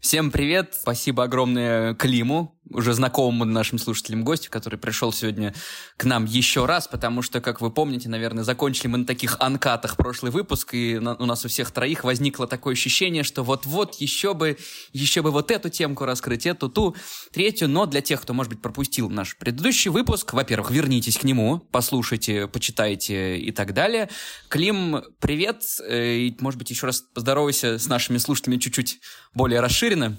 Всем 0.00 0.30
привет! 0.30 0.74
Спасибо 0.74 1.24
огромное 1.24 1.94
Климу, 1.94 2.55
уже 2.70 2.94
знакомому 2.94 3.44
нашим 3.44 3.78
слушателям 3.78 4.24
гостю, 4.24 4.50
который 4.50 4.78
пришел 4.78 5.12
сегодня 5.12 5.54
к 5.96 6.04
нам 6.04 6.24
еще 6.24 6.66
раз, 6.66 6.88
потому 6.88 7.22
что, 7.22 7.40
как 7.40 7.60
вы 7.60 7.70
помните, 7.70 8.08
наверное, 8.08 8.44
закончили 8.44 8.88
мы 8.88 8.98
на 8.98 9.06
таких 9.06 9.36
анкатах 9.40 9.96
прошлый 9.96 10.32
выпуск, 10.32 10.74
и 10.74 10.98
на, 10.98 11.14
у 11.14 11.26
нас 11.26 11.44
у 11.44 11.48
всех 11.48 11.70
троих 11.70 12.04
возникло 12.04 12.46
такое 12.46 12.74
ощущение, 12.74 13.22
что 13.22 13.42
вот-вот 13.42 13.94
еще 13.96 14.34
бы, 14.34 14.58
еще 14.92 15.22
бы 15.22 15.30
вот 15.30 15.50
эту 15.50 15.68
темку 15.68 16.04
раскрыть, 16.04 16.46
эту, 16.46 16.68
ту, 16.68 16.96
третью, 17.32 17.68
но 17.68 17.86
для 17.86 18.00
тех, 18.00 18.22
кто, 18.22 18.34
может 18.34 18.52
быть, 18.52 18.62
пропустил 18.62 19.08
наш 19.10 19.36
предыдущий 19.36 19.90
выпуск, 19.90 20.32
во-первых, 20.32 20.70
вернитесь 20.70 21.18
к 21.18 21.24
нему, 21.24 21.58
послушайте, 21.70 22.48
почитайте 22.48 23.38
и 23.38 23.52
так 23.52 23.74
далее. 23.74 24.08
Клим, 24.48 25.02
привет, 25.20 25.62
э, 25.86 26.16
и, 26.16 26.36
может 26.40 26.58
быть, 26.58 26.70
еще 26.70 26.86
раз 26.86 27.00
поздоровайся 27.00 27.78
с 27.78 27.86
нашими 27.86 28.18
слушателями 28.18 28.58
чуть-чуть 28.58 29.00
более 29.34 29.60
расширенно 29.60 30.18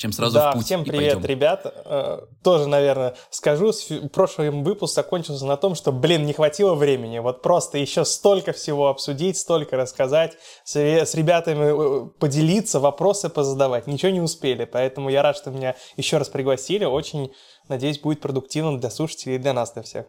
чем 0.00 0.12
сразу 0.12 0.34
да, 0.34 0.52
в 0.52 0.54
путь. 0.54 0.64
всем 0.64 0.82
привет, 0.82 1.16
пойдем. 1.16 1.28
ребят. 1.28 1.74
Э, 1.84 2.20
тоже, 2.42 2.66
наверное, 2.66 3.14
скажу, 3.28 3.70
прошлый 4.14 4.48
выпуск 4.48 4.94
закончился 4.94 5.44
на 5.44 5.58
том, 5.58 5.74
что, 5.74 5.92
блин, 5.92 6.24
не 6.24 6.32
хватило 6.32 6.74
времени. 6.74 7.18
Вот 7.18 7.42
просто 7.42 7.76
еще 7.76 8.06
столько 8.06 8.52
всего 8.52 8.88
обсудить, 8.88 9.36
столько 9.36 9.76
рассказать, 9.76 10.38
с, 10.64 10.74
с 10.74 11.14
ребятами 11.14 12.06
э, 12.06 12.08
поделиться, 12.18 12.80
вопросы 12.80 13.28
позадавать. 13.28 13.86
Ничего 13.86 14.10
не 14.10 14.22
успели, 14.22 14.64
поэтому 14.64 15.10
я 15.10 15.22
рад, 15.22 15.36
что 15.36 15.50
меня 15.50 15.76
еще 15.98 16.16
раз 16.16 16.30
пригласили. 16.30 16.86
Очень, 16.86 17.30
надеюсь, 17.68 18.00
будет 18.00 18.22
продуктивным 18.22 18.80
для 18.80 18.88
слушателей 18.88 19.34
и 19.34 19.38
для 19.38 19.52
нас, 19.52 19.74
для 19.74 19.82
всех. 19.82 20.06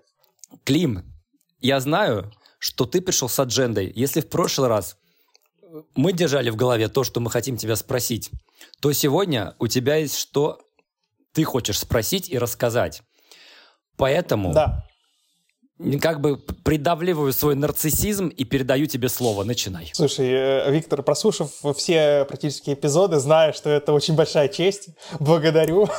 Клим, 0.63 1.03
я 1.59 1.81
знаю, 1.81 2.31
что 2.59 2.85
ты 2.85 3.01
пришел 3.01 3.27
с 3.27 3.37
аджендой. 3.37 3.91
Если 3.93 4.21
в 4.21 4.29
прошлый 4.29 4.69
раз 4.69 4.95
мы 5.95 6.13
держали 6.13 6.49
в 6.49 6.55
голове 6.55 6.87
то, 6.87 7.03
что 7.03 7.19
мы 7.19 7.29
хотим 7.29 7.57
тебя 7.57 7.75
спросить, 7.75 8.31
то 8.81 8.91
сегодня 8.93 9.55
у 9.59 9.67
тебя 9.67 9.95
есть 9.97 10.17
что 10.17 10.59
ты 11.33 11.43
хочешь 11.43 11.79
спросить 11.79 12.29
и 12.29 12.37
рассказать. 12.37 13.01
Поэтому 13.97 14.53
да 14.53 14.85
как 16.01 16.21
бы 16.21 16.37
придавливаю 16.37 17.33
свой 17.33 17.55
нарциссизм 17.55 18.27
и 18.27 18.43
передаю 18.43 18.85
тебе 18.85 19.09
слово. 19.09 19.43
Начинай. 19.43 19.89
Слушай, 19.93 20.27
э, 20.29 20.71
Виктор, 20.71 21.01
прослушав 21.01 21.49
все 21.75 22.25
практически 22.25 22.73
эпизоды, 22.73 23.19
знаю, 23.19 23.53
что 23.53 23.69
это 23.69 23.93
очень 23.93 24.15
большая 24.15 24.47
честь. 24.47 24.89
Благодарю. 25.19 25.89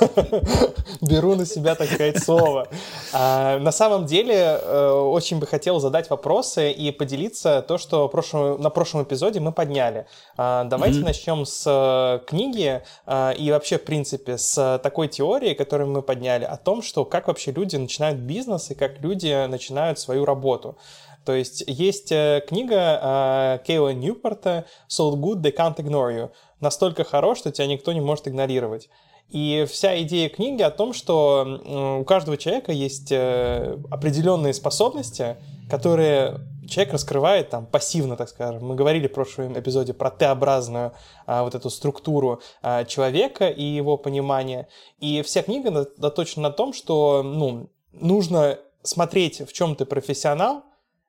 Беру 1.00 1.34
на 1.34 1.47
себя, 1.47 1.74
так 1.74 1.91
сказать, 1.91 2.22
слово. 2.22 2.69
А, 3.12 3.58
на 3.58 3.72
самом 3.72 4.06
деле, 4.06 4.34
э, 4.36 4.91
очень 4.91 5.39
бы 5.39 5.47
хотел 5.47 5.80
задать 5.80 6.11
вопросы 6.11 6.70
и 6.70 6.92
поделиться 6.92 7.64
то, 7.67 7.78
что 7.78 8.11
на 8.58 8.70
прошлом 8.70 9.02
эпизоде 9.02 9.41
мы 9.41 9.52
подняли. 9.52 10.06
А, 10.36 10.64
давайте 10.64 11.00
начнем 11.00 11.44
с 11.44 11.64
э, 11.67 12.24
книги 12.27 12.83
а, 13.06 13.33
и 13.33 13.50
вообще, 13.50 13.78
в 13.78 13.84
принципе, 13.84 14.39
с 14.39 14.80
такой 14.83 15.08
теории, 15.08 15.55
которую 15.55 15.91
мы 15.91 16.02
подняли, 16.02 16.44
о 16.44 16.56
том, 16.56 16.83
что 16.83 17.05
как 17.05 17.27
вообще 17.27 17.50
люди 17.50 17.77
начинают 17.77 18.19
бизнес 18.19 18.70
и 18.70 18.74
как 18.74 19.00
люди 19.00 19.46
начинают 19.46 19.72
начинают 19.73 19.98
свою 19.98 20.25
работу. 20.25 20.77
То 21.25 21.34
есть 21.34 21.65
есть 21.67 22.12
э, 22.12 22.42
книга 22.47 23.01
э, 23.03 23.59
Кейла 23.65 23.92
Ньюпорта 23.92 24.67
«So 24.89 25.14
good 25.14 25.41
they 25.41 25.55
can't 25.56 25.77
ignore 25.77 26.12
you». 26.12 26.31
Настолько 26.61 27.05
хорош, 27.05 27.39
что 27.39 27.53
тебя 27.53 27.67
никто 27.67 27.92
не 27.92 28.01
может 28.01 28.29
игнорировать. 28.29 28.89
И 29.29 29.67
вся 29.70 30.03
идея 30.03 30.29
книги 30.29 30.62
о 30.62 30.70
том, 30.70 30.92
что 30.92 32.01
у 32.01 32.05
каждого 32.05 32.37
человека 32.37 32.73
есть 32.73 33.12
э, 33.12 33.79
определенные 33.91 34.53
способности, 34.53 35.37
которые 35.70 36.41
человек 36.69 36.92
раскрывает 36.92 37.51
там 37.51 37.67
пассивно, 37.67 38.17
так 38.17 38.29
скажем. 38.29 38.67
Мы 38.67 38.75
говорили 38.75 39.07
в 39.07 39.12
прошлом 39.12 39.59
эпизоде 39.59 39.95
про 39.95 40.11
Т-образную 40.11 40.92
а, 41.27 41.45
вот 41.45 41.55
эту 41.55 41.70
структуру 41.70 42.41
а, 42.63 42.85
человека 42.85 43.48
и 43.48 43.63
его 43.63 43.96
понимание. 43.96 44.69
И 44.98 45.23
вся 45.23 45.42
книга 45.42 45.86
заточена 45.96 46.48
на 46.48 46.51
том, 46.51 46.73
что 46.73 47.23
ну, 47.23 47.70
нужно 47.92 48.58
смотреть, 48.83 49.41
в 49.41 49.53
чем 49.53 49.77
ты 49.77 49.85
профессионал, 49.85 50.65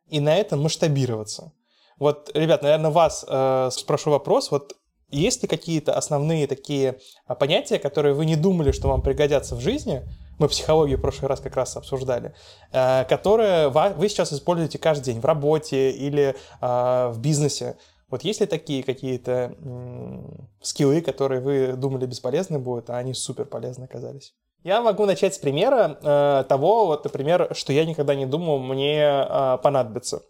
и 0.10 0.20
на 0.20 0.36
этом 0.36 0.62
масштабироваться. 0.62 1.54
Вот, 1.98 2.32
ребят, 2.34 2.62
наверное, 2.64 2.92
вас 2.92 3.26
э, 3.28 3.70
спрошу 3.72 4.12
вопрос. 4.12 4.52
Вот 4.52 4.76
есть 5.10 5.44
ли 5.44 5.48
какие-то 5.48 5.94
основные 5.94 6.48
такие 6.48 7.00
а, 7.28 7.36
понятия, 7.36 7.78
которые 7.78 8.16
вы 8.16 8.26
не 8.26 8.36
думали, 8.36 8.72
что 8.72 8.88
вам 8.88 9.02
пригодятся 9.02 9.56
в 9.56 9.62
жизни? 9.62 10.02
Мы 10.40 10.48
психологию 10.48 10.98
в 10.98 11.02
прошлый 11.02 11.30
раз 11.30 11.40
как 11.40 11.56
раз 11.56 11.78
обсуждали, 11.78 12.34
э, 12.72 13.06
которые 13.06 13.70
вы 13.70 14.10
сейчас 14.10 14.34
используете 14.34 14.80
каждый 14.80 15.06
день 15.06 15.20
в 15.20 15.26
работе 15.26 15.92
или 15.92 16.36
э, 16.62 17.12
в 17.12 17.20
бизнесе. 17.20 17.78
Вот 18.10 18.24
есть 18.24 18.42
ли 18.42 18.48
такие 18.48 18.84
какие-то 18.84 19.56
скиллы, 20.62 21.02
которые 21.02 21.42
вы 21.42 21.74
думали 21.74 22.06
бесполезны 22.06 22.60
будут, 22.60 22.92
а 22.92 22.98
они 22.98 23.14
супер 23.14 23.46
полезны 23.46 23.86
оказались? 23.86 24.36
Я 24.64 24.82
могу 24.82 25.06
начать 25.06 25.36
с 25.36 25.38
примера 25.38 25.98
э, 26.02 26.46
того, 26.48 26.86
вот, 26.86 27.04
например, 27.04 27.50
что 27.52 27.74
я 27.74 27.84
никогда 27.86 28.16
не 28.16 28.26
думал 28.26 28.60
мне 28.60 29.02
э, 29.02 29.58
понадобится. 29.62 30.22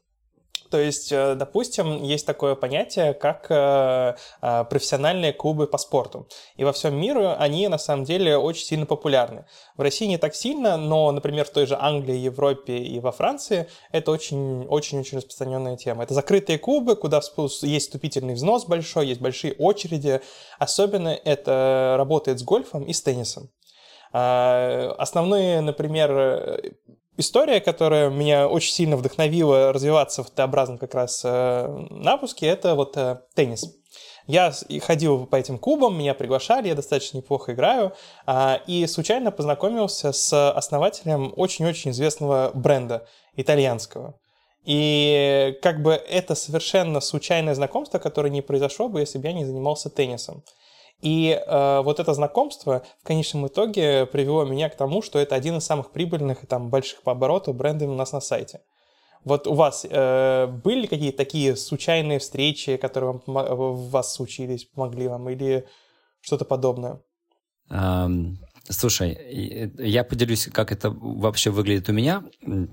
То 0.74 0.80
есть, 0.80 1.12
э, 1.12 1.36
допустим, 1.36 2.02
есть 2.02 2.26
такое 2.26 2.56
понятие, 2.56 3.14
как 3.14 3.46
э, 3.52 4.16
э, 4.42 4.64
профессиональные 4.64 5.32
клубы 5.32 5.68
по 5.68 5.78
спорту. 5.78 6.28
И 6.56 6.64
во 6.64 6.74
всем 6.74 7.00
мире 7.00 7.34
они, 7.34 7.68
на 7.68 7.78
самом 7.78 8.06
деле, 8.06 8.38
очень 8.38 8.66
сильно 8.66 8.88
популярны. 8.88 9.46
В 9.78 9.82
России 9.82 10.08
не 10.08 10.18
так 10.18 10.34
сильно, 10.34 10.78
но, 10.78 11.12
например, 11.12 11.46
в 11.46 11.52
той 11.52 11.68
же 11.68 11.78
Англии, 11.80 12.16
Европе 12.16 12.80
и 12.80 13.00
во 13.00 13.12
Франции 13.12 13.70
это 13.92 14.10
очень-очень-очень 14.10 15.18
распространенная 15.18 15.78
тема. 15.78 16.06
Это 16.06 16.16
закрытые 16.16 16.58
клубы, 16.58 16.96
куда 16.96 17.22
есть 17.62 17.86
вступительный 17.86 18.34
взнос 18.34 18.66
большой, 18.66 19.06
есть 19.06 19.22
большие 19.22 19.54
очереди. 19.54 20.22
Особенно 20.58 21.10
это 21.10 21.94
работает 22.00 22.40
с 22.40 22.44
гольфом 22.44 22.86
и 22.86 22.94
с 22.94 23.02
теннисом. 23.04 23.52
А, 24.14 24.96
основные, 24.98 25.62
например, 25.62 26.62
история, 27.18 27.60
которая 27.60 28.10
меня 28.10 28.48
очень 28.48 28.74
сильно 28.74 28.96
вдохновила 28.96 29.74
развиваться 29.74 30.24
в 30.24 30.30
Т-образном 30.30 30.78
как 30.78 30.94
раз 30.94 31.22
э, 31.24 31.88
напуске, 31.90 32.48
это 32.48 32.76
вот 32.76 32.98
э, 32.98 33.20
теннис. 33.36 33.66
Я 34.26 34.54
ходил 34.82 35.26
по 35.26 35.36
этим 35.36 35.58
клубам, 35.58 35.98
меня 35.98 36.14
приглашали, 36.14 36.70
я 36.70 36.76
достаточно 36.76 37.18
неплохо 37.18 37.54
играю, 37.54 37.94
а, 38.26 38.62
и 38.68 38.88
случайно 38.88 39.32
познакомился 39.32 40.14
с 40.14 40.52
основателем 40.52 41.34
очень-очень 41.36 41.92
известного 41.92 42.52
бренда 42.54 43.06
итальянского. 43.36 44.16
И 44.64 45.58
как 45.62 45.82
бы 45.82 45.92
это 45.92 46.36
совершенно 46.36 47.02
случайное 47.02 47.54
знакомство, 47.54 48.00
которое 48.00 48.30
не 48.30 48.42
произошло 48.42 48.88
бы, 48.88 49.02
если 49.02 49.18
бы 49.18 49.28
я 49.28 49.34
не 49.34 49.44
занимался 49.44 49.90
теннисом. 49.90 50.44
И 51.04 51.32
э, 51.32 51.82
вот 51.82 52.00
это 52.00 52.14
знакомство 52.14 52.82
в 53.02 53.06
конечном 53.06 53.48
итоге 53.48 54.06
привело 54.06 54.46
меня 54.46 54.70
к 54.70 54.78
тому, 54.78 55.02
что 55.02 55.20
это 55.20 55.36
один 55.36 55.58
из 55.58 55.66
самых 55.66 55.92
прибыльных 55.92 56.46
и 56.46 56.48
там 56.48 56.70
больших 56.70 57.02
по 57.02 57.12
обороту 57.12 57.54
брендов 57.54 57.90
у 57.90 57.94
нас 57.94 58.14
на 58.14 58.22
сайте. 58.22 58.62
Вот 59.26 59.46
у 59.46 59.54
вас 59.54 59.86
э, 59.90 60.48
были 60.48 60.86
какие-то 60.86 61.18
такие 61.18 61.58
случайные 61.58 62.20
встречи, 62.20 62.78
которые 62.78 63.20
вам, 63.26 63.46
в 63.74 63.90
вас 63.90 64.14
случились, 64.14 64.64
помогли 64.64 65.10
вам, 65.10 65.30
или 65.30 65.68
что-то 66.22 66.46
подобное? 66.46 67.02
Um, 67.70 68.38
слушай, 68.70 69.18
я 69.78 70.04
поделюсь, 70.04 70.48
как 70.52 70.72
это 70.72 70.90
вообще 70.90 71.50
выглядит 71.50 71.90
у 71.90 71.94
меня, 71.94 72.24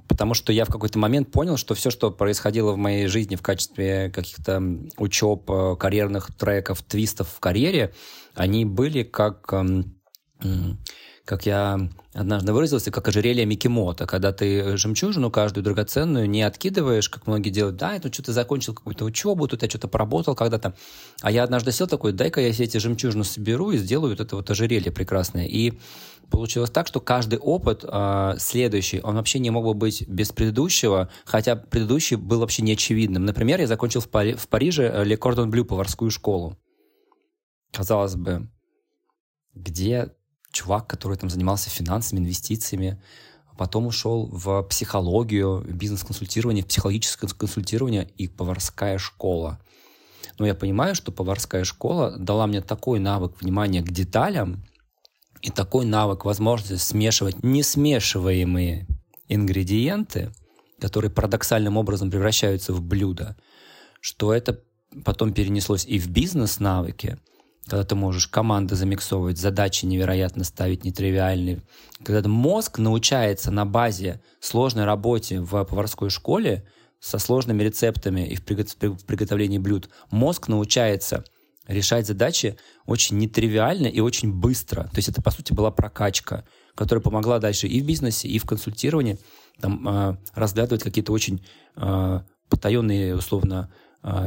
потому 0.09 0.34
что 0.34 0.53
я 0.53 0.65
в 0.65 0.69
какой-то 0.69 0.99
момент 0.99 1.31
понял, 1.31 1.56
что 1.56 1.75
все, 1.75 1.91
что 1.91 2.11
происходило 2.11 2.73
в 2.73 2.77
моей 2.77 3.06
жизни 3.06 3.37
в 3.37 3.43
качестве 3.43 4.11
каких-то 4.11 4.62
учеб, 4.97 5.51
э, 5.51 5.77
карьерных 5.77 6.34
треков, 6.37 6.83
твистов 6.83 7.28
в 7.28 7.41
карьере, 7.41 7.93
они 8.34 8.65
были 8.65 9.03
как, 9.03 9.53
эм, 9.53 9.97
как 11.25 11.47
я 11.47 11.89
однажды 12.13 12.53
выразился, 12.53 12.91
как 12.91 13.07
ожерелье 13.09 13.47
Микки 13.47 13.69
Мота, 13.69 14.07
когда 14.07 14.33
ты 14.33 14.77
жемчужину 14.77 15.31
каждую 15.31 15.63
драгоценную 15.65 16.29
не 16.29 16.43
откидываешь, 16.43 17.09
как 17.09 17.27
многие 17.27 17.51
делают, 17.51 17.77
да, 17.77 17.95
это 17.95 18.13
что 18.13 18.22
ты 18.22 18.33
закончил 18.33 18.75
какую-то 18.75 19.05
учебу, 19.05 19.47
тут 19.47 19.63
я 19.63 19.69
что-то 19.69 19.89
поработал 19.89 20.34
когда-то. 20.34 20.75
А 21.22 21.31
я 21.31 21.45
однажды 21.45 21.72
сел 21.72 21.87
такой, 21.87 22.13
дай-ка 22.13 22.41
я 22.41 22.53
все 22.53 22.65
эти 22.65 22.78
жемчужины 22.78 23.25
соберу 23.25 23.71
и 23.71 23.78
сделаю 23.78 24.11
вот 24.11 24.21
это 24.21 24.37
вот 24.37 24.51
ожерелье 24.51 24.91
прекрасное. 24.91 25.47
И 25.47 25.78
получилось 26.31 26.71
так, 26.71 26.87
что 26.87 27.01
каждый 27.01 27.39
опыт 27.39 27.84
э, 27.84 28.34
следующий, 28.39 29.01
он 29.01 29.16
вообще 29.16 29.39
не 29.39 29.51
мог 29.51 29.65
бы 29.65 29.75
быть 29.75 30.07
без 30.09 30.33
предыдущего, 30.33 31.11
хотя 31.25 31.57
предыдущий 31.57 32.16
был 32.16 32.41
вообще 32.41 32.63
неочевидным. 32.63 33.25
Например, 33.25 33.61
я 33.61 33.66
закончил 33.66 34.01
в, 34.01 34.09
Пари- 34.09 34.34
в 34.34 34.49
Париже 34.49 35.05
Ле 35.05 35.16
Кордон 35.16 35.51
Блю 35.51 35.65
поварскую 35.65 36.11
школу 36.11 36.57
казалось 37.73 38.16
бы, 38.16 38.49
где 39.55 40.13
чувак, 40.53 40.87
который 40.87 41.17
там 41.17 41.31
занимался 41.31 41.71
финансами, 41.71 42.21
инвестициями, 42.21 43.01
потом 43.57 43.87
ушел 43.87 44.29
в 44.33 44.63
психологию, 44.65 45.65
бизнес-консультирование, 45.69 46.65
психологическое 46.65 47.29
консультирование 47.29 48.09
и 48.17 48.27
поварская 48.27 48.99
школа. 48.99 49.61
Но 50.39 50.47
я 50.47 50.55
понимаю, 50.55 50.95
что 50.95 51.13
поварская 51.13 51.65
школа 51.65 52.17
дала 52.17 52.47
мне 52.47 52.63
такой 52.63 52.99
навык 52.99 53.41
внимания 53.41 53.83
к 53.83 53.91
деталям 53.91 54.65
и 55.43 55.51
такой 55.51 55.85
навык 55.85 56.25
возможности 56.25 56.77
смешивать 56.83 57.43
несмешиваемые 57.43 58.87
ингредиенты 59.29 60.33
которые 60.81 61.11
парадоксальным 61.11 61.77
образом 61.77 62.11
превращаются 62.11 62.73
в 62.73 62.83
блюдо, 62.83 63.37
что 64.01 64.33
это 64.33 64.61
потом 65.05 65.33
перенеслось 65.33 65.85
и 65.87 65.99
в 65.99 66.09
бизнес-навыки, 66.09 67.19
когда 67.71 67.84
ты 67.84 67.95
можешь 67.95 68.27
команды 68.27 68.75
замиксовывать, 68.75 69.39
задачи 69.39 69.87
невероятно 69.87 70.43
ставить, 70.43 70.84
нетривиальные. 70.84 71.63
Когда 72.03 72.28
мозг 72.28 72.78
научается 72.78 73.53
на 73.53 73.65
базе 73.65 74.21
сложной 74.41 74.84
работе 74.84 75.41
в 75.41 75.65
поварской 75.65 76.11
школе 76.11 76.67
со 76.99 77.21
сложными 77.21 77.63
рецептами 77.63 78.27
и 78.27 78.34
в 78.34 78.43
приготовлении 78.43 79.59
блюд, 79.59 79.89
мозг 80.11 80.49
научается 80.49 81.22
решать 81.69 82.09
задачи 82.09 82.59
очень 82.87 83.19
нетривиально 83.19 83.87
и 83.87 84.01
очень 84.01 84.33
быстро. 84.33 84.84
То 84.84 84.97
есть 84.97 85.09
это, 85.09 85.23
по 85.23 85.31
сути, 85.31 85.53
была 85.53 85.71
прокачка, 85.71 86.45
которая 86.75 87.03
помогла 87.03 87.39
дальше 87.39 87.69
и 87.69 87.81
в 87.81 87.87
бизнесе, 87.87 88.27
и 88.27 88.41
в 88.41 88.47
консультировании 88.47 89.16
там, 89.61 89.89
э, 89.89 90.16
разглядывать 90.34 90.83
какие-то 90.83 91.13
очень 91.13 91.47
э, 91.77 92.21
потаенные, 92.49 93.15
условно, 93.15 93.73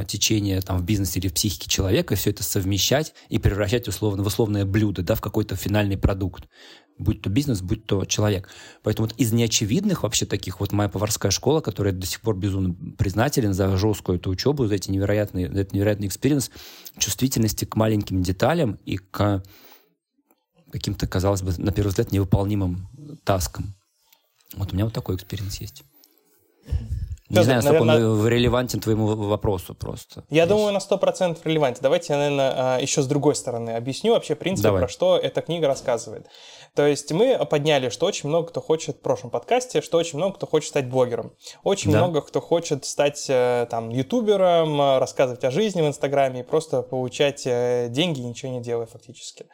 течения 0.06 0.60
там, 0.60 0.78
в 0.78 0.84
бизнесе 0.84 1.18
или 1.18 1.28
в 1.28 1.34
психике 1.34 1.68
человека, 1.68 2.14
все 2.14 2.30
это 2.30 2.42
совмещать 2.42 3.12
и 3.28 3.38
превращать 3.38 3.88
условно 3.88 4.22
в 4.22 4.26
условное 4.26 4.64
блюдо, 4.64 5.02
да, 5.02 5.14
в 5.14 5.20
какой-то 5.20 5.56
финальный 5.56 5.98
продукт. 5.98 6.48
Будь 6.96 7.22
то 7.22 7.28
бизнес, 7.28 7.60
будь 7.60 7.84
то 7.86 8.04
человек. 8.04 8.48
Поэтому 8.84 9.08
вот 9.08 9.18
из 9.18 9.32
неочевидных 9.32 10.04
вообще 10.04 10.26
таких, 10.26 10.60
вот 10.60 10.70
моя 10.70 10.88
поварская 10.88 11.32
школа, 11.32 11.60
которая 11.60 11.92
до 11.92 12.06
сих 12.06 12.20
пор 12.20 12.36
безумно 12.36 12.72
признателен 12.96 13.52
за 13.52 13.76
жесткую 13.76 14.18
эту 14.18 14.30
учебу, 14.30 14.66
за 14.66 14.76
эти 14.76 14.92
невероятные, 14.92 15.50
за 15.52 15.62
этот 15.62 15.72
невероятный 15.74 16.06
experience, 16.06 16.52
чувствительности 16.96 17.64
к 17.64 17.74
маленьким 17.74 18.22
деталям 18.22 18.78
и 18.84 18.98
к 18.98 19.42
каким-то, 20.70 21.08
казалось 21.08 21.42
бы, 21.42 21.52
на 21.58 21.72
первый 21.72 21.88
взгляд, 21.88 22.12
невыполнимым 22.12 22.88
task 23.24 23.53
ам. 23.53 23.74
Вот 24.54 24.72
у 24.72 24.74
меня 24.76 24.84
вот 24.84 24.94
такой 24.94 25.16
experience 25.16 25.60
есть. 25.60 25.82
Не 27.40 27.44
знаю, 27.44 27.62
насколько 27.62 27.84
наверное... 27.84 28.10
он 28.10 28.28
релевантен 28.28 28.80
твоему 28.80 29.06
вопросу 29.06 29.74
просто. 29.74 30.24
Я 30.30 30.46
думаю, 30.46 30.72
на 30.72 30.78
100% 30.78 31.38
релевантен. 31.44 31.80
Давайте 31.82 32.12
я, 32.12 32.18
наверное, 32.18 32.52
а, 32.56 32.78
еще 32.80 33.02
с 33.02 33.06
другой 33.06 33.34
стороны 33.34 33.70
объясню 33.70 34.12
вообще, 34.12 34.34
в 34.34 34.38
принципе, 34.38 34.68
Давай. 34.68 34.82
про 34.82 34.88
что 34.88 35.16
эта 35.16 35.40
книга 35.40 35.66
рассказывает. 35.66 36.26
То 36.74 36.86
есть 36.86 37.12
мы 37.12 37.38
подняли, 37.46 37.88
что 37.88 38.06
очень 38.06 38.28
много 38.28 38.48
кто 38.48 38.60
хочет 38.60 38.96
в 38.96 39.00
прошлом 39.00 39.30
подкасте, 39.30 39.80
что 39.80 39.98
очень 39.98 40.18
много 40.18 40.34
кто 40.34 40.46
хочет 40.46 40.70
стать 40.70 40.88
блогером. 40.88 41.32
Очень 41.62 41.92
да. 41.92 41.98
много 41.98 42.20
кто 42.20 42.40
хочет 42.40 42.84
стать 42.84 43.26
э, 43.28 43.66
там 43.70 43.90
ютубером, 43.90 44.98
рассказывать 44.98 45.44
о 45.44 45.52
жизни 45.52 45.82
в 45.82 45.86
Инстаграме 45.86 46.40
и 46.40 46.42
просто 46.42 46.82
получать 46.82 47.42
э, 47.46 47.86
деньги, 47.90 48.20
ничего 48.20 48.50
не 48.50 48.60
делая 48.60 48.86
фактически. 48.86 49.46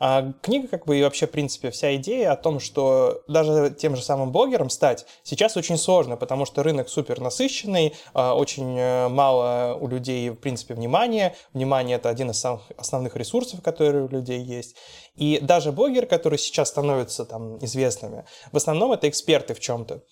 А 0.00 0.32
книга, 0.42 0.68
как 0.68 0.86
бы, 0.86 0.98
и 0.98 1.02
вообще, 1.02 1.26
в 1.26 1.30
принципе, 1.30 1.70
вся 1.70 1.96
идея 1.96 2.32
о 2.32 2.36
том, 2.36 2.60
что 2.60 3.22
даже 3.26 3.74
тем 3.76 3.96
же 3.96 4.02
самым 4.02 4.30
блогером 4.30 4.70
стать 4.70 5.06
сейчас 5.24 5.56
очень 5.56 5.76
сложно, 5.76 6.16
потому 6.16 6.44
что 6.44 6.62
рынок 6.62 6.88
супер 6.88 7.20
насыщенный, 7.20 7.94
а, 8.14 8.34
очень 8.34 8.78
э, 8.78 9.08
мало 9.08 9.74
у 9.74 9.88
людей, 9.88 10.30
в 10.30 10.36
принципе, 10.36 10.74
внимания. 10.74 11.34
Внимание— 11.52 11.96
это 11.98 12.08
один 12.08 12.30
из 12.30 12.38
самых 12.38 12.62
основных 12.76 13.16
ресурсов, 13.16 13.60
которые 13.62 14.04
у 14.04 14.08
людей 14.08 14.40
есть. 14.40 14.76
И 15.16 15.40
даже 15.42 15.72
блогеры, 15.72 16.06
которые 16.06 16.38
сейчас 16.38 16.68
становятся 16.68 17.24
там 17.24 17.58
известными, 17.58 18.24
в 18.52 18.56
основном 18.56 18.92
это 18.92 19.08
эксперты 19.08 19.54
в 19.54 19.60
чем-то. 19.60 20.04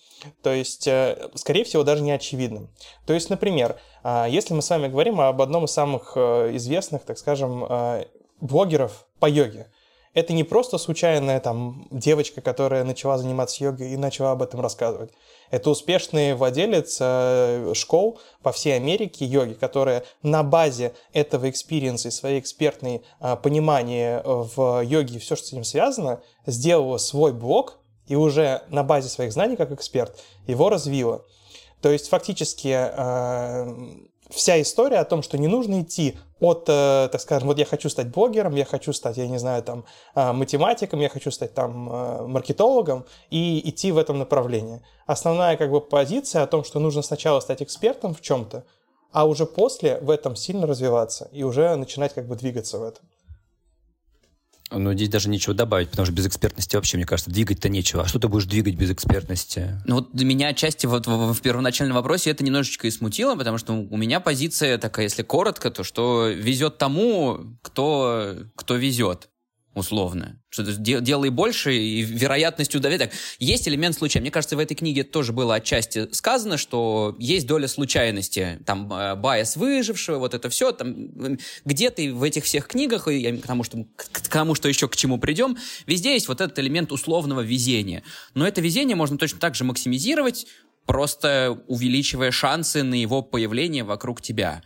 То 0.43 0.53
есть, 0.53 0.85
э, 0.87 1.29
скорее 1.35 1.63
всего, 1.63 1.83
даже 1.83 2.03
не 2.03 2.11
очевидным. 2.11 2.69
То 3.05 3.13
есть, 3.13 3.29
например, 3.29 3.79
а, 4.03 4.27
если 4.27 4.53
мы 4.53 4.61
с 4.61 4.69
вами 4.69 4.89
говорим 4.89 5.21
об 5.21 5.41
одном 5.41 5.63
из 5.63 5.71
самых 5.71 6.13
э, 6.15 6.55
известных, 6.55 7.03
так 7.03 7.17
скажем, 7.17 7.65
блогеров 8.41 9.07
по 9.19 9.27
йоге, 9.27 9.67
это 10.17 10.33
не 10.33 10.43
просто 10.43 10.79
случайная 10.79 11.39
там 11.39 11.87
девочка, 11.91 12.41
которая 12.41 12.83
начала 12.83 13.19
заниматься 13.19 13.63
йогой 13.63 13.91
и 13.91 13.97
начала 13.97 14.31
об 14.31 14.41
этом 14.41 14.61
рассказывать. 14.61 15.11
Это 15.51 15.69
успешный 15.69 16.33
владелец 16.33 16.97
э, 16.99 17.73
школ 17.75 18.19
по 18.41 18.51
всей 18.51 18.75
Америке 18.75 19.25
йоги, 19.25 19.53
которая 19.53 20.03
на 20.23 20.41
базе 20.41 20.93
этого 21.13 21.47
experience 21.51 22.02
а 22.02 22.07
и 22.07 22.11
своей 22.11 22.39
экспертной 22.39 23.03
э, 23.19 23.35
понимания 23.35 24.23
в 24.25 24.81
йоге 24.81 25.17
и 25.17 25.19
все, 25.19 25.35
что 25.35 25.45
с 25.45 25.53
этим 25.53 25.63
связано, 25.63 26.23
сделала 26.47 26.97
свой 26.97 27.31
блог 27.31 27.77
и 28.07 28.15
уже 28.15 28.63
на 28.69 28.81
базе 28.81 29.09
своих 29.09 29.31
знаний 29.31 29.55
как 29.55 29.71
эксперт 29.71 30.19
его 30.47 30.71
развила. 30.71 31.21
То 31.83 31.91
есть 31.91 32.09
фактически 32.09 32.75
э, 32.75 34.07
вся 34.29 34.61
история 34.61 34.97
о 34.97 35.05
том, 35.05 35.21
что 35.23 35.37
не 35.37 35.47
нужно 35.47 35.81
идти 35.81 36.17
от, 36.39 36.65
э, 36.67 37.09
так 37.11 37.21
скажем, 37.21 37.47
вот 37.47 37.57
я 37.57 37.65
хочу 37.65 37.89
стать 37.89 38.09
блогером, 38.09 38.55
я 38.55 38.65
хочу 38.65 38.93
стать, 38.93 39.17
я 39.17 39.27
не 39.27 39.39
знаю, 39.39 39.63
там, 39.63 39.85
э, 40.15 40.31
математиком, 40.31 40.99
я 40.99 41.09
хочу 41.09 41.31
стать 41.31 41.53
там 41.53 41.89
э, 41.89 42.27
маркетологом 42.27 43.05
и 43.29 43.67
идти 43.69 43.91
в 43.91 43.97
этом 43.97 44.19
направлении. 44.19 44.81
Основная 45.05 45.57
как 45.57 45.71
бы 45.71 45.81
позиция 45.81 46.43
о 46.43 46.47
том, 46.47 46.63
что 46.63 46.79
нужно 46.79 47.01
сначала 47.01 47.39
стать 47.39 47.61
экспертом 47.61 48.13
в 48.13 48.21
чем-то, 48.21 48.65
а 49.11 49.25
уже 49.25 49.45
после 49.45 49.99
в 49.99 50.09
этом 50.09 50.35
сильно 50.35 50.67
развиваться 50.67 51.29
и 51.31 51.43
уже 51.43 51.75
начинать 51.75 52.13
как 52.13 52.27
бы 52.27 52.35
двигаться 52.35 52.77
в 52.77 52.83
этом. 52.83 53.03
Ну, 54.71 54.93
здесь 54.93 55.09
даже 55.09 55.29
нечего 55.29 55.53
добавить, 55.53 55.89
потому 55.89 56.05
что 56.05 56.13
без 56.13 56.27
экспертности 56.27 56.75
вообще, 56.75 56.97
мне 56.97 57.05
кажется, 57.05 57.31
двигать-то 57.31 57.69
нечего. 57.69 58.03
А 58.03 58.07
что 58.07 58.19
ты 58.19 58.27
будешь 58.27 58.45
двигать 58.45 58.75
без 58.75 58.91
экспертности? 58.91 59.81
Ну, 59.85 59.95
вот 59.95 60.13
меня 60.13 60.49
отчасти 60.49 60.85
вот 60.85 61.07
в, 61.07 61.33
в 61.33 61.41
первоначальном 61.41 61.95
вопросе 61.95 62.31
это 62.31 62.43
немножечко 62.43 62.87
и 62.87 62.91
смутило, 62.91 63.35
потому 63.35 63.57
что 63.57 63.73
у 63.73 63.97
меня 63.97 64.19
позиция 64.19 64.77
такая, 64.77 65.05
если 65.05 65.23
коротко, 65.23 65.71
то 65.71 65.83
что 65.83 66.27
везет 66.27 66.77
тому, 66.77 67.57
кто, 67.61 68.35
кто 68.55 68.75
везет 68.75 69.29
условно. 69.77 70.41
Что 70.49 70.63
делай 70.63 71.29
больше, 71.29 71.75
и 71.75 72.01
вероятностью 72.01 72.79
доверия. 72.79 73.11
Есть 73.39 73.67
элемент 73.67 73.95
случая. 73.95 74.19
Мне 74.19 74.31
кажется, 74.31 74.55
в 74.55 74.59
этой 74.59 74.75
книге 74.75 75.03
тоже 75.03 75.33
было 75.33 75.55
отчасти 75.55 76.07
сказано, 76.11 76.57
что 76.57 77.15
есть 77.19 77.47
доля 77.47 77.67
случайности. 77.67 78.59
Там 78.65 78.91
э, 78.91 79.15
байс 79.15 79.55
выжившего, 79.55 80.17
вот 80.19 80.33
это 80.33 80.49
все. 80.49 80.71
Там, 80.71 81.37
где-то 81.65 82.01
в 82.13 82.23
этих 82.23 82.45
всех 82.45 82.67
книгах, 82.67 83.07
и 83.07 83.17
я 83.17 83.37
к 83.37 83.45
тому, 83.45 83.63
что, 83.63 83.85
к, 83.95 84.09
к 84.11 84.27
тому, 84.29 84.55
что 84.55 84.67
еще 84.67 84.87
к 84.87 84.95
чему 84.95 85.17
придем, 85.19 85.57
везде 85.85 86.13
есть 86.13 86.27
вот 86.27 86.41
этот 86.41 86.57
элемент 86.59 86.91
условного 86.91 87.41
везения. 87.41 88.03
Но 88.33 88.47
это 88.47 88.61
везение 88.61 88.95
можно 88.95 89.17
точно 89.17 89.39
так 89.39 89.55
же 89.55 89.63
максимизировать, 89.63 90.47
просто 90.85 91.61
увеличивая 91.67 92.31
шансы 92.31 92.83
на 92.83 92.95
его 92.95 93.21
появление 93.21 93.83
вокруг 93.83 94.21
тебя. 94.21 94.63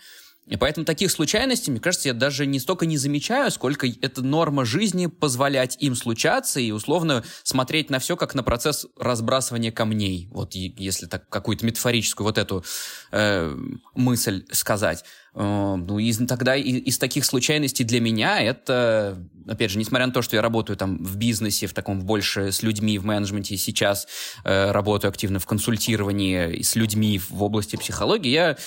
И 0.47 0.57
поэтому 0.57 0.85
таких 0.85 1.11
случайностей, 1.11 1.71
мне 1.71 1.79
кажется, 1.79 2.09
я 2.09 2.13
даже 2.13 2.45
не 2.45 2.59
столько 2.59 2.85
не 2.85 2.97
замечаю, 2.97 3.51
сколько 3.51 3.87
это 3.87 4.21
норма 4.21 4.65
жизни 4.65 5.05
позволять 5.05 5.77
им 5.79 5.95
случаться 5.95 6.59
и 6.59 6.71
условно 6.71 7.23
смотреть 7.43 7.89
на 7.89 7.99
все 7.99 8.17
как 8.17 8.33
на 8.35 8.43
процесс 8.43 8.87
разбрасывания 8.97 9.71
камней. 9.71 10.27
Вот 10.31 10.55
если 10.55 11.05
так 11.05 11.29
какую-то 11.29 11.65
метафорическую 11.65 12.25
вот 12.25 12.37
эту 12.37 12.65
э, 13.11 13.55
мысль 13.93 14.45
сказать. 14.51 15.05
Э, 15.33 15.75
ну, 15.77 15.99
из, 15.99 16.17
тогда 16.27 16.55
из, 16.55 16.75
из 16.75 16.97
таких 16.97 17.25
случайностей 17.25 17.83
для 17.83 18.01
меня 18.01 18.41
это, 18.41 19.17
опять 19.47 19.71
же, 19.71 19.79
несмотря 19.79 20.07
на 20.07 20.13
то, 20.13 20.21
что 20.21 20.35
я 20.35 20.41
работаю 20.41 20.77
там 20.77 20.97
в 20.97 21.15
бизнесе, 21.17 21.67
в 21.67 21.73
таком 21.73 22.01
больше 22.01 22.51
с 22.51 22.63
людьми 22.63 22.97
в 22.97 23.05
менеджменте, 23.05 23.55
сейчас 23.57 24.07
э, 24.43 24.71
работаю 24.71 25.09
активно 25.09 25.39
в 25.39 25.45
консультировании 25.45 26.61
с 26.61 26.75
людьми 26.75 27.19
в 27.19 27.41
области 27.43 27.75
психологии, 27.75 28.29
я 28.29 28.57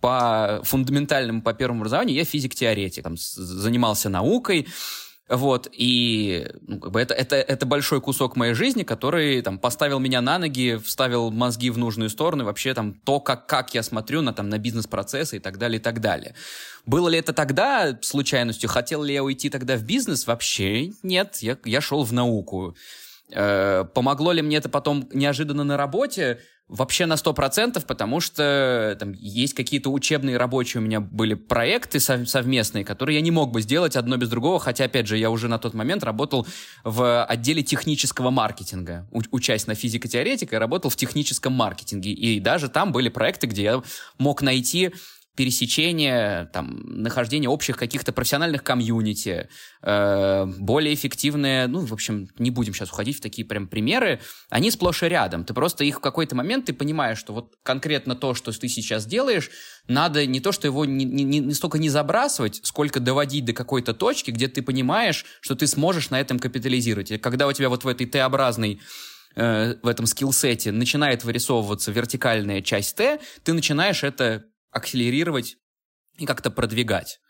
по 0.00 0.60
фундаментальному, 0.64 1.42
по 1.42 1.54
первому 1.54 1.80
образованию 1.80 2.16
я 2.16 2.24
физик-теоретик, 2.24 3.04
там, 3.04 3.16
занимался 3.16 4.08
наукой, 4.08 4.68
вот, 5.32 5.66
и 5.72 6.46
ну, 6.66 6.78
как 6.78 6.92
бы 6.92 7.00
это, 7.00 7.14
это, 7.14 7.36
это 7.36 7.64
большой 7.64 8.02
кусок 8.02 8.36
моей 8.36 8.52
жизни, 8.52 8.82
который 8.82 9.40
там 9.40 9.58
поставил 9.58 9.98
меня 9.98 10.20
на 10.20 10.38
ноги, 10.38 10.78
вставил 10.84 11.30
мозги 11.30 11.70
в 11.70 11.78
нужную 11.78 12.10
сторону, 12.10 12.44
вообще 12.44 12.74
там 12.74 12.92
то, 12.92 13.18
как, 13.18 13.46
как 13.46 13.72
я 13.72 13.82
смотрю 13.82 14.20
на, 14.20 14.34
там, 14.34 14.50
на 14.50 14.58
бизнес-процессы 14.58 15.38
и 15.38 15.40
так 15.40 15.56
далее, 15.56 15.80
и 15.80 15.82
так 15.82 16.02
далее. 16.02 16.34
Было 16.84 17.08
ли 17.08 17.18
это 17.18 17.32
тогда 17.32 17.98
случайностью? 18.02 18.68
Хотел 18.68 19.02
ли 19.02 19.14
я 19.14 19.24
уйти 19.24 19.48
тогда 19.48 19.76
в 19.76 19.84
бизнес? 19.84 20.26
Вообще 20.26 20.92
нет, 21.02 21.36
я, 21.40 21.56
я 21.64 21.80
шел 21.80 22.04
в 22.04 22.12
науку. 22.12 22.76
Э, 23.34 23.84
помогло 23.94 24.32
ли 24.32 24.42
мне 24.42 24.56
это 24.56 24.68
потом 24.68 25.08
неожиданно 25.12 25.64
на 25.64 25.76
работе? 25.76 26.40
Вообще 26.68 27.06
на 27.06 27.14
100%, 27.14 27.84
потому 27.86 28.20
что 28.20 28.96
там 28.98 29.12
есть 29.12 29.52
какие-то 29.52 29.90
учебные 29.90 30.38
рабочие 30.38 30.80
у 30.80 30.84
меня 30.84 31.00
были 31.00 31.34
проекты 31.34 32.00
совместные, 32.00 32.84
которые 32.84 33.16
я 33.16 33.20
не 33.20 33.30
мог 33.30 33.50
бы 33.50 33.60
сделать 33.60 33.94
одно 33.94 34.16
без 34.16 34.30
другого, 34.30 34.58
хотя, 34.58 34.84
опять 34.84 35.06
же, 35.06 35.18
я 35.18 35.28
уже 35.28 35.48
на 35.48 35.58
тот 35.58 35.74
момент 35.74 36.02
работал 36.02 36.46
в 36.82 37.24
отделе 37.24 37.62
технического 37.62 38.30
маркетинга, 38.30 39.06
учась 39.10 39.66
на 39.66 39.74
физико-теоретика, 39.74 40.58
работал 40.58 40.90
в 40.90 40.96
техническом 40.96 41.52
маркетинге, 41.52 42.12
и 42.12 42.40
даже 42.40 42.68
там 42.68 42.92
были 42.92 43.10
проекты, 43.10 43.48
где 43.48 43.62
я 43.64 43.82
мог 44.16 44.40
найти 44.40 44.92
пересечение, 45.34 46.50
там, 46.52 46.80
нахождение 46.84 47.48
общих 47.48 47.76
каких-то 47.76 48.12
профессиональных 48.12 48.62
комьюнити, 48.62 49.48
э, 49.82 50.46
более 50.58 50.92
эффективные, 50.92 51.66
ну, 51.68 51.80
в 51.86 51.92
общем, 51.94 52.28
не 52.38 52.50
будем 52.50 52.74
сейчас 52.74 52.90
уходить 52.90 53.16
в 53.16 53.20
такие 53.20 53.46
прям 53.46 53.66
примеры, 53.66 54.20
они 54.50 54.70
сплошь 54.70 55.02
и 55.02 55.06
рядом. 55.06 55.44
Ты 55.44 55.54
просто 55.54 55.84
их 55.84 55.98
в 55.98 56.00
какой-то 56.00 56.36
момент, 56.36 56.66
ты 56.66 56.74
понимаешь, 56.74 57.18
что 57.18 57.32
вот 57.32 57.54
конкретно 57.62 58.14
то, 58.14 58.34
что 58.34 58.52
ты 58.52 58.68
сейчас 58.68 59.06
делаешь, 59.06 59.50
надо 59.88 60.26
не 60.26 60.40
то, 60.40 60.52
что 60.52 60.66
его 60.66 60.84
не, 60.84 61.04
не, 61.06 61.24
не 61.24 61.54
столько 61.54 61.78
не 61.78 61.88
забрасывать, 61.88 62.60
сколько 62.62 63.00
доводить 63.00 63.46
до 63.46 63.54
какой-то 63.54 63.94
точки, 63.94 64.30
где 64.30 64.48
ты 64.48 64.60
понимаешь, 64.60 65.24
что 65.40 65.54
ты 65.54 65.66
сможешь 65.66 66.10
на 66.10 66.20
этом 66.20 66.38
капитализировать. 66.38 67.10
И 67.10 67.18
когда 67.18 67.46
у 67.46 67.52
тебя 67.52 67.70
вот 67.70 67.84
в 67.84 67.88
этой 67.88 68.06
Т-образной 68.06 68.80
э, 69.34 69.76
в 69.82 69.88
этом 69.88 70.04
скиллсете 70.04 70.72
начинает 70.72 71.24
вырисовываться 71.24 71.90
вертикальная 71.90 72.60
часть 72.60 72.96
Т, 72.96 73.18
ты 73.44 73.54
начинаешь 73.54 74.04
это 74.04 74.44
акселерировать 74.72 75.56
и 76.18 76.26
как-то 76.26 76.50
продвигать. 76.50 77.20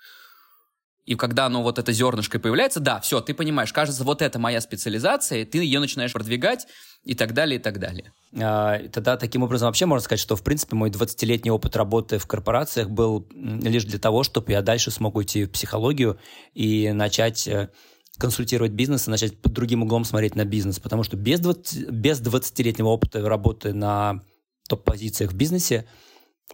И 1.05 1.17
когда 1.17 1.47
оно 1.47 1.63
вот 1.63 1.81
это 1.81 1.93
зернышко 1.93 2.39
появляется, 2.39 2.79
да, 2.79 3.01
все, 3.01 3.21
ты 3.21 3.35
понимаешь, 3.35 3.73
кажется, 3.73 4.05
вот 4.05 4.23
это 4.23 4.39
моя 4.39 4.61
специализация, 4.61 5.41
и 5.41 5.45
ты 5.45 5.59
ее 5.59 5.81
начинаешь 5.81 6.13
продвигать 6.13 6.69
и 7.03 7.15
так 7.15 7.35
далее, 7.35 7.59
и 7.59 7.63
так 7.63 7.81
далее. 7.81 8.13
А, 8.41 8.79
тогда 8.89 9.17
таким 9.17 9.43
образом 9.43 9.67
вообще 9.67 9.87
можно 9.87 10.05
сказать, 10.05 10.21
что, 10.21 10.37
в 10.37 10.45
принципе, 10.45 10.77
мой 10.77 10.91
20-летний 10.91 11.51
опыт 11.51 11.75
работы 11.75 12.19
в 12.19 12.27
корпорациях 12.27 12.89
был 12.89 13.27
лишь 13.35 13.85
для 13.85 13.99
того, 13.99 14.23
чтобы 14.23 14.53
я 14.53 14.63
дальше 14.63 14.93
смог 14.93 15.17
уйти 15.17 15.45
в 15.45 15.51
психологию 15.51 16.21
и 16.55 16.93
начать 16.93 17.49
э, 17.49 17.71
консультировать 18.19 18.71
бизнес 18.71 19.09
и 19.09 19.11
начать 19.11 19.43
под 19.43 19.53
другим 19.53 19.83
углом 19.83 20.05
смотреть 20.05 20.37
на 20.37 20.45
бизнес. 20.45 20.79
Потому 20.79 21.03
что 21.03 21.17
без 21.17 21.41
20, 21.41 21.91
без 21.91 22.21
20-летнего 22.21 22.87
опыта 22.87 23.29
работы 23.29 23.75
на 23.75 24.23
топ-позициях 24.69 25.33
в 25.33 25.35
бизнесе 25.35 25.89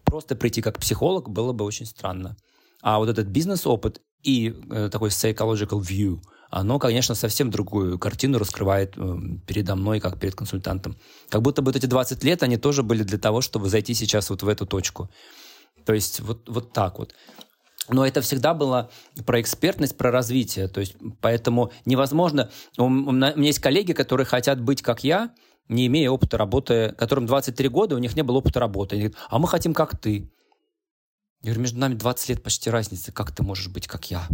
просто 0.05 0.37
прийти 0.37 0.63
как 0.63 0.79
психолог 0.79 1.29
было 1.29 1.53
бы 1.53 1.65
очень 1.65 1.87
странно. 1.87 2.37
А 2.83 2.99
вот 2.99 3.09
этот 3.09 3.27
бизнес-опыт 3.27 4.01
и 4.23 4.55
э, 4.71 4.89
такой 4.91 5.11
psychological 5.11 5.81
view, 5.81 6.21
оно, 6.51 6.79
конечно, 6.79 7.15
совсем 7.15 7.51
другую 7.51 7.99
картину 7.99 8.39
раскрывает 8.39 8.95
э, 8.97 9.17
передо 9.47 9.77
мной, 9.77 10.01
как 10.01 10.19
перед 10.19 10.35
консультантом. 10.35 10.97
Как 11.29 11.43
будто 11.43 11.63
бы 11.63 11.67
вот 11.67 11.77
эти 11.77 11.87
20 11.87 12.25
лет, 12.25 12.43
они 12.43 12.57
тоже 12.57 12.83
были 12.83 13.03
для 13.03 13.19
того, 13.19 13.41
чтобы 13.41 13.69
зайти 13.69 13.95
сейчас 13.95 14.31
вот 14.31 14.43
в 14.43 14.49
эту 14.49 14.67
точку. 14.67 15.11
То 15.85 15.93
есть 15.93 16.21
вот, 16.21 16.49
вот 16.49 16.73
так 16.73 16.99
вот. 16.99 17.15
Но 17.89 18.07
это 18.07 18.21
всегда 18.21 18.55
было 18.55 18.91
про 19.27 19.41
экспертность, 19.41 19.97
про 19.97 20.11
развитие. 20.11 20.69
То 20.69 20.81
есть 20.81 20.97
поэтому 21.21 21.73
невозможно... 21.85 22.51
У, 22.77 22.85
у 22.85 22.89
меня 22.89 23.33
есть 23.37 23.61
коллеги, 23.61 23.93
которые 23.93 24.27
хотят 24.27 24.61
быть 24.61 24.83
как 24.83 25.05
я, 25.05 25.31
не 25.69 25.87
имея 25.87 26.11
опыта 26.11 26.39
работы, 26.39 26.95
которым 26.99 27.27
23 27.27 27.69
года, 27.69 27.95
у 27.95 27.99
них 27.99 28.17
не 28.17 28.23
было 28.23 28.39
опыта 28.39 28.61
работы. 28.61 28.97
Они 28.97 29.05
говорят, 29.05 29.27
а 29.29 29.39
мы 29.39 29.49
хотим 29.49 29.75
как 29.75 29.99
ты. 29.99 30.33
Я 31.43 31.51
говорю, 31.51 31.61
между 31.61 31.79
нами 31.79 31.95
20 31.95 32.29
лет 32.31 32.43
почти 32.43 32.71
разницы. 32.71 33.13
Как 33.13 33.33
ты 33.33 33.43
можешь 33.43 33.69
быть, 33.69 33.87
как 33.87 34.11
я? 34.11 34.27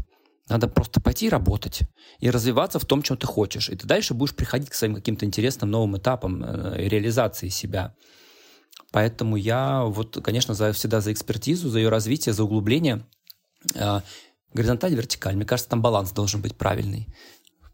Надо 0.48 0.68
просто 0.68 1.00
пойти 1.00 1.28
работать. 1.28 1.80
И 2.18 2.30
развиваться 2.30 2.78
в 2.78 2.84
том, 2.84 3.02
чем 3.02 3.16
ты 3.16 3.26
хочешь. 3.26 3.68
И 3.68 3.76
ты 3.76 3.86
дальше 3.86 4.14
будешь 4.14 4.34
приходить 4.34 4.70
к 4.70 4.74
своим 4.74 4.94
каким-то 4.94 5.24
интересным 5.26 5.70
новым 5.70 5.96
этапам 5.96 6.42
э, 6.42 6.88
реализации 6.88 7.48
себя. 7.48 7.94
Поэтому 8.92 9.36
я 9.36 9.84
вот, 9.84 10.18
конечно, 10.22 10.54
за, 10.54 10.72
всегда 10.72 11.00
за 11.00 11.12
экспертизу, 11.12 11.68
за 11.68 11.78
ее 11.78 11.88
развитие, 11.88 12.32
за 12.32 12.44
углубление. 12.44 13.06
Э, 13.74 14.00
горизонталь, 14.52 14.94
вертикаль. 14.94 15.36
Мне 15.36 15.44
кажется, 15.44 15.70
там 15.70 15.82
баланс 15.82 16.12
должен 16.12 16.40
быть 16.40 16.56
правильный. 16.56 17.08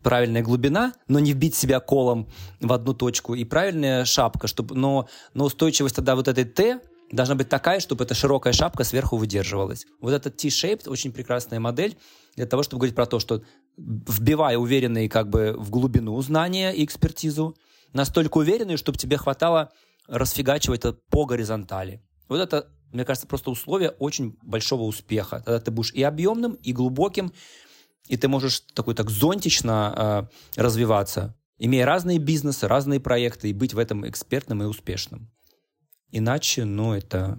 Правильная 0.03 0.43
глубина, 0.43 0.95
но 1.09 1.19
не 1.19 1.33
вбить 1.33 1.55
себя 1.55 1.81
колом 1.81 2.29
в 2.61 2.73
одну 2.73 2.95
точку. 2.95 3.35
И 3.35 3.45
правильная 3.45 4.05
шапка, 4.05 4.47
чтобы, 4.47 4.75
но, 4.75 5.09
но 5.35 5.45
устойчивость 5.45 5.97
тогда 5.97 6.17
вот 6.17 6.29
этой 6.29 6.45
Т, 6.45 6.81
должна 7.13 7.35
быть 7.35 7.49
такая, 7.49 7.81
чтобы 7.81 8.05
эта 8.05 8.15
широкая 8.15 8.53
шапка 8.53 8.85
сверху 8.85 9.17
выдерживалась. 9.17 9.87
Вот 10.01 10.13
этот 10.13 10.37
T-shaped 10.37 10.89
очень 10.89 11.13
прекрасная 11.13 11.61
модель 11.61 11.99
для 12.37 12.47
того, 12.47 12.63
чтобы 12.63 12.81
говорить 12.81 12.95
про 12.95 13.07
то, 13.07 13.19
что 13.19 13.43
вбивая 13.77 14.57
уверенные 14.57 15.09
как 15.09 15.29
бы 15.29 15.55
в 15.59 15.71
глубину 15.71 16.21
знания 16.23 16.73
и 16.73 16.85
экспертизу, 16.85 17.57
настолько 17.93 18.39
уверенные, 18.39 18.77
чтобы 18.77 18.99
тебе 18.99 19.17
хватало 19.17 19.71
расфигачивать 20.07 20.81
это 20.81 20.93
по 21.11 21.25
горизонтали. 21.27 22.03
Вот 22.29 22.41
это, 22.41 22.69
мне 22.93 23.05
кажется, 23.05 23.27
просто 23.27 23.51
условие 23.51 23.91
очень 23.91 24.37
большого 24.43 24.83
успеха. 24.83 25.43
Тогда 25.45 25.61
ты 25.61 25.71
будешь 25.71 25.93
и 25.93 26.03
объемным, 26.03 26.55
и 26.55 26.73
глубоким, 26.73 27.33
и 28.09 28.17
ты 28.17 28.29
можешь 28.29 28.61
такой 28.75 28.95
так 28.95 29.11
зонтично 29.11 30.29
э, 30.57 30.61
развиваться, 30.61 31.37
имея 31.59 31.87
разные 31.87 32.19
бизнесы, 32.19 32.67
разные 32.67 33.01
проекты, 33.01 33.51
и 33.51 33.53
быть 33.53 33.75
в 33.75 33.79
этом 33.79 34.09
экспертным 34.09 34.63
и 34.63 34.67
успешным. 34.67 35.31
Иначе, 36.11 36.65
ну, 36.65 36.95
это... 36.95 37.39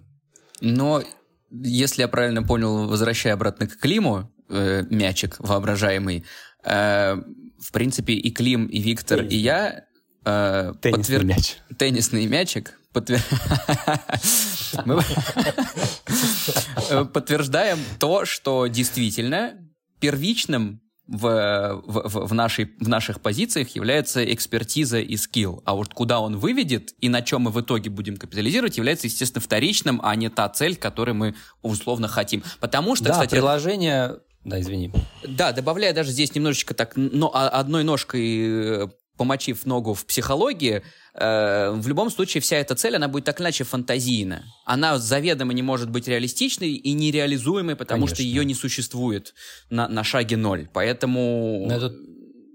Но, 0.61 1.03
если 1.49 2.03
я 2.03 2.07
правильно 2.07 2.43
понял, 2.43 2.87
возвращая 2.87 3.33
обратно 3.33 3.67
к 3.67 3.77
Климу, 3.77 4.31
э, 4.47 4.83
мячик 4.89 5.35
воображаемый, 5.39 6.23
э, 6.63 7.15
в 7.15 7.71
принципе, 7.71 8.13
и 8.13 8.31
Клим, 8.31 8.67
и 8.67 8.79
Виктор, 8.79 9.19
Теннис. 9.19 9.33
и 9.33 9.37
я... 9.37 9.85
Э, 10.23 10.73
Теннисный 10.81 11.17
подтвер... 11.17 11.25
мяч. 11.25 11.57
Теннисный 11.77 12.27
мячик. 12.27 12.77
Подтверждаем 17.13 17.79
то, 17.99 18.25
что 18.25 18.67
действительно 18.67 19.53
первичным 20.01 20.81
в, 21.07 21.81
в, 21.85 22.27
в, 22.27 22.33
нашей, 22.33 22.71
в 22.79 22.87
наших 22.87 23.21
позициях 23.21 23.69
является 23.75 24.23
экспертиза 24.33 24.99
и 24.99 25.17
скилл. 25.17 25.61
А 25.65 25.75
вот 25.75 25.93
куда 25.93 26.19
он 26.19 26.37
выведет 26.37 26.93
и 26.99 27.09
на 27.09 27.21
чем 27.21 27.43
мы 27.43 27.51
в 27.51 27.59
итоге 27.59 27.89
будем 27.89 28.17
капитализировать, 28.17 28.77
является, 28.77 29.07
естественно, 29.07 29.41
вторичным, 29.41 29.99
а 30.03 30.15
не 30.15 30.29
та 30.29 30.47
цель, 30.49 30.75
которую 30.75 31.15
мы 31.15 31.35
условно 31.61 32.07
хотим. 32.07 32.43
Потому 32.59 32.95
что, 32.95 33.05
да, 33.05 33.11
кстати... 33.13 33.31
приложение... 33.31 34.19
Да, 34.43 34.59
извини. 34.59 34.91
Да, 35.27 35.51
добавляя 35.51 35.93
даже 35.93 36.11
здесь 36.11 36.33
немножечко 36.33 36.73
так, 36.73 36.93
но 36.95 37.29
а, 37.33 37.47
одной 37.49 37.83
ножкой 37.83 38.85
э, 38.85 38.87
помочив 39.21 39.67
ногу 39.67 39.93
в 39.93 40.03
психологии, 40.05 40.81
э, 41.13 41.71
в 41.75 41.87
любом 41.87 42.09
случае 42.09 42.41
вся 42.41 42.57
эта 42.57 42.73
цель, 42.73 42.95
она 42.95 43.07
будет 43.07 43.25
так 43.25 43.39
иначе 43.39 43.63
фантазийна. 43.63 44.45
Она 44.65 44.97
заведомо 44.97 45.53
не 45.53 45.61
может 45.61 45.91
быть 45.91 46.07
реалистичной 46.07 46.71
и 46.71 46.93
нереализуемой, 46.93 47.75
потому 47.75 48.05
Конечно. 48.05 48.15
что 48.15 48.23
ее 48.23 48.43
не 48.45 48.55
существует 48.55 49.35
на, 49.69 49.87
на 49.87 50.03
шаге 50.03 50.37
ноль. 50.37 50.67
Поэтому... 50.73 51.65
Но 51.67 51.75
это 51.75 51.93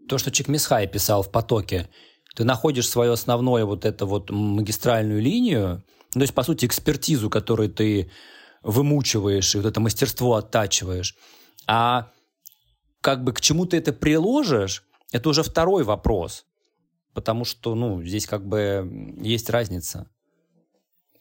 то, 0.08 0.18
что 0.18 0.32
Чекмисхай 0.32 0.88
писал 0.88 1.22
в 1.22 1.30
«Потоке». 1.30 1.88
Ты 2.34 2.42
находишь 2.42 2.88
свою 2.88 3.12
основную 3.12 3.64
вот 3.64 3.84
эту 3.84 4.08
вот 4.08 4.30
магистральную 4.30 5.22
линию, 5.22 5.84
ну, 6.14 6.20
то 6.20 6.22
есть, 6.22 6.34
по 6.34 6.42
сути, 6.42 6.66
экспертизу, 6.66 7.30
которую 7.30 7.68
ты 7.70 8.10
вымучиваешь, 8.64 9.54
и 9.54 9.58
вот 9.58 9.66
это 9.66 9.78
мастерство 9.78 10.34
оттачиваешь. 10.34 11.14
А 11.68 12.10
как 13.00 13.22
бы 13.22 13.32
к 13.32 13.40
чему 13.40 13.66
ты 13.66 13.76
это 13.76 13.92
приложишь, 13.92 14.82
это 15.12 15.28
уже 15.28 15.44
второй 15.44 15.84
вопрос 15.84 16.45
потому 17.16 17.46
что, 17.46 17.74
ну, 17.74 18.02
здесь 18.04 18.26
как 18.26 18.46
бы 18.46 19.16
есть 19.22 19.48
разница. 19.48 20.06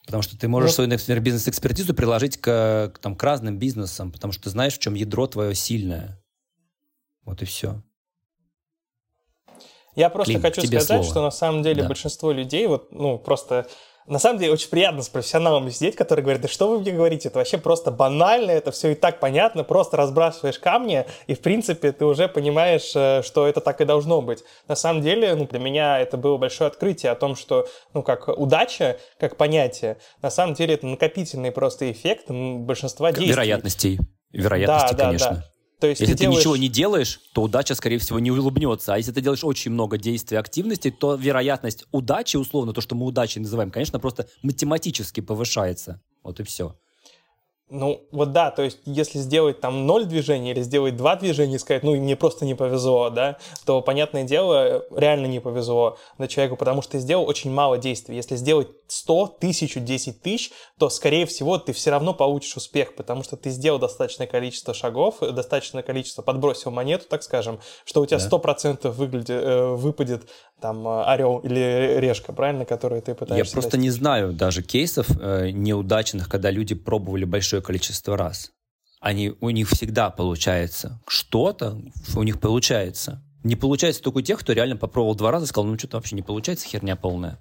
Потому 0.06 0.22
что 0.22 0.38
ты 0.38 0.50
можешь 0.50 0.72
вот. 0.72 0.76
свою, 0.76 0.90
например, 0.90 1.22
бизнес-экспертизу 1.22 1.96
приложить 1.96 2.36
к, 2.36 2.92
к, 2.94 3.00
там, 3.00 3.16
к 3.16 3.24
разным 3.24 3.58
бизнесам, 3.58 4.12
потому 4.12 4.34
что 4.34 4.44
ты 4.44 4.50
знаешь, 4.50 4.76
в 4.76 4.80
чем 4.80 4.94
ядро 4.94 5.26
твое 5.26 5.56
сильное. 5.56 6.22
Вот 7.24 7.42
и 7.42 7.46
все. 7.46 7.82
Я 9.96 10.10
просто 10.10 10.34
Клим, 10.34 10.42
хочу 10.42 10.62
сказать, 10.64 10.86
слово. 10.86 11.04
что 11.04 11.24
на 11.24 11.32
самом 11.32 11.64
деле 11.64 11.84
да. 11.84 11.88
большинство 11.88 12.34
людей, 12.34 12.68
вот, 12.68 12.92
ну, 12.92 13.18
просто 13.18 13.68
на 14.08 14.20
самом 14.20 14.40
деле 14.40 14.54
очень 14.54 14.70
приятно 14.70 15.02
с 15.02 15.10
профессионалами 15.10 15.70
сидеть, 15.70 15.96
которые 15.96 16.24
говорят, 16.24 16.42
да 16.42 16.48
что 16.48 16.70
вы 16.70 16.80
мне 16.80 16.92
говорите, 16.92 17.30
это 17.30 17.40
вообще 17.40 17.58
просто 17.58 17.92
банально, 17.92 18.52
это 18.52 18.72
все 18.72 18.92
и 18.92 18.96
так 18.96 19.20
понятно, 19.20 19.64
просто 19.64 19.98
разбрасываешь 19.98 20.60
камни, 20.60 21.06
и 21.28 21.34
в 21.34 21.42
принципе 21.42 21.92
ты 21.92 22.06
уже 22.06 22.28
понимаешь, 22.28 22.92
э, 22.96 23.22
что 23.24 23.48
это 23.48 23.62
так 23.62 23.82
и 23.82 23.86
должно 23.86 24.22
быть. 24.22 24.44
На 24.68 24.76
самом 24.76 25.02
деле, 25.02 25.34
ну, 25.36 25.48
для 25.48 25.60
меня 25.60 26.00
это 26.00 26.18
было 26.18 26.38
большое 26.38 26.68
открытие 26.68 27.12
о 27.12 27.16
том, 27.16 27.36
что, 27.36 27.68
ну, 27.94 28.04
как 28.04 28.28
удача, 28.28 28.98
как 29.20 29.38
понятие, 29.38 29.98
на 30.22 30.30
самом 30.30 30.54
деле 30.54 30.76
это 30.76 30.86
накопительный 30.86 31.52
просто 31.52 31.92
эффект 31.92 32.30
большинства 32.30 33.12
действий. 33.12 33.32
Вероятностей. 33.32 34.00
Вероятности, 34.32 34.92
да, 34.92 34.98
да, 34.98 35.06
конечно. 35.06 35.32
Да. 35.32 35.55
То 35.86 35.90
есть 35.90 36.02
если 36.02 36.14
ты, 36.14 36.20
делаешь... 36.22 36.40
ничего 36.40 36.58
не 36.58 36.68
делаешь, 36.68 37.20
то 37.34 37.44
удача, 37.44 37.76
скорее 37.76 38.00
всего, 38.00 38.20
не 38.20 38.32
улыбнется. 38.32 38.94
А 38.94 38.98
если 38.98 39.12
ты 39.12 39.22
делаешь 39.22 39.44
очень 39.44 39.72
много 39.72 39.98
действий, 39.98 40.38
активностей, 40.38 40.90
то 40.90 41.16
вероятность 41.16 41.86
удачи, 41.92 42.38
условно, 42.38 42.74
то, 42.74 42.82
что 42.82 42.96
мы 42.96 43.06
удачей 43.06 43.42
называем, 43.42 43.70
конечно, 43.70 44.00
просто 44.00 44.28
математически 44.42 45.22
повышается. 45.22 46.02
Вот 46.24 46.40
и 46.40 46.44
все. 46.44 46.76
Ну, 47.70 48.08
вот 48.12 48.32
да, 48.32 48.52
то 48.52 48.62
есть, 48.62 48.78
если 48.86 49.18
сделать 49.18 49.60
там 49.60 49.88
ноль 49.88 50.06
движений 50.06 50.52
или 50.52 50.62
сделать 50.62 50.96
два 50.96 51.16
движения 51.16 51.56
и 51.56 51.58
сказать, 51.58 51.82
ну, 51.82 51.96
мне 51.96 52.16
просто 52.16 52.46
не 52.46 52.54
повезло, 52.54 53.10
да, 53.10 53.38
то, 53.66 53.82
понятное 53.82 54.24
дело, 54.24 54.86
реально 54.96 55.26
не 55.26 55.40
повезло 55.40 55.98
на 56.20 56.28
человеку, 56.28 56.58
потому 56.58 56.84
что 56.84 56.92
ты 56.92 57.00
сделал 57.00 57.28
очень 57.28 57.52
мало 57.52 57.80
действий. 57.80 58.18
Если 58.18 58.36
сделать 58.36 58.68
100, 58.88 59.38
тысячу, 59.40 59.80
10 59.80 60.22
тысяч, 60.22 60.52
то, 60.78 60.90
скорее 60.90 61.26
всего, 61.26 61.58
ты 61.58 61.74
все 61.74 61.90
равно 61.90 62.14
получишь 62.14 62.56
успех, 62.56 62.96
потому 62.96 63.24
что 63.24 63.36
ты 63.36 63.50
сделал 63.50 63.80
достаточное 63.80 64.28
количество 64.28 64.76
шагов, 64.76 65.22
достаточное 65.22 65.82
количество, 65.82 66.22
подбросил 66.22 66.70
монету, 66.70 67.06
так 67.10 67.24
скажем, 67.24 67.60
что 67.84 68.02
у 68.02 68.06
тебя 68.06 68.20
да. 68.20 68.28
100% 68.28 68.92
выглядит, 68.92 69.30
э, 69.32 69.74
выпадет 69.74 70.30
там 70.62 70.88
э, 70.88 71.04
орел 71.04 71.40
или 71.40 72.00
решка, 72.00 72.34
правильно, 72.34 72.66
которые 72.66 73.02
ты 73.02 73.14
пытаешься 73.14 73.50
Я 73.50 73.52
просто 73.52 73.72
достичь. 73.72 73.82
не 73.82 73.90
знаю 73.90 74.34
даже 74.34 74.64
кейсов 74.64 75.08
э, 75.20 75.50
неудачных, 75.52 76.30
когда 76.30 76.52
люди 76.52 76.76
пробовали 76.76 77.26
большое 77.26 77.62
количество 77.62 78.18
раз. 78.18 78.52
Они, 79.00 79.34
у 79.40 79.50
них 79.50 79.70
всегда 79.70 80.10
получается 80.10 81.02
что-то, 81.08 81.82
у 82.16 82.24
них 82.24 82.40
получается. 82.40 83.24
Не 83.44 83.56
получается 83.56 84.02
только 84.02 84.18
у 84.18 84.22
тех, 84.22 84.40
кто 84.40 84.54
реально 84.54 84.78
попробовал 84.78 85.16
два 85.16 85.32
раза 85.32 85.46
и 85.46 85.48
сказал, 85.48 85.70
ну 85.70 85.78
что-то 85.78 85.98
вообще 85.98 86.16
не 86.16 86.24
получается, 86.24 86.68
херня 86.68 86.96
полная. 86.96 87.40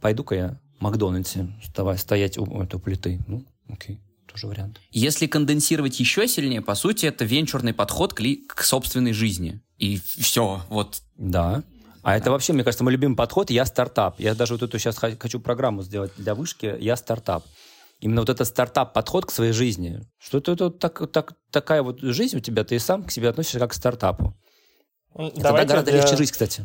Пойду-ка 0.00 0.34
я 0.34 0.60
в 0.78 0.82
Макдональдсе 0.82 1.48
вставай, 1.62 1.96
стоять 1.98 2.38
у 2.38 2.60
этой 2.60 2.80
плиты. 2.80 3.20
Ну, 3.28 3.44
окей 3.68 4.00
тоже 4.34 4.48
вариант. 4.48 4.80
Если 4.90 5.26
конденсировать 5.26 6.00
еще 6.00 6.26
сильнее, 6.26 6.60
по 6.60 6.74
сути, 6.74 7.06
это 7.06 7.24
венчурный 7.24 7.72
подход 7.72 8.14
к, 8.14 8.20
ли, 8.20 8.36
к 8.48 8.62
собственной 8.64 9.12
жизни. 9.12 9.60
И 9.78 9.96
все, 9.98 10.62
вот. 10.68 11.02
Да. 11.16 11.62
А 12.04 12.18
это 12.18 12.30
вообще, 12.30 12.52
мне 12.52 12.64
кажется, 12.64 12.84
мой 12.84 12.92
любимый 12.92 13.16
подход 13.16 13.50
«я 13.50 13.64
стартап». 13.64 14.20
Я 14.20 14.34
даже 14.34 14.54
вот 14.54 14.62
эту 14.62 14.78
сейчас 14.78 14.98
хочу 14.98 15.40
программу 15.40 15.82
сделать 15.82 16.12
для 16.18 16.34
вышки 16.34 16.76
«я 16.78 16.96
стартап». 16.96 17.44
Именно 18.00 18.20
вот 18.20 18.28
этот 18.28 18.46
стартап-подход 18.46 19.24
к 19.24 19.30
своей 19.30 19.52
жизни. 19.52 20.00
Что 20.18 20.38
это, 20.38 20.52
это 20.52 20.70
так, 20.70 21.10
так, 21.10 21.32
такая 21.50 21.82
вот 21.82 22.00
жизнь 22.00 22.36
у 22.36 22.40
тебя, 22.40 22.62
ты 22.62 22.78
сам 22.78 23.04
к 23.04 23.10
себе 23.10 23.30
относишься 23.30 23.58
как 23.58 23.70
к 23.70 23.74
стартапу. 23.74 24.34
Давайте 25.14 25.38
это 25.38 25.66
гораздо 25.66 25.90
для... 25.90 26.00
легче 26.02 26.16
жить, 26.16 26.32
кстати 26.32 26.64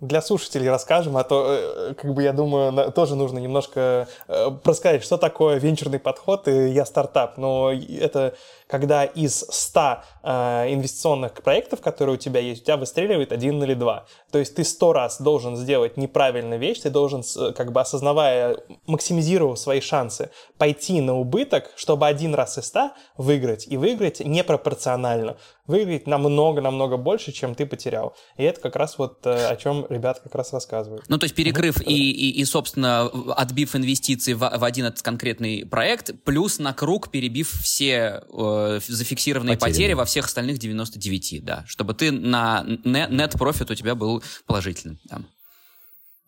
для 0.00 0.20
слушателей 0.20 0.68
расскажем, 0.68 1.16
а 1.16 1.24
то, 1.24 1.46
э, 1.48 1.94
как 1.94 2.14
бы, 2.14 2.22
я 2.22 2.32
думаю, 2.32 2.92
тоже 2.92 3.14
нужно 3.14 3.38
немножко 3.38 4.08
э, 4.28 4.50
рассказать, 4.64 5.04
что 5.04 5.16
такое 5.16 5.58
венчурный 5.58 5.98
подход 5.98 6.48
и 6.48 6.68
я 6.70 6.84
стартап. 6.84 7.38
Но 7.38 7.72
это 7.72 8.34
когда 8.66 9.04
из 9.04 9.44
100 9.48 10.02
э, 10.22 10.74
инвестиционных 10.74 11.34
проектов, 11.42 11.80
которые 11.80 12.14
у 12.14 12.18
тебя 12.18 12.40
есть, 12.40 12.62
у 12.62 12.64
тебя 12.64 12.76
выстреливает 12.76 13.32
один 13.32 13.62
или 13.62 13.74
два. 13.74 14.06
То 14.30 14.38
есть 14.38 14.54
ты 14.54 14.64
сто 14.64 14.92
раз 14.92 15.20
должен 15.20 15.56
сделать 15.56 15.96
неправильную 15.96 16.58
вещь, 16.58 16.80
ты 16.80 16.90
должен, 16.90 17.22
как 17.54 17.72
бы 17.72 17.80
осознавая, 17.80 18.56
максимизировав 18.86 19.58
свои 19.58 19.80
шансы, 19.80 20.30
пойти 20.58 21.00
на 21.00 21.14
убыток, 21.18 21.72
чтобы 21.76 22.06
один 22.06 22.34
раз 22.34 22.58
из 22.58 22.66
100 22.66 22.92
выиграть. 23.16 23.66
И 23.68 23.76
выиграть 23.76 24.20
непропорционально. 24.20 25.36
Выиграть 25.66 26.06
намного-намного 26.06 26.96
больше, 26.96 27.32
чем 27.32 27.54
ты 27.54 27.64
потерял. 27.66 28.14
И 28.36 28.44
это 28.44 28.60
как 28.60 28.76
раз 28.76 28.98
вот 28.98 29.26
э, 29.26 29.46
о 29.46 29.56
чем 29.56 29.86
ребята 29.88 30.20
как 30.22 30.34
раз 30.34 30.52
рассказывают. 30.52 31.04
Ну, 31.08 31.18
то 31.18 31.24
есть 31.24 31.34
перекрыв 31.34 31.80
и, 31.80 32.10
и, 32.10 32.40
и, 32.40 32.44
собственно, 32.44 33.06
отбив 33.36 33.74
инвестиции 33.76 34.34
в, 34.34 34.40
в 34.40 34.64
один 34.64 34.86
этот 34.86 35.02
конкретный 35.02 35.64
проект, 35.66 36.12
плюс 36.24 36.58
на 36.58 36.72
круг 36.74 37.10
перебив 37.10 37.50
все 37.62 38.22
э, 38.30 38.53
Э, 38.54 38.80
зафиксированные 38.86 39.56
потери, 39.56 39.72
потери 39.72 39.92
во 39.94 40.04
всех 40.04 40.26
остальных 40.26 40.58
99, 40.58 41.44
да, 41.44 41.64
чтобы 41.66 41.94
ты 41.94 42.10
на 42.10 42.64
net 42.66 43.38
профит 43.38 43.70
у 43.70 43.74
тебя 43.74 43.94
был 43.94 44.22
положительным. 44.46 44.98
Да. 45.04 45.20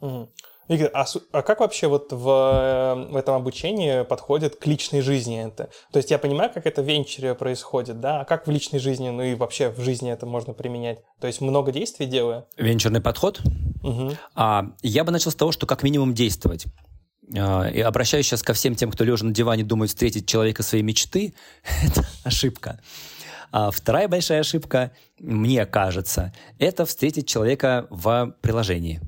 Угу. 0.00 0.30
Игорь, 0.68 0.90
а, 0.94 1.06
а 1.30 1.42
как 1.42 1.60
вообще 1.60 1.86
вот 1.86 2.12
в, 2.12 2.28
э, 2.28 3.12
в 3.12 3.16
этом 3.16 3.36
обучении 3.36 4.02
подходит 4.02 4.56
к 4.56 4.66
личной 4.66 5.00
жизни 5.00 5.44
это? 5.44 5.70
То 5.92 5.98
есть 5.98 6.10
я 6.10 6.18
понимаю, 6.18 6.50
как 6.52 6.66
это 6.66 6.82
в 6.82 6.86
венчуре 6.86 7.34
происходит, 7.36 8.00
да, 8.00 8.20
а 8.20 8.24
как 8.24 8.48
в 8.48 8.50
личной 8.50 8.80
жизни, 8.80 9.08
ну 9.10 9.22
и 9.22 9.34
вообще 9.36 9.70
в 9.70 9.80
жизни 9.80 10.10
это 10.10 10.26
можно 10.26 10.54
применять? 10.54 10.98
То 11.20 11.28
есть 11.28 11.40
много 11.40 11.70
действий 11.70 12.06
делаю? 12.06 12.46
Венчурный 12.56 13.00
подход? 13.00 13.40
Угу. 13.84 14.12
А, 14.34 14.72
я 14.82 15.04
бы 15.04 15.12
начал 15.12 15.30
с 15.30 15.36
того, 15.36 15.52
что 15.52 15.66
как 15.66 15.84
минимум 15.84 16.14
действовать. 16.14 16.66
А, 17.34 17.68
и 17.68 17.80
обращаюсь 17.80 18.26
сейчас 18.26 18.42
ко 18.42 18.52
всем 18.52 18.74
тем, 18.74 18.90
кто 18.90 19.04
лежа 19.04 19.24
на 19.24 19.32
диване 19.32 19.64
думает 19.64 19.90
встретить 19.90 20.26
человека 20.26 20.62
своей 20.62 20.84
мечты. 20.84 21.34
это 21.84 22.06
ошибка. 22.24 22.80
А 23.52 23.70
вторая 23.70 24.08
большая 24.08 24.40
ошибка, 24.40 24.92
мне 25.18 25.64
кажется, 25.66 26.32
это 26.58 26.84
встретить 26.84 27.28
человека 27.28 27.86
в 27.90 28.34
приложении. 28.40 29.00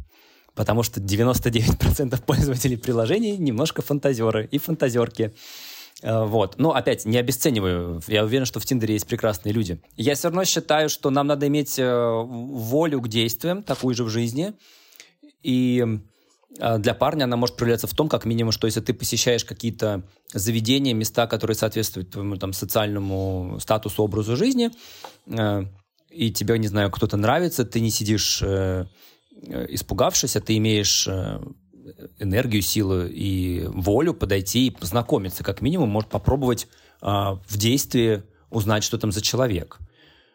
Потому 0.55 0.83
что 0.83 1.01
99% 1.01 2.21
пользователей 2.25 2.77
приложений 2.77 3.39
немножко 3.39 3.83
фантазеры 3.83 4.49
и 4.51 4.59
фантазерки. 4.59 5.35
А, 6.03 6.25
вот. 6.25 6.59
Но 6.59 6.75
опять, 6.75 7.05
не 7.05 7.19
обесцениваю. 7.19 8.01
Я 8.09 8.25
уверен, 8.25 8.47
что 8.47 8.59
в 8.59 8.67
Тиндере 8.67 8.95
есть 8.95 9.07
прекрасные 9.07 9.53
люди. 9.53 9.81
Я 9.97 10.15
все 10.15 10.29
равно 10.29 10.45
считаю, 10.45 10.89
что 10.89 11.11
нам 11.11 11.27
надо 11.27 11.47
иметь 11.47 11.79
э, 11.79 12.11
волю 12.25 13.01
к 13.01 13.09
действиям, 13.09 13.63
такую 13.63 13.95
же 13.95 14.05
в 14.05 14.09
жизни. 14.09 14.55
И 15.43 16.01
для 16.51 16.95
парня 16.95 17.25
она 17.25 17.37
может 17.37 17.57
проявляться 17.57 17.87
в 17.87 17.95
том, 17.95 18.09
как 18.09 18.25
минимум, 18.25 18.53
что 18.53 18.67
если 18.67 18.81
ты 18.81 18.95
посещаешь 18.95 19.45
какие-то 19.45 20.03
заведения, 20.33 20.95
места, 20.95 21.27
которые 21.27 21.55
соответствуют 21.55 22.11
твоему 22.11 22.37
там, 22.37 22.53
социальному 22.53 23.59
статусу, 23.61 24.03
образу 24.03 24.35
жизни, 24.35 24.71
э, 25.27 25.65
и 26.11 26.31
тебе, 26.31 26.59
не 26.59 26.69
знаю, 26.69 26.91
кто-то 26.91 27.17
нравится, 27.17 27.65
ты 27.65 27.81
не 27.81 27.91
сидишь 27.91 28.41
э, 28.43 28.87
испугавшись, 29.69 30.37
а 30.37 30.41
ты 30.41 30.57
имеешь 30.57 31.07
э, 31.07 31.41
энергию, 32.19 32.63
силу 32.63 33.05
и 33.05 33.67
волю 33.67 34.15
подойти 34.15 34.69
и 34.69 34.71
познакомиться, 34.71 35.45
как 35.45 35.61
минимум, 35.61 35.91
может 35.91 36.11
попробовать 36.11 36.67
в 37.01 37.57
действии 37.57 38.25
узнать, 38.51 38.83
что 38.83 38.99
там 38.99 39.13
за 39.13 39.23
человек. 39.23 39.79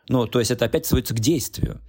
Ну, 0.08 0.28
то 0.28 0.40
есть 0.40 0.50
это 0.50 0.64
опять 0.66 0.86
сводится 0.86 1.14
к 1.14 1.20
действию. 1.20 1.82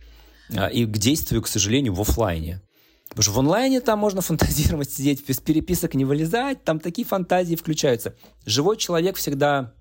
И 0.73 0.85
к 0.85 0.99
действию, 0.99 1.43
к 1.43 1.47
сожалению, 1.47 1.95
в 1.95 2.01
офлайне. 2.01 2.61
Потому 3.09 3.23
что 3.23 3.33
в 3.33 3.39
онлайне 3.39 3.81
там 3.81 3.99
можно 3.99 4.21
фантазировать, 4.23 4.91
сидеть 4.91 5.27
без 5.27 5.39
переписок, 5.39 5.95
не 5.95 6.05
вылезать, 6.05 6.65
там 6.65 6.81
такие 6.81 7.07
фантазии 7.07 7.55
включаются. 7.55 8.17
Живой 8.47 8.77
человек 8.77 9.17
всегда 9.17 9.75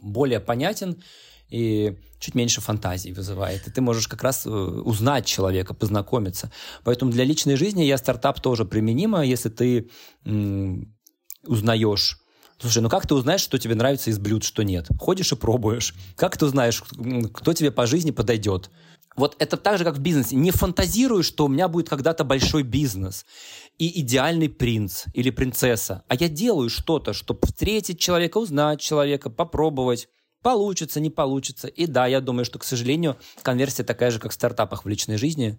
более 0.00 0.40
понятен 0.40 1.02
и 1.48 1.96
чуть 2.20 2.34
меньше 2.34 2.60
фантазий 2.60 3.12
вызывает. 3.12 3.66
И 3.66 3.70
ты 3.70 3.80
можешь 3.80 4.06
как 4.06 4.22
раз 4.22 4.46
э, 4.46 4.50
узнать 4.50 5.26
человека, 5.26 5.74
познакомиться. 5.74 6.52
Поэтому 6.84 7.10
для 7.10 7.24
личной 7.24 7.56
жизни 7.56 7.82
я 7.82 7.96
стартап 7.96 8.40
тоже 8.40 8.64
применима, 8.64 9.24
если 9.24 9.48
ты 9.48 9.90
м- 10.24 10.94
узнаешь 11.46 12.20
Слушай, 12.60 12.82
ну 12.82 12.88
как 12.88 13.06
ты 13.06 13.14
узнаешь, 13.14 13.40
что 13.40 13.56
тебе 13.58 13.76
нравится 13.76 14.10
из 14.10 14.18
блюд, 14.18 14.42
что 14.42 14.64
нет? 14.64 14.88
Ходишь 14.98 15.30
и 15.30 15.36
пробуешь. 15.36 15.94
Как 16.16 16.36
ты 16.36 16.46
узнаешь, 16.46 16.82
кто 17.32 17.52
тебе 17.52 17.70
по 17.70 17.86
жизни 17.86 18.10
подойдет? 18.10 18.70
Вот 19.18 19.34
это 19.40 19.56
так 19.56 19.78
же, 19.78 19.84
как 19.84 19.96
в 19.96 20.00
бизнесе. 20.00 20.36
Не 20.36 20.52
фантазирую, 20.52 21.22
что 21.22 21.44
у 21.44 21.48
меня 21.48 21.68
будет 21.68 21.88
когда-то 21.88 22.24
большой 22.24 22.62
бизнес 22.62 23.26
и 23.78 24.00
идеальный 24.00 24.48
принц 24.48 25.04
или 25.12 25.30
принцесса. 25.30 26.04
А 26.08 26.14
я 26.14 26.28
делаю 26.28 26.70
что-то, 26.70 27.12
чтобы 27.12 27.40
встретить 27.44 27.98
человека, 27.98 28.38
узнать 28.38 28.80
человека, 28.80 29.28
попробовать. 29.28 30.08
Получится, 30.42 31.00
не 31.00 31.10
получится. 31.10 31.66
И 31.66 31.86
да, 31.86 32.06
я 32.06 32.20
думаю, 32.20 32.44
что, 32.44 32.60
к 32.60 32.64
сожалению, 32.64 33.16
конверсия 33.42 33.82
такая 33.82 34.12
же, 34.12 34.20
как 34.20 34.30
в 34.30 34.34
стартапах 34.34 34.84
в 34.84 34.88
личной 34.88 35.16
жизни 35.16 35.58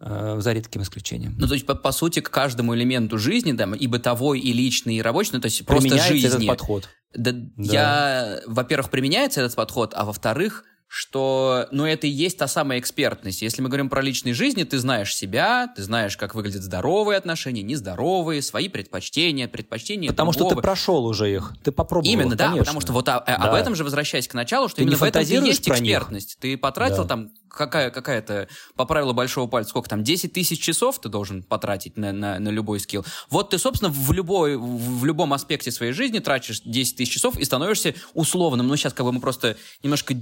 э, 0.00 0.36
за 0.40 0.52
редким 0.54 0.80
исключением. 0.80 1.36
Ну, 1.38 1.46
то 1.46 1.52
есть, 1.52 1.66
по, 1.66 1.74
по 1.74 1.92
сути, 1.92 2.20
к 2.20 2.30
каждому 2.30 2.74
элементу 2.74 3.18
жизни, 3.18 3.52
да, 3.52 3.70
и 3.78 3.86
бытовой, 3.86 4.40
и 4.40 4.54
личный, 4.54 4.96
и 4.96 5.02
рабочий, 5.02 5.32
ну, 5.34 5.40
то 5.40 5.46
есть 5.46 5.66
просто 5.66 5.98
жизни. 5.98 6.28
этот 6.28 6.46
подход. 6.46 6.88
Да, 7.14 7.32
да. 7.32 7.52
Я, 7.58 8.40
во-первых, 8.46 8.90
применяется 8.90 9.42
этот 9.42 9.54
подход, 9.54 9.92
а 9.94 10.06
во-вторых, 10.06 10.64
что, 10.88 11.66
ну, 11.72 11.84
это 11.84 12.06
и 12.06 12.10
есть 12.10 12.38
та 12.38 12.46
самая 12.46 12.78
экспертность. 12.78 13.42
Если 13.42 13.60
мы 13.60 13.68
говорим 13.68 13.88
про 13.88 14.00
личной 14.02 14.32
жизни, 14.32 14.62
ты 14.62 14.78
знаешь 14.78 15.14
себя, 15.14 15.68
ты 15.74 15.82
знаешь, 15.82 16.16
как 16.16 16.34
выглядят 16.34 16.62
здоровые 16.62 17.18
отношения, 17.18 17.62
нездоровые, 17.62 18.40
свои 18.40 18.68
предпочтения, 18.68 19.48
предпочтения 19.48 20.10
Потому 20.10 20.32
другого. 20.32 20.50
что 20.50 20.56
ты 20.56 20.62
прошел 20.62 21.04
уже 21.06 21.32
их, 21.32 21.54
ты 21.64 21.72
попробовал 21.72 22.12
Именно, 22.12 22.32
их, 22.32 22.38
да, 22.38 22.44
конечно. 22.46 22.64
потому 22.64 22.80
что 22.80 22.92
вот 22.92 23.08
а, 23.08 23.24
да. 23.26 23.34
об 23.36 23.54
этом 23.54 23.74
же, 23.74 23.82
возвращаясь 23.84 24.28
к 24.28 24.34
началу, 24.34 24.68
что 24.68 24.76
ты 24.76 24.82
именно 24.82 24.96
в 24.96 25.02
этом 25.02 25.22
и 25.22 25.26
есть 25.26 25.68
экспертность. 25.68 26.36
Них. 26.36 26.40
Ты 26.40 26.56
потратил 26.56 27.02
да. 27.02 27.08
там 27.08 27.30
какая, 27.56 27.90
какая-то, 27.90 28.48
по 28.76 28.84
правилу 28.84 29.12
большого 29.12 29.48
пальца, 29.48 29.70
сколько 29.70 29.88
там, 29.88 30.04
10 30.04 30.32
тысяч 30.32 30.60
часов 30.60 31.00
ты 31.00 31.08
должен 31.08 31.42
потратить 31.42 31.96
на, 31.96 32.12
на, 32.12 32.38
на 32.38 32.48
любой 32.50 32.78
скилл. 32.78 33.04
Вот 33.30 33.50
ты, 33.50 33.58
собственно, 33.58 33.90
в, 33.90 34.12
любой, 34.12 34.56
в 34.56 35.04
любом 35.04 35.32
аспекте 35.32 35.72
своей 35.72 35.92
жизни 35.92 36.20
тратишь 36.20 36.60
10 36.60 36.96
тысяч 36.96 37.12
часов 37.12 37.38
и 37.38 37.44
становишься 37.44 37.94
условным. 38.14 38.68
Ну, 38.68 38.76
сейчас 38.76 38.92
как 38.92 39.06
бы 39.06 39.12
мы 39.12 39.20
просто 39.20 39.56
немножко 39.82 40.14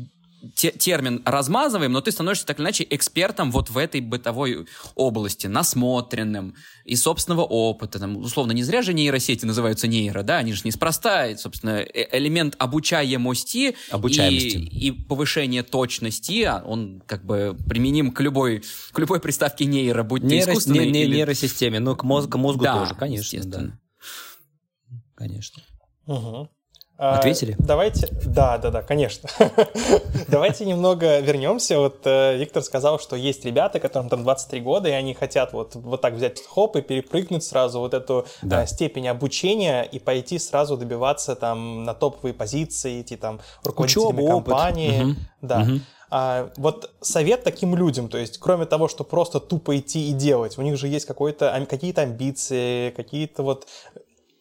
те, 0.54 0.70
термин 0.70 1.22
размазываем, 1.24 1.92
но 1.92 2.00
ты 2.00 2.12
становишься 2.12 2.46
так 2.46 2.58
или 2.58 2.64
иначе 2.64 2.86
экспертом 2.88 3.50
вот 3.50 3.70
в 3.70 3.78
этой 3.78 4.00
бытовой 4.00 4.66
области, 4.94 5.46
насмотренным, 5.46 6.54
и 6.84 6.96
собственного 6.96 7.42
опыта. 7.42 7.98
Там, 7.98 8.16
условно, 8.18 8.52
не 8.52 8.62
зря 8.62 8.82
же 8.82 8.92
нейросети 8.92 9.44
называются 9.44 9.86
нейро, 9.86 10.22
да, 10.22 10.38
они 10.38 10.52
же 10.52 10.62
неспроста, 10.64 11.36
собственно, 11.36 11.80
э, 11.80 12.18
элемент 12.18 12.54
обучаемости, 12.58 13.76
Обучаемости. 13.90 14.56
И, 14.56 14.88
и 14.88 14.90
повышение 14.90 15.62
точности, 15.62 16.42
а 16.42 16.62
он 16.64 17.02
как 17.06 17.24
бы 17.24 17.56
применим 17.68 18.12
к 18.12 18.20
любой, 18.20 18.62
к 18.92 18.98
любой 18.98 19.20
приставке 19.20 19.64
нейро, 19.64 20.02
будь 20.02 20.22
Нейро, 20.22 20.50
искусственной. 20.50 20.86
Не, 20.86 20.92
не, 20.92 21.02
или... 21.04 21.16
Нейросистеме, 21.16 21.80
но 21.80 21.96
к 21.96 22.04
мозгу, 22.04 22.32
к 22.32 22.36
мозгу 22.38 22.64
да, 22.64 22.80
тоже, 22.80 22.94
конечно. 22.94 23.44
Да. 23.44 23.78
Конечно. 25.14 25.62
Угу. 26.06 26.50
А, 26.96 27.18
Ответили? 27.18 27.56
Давайте, 27.58 28.08
да, 28.24 28.56
да, 28.58 28.70
да, 28.70 28.82
конечно. 28.82 29.28
Давайте 30.28 30.64
немного 30.64 31.18
вернемся. 31.18 31.78
Вот 31.78 32.00
э, 32.04 32.36
Виктор 32.36 32.62
сказал, 32.62 33.00
что 33.00 33.16
есть 33.16 33.44
ребята, 33.44 33.80
которым 33.80 34.08
там 34.08 34.22
23 34.22 34.60
года, 34.60 34.88
и 34.88 34.92
они 34.92 35.12
хотят 35.12 35.52
вот, 35.52 35.74
вот 35.74 36.00
так 36.00 36.14
взять 36.14 36.40
хоп 36.46 36.76
и 36.76 36.82
перепрыгнуть 36.82 37.42
сразу 37.42 37.80
вот 37.80 37.94
эту 37.94 38.26
да. 38.42 38.62
э, 38.62 38.66
степень 38.68 39.08
обучения 39.08 39.82
и 39.82 39.98
пойти 39.98 40.38
сразу 40.38 40.76
добиваться 40.76 41.34
там 41.34 41.82
на 41.82 41.94
топовые 41.94 42.32
позиции, 42.32 43.00
идти 43.00 43.16
там 43.16 43.40
руководителями 43.64 44.20
Учеба, 44.20 44.30
компании. 44.30 45.02
Угу. 45.02 45.14
Да. 45.42 45.60
Угу. 45.62 45.80
А, 46.10 46.50
вот 46.58 46.92
совет 47.00 47.42
таким 47.42 47.74
людям, 47.74 48.08
то 48.08 48.18
есть 48.18 48.38
кроме 48.38 48.66
того, 48.66 48.86
что 48.86 49.02
просто 49.02 49.40
тупо 49.40 49.76
идти 49.76 50.10
и 50.10 50.12
делать, 50.12 50.58
у 50.58 50.62
них 50.62 50.76
же 50.76 50.86
есть 50.86 51.06
какие-то 51.06 52.02
амбиции, 52.02 52.90
какие-то 52.90 53.42
вот 53.42 53.66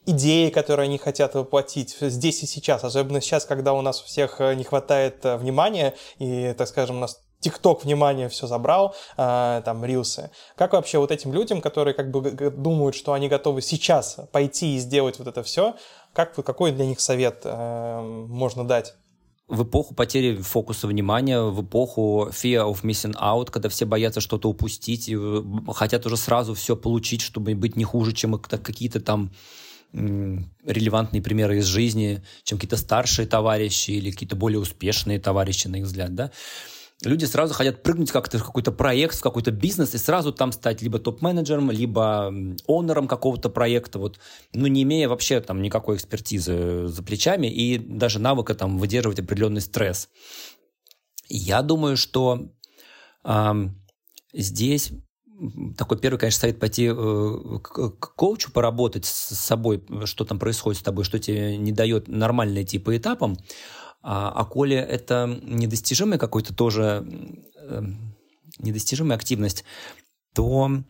идеи, 0.06 0.50
которые 0.50 0.86
они 0.86 0.98
хотят 0.98 1.36
воплотить 1.36 1.98
здесь 2.00 2.44
и 2.44 2.46
сейчас, 2.46 2.84
особенно 2.84 3.22
сейчас, 3.22 3.46
когда 3.46 3.74
у 3.74 3.82
нас 3.82 4.02
у 4.02 4.06
всех 4.06 4.40
э, 4.42 4.54
не 4.56 4.64
хватает 4.64 5.24
э, 5.26 5.38
внимания, 5.38 5.94
и, 6.20 6.54
так 6.58 6.68
скажем, 6.68 6.98
у 6.98 7.00
нас 7.00 7.20
ТикТок 7.40 7.84
внимание 7.84 8.30
все 8.30 8.48
забрал, 8.48 8.96
э, 9.18 9.62
там, 9.64 9.84
рилсы. 9.84 10.32
Как 10.56 10.74
вообще 10.74 10.98
вот 10.98 11.12
этим 11.12 11.34
людям, 11.34 11.62
которые 11.62 11.94
как 11.94 12.12
бы 12.12 12.52
думают, 12.52 12.96
что 12.96 13.14
они 13.14 13.28
готовы 13.28 13.62
сейчас 13.62 14.18
пойти 14.32 14.76
и 14.76 14.80
сделать 14.80 15.20
вот 15.20 15.28
это 15.28 15.44
все, 15.44 15.76
как, 16.14 16.36
какой 16.36 16.72
для 16.72 16.86
них 16.86 17.00
совет 17.00 17.44
можно 17.46 18.68
дать? 18.68 18.94
в 19.50 19.64
эпоху 19.64 19.94
потери 19.94 20.38
фокуса 20.38 20.88
внимания, 20.88 21.42
в 21.42 21.64
эпоху 21.64 22.30
fear 22.32 22.72
of 22.72 22.82
missing 22.84 23.14
out, 23.20 23.52
когда 23.52 23.70
все 23.70 23.86
боятся 23.86 24.22
что-то 24.22 24.50
упустить 24.50 25.10
и 25.10 25.18
хотят 25.74 26.06
уже 26.06 26.18
сразу 26.18 26.54
все 26.54 26.76
получить, 26.76 27.22
чтобы 27.22 27.54
быть 27.54 27.76
не 27.76 27.84
хуже, 27.84 28.14
чем 28.14 28.40
какие-то 28.40 29.00
там 29.02 29.32
релевантные 29.94 31.22
примеры 31.22 31.58
из 31.58 31.66
жизни, 31.66 32.24
чем 32.44 32.58
какие-то 32.58 32.78
старшие 32.78 33.28
товарищи 33.28 33.92
или 33.92 34.12
какие-то 34.12 34.36
более 34.36 34.60
успешные 34.60 35.20
товарищи, 35.20 35.68
на 35.68 35.78
их 35.78 35.86
взгляд, 35.86 36.16
да, 36.16 36.32
люди 37.04 37.26
сразу 37.26 37.54
хотят 37.54 37.84
прыгнуть 37.84 38.12
как-то 38.12 38.40
в 38.40 38.44
какой-то 38.44 38.72
проект, 38.72 39.18
в 39.18 39.22
какой-то 39.22 39.52
бизнес 39.52 39.94
и 39.94 39.98
сразу 39.98 40.32
там 40.32 40.52
стать 40.52 40.82
либо 40.82 41.00
топ-менеджером, 41.00 41.70
либо 41.70 42.34
онором 42.68 43.08
какого-то 43.08 43.50
проекта, 43.50 44.00
вот, 44.00 44.20
ну, 44.54 44.68
не 44.68 44.84
имея 44.84 45.08
вообще 45.10 45.42
там 45.42 45.62
никакой 45.62 45.98
экспертизы 45.98 46.88
за 46.88 47.04
плечами 47.04 47.48
и 47.48 47.78
даже 47.78 48.20
навыка 48.20 48.56
там 48.56 48.78
выдерживать 48.78 49.20
определенный 49.20 49.62
стресс. 49.62 50.10
Я 51.30 51.62
думаю, 51.62 51.98
что 51.98 52.52
э, 53.24 53.54
здесь 54.34 54.92
такой 55.78 55.98
первый, 55.98 56.18
конечно, 56.18 56.42
совет 56.42 56.60
пойти 56.60 56.88
э, 56.88 57.60
к, 57.62 57.90
коучу 58.16 58.52
поработать 58.52 59.06
с 59.06 59.36
собой, 59.36 59.84
что 60.06 60.26
там 60.26 60.40
происходит 60.40 60.80
с 60.80 60.84
тобой, 60.84 61.04
что 61.04 61.20
тебе 61.20 61.58
не 61.58 61.72
дает 61.72 62.08
нормально 62.08 62.64
идти 62.64 62.80
по 62.80 62.96
этапам. 62.96 63.38
А, 64.02 64.32
а 64.32 64.46
коли 64.46 64.76
это 64.76 65.40
недостижимая 65.44 66.20
какой-то 66.20 66.54
тоже 66.54 67.08
э, 67.58 67.82
недостижимая 68.60 69.18
активность, 69.18 69.64
то 70.34 70.84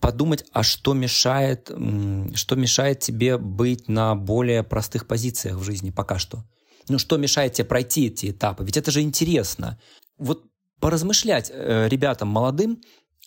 подумать, 0.00 0.44
а 0.52 0.62
что 0.62 0.94
мешает, 0.94 1.70
что 2.34 2.56
мешает 2.56 3.00
тебе 3.00 3.38
быть 3.38 3.88
на 3.88 4.14
более 4.14 4.62
простых 4.62 5.06
позициях 5.06 5.56
в 5.56 5.62
жизни 5.62 5.90
пока 5.90 6.18
что? 6.18 6.44
Ну, 6.88 6.98
что 6.98 7.18
мешает 7.18 7.52
тебе 7.52 7.66
пройти 7.66 8.06
эти 8.06 8.30
этапы? 8.30 8.64
Ведь 8.64 8.78
это 8.78 8.90
же 8.90 9.02
интересно. 9.02 9.78
Вот 10.16 10.44
поразмышлять 10.80 11.50
э, 11.52 11.88
ребятам 11.88 12.28
молодым 12.28 12.80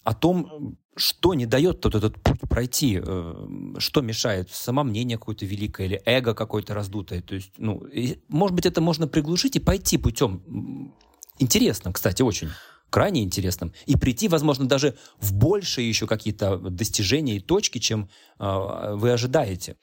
о 0.03 0.13
том, 0.13 0.77
что 0.95 1.33
не 1.33 1.45
дает 1.45 1.81
тот 1.81 1.95
этот 1.95 2.21
путь 2.21 2.41
пройти, 2.41 3.01
э, 3.01 3.45
что 3.77 4.01
мешает, 4.01 4.49
самомнение 4.51 5.17
какое-то 5.17 5.45
великое 5.45 5.87
или 5.87 6.01
эго 6.05 6.33
какое-то 6.33 6.73
раздутое. 6.73 7.21
То 7.21 7.35
есть, 7.35 7.51
ну, 7.57 7.83
может 8.27 8.55
быть, 8.55 8.65
это 8.65 8.81
можно 8.81 9.07
приглушить 9.07 9.55
и 9.55 9.59
пойти 9.59 9.97
путем 9.97 10.93
интересным, 11.39 11.93
кстати, 11.93 12.21
очень 12.21 12.49
крайне 12.89 13.23
интересным, 13.23 13.73
и 13.85 13.95
прийти, 13.95 14.27
возможно, 14.27 14.67
даже 14.67 14.97
в 15.19 15.33
большие 15.33 15.87
еще 15.87 16.07
какие-то 16.07 16.57
достижения 16.57 17.37
и 17.37 17.39
точки, 17.39 17.79
чем 17.79 18.09
э, 18.37 18.93
вы 18.95 19.11
ожидаете. 19.11 19.77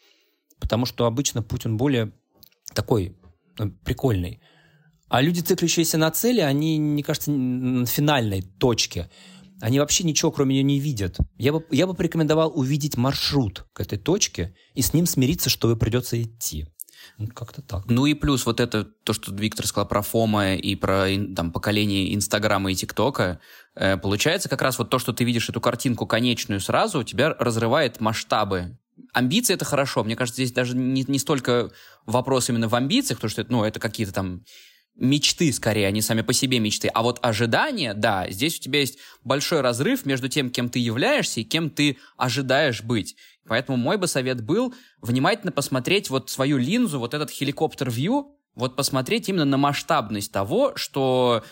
Потому 0.60 0.84
что 0.84 1.06
обычно 1.06 1.42
путь, 1.42 1.64
он 1.64 1.78
более 1.78 2.12
такой 2.74 3.16
э, 3.58 3.66
прикольный. 3.82 4.42
А 5.08 5.22
люди, 5.22 5.40
циклющиеся 5.40 5.96
на 5.96 6.10
цели, 6.10 6.40
они, 6.40 6.78
мне 6.78 7.02
кажется, 7.02 7.30
на 7.30 7.86
финальной 7.86 8.42
точке– 8.42 9.08
они 9.60 9.80
вообще 9.80 10.04
ничего 10.04 10.30
кроме 10.30 10.54
нее 10.54 10.62
не 10.62 10.80
видят. 10.80 11.18
Я 11.36 11.52
бы, 11.52 11.66
я 11.70 11.86
бы 11.86 11.94
порекомендовал 11.94 12.52
увидеть 12.58 12.96
маршрут 12.96 13.66
к 13.72 13.80
этой 13.80 13.98
точке 13.98 14.54
и 14.74 14.82
с 14.82 14.92
ним 14.92 15.06
смириться, 15.06 15.50
что 15.50 15.74
придется 15.76 16.20
идти. 16.20 16.66
Ну, 17.16 17.26
как-то 17.28 17.62
так. 17.62 17.86
Ну 17.86 18.06
и 18.06 18.14
плюс 18.14 18.46
вот 18.46 18.60
это, 18.60 18.84
то, 18.84 19.12
что 19.12 19.32
Виктор 19.34 19.66
сказал 19.66 19.88
про 19.88 20.02
Фома 20.02 20.54
и 20.54 20.74
про 20.74 21.08
там, 21.34 21.52
поколение 21.52 22.14
Инстаграма 22.14 22.70
и 22.70 22.74
ТикТока, 22.74 23.40
э, 23.74 23.96
получается 23.96 24.48
как 24.48 24.62
раз 24.62 24.78
вот 24.78 24.90
то, 24.90 24.98
что 24.98 25.12
ты 25.12 25.24
видишь 25.24 25.48
эту 25.48 25.60
картинку 25.60 26.06
конечную 26.06 26.60
сразу, 26.60 27.00
у 27.00 27.04
тебя 27.04 27.30
разрывает 27.30 28.00
масштабы. 28.00 28.78
Амбиции— 29.12 29.54
это 29.54 29.64
хорошо. 29.64 30.04
Мне 30.04 30.16
кажется, 30.16 30.42
здесь 30.42 30.52
даже 30.52 30.76
не, 30.76 31.04
не 31.06 31.18
столько 31.18 31.70
вопрос 32.04 32.48
именно 32.50 32.68
в 32.68 32.74
амбициях, 32.74 33.18
потому 33.18 33.30
что 33.30 33.46
ну, 33.48 33.64
это 33.64 33.80
какие-то 33.80 34.12
там 34.12 34.42
мечты 34.98 35.52
скорее, 35.52 35.86
они 35.86 36.02
сами 36.02 36.22
по 36.22 36.32
себе 36.32 36.58
мечты. 36.58 36.88
А 36.88 37.02
вот 37.02 37.18
ожидания, 37.22 37.94
да, 37.94 38.28
здесь 38.28 38.58
у 38.58 38.60
тебя 38.60 38.80
есть 38.80 38.98
большой 39.24 39.60
разрыв 39.60 40.04
между 40.04 40.28
тем, 40.28 40.50
кем 40.50 40.68
ты 40.68 40.80
являешься 40.80 41.40
и 41.40 41.44
кем 41.44 41.70
ты 41.70 41.96
ожидаешь 42.16 42.82
быть. 42.82 43.16
Поэтому 43.46 43.78
мой 43.78 43.96
бы 43.96 44.06
совет 44.06 44.42
был 44.42 44.74
внимательно 45.00 45.52
посмотреть 45.52 46.10
вот 46.10 46.28
свою 46.30 46.58
линзу, 46.58 46.98
вот 46.98 47.14
этот 47.14 47.30
хеликоптер-вью, 47.30 48.36
вот 48.54 48.76
посмотреть 48.76 49.28
именно 49.28 49.44
на 49.44 49.56
масштабность 49.56 50.32
того, 50.32 50.72
что 50.76 51.44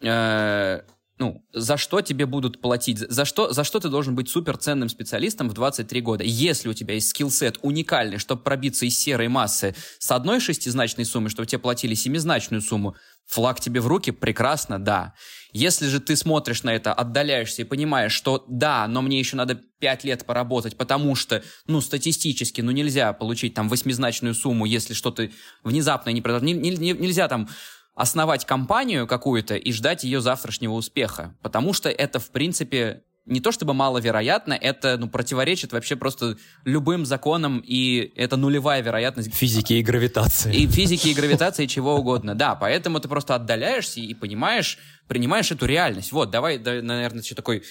э, 0.00 0.80
ну, 1.18 1.42
за 1.52 1.76
что 1.78 2.02
тебе 2.02 2.26
будут 2.26 2.60
платить, 2.60 2.98
за 2.98 3.24
что, 3.24 3.52
за 3.52 3.64
что 3.64 3.80
ты 3.80 3.88
должен 3.88 4.14
быть 4.14 4.28
суперценным 4.28 4.88
специалистом 4.88 5.48
в 5.48 5.54
23 5.54 6.00
года. 6.02 6.24
Если 6.24 6.68
у 6.68 6.74
тебя 6.74 6.94
есть 6.94 7.08
скиллсет 7.08 7.58
уникальный, 7.62 8.18
чтобы 8.18 8.42
пробиться 8.42 8.84
из 8.84 8.98
серой 8.98 9.28
массы 9.28 9.74
с 9.98 10.10
одной 10.10 10.40
шестизначной 10.40 11.06
суммы, 11.06 11.30
чтобы 11.30 11.46
тебе 11.46 11.58
платили 11.58 11.94
семизначную 11.94 12.60
сумму, 12.60 12.96
флаг 13.26 13.60
тебе 13.60 13.80
в 13.80 13.86
руки, 13.86 14.10
прекрасно, 14.10 14.78
да. 14.78 15.14
Если 15.52 15.86
же 15.86 16.00
ты 16.00 16.16
смотришь 16.16 16.62
на 16.64 16.74
это, 16.74 16.92
отдаляешься 16.92 17.62
и 17.62 17.64
понимаешь, 17.64 18.12
что 18.12 18.44
да, 18.46 18.86
но 18.86 19.00
мне 19.00 19.18
еще 19.18 19.36
надо 19.36 19.54
5 19.54 20.04
лет 20.04 20.26
поработать, 20.26 20.76
потому 20.76 21.14
что, 21.14 21.42
ну, 21.66 21.80
статистически, 21.80 22.60
ну, 22.60 22.72
нельзя 22.72 23.14
получить 23.14 23.54
там 23.54 23.70
восьмизначную 23.70 24.34
сумму, 24.34 24.66
если 24.66 24.92
что-то 24.92 25.30
внезапно 25.64 26.10
не 26.10 26.20
произошло. 26.20 26.46
Нельзя 26.46 27.28
там 27.28 27.48
основать 27.96 28.44
компанию 28.44 29.06
какую-то 29.06 29.56
и 29.56 29.72
ждать 29.72 30.04
ее 30.04 30.20
завтрашнего 30.20 30.74
успеха. 30.74 31.34
Потому 31.42 31.72
что 31.72 31.88
это, 31.88 32.20
в 32.20 32.30
принципе, 32.30 33.02
не 33.24 33.40
то 33.40 33.50
чтобы 33.50 33.74
маловероятно, 33.74 34.52
это 34.52 34.98
ну, 34.98 35.08
противоречит 35.08 35.72
вообще 35.72 35.96
просто 35.96 36.36
любым 36.64 37.06
законам, 37.06 37.60
и 37.66 38.12
это 38.14 38.36
нулевая 38.36 38.82
вероятность. 38.82 39.34
Физики 39.34 39.72
и 39.72 39.82
гравитации. 39.82 40.54
И 40.54 40.66
физики 40.68 41.08
и 41.08 41.14
гравитации, 41.14 41.66
чего 41.66 41.96
угодно. 41.96 42.34
Да, 42.34 42.54
поэтому 42.54 43.00
ты 43.00 43.08
просто 43.08 43.34
отдаляешься 43.34 43.98
и 43.98 44.14
понимаешь, 44.14 44.78
принимаешь 45.08 45.50
эту 45.50 45.64
реальность. 45.66 46.12
Вот, 46.12 46.30
давай, 46.30 46.58
наверное, 46.58 47.22
еще 47.22 47.34
такой 47.34 47.64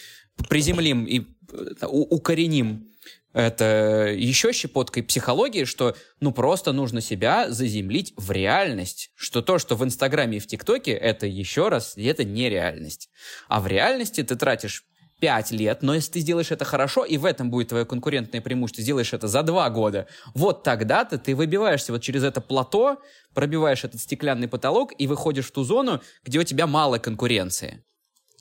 приземлим 0.49 1.05
и 1.05 1.21
э, 1.21 1.85
укореним 1.85 2.89
это 3.35 4.13
еще 4.15 4.53
щепоткой 4.53 5.03
психологии, 5.03 5.65
что 5.65 5.95
ну 6.21 6.31
просто 6.31 6.71
нужно 6.71 7.01
себя 7.01 7.51
заземлить 7.51 8.13
в 8.15 8.31
реальность. 8.31 9.11
Что 9.13 9.41
то, 9.41 9.59
что 9.59 9.75
в 9.75 9.83
Инстаграме 9.83 10.37
и 10.37 10.39
в 10.39 10.47
ТикТоке, 10.47 10.93
это 10.93 11.27
еще 11.27 11.67
раз, 11.67 11.97
это 11.97 12.23
не 12.23 12.49
реальность. 12.49 13.09
А 13.49 13.59
в 13.59 13.67
реальности 13.67 14.23
ты 14.23 14.37
тратишь 14.37 14.85
5 15.19 15.51
лет, 15.51 15.81
но 15.81 15.95
если 15.95 16.13
ты 16.13 16.19
сделаешь 16.21 16.51
это 16.51 16.63
хорошо, 16.63 17.03
и 17.03 17.17
в 17.17 17.25
этом 17.25 17.49
будет 17.49 17.69
твое 17.69 17.85
конкурентное 17.85 18.39
преимущество, 18.39 18.83
сделаешь 18.83 19.11
это 19.11 19.27
за 19.27 19.43
2 19.43 19.69
года, 19.69 20.07
вот 20.33 20.63
тогда-то 20.63 21.17
ты 21.17 21.35
выбиваешься 21.35 21.91
вот 21.91 22.01
через 22.01 22.23
это 22.23 22.39
плато, 22.39 23.01
пробиваешь 23.33 23.83
этот 23.83 23.99
стеклянный 23.99 24.47
потолок 24.47 24.93
и 24.97 25.07
выходишь 25.07 25.47
в 25.47 25.51
ту 25.51 25.63
зону, 25.63 26.01
где 26.23 26.39
у 26.39 26.43
тебя 26.43 26.67
мало 26.67 26.99
конкуренции. 26.99 27.83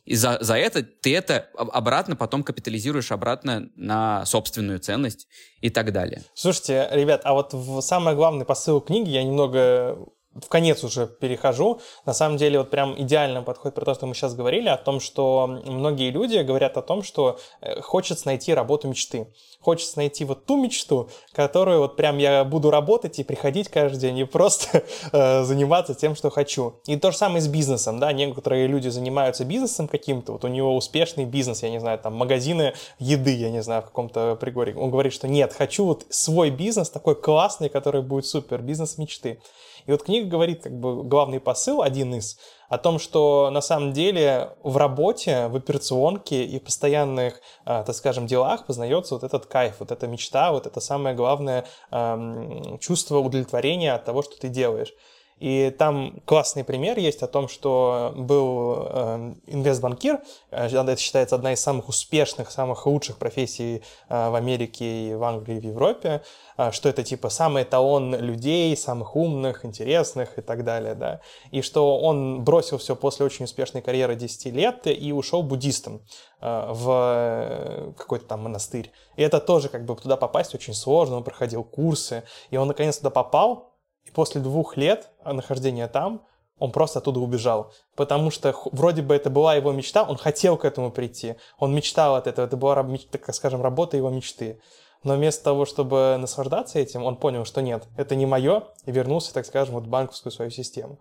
И 0.04 0.16
за, 0.16 0.38
за 0.40 0.56
это 0.56 0.82
ты 0.82 1.16
это 1.16 1.48
обратно 1.56 2.14
потом 2.14 2.42
капитализируешь 2.42 3.10
обратно 3.10 3.70
на 3.74 4.26
собственную 4.26 4.78
ценность 4.78 5.26
и 5.60 5.70
так 5.70 5.92
далее. 5.92 6.22
Слушайте, 6.34 6.88
ребят, 6.92 7.22
а 7.24 7.32
вот 7.32 7.54
в 7.54 7.80
самый 7.80 8.14
главный 8.14 8.44
посыл 8.44 8.80
книги 8.80 9.08
я 9.08 9.22
немного 9.22 9.98
в 10.34 10.48
конец 10.48 10.82
уже 10.82 11.06
перехожу. 11.06 11.80
На 12.06 12.12
самом 12.12 12.36
деле, 12.36 12.58
вот 12.58 12.70
прям 12.70 13.00
идеально 13.00 13.42
подходит 13.42 13.74
про 13.74 13.84
то, 13.84 13.94
что 13.94 14.06
мы 14.06 14.14
сейчас 14.14 14.34
говорили, 14.34 14.68
о 14.68 14.76
том, 14.76 15.00
что 15.00 15.46
многие 15.64 16.10
люди 16.10 16.38
говорят 16.38 16.76
о 16.76 16.82
том, 16.82 17.02
что 17.02 17.38
э, 17.60 17.80
хочется 17.80 18.26
найти 18.26 18.52
работу 18.52 18.88
мечты. 18.88 19.28
Хочется 19.60 19.98
найти 19.98 20.24
вот 20.24 20.44
ту 20.44 20.56
мечту, 20.62 21.08
которую 21.32 21.78
вот 21.78 21.96
прям 21.96 22.18
я 22.18 22.44
буду 22.44 22.70
работать 22.70 23.18
и 23.18 23.24
приходить 23.24 23.68
каждый 23.68 23.98
день 23.98 24.18
и 24.18 24.24
просто 24.34 24.84
э, 25.12 25.44
заниматься 25.44 25.94
тем, 25.94 26.16
что 26.16 26.30
хочу. 26.30 26.80
И 26.86 26.96
то 26.96 27.10
же 27.10 27.16
самое 27.16 27.40
с 27.40 27.48
бизнесом, 27.48 28.00
да, 28.00 28.12
некоторые 28.12 28.66
люди 28.66 28.88
занимаются 28.88 29.44
бизнесом 29.44 29.88
каким-то, 29.88 30.32
вот 30.32 30.44
у 30.44 30.48
него 30.48 30.74
успешный 30.76 31.24
бизнес, 31.24 31.62
я 31.62 31.70
не 31.70 31.78
знаю, 31.78 31.98
там 31.98 32.14
магазины 32.14 32.74
еды, 32.98 33.34
я 33.34 33.50
не 33.50 33.62
знаю, 33.62 33.82
в 33.82 33.86
каком-то 33.86 34.36
пригоре. 34.36 34.74
Он 34.74 34.90
говорит, 34.90 35.12
что 35.12 35.28
нет, 35.28 35.52
хочу 35.52 35.84
вот 35.84 36.06
свой 36.10 36.50
бизнес 36.50 36.90
такой 36.90 37.14
классный, 37.14 37.68
который 37.68 38.02
будет 38.02 38.26
супер, 38.26 38.60
бизнес 38.60 38.98
мечты. 38.98 39.38
И 39.86 39.92
вот 39.92 40.02
книга 40.02 40.28
говорит, 40.28 40.62
как 40.62 40.72
бы, 40.78 41.02
главный 41.02 41.40
посыл, 41.40 41.82
один 41.82 42.14
из, 42.14 42.38
о 42.68 42.78
том, 42.78 42.98
что 42.98 43.50
на 43.52 43.60
самом 43.60 43.92
деле 43.92 44.56
в 44.62 44.76
работе, 44.76 45.48
в 45.48 45.56
операционке 45.56 46.44
и 46.44 46.58
постоянных, 46.58 47.40
э, 47.66 47.84
так 47.86 47.94
скажем, 47.94 48.26
делах 48.26 48.66
познается 48.66 49.14
вот 49.14 49.24
этот 49.24 49.46
кайф, 49.46 49.76
вот 49.80 49.92
эта 49.92 50.06
мечта, 50.06 50.52
вот 50.52 50.66
это 50.66 50.80
самое 50.80 51.14
главное 51.14 51.66
э, 51.90 52.78
чувство 52.80 53.18
удовлетворения 53.18 53.92
от 53.92 54.04
того, 54.04 54.22
что 54.22 54.38
ты 54.38 54.48
делаешь. 54.48 54.94
И 55.40 55.74
там 55.76 56.20
классный 56.24 56.62
пример 56.62 56.98
есть 56.98 57.22
о 57.22 57.26
том, 57.26 57.48
что 57.48 58.12
был 58.16 58.86
э, 58.88 59.34
инвестбанкир, 59.46 60.20
э, 60.50 60.66
это 60.68 60.96
считается 60.96 61.34
одна 61.34 61.52
из 61.52 61.60
самых 61.60 61.88
успешных, 61.88 62.50
самых 62.50 62.86
лучших 62.86 63.18
профессий 63.18 63.82
э, 64.08 64.30
в 64.30 64.36
Америке 64.36 65.10
и 65.10 65.14
в 65.14 65.24
Англии, 65.24 65.56
и 65.56 65.60
в 65.60 65.64
Европе, 65.64 66.22
что 66.70 66.88
это 66.88 67.02
типа 67.02 67.30
самый 67.30 67.64
эталон 67.64 68.14
людей, 68.14 68.76
самых 68.76 69.16
умных, 69.16 69.64
интересных 69.64 70.38
и 70.38 70.40
так 70.40 70.62
далее, 70.62 70.94
да. 70.94 71.20
И 71.50 71.62
что 71.62 71.98
он 71.98 72.44
бросил 72.44 72.78
все 72.78 72.94
после 72.94 73.26
очень 73.26 73.46
успешной 73.46 73.82
карьеры 73.82 74.14
10 74.14 74.54
лет 74.54 74.86
и 74.86 75.12
ушел 75.12 75.42
буддистом 75.42 76.00
в 76.40 77.92
какой-то 77.96 78.26
там 78.26 78.42
монастырь. 78.42 78.92
И 79.16 79.22
это 79.22 79.40
тоже 79.40 79.68
как 79.68 79.84
бы 79.84 79.96
туда 79.96 80.16
попасть 80.16 80.54
очень 80.54 80.74
сложно, 80.74 81.16
он 81.16 81.24
проходил 81.24 81.64
курсы, 81.64 82.22
и 82.50 82.56
он 82.56 82.68
наконец 82.68 82.98
туда 82.98 83.10
попал, 83.10 83.73
И 84.04 84.10
после 84.10 84.40
двух 84.40 84.76
лет 84.76 85.10
нахождения 85.24 85.88
там 85.88 86.22
он 86.58 86.72
просто 86.72 87.00
оттуда 87.00 87.20
убежал. 87.20 87.72
Потому 87.96 88.30
что 88.30 88.54
вроде 88.72 89.02
бы 89.02 89.14
это 89.14 89.30
была 89.30 89.54
его 89.54 89.72
мечта, 89.72 90.04
он 90.04 90.16
хотел 90.16 90.56
к 90.56 90.64
этому 90.64 90.90
прийти. 90.90 91.36
Он 91.58 91.74
мечтал 91.74 92.14
от 92.14 92.26
этого, 92.26 92.46
это 92.46 92.56
была, 92.56 92.86
так 93.10 93.34
скажем, 93.34 93.62
работа 93.62 93.96
его 93.96 94.10
мечты. 94.10 94.60
Но 95.02 95.16
вместо 95.16 95.44
того, 95.44 95.66
чтобы 95.66 96.16
наслаждаться 96.18 96.78
этим, 96.78 97.04
он 97.04 97.16
понял, 97.16 97.44
что 97.44 97.60
нет, 97.60 97.84
это 97.96 98.14
не 98.14 98.24
мое, 98.24 98.64
и 98.86 98.92
вернулся, 98.92 99.34
так 99.34 99.44
скажем, 99.44 99.74
вот 99.74 99.84
в 99.84 99.88
банковскую 99.88 100.32
свою 100.32 100.50
систему. 100.50 100.98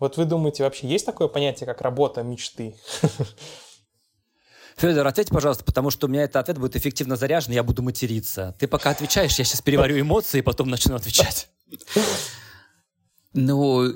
Вот 0.00 0.16
вы 0.16 0.24
думаете, 0.24 0.64
вообще 0.64 0.88
есть 0.88 1.06
такое 1.06 1.28
понятие, 1.28 1.66
как 1.66 1.80
работа 1.80 2.22
мечты? 2.22 2.74
Федор, 4.76 5.06
ответь, 5.06 5.30
пожалуйста, 5.30 5.64
потому 5.64 5.90
что 5.90 6.06
у 6.06 6.10
меня 6.10 6.24
этот 6.24 6.36
ответ 6.36 6.58
будет 6.58 6.76
эффективно 6.76 7.16
заряжен, 7.16 7.52
я 7.52 7.62
буду 7.62 7.82
материться. 7.82 8.54
Ты 8.58 8.66
пока 8.66 8.90
отвечаешь, 8.90 9.38
я 9.38 9.44
сейчас 9.44 9.62
переварю 9.62 9.98
эмоции 9.98 10.38
и 10.38 10.42
потом 10.42 10.68
начну 10.68 10.96
отвечать. 10.96 11.48
Ну, 13.32 13.92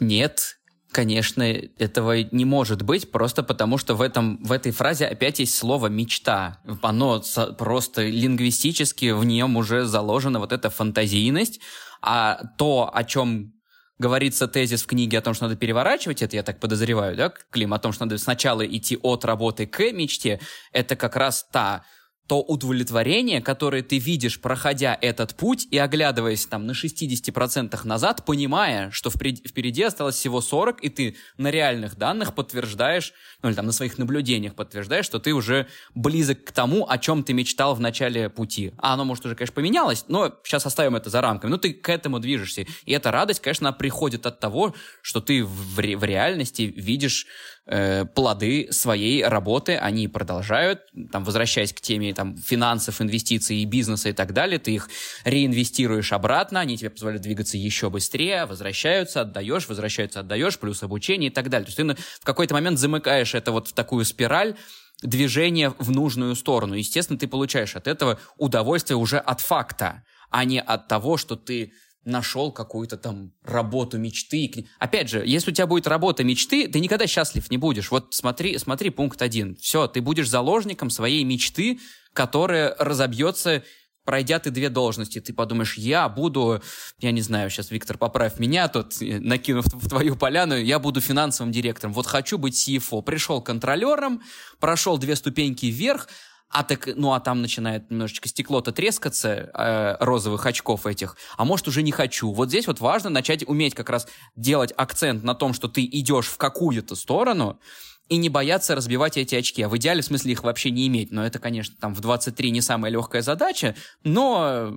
нет, 0.00 0.56
конечно, 0.92 1.42
этого 1.42 2.22
не 2.22 2.44
может 2.44 2.82
быть, 2.82 3.10
просто 3.10 3.42
потому 3.42 3.78
что 3.78 3.94
в, 3.94 4.02
этом, 4.02 4.42
в 4.42 4.52
этой 4.52 4.72
фразе 4.72 5.06
опять 5.06 5.38
есть 5.38 5.56
слово 5.56 5.86
«мечта». 5.86 6.60
Оно 6.82 7.22
просто 7.58 8.06
лингвистически, 8.06 9.12
в 9.12 9.24
нем 9.24 9.56
уже 9.56 9.84
заложена 9.84 10.40
вот 10.40 10.52
эта 10.52 10.70
фантазийность, 10.70 11.60
а 12.02 12.42
то, 12.58 12.90
о 12.92 13.04
чем 13.04 13.54
говорится 13.98 14.48
тезис 14.48 14.82
в 14.82 14.86
книге 14.86 15.18
о 15.18 15.22
том, 15.22 15.34
что 15.34 15.44
надо 15.44 15.56
переворачивать 15.56 16.22
это, 16.22 16.34
я 16.34 16.42
так 16.42 16.58
подозреваю, 16.58 17.16
да, 17.16 17.32
Клим, 17.50 17.74
о 17.74 17.78
том, 17.78 17.92
что 17.92 18.06
надо 18.06 18.16
сначала 18.18 18.66
идти 18.66 18.98
от 19.02 19.24
работы 19.24 19.66
к 19.66 19.92
мечте, 19.92 20.40
это 20.72 20.96
как 20.96 21.16
раз 21.16 21.46
та 21.52 21.84
то 22.30 22.42
удовлетворение, 22.42 23.42
которое 23.42 23.82
ты 23.82 23.98
видишь, 23.98 24.40
проходя 24.40 24.96
этот 25.00 25.34
путь 25.34 25.66
и 25.72 25.78
оглядываясь 25.78 26.46
там 26.46 26.64
на 26.64 26.70
60% 26.70 27.84
назад, 27.84 28.24
понимая, 28.24 28.92
что 28.92 29.10
впереди, 29.10 29.42
впереди 29.48 29.82
осталось 29.82 30.14
всего 30.14 30.40
40, 30.40 30.84
и 30.84 30.90
ты 30.90 31.16
на 31.38 31.50
реальных 31.50 31.98
данных 31.98 32.36
подтверждаешь, 32.36 33.14
ну 33.42 33.48
или 33.48 33.56
там 33.56 33.66
на 33.66 33.72
своих 33.72 33.98
наблюдениях 33.98 34.54
подтверждаешь, 34.54 35.06
что 35.06 35.18
ты 35.18 35.32
уже 35.32 35.66
близок 35.96 36.44
к 36.44 36.52
тому, 36.52 36.88
о 36.88 36.98
чем 36.98 37.24
ты 37.24 37.32
мечтал 37.32 37.74
в 37.74 37.80
начале 37.80 38.30
пути. 38.30 38.74
А 38.78 38.94
оно, 38.94 39.04
может, 39.04 39.26
уже, 39.26 39.34
конечно, 39.34 39.54
поменялось, 39.54 40.04
но 40.06 40.32
сейчас 40.44 40.64
оставим 40.64 40.94
это 40.94 41.10
за 41.10 41.20
рамками. 41.20 41.50
Ну, 41.50 41.58
ты 41.58 41.72
к 41.72 41.88
этому 41.88 42.20
движешься. 42.20 42.64
И 42.84 42.92
эта 42.92 43.10
радость, 43.10 43.40
конечно, 43.40 43.72
приходит 43.72 44.24
от 44.24 44.38
того, 44.38 44.72
что 45.02 45.20
ты 45.20 45.44
в, 45.44 45.80
ре- 45.80 45.96
в 45.96 46.04
реальности 46.04 46.62
видишь 46.62 47.26
э, 47.66 48.04
плоды 48.04 48.68
своей 48.70 49.24
работы, 49.24 49.76
они 49.76 50.08
продолжают, 50.08 50.80
там, 51.12 51.24
возвращаясь 51.24 51.72
к 51.72 51.80
теме 51.80 52.14
там, 52.14 52.36
финансов, 52.36 53.00
инвестиций 53.00 53.58
и 53.58 53.64
бизнеса 53.64 54.08
и 54.08 54.12
так 54.12 54.32
далее, 54.32 54.58
ты 54.58 54.74
их 54.74 54.88
реинвестируешь 55.24 56.12
обратно, 56.12 56.60
они 56.60 56.76
тебе 56.76 56.90
позволяют 56.90 57.22
двигаться 57.22 57.56
еще 57.56 57.90
быстрее, 57.90 58.46
возвращаются, 58.46 59.22
отдаешь, 59.22 59.68
возвращаются, 59.68 60.20
отдаешь, 60.20 60.58
плюс 60.58 60.82
обучение 60.82 61.30
и 61.30 61.32
так 61.32 61.48
далее. 61.48 61.66
То 61.66 61.82
есть 61.82 61.98
ты 61.98 62.04
в 62.20 62.24
какой-то 62.24 62.54
момент 62.54 62.78
замыкаешь 62.78 63.34
это 63.34 63.52
вот 63.52 63.68
в 63.68 63.72
такую 63.72 64.04
спираль, 64.04 64.56
движение 65.02 65.74
в 65.78 65.90
нужную 65.90 66.34
сторону. 66.34 66.74
Естественно, 66.74 67.18
ты 67.18 67.26
получаешь 67.26 67.76
от 67.76 67.86
этого 67.86 68.18
удовольствие 68.36 68.96
уже 68.96 69.18
от 69.18 69.40
факта, 69.40 70.04
а 70.30 70.44
не 70.44 70.60
от 70.60 70.88
того, 70.88 71.16
что 71.16 71.36
ты 71.36 71.72
нашел 72.04 72.52
какую-то 72.52 72.96
там 72.96 73.32
работу 73.42 73.98
мечты. 73.98 74.66
Опять 74.78 75.10
же, 75.10 75.22
если 75.24 75.50
у 75.50 75.54
тебя 75.54 75.66
будет 75.66 75.86
работа 75.86 76.24
мечты, 76.24 76.66
ты 76.68 76.80
никогда 76.80 77.06
счастлив 77.06 77.50
не 77.50 77.58
будешь. 77.58 77.90
Вот 77.90 78.14
смотри, 78.14 78.56
смотри 78.58 78.90
пункт 78.90 79.20
один. 79.22 79.56
Все, 79.56 79.86
ты 79.86 80.00
будешь 80.00 80.28
заложником 80.28 80.90
своей 80.90 81.24
мечты, 81.24 81.78
которая 82.12 82.74
разобьется 82.78 83.62
пройдя 84.04 84.38
ты 84.40 84.50
две 84.50 84.70
должности, 84.70 85.20
ты 85.20 85.32
подумаешь, 85.32 85.76
я 85.76 86.08
буду, 86.08 86.60
я 86.98 87.12
не 87.12 87.20
знаю, 87.20 87.50
сейчас, 87.50 87.70
Виктор, 87.70 87.96
поправь 87.96 88.40
меня 88.40 88.66
тут, 88.66 89.00
э, 89.00 89.20
накинув 89.20 89.66
в 89.66 89.88
твою 89.88 90.16
поляну, 90.16 90.56
я 90.56 90.80
буду 90.80 91.00
финансовым 91.00 91.52
директором. 91.52 91.92
Вот 91.92 92.06
хочу 92.06 92.38
быть 92.38 92.54
CFO. 92.54 93.02
Пришел 93.02 93.40
контролером, 93.40 94.22
прошел 94.58 94.98
две 94.98 95.14
ступеньки 95.14 95.66
вверх, 95.66 96.08
а 96.50 96.64
так, 96.64 96.88
ну 96.96 97.12
а 97.12 97.20
там 97.20 97.42
начинает 97.42 97.90
немножечко 97.90 98.28
стекло-то 98.28 98.72
трескаться, 98.72 99.50
э, 99.54 99.96
розовых 100.00 100.44
очков 100.46 100.86
этих, 100.86 101.16
а 101.36 101.44
может 101.44 101.68
уже 101.68 101.82
не 101.82 101.92
хочу. 101.92 102.32
Вот 102.32 102.48
здесь 102.48 102.66
вот 102.66 102.80
важно 102.80 103.08
начать 103.08 103.46
уметь 103.48 103.74
как 103.74 103.88
раз 103.88 104.08
делать 104.34 104.72
акцент 104.76 105.22
на 105.22 105.34
том, 105.34 105.54
что 105.54 105.68
ты 105.68 105.84
идешь 105.84 106.26
в 106.26 106.36
какую-то 106.36 106.96
сторону, 106.96 107.60
и 108.08 108.16
не 108.16 108.28
бояться 108.28 108.74
разбивать 108.74 109.16
эти 109.16 109.36
очки. 109.36 109.62
А 109.62 109.68
в 109.68 109.76
идеале 109.76 110.02
в 110.02 110.04
смысле 110.04 110.32
их 110.32 110.42
вообще 110.42 110.72
не 110.72 110.88
иметь. 110.88 111.12
Но 111.12 111.24
это, 111.24 111.38
конечно, 111.38 111.76
там 111.80 111.94
в 111.94 112.00
23 112.00 112.50
не 112.50 112.60
самая 112.60 112.90
легкая 112.90 113.22
задача, 113.22 113.76
но 114.02 114.76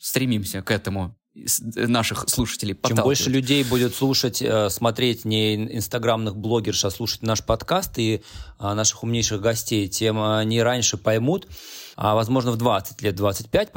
стремимся 0.00 0.60
к 0.60 0.72
этому 0.72 1.16
наших 1.34 2.28
слушателей 2.28 2.78
Чем 2.86 2.96
больше 2.98 3.28
людей 3.28 3.64
будет 3.64 3.94
слушать, 3.94 4.40
э, 4.40 4.70
смотреть 4.70 5.24
не 5.24 5.56
инстаграмных 5.76 6.36
блогерш, 6.36 6.84
а 6.84 6.90
слушать 6.90 7.22
наш 7.22 7.44
подкаст 7.44 7.98
и 7.98 8.22
а, 8.58 8.74
наших 8.74 9.02
умнейших 9.02 9.40
гостей, 9.40 9.88
тем 9.88 10.22
они 10.22 10.62
раньше 10.62 10.96
поймут, 10.96 11.48
а 11.96 12.14
возможно 12.14 12.52
в 12.52 12.56
20 12.56 13.02
лет, 13.02 13.16
25, 13.16 13.72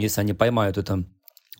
если 0.00 0.20
они 0.20 0.34
поймают 0.34 0.76
это 0.76 1.04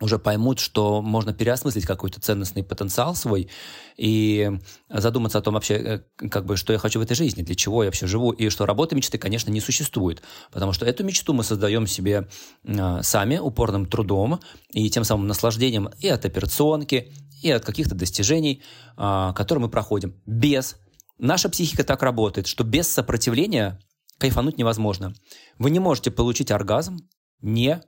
уже 0.03 0.19
поймут, 0.19 0.59
что 0.59 1.01
можно 1.01 1.33
переосмыслить 1.33 1.87
какой-то 1.87 2.21
ценностный 2.21 2.63
потенциал 2.63 3.15
свой 3.15 3.49
и 3.97 4.51
задуматься 4.89 5.39
о 5.39 5.43
том 5.43 5.55
вообще, 5.55 5.75
э, 5.75 6.29
как 6.29 6.45
бы, 6.45 6.57
что 6.57 6.73
я 6.73 6.79
хочу 6.79 6.99
в 6.99 7.03
этой 7.03 7.15
жизни, 7.15 7.43
для 7.43 7.55
чего 7.55 7.83
я 7.83 7.89
вообще 7.89 8.07
живу, 8.07 8.33
и 8.33 8.49
что 8.49 8.67
работы 8.67 8.97
мечты, 8.97 9.19
конечно, 9.19 9.51
не 9.51 9.61
существует, 9.61 10.23
потому 10.51 10.73
что 10.73 10.87
эту 10.87 11.05
мечту 11.05 11.33
мы 11.33 11.45
создаем 11.45 11.87
себе 11.87 12.29
э, 12.65 13.03
сами 13.03 13.39
упорным 13.39 13.87
трудом 13.87 14.41
и 14.71 14.91
тем 14.91 15.05
самым 15.05 15.27
наслаждением 15.27 15.91
и 16.01 16.09
от 16.09 16.25
операционки, 16.25 17.13
и 17.43 17.51
от 17.51 17.65
каких-то 17.65 17.95
достижений, 17.95 18.63
э, 18.97 19.33
которые 19.35 19.63
мы 19.63 19.69
проходим. 19.69 20.21
Без. 20.27 20.77
Наша 21.19 21.49
психика 21.49 21.85
так 21.85 22.03
работает, 22.03 22.47
что 22.47 22.65
без 22.65 22.89
сопротивления 22.89 23.79
кайфануть 24.19 24.59
невозможно. 24.59 25.15
Вы 25.59 25.71
не 25.71 25.79
можете 25.79 26.11
получить 26.11 26.51
оргазм, 26.51 27.09
не 27.41 27.83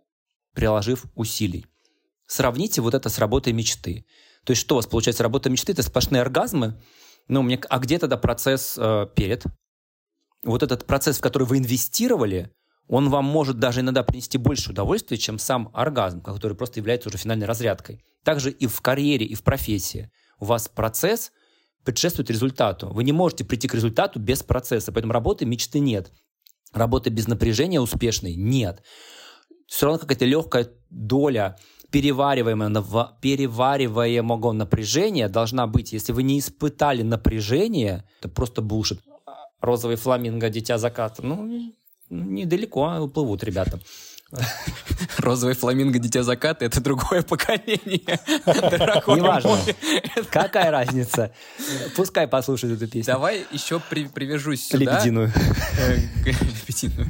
приложив 0.53 1.07
усилий. 1.15 1.67
Сравните 2.27 2.81
вот 2.81 2.95
это 2.95 3.09
с 3.09 3.19
работой 3.19 3.53
мечты. 3.53 4.07
То 4.45 4.51
есть 4.53 4.61
что 4.61 4.75
у 4.75 4.77
вас 4.77 4.87
получается 4.87 5.23
работа 5.23 5.51
мечты? 5.51 5.73
Это 5.73 5.83
сплошные 5.83 6.23
оргазмы. 6.23 6.81
Ну, 7.29 7.43
мне, 7.43 7.59
а 7.69 7.79
где 7.79 7.99
тогда 7.99 8.17
процесс 8.17 8.77
э, 8.77 9.07
перед? 9.15 9.45
Вот 10.43 10.63
этот 10.63 10.87
процесс, 10.87 11.19
в 11.19 11.21
который 11.23 11.47
вы 11.47 11.59
инвестировали, 11.59 12.53
он 12.87 13.09
вам 13.09 13.25
может 13.25 13.59
даже 13.59 13.81
иногда 13.81 14.03
принести 14.03 14.37
больше 14.37 14.71
удовольствия, 14.71 15.17
чем 15.17 15.39
сам 15.39 15.71
оргазм, 15.73 16.21
который 16.21 16.57
просто 16.57 16.81
является 16.81 17.09
уже 17.09 17.17
финальной 17.17 17.47
разрядкой. 17.47 18.05
Также 18.25 18.51
и 18.51 18.67
в 18.67 18.81
карьере, 18.83 19.25
и 19.25 19.35
в 19.35 19.43
профессии. 19.43 20.11
У 20.39 20.45
вас 20.45 20.69
процесс 20.69 21.33
предшествует 21.85 22.31
результату. 22.31 22.89
Вы 22.89 23.05
не 23.05 23.13
можете 23.13 23.45
прийти 23.45 23.69
к 23.69 23.75
результату 23.75 24.19
без 24.19 24.43
процесса. 24.43 24.93
Поэтому 24.93 25.13
работы 25.13 25.47
мечты 25.47 25.79
нет. 25.79 26.13
Работы 26.73 27.11
без 27.11 27.29
напряжения 27.29 27.81
успешной 27.81 28.35
нет. 28.35 28.83
Все 29.67 29.87
равно 29.87 29.99
какая-то 29.99 30.25
легкая 30.25 30.69
доля 30.91 31.59
перевариваемого, 31.95 33.17
перевариваемого 33.21 34.53
напряжения 34.53 35.29
должна 35.29 35.69
быть. 35.69 35.93
Если 35.93 36.13
вы 36.13 36.25
не 36.25 36.41
испытали 36.41 37.03
напряжение, 37.03 38.03
это 38.19 38.29
просто 38.29 38.63
булшит. 38.63 39.01
Розовый 39.61 39.97
фламинго, 39.97 40.51
дитя 40.51 40.79
заката. 40.79 41.25
Ну, 41.25 41.73
недалеко 42.11 42.99
уплывут 43.01 43.45
ребята. 43.45 43.79
Розовый 45.19 45.55
фламинго, 45.55 46.01
дитя 46.01 46.25
заката— 46.25 46.65
это 46.67 46.81
другое 46.81 47.23
поколение. 47.23 48.19
Неважно. 49.07 49.57
Какая 50.31 50.73
разница? 50.73 51.31
Пускай 51.95 52.27
послушают 52.27 52.83
эту 52.83 52.91
песню. 52.91 53.13
Давай 53.13 53.47
еще 53.53 53.79
при, 53.79 54.09
привяжусь 54.09 54.67
сюда. 54.67 54.95
Лебединую. 54.95 55.33
Э, 55.79 55.97
лебединую. 56.25 57.09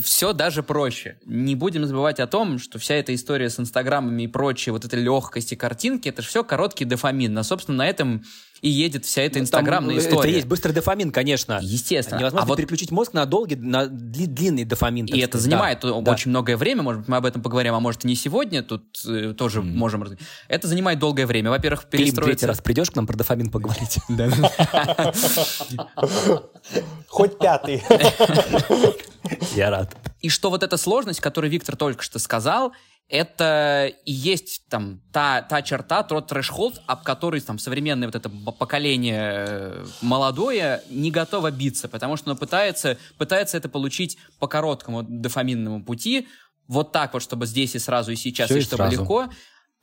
Все 0.00 0.32
даже 0.32 0.62
проще. 0.62 1.18
Не 1.26 1.54
будем 1.54 1.84
забывать 1.84 2.18
о 2.18 2.26
том, 2.26 2.58
что 2.58 2.78
вся 2.78 2.94
эта 2.94 3.14
история 3.14 3.50
с 3.50 3.60
инстаграмами 3.60 4.22
и 4.22 4.26
прочее, 4.26 4.72
вот 4.72 4.86
эта 4.86 4.96
легкость 4.96 5.52
и 5.52 5.56
картинки, 5.56 6.08
это 6.08 6.22
же 6.22 6.28
все 6.28 6.44
короткий 6.44 6.86
дофамин. 6.86 7.36
А, 7.36 7.44
собственно, 7.44 7.78
на 7.78 7.86
этом 7.86 8.24
и 8.62 8.68
едет 8.68 9.04
вся 9.04 9.22
эта 9.22 9.38
ну, 9.38 9.42
инстаграмная 9.42 9.96
Там, 9.96 9.98
история. 9.98 10.20
Это 10.20 10.36
есть 10.36 10.46
быстрый 10.46 10.72
дофамин, 10.72 11.10
конечно. 11.10 11.58
Естественно. 11.60 12.20
Невозможно 12.20 12.44
а 12.44 12.48
вот... 12.48 12.56
переключить 12.56 12.92
мозг 12.92 13.12
на 13.12 13.26
долгий, 13.26 13.56
на 13.56 13.86
длинный 13.86 14.64
дофамин. 14.64 15.06
И 15.06 15.08
сказать. 15.08 15.28
это 15.28 15.38
занимает 15.38 15.80
да. 15.80 15.92
очень 15.92 16.26
да. 16.26 16.30
многое 16.30 16.56
время, 16.56 16.82
может 16.82 17.00
быть, 17.00 17.08
мы 17.08 17.16
об 17.16 17.26
этом 17.26 17.42
поговорим, 17.42 17.74
а 17.74 17.80
может 17.80 18.04
и 18.04 18.08
не 18.08 18.14
сегодня, 18.14 18.62
тут 18.62 18.84
э, 19.04 19.34
тоже 19.36 19.60
mm. 19.60 19.64
можем... 19.64 20.06
Это 20.46 20.68
занимает 20.68 21.00
долгое 21.00 21.26
время. 21.26 21.50
Во-первых, 21.50 21.86
перестроиться... 21.86 22.22
Клим, 22.22 22.24
третий 22.24 22.46
раз 22.46 22.60
придешь 22.60 22.92
к 22.92 22.94
нам 22.94 23.08
про 23.08 23.16
дофамин 23.16 23.50
поговорить? 23.50 23.98
Хоть 27.08 27.38
пятый. 27.38 27.82
Я 29.56 29.70
рад. 29.70 29.96
И 30.20 30.28
что 30.28 30.50
вот 30.50 30.62
эта 30.62 30.76
сложность, 30.76 31.20
которую 31.20 31.50
Виктор 31.50 31.74
только 31.74 32.04
что 32.04 32.20
сказал, 32.20 32.72
это 33.08 33.92
и 34.06 34.12
есть 34.12 34.62
там 34.68 35.02
та, 35.12 35.42
та 35.42 35.62
черта, 35.62 36.02
тот 36.02 36.32
трэш-холд, 36.32 36.80
об 36.86 37.02
который 37.02 37.40
там 37.40 37.58
современное 37.58 38.08
вот 38.08 38.14
это 38.14 38.30
поколение 38.58 39.46
э, 39.48 39.86
молодое 40.00 40.82
не 40.88 41.10
готово 41.10 41.50
биться, 41.50 41.88
потому 41.88 42.16
что 42.16 42.30
оно 42.30 42.38
пытается, 42.38 42.96
пытается 43.18 43.58
это 43.58 43.68
получить 43.68 44.16
по 44.38 44.48
короткому 44.48 45.02
дофаминному 45.02 45.84
пути, 45.84 46.26
вот 46.68 46.92
так 46.92 47.12
вот, 47.12 47.22
чтобы 47.22 47.46
здесь 47.46 47.74
и 47.74 47.78
сразу, 47.78 48.12
и 48.12 48.16
сейчас, 48.16 48.46
Все 48.48 48.58
и, 48.58 48.60
и 48.60 48.62
чтобы 48.62 48.84
сразу. 48.84 49.00
легко. 49.02 49.28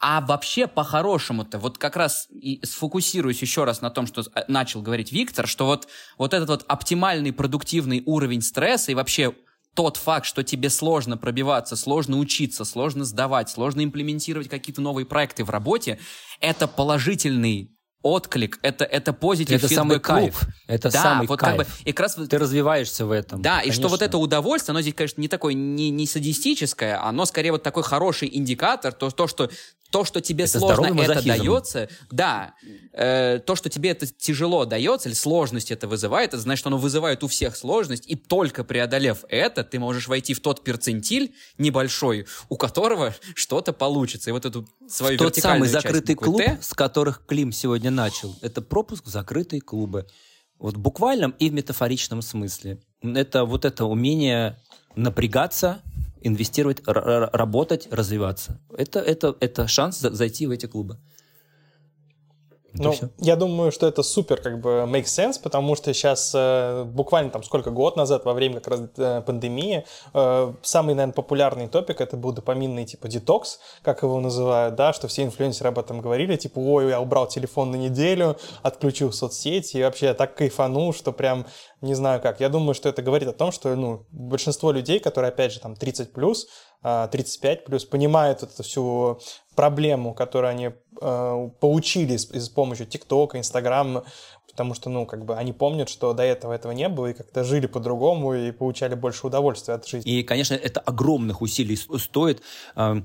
А 0.02 0.22
вообще, 0.22 0.66
по-хорошему-то, 0.66 1.60
вот 1.60 1.78
как 1.78 1.98
раз 1.98 2.28
и 2.32 2.62
сфокусируюсь 2.64 3.42
еще 3.42 3.66
раз 3.66 3.82
на 3.82 3.90
том, 3.90 4.08
что 4.08 4.22
э, 4.22 4.44
начал 4.48 4.82
говорить 4.82 5.12
Виктор, 5.12 5.46
что 5.46 5.66
вот, 5.66 5.88
вот 6.18 6.34
этот 6.34 6.50
вот 6.50 6.66
оптимальный 6.68 7.34
продуктивный 7.34 8.02
уровень 8.06 8.42
стресса 8.42 8.92
и 8.92 8.96
вообще 8.96 9.36
тот 9.76 9.98
факт, 9.98 10.26
что 10.26 10.44
тебе 10.44 10.70
сложно 10.70 11.18
пробиваться, 11.18 11.76
сложно 11.76 12.18
учиться, 12.18 12.66
сложно 12.66 13.06
сдавать, 13.06 13.50
сложно 13.50 13.84
имплементировать 13.84 14.50
какие-то 14.50 14.82
новые 14.82 15.06
проекты 15.06 15.44
в 15.44 15.50
работе, 15.50 16.00
это 16.40 16.68
положительный 16.68 17.72
отклик, 18.02 18.60
это, 18.62 18.86
это 18.86 19.12
позитив 19.12 19.62
Это 19.62 19.74
самый 19.74 20.00
кайф. 20.00 20.42
Это 20.68 20.90
да, 20.90 21.02
самый 21.02 21.28
вот 21.28 21.40
кайф. 21.40 21.58
как 21.58 21.68
бы, 21.68 21.74
и 21.84 21.92
как 21.92 22.00
раз 22.02 22.16
Ты 22.16 22.38
развиваешься 22.38 23.06
в 23.06 23.12
этом. 23.12 23.42
да, 23.42 23.60
и 23.62 23.72
что 23.72 23.84
вот 23.84 24.00
конечно. 24.00 24.06
это 24.06 24.18
удовольствие, 24.18 24.74
оно 24.74 24.82
здесь, 24.82 24.94
конечно, 24.94 25.20
не 25.20 25.28
такое, 25.28 25.54
не, 25.54 25.90
не 25.90 26.08
садистическое, 26.08 27.04
оно 27.04 27.26
скорее 27.26 27.52
вот 27.52 27.64
такой 27.64 27.84
хороший 27.84 28.30
индикатор, 28.32 28.94
то, 28.94 29.10
то 29.10 29.28
что 29.28 29.50
то, 29.90 30.06
что 30.06 30.22
тебе 30.22 30.46
Это 30.46 30.60
сложно 30.60 31.00
это 31.02 31.26
дается, 31.26 31.90
да, 32.12 32.54
э, 32.94 33.40
то, 33.46 33.56
что 33.56 33.70
тебе 33.70 33.90
это 33.90 34.08
тяжело 34.08 34.66
дается, 34.66 35.10
или 35.10 35.16
сложность 35.16 35.72
это 35.72 35.88
вызывает, 35.88 36.30
это 36.30 36.42
значит, 36.42 36.60
что 36.60 36.70
оно 36.70 36.78
вызывает 36.78 37.24
у 37.24 37.28
всех 37.28 37.56
сложность, 37.56 38.04
и 38.08 38.16
только 38.16 38.64
преодолев 38.64 39.26
это, 39.30 39.64
ты 39.64 39.80
можешь 39.80 40.08
войти 40.08 40.34
в 40.34 40.40
тот 40.42 40.64
перцентиль 40.64 41.34
небольшой, 41.58 42.28
у 42.50 42.58
которого 42.58 43.16
что-то 43.36 43.74
получится. 43.74 44.30
И 44.30 44.34
вот 44.34 44.46
эту 44.46 44.68
свою 44.88 45.18
Тот 45.18 45.36
самый 45.36 45.70
часть 45.70 45.82
закрытый 45.82 46.16
буквы 46.16 46.32
клуб, 46.32 46.42
«Т» 46.42 46.60
с 46.62 46.74
которых 46.74 47.26
Клим 47.26 47.52
сегодня 47.52 47.92
начал, 47.92 48.38
это 48.42 48.62
пропуск 48.62 49.06
в 49.06 49.10
закрытые 49.10 49.62
клубы. 49.62 50.08
Вот 50.60 50.76
в 50.76 50.80
буквальном 50.80 51.32
и 51.40 51.50
в 51.50 51.54
метафоричном 51.54 52.22
смысле. 52.22 52.80
Это 53.02 53.46
вот 53.46 53.64
это 53.64 53.86
умение 53.86 54.60
напрягаться, 54.96 55.82
инвестировать, 56.22 56.82
работать, 56.86 57.88
развиваться. 57.92 58.60
Это, 58.78 59.00
это, 59.00 59.36
это 59.40 59.68
шанс 59.68 60.00
за- 60.00 60.12
зайти 60.14 60.48
в 60.48 60.52
эти 60.52 60.66
клубы. 60.66 60.98
Это 62.74 62.84
Ну, 62.84 62.96
я 63.18 63.36
думаю, 63.36 63.72
что 63.72 63.88
это 63.88 64.04
супер 64.04 64.42
как 64.42 64.60
бы 64.62 64.86
makes 64.88 65.06
sense, 65.06 65.42
потому 65.42 65.76
что 65.76 65.94
сейчас 65.94 66.32
э, 66.36 66.84
буквально 66.86 67.32
там 67.32 67.44
сколько 67.44 67.72
год 67.72 67.96
назад, 67.96 68.26
во 68.26 68.34
время 68.34 68.56
как 68.56 68.68
раз 68.68 68.82
э, 68.98 69.22
пандемии, 69.26 69.86
э, 70.14 70.54
самый, 70.62 70.96
наверное, 70.96 71.14
популярный 71.14 71.68
топик 71.68 72.02
это 72.02 72.18
был 72.18 72.32
допаминный 72.32 72.86
типа 72.86 73.08
детокс, 73.08 73.60
как 73.82 74.04
его 74.04 74.20
называют, 74.20 74.76
да, 74.76 74.94
что 74.94 75.08
все 75.08 75.24
инфлюенсеры 75.24 75.70
об 75.70 75.80
этом 75.80 76.02
говорили, 76.02 76.36
типа, 76.36 76.60
ой, 76.60 76.90
я 76.90 77.00
убрал 77.00 77.28
телефон 77.28 77.72
на 77.72 77.76
неделю, 77.76 78.38
отключил 78.62 79.12
соцсети, 79.12 79.78
и 79.78 79.84
вообще 79.84 80.08
я 80.08 80.14
так 80.14 80.36
кайфанул, 80.36 80.94
что 80.94 81.12
прям 81.12 81.46
не 81.82 81.94
знаю 81.94 82.22
как. 82.22 82.40
Я 82.42 82.50
думаю, 82.50 82.74
что 82.74 82.90
это 82.90 83.02
говорит 83.02 83.30
о 83.30 83.34
том, 83.34 83.52
что 83.52 83.74
ну, 83.76 84.06
большинство 84.12 84.72
людей, 84.72 85.00
которые, 85.00 85.30
опять 85.30 85.54
же, 85.54 85.60
там 85.60 85.76
30 85.76 86.12
плюс, 86.12 86.48
35 86.82 87.66
плюс, 87.66 87.86
понимают 87.86 88.44
эту 88.44 88.64
всю 88.64 89.20
проблему, 89.56 90.14
которую 90.14 90.52
они 90.52 90.72
э, 91.02 91.50
получили 91.60 92.16
с, 92.16 92.30
с 92.30 92.50
помощью 92.50 92.86
ТикТока, 92.86 93.38
Инстаграма, 93.38 94.06
потому 94.60 94.74
что, 94.74 94.90
ну, 94.90 95.06
как 95.06 95.24
бы 95.24 95.38
они 95.38 95.54
помнят, 95.54 95.88
что 95.88 96.14
до 96.14 96.24
этого 96.24 96.52
этого 96.52 96.74
не 96.74 96.90
было, 96.90 97.08
и 97.08 97.14
как-то 97.14 97.46
жили 97.46 97.66
по-другому, 97.68 98.34
и 98.34 98.52
получали 98.52 98.96
больше 98.96 99.28
удовольствия 99.28 99.76
от 99.76 99.88
жизни. 99.88 100.20
И, 100.20 100.24
конечно, 100.24 100.54
это 100.54 100.82
огромных 100.82 101.42
усилий 101.42 101.78
стоит 101.78 102.42
э, 102.76 103.02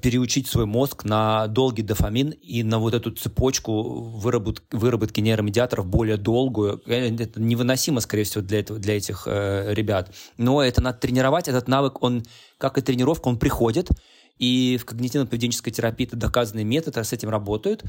переучить 0.00 0.46
свой 0.46 0.66
мозг 0.66 1.04
на 1.04 1.48
долгий 1.48 1.82
дофамин 1.82 2.30
и 2.30 2.62
на 2.62 2.78
вот 2.78 2.94
эту 2.94 3.10
цепочку 3.10 4.20
выработ- 4.22 4.62
выработки 4.70 5.20
нейромедиаторов 5.20 5.86
более 5.86 6.18
долгую. 6.18 6.80
Э, 6.86 7.12
Это 7.12 7.40
невыносимо, 7.40 8.00
скорее 8.00 8.22
всего, 8.22 8.44
для, 8.44 8.60
этого, 8.60 8.78
для 8.78 8.96
этих 8.96 9.24
э, 9.26 9.74
ребят. 9.74 10.14
Но 10.36 10.62
это 10.62 10.80
надо 10.80 10.98
тренировать. 10.98 11.48
Этот 11.48 11.66
навык, 11.66 12.00
он, 12.02 12.24
как 12.62 12.78
и 12.78 12.80
тренировка, 12.80 13.28
он 13.28 13.38
приходит. 13.38 13.90
И 14.38 14.78
в 14.80 14.86
когнитивно-поведенческой 14.86 15.72
терапии 15.72 16.06
это 16.06 16.16
доказанный 16.16 16.64
метод, 16.64 16.96
с 16.96 17.12
этим 17.12 17.28
работают. 17.28 17.82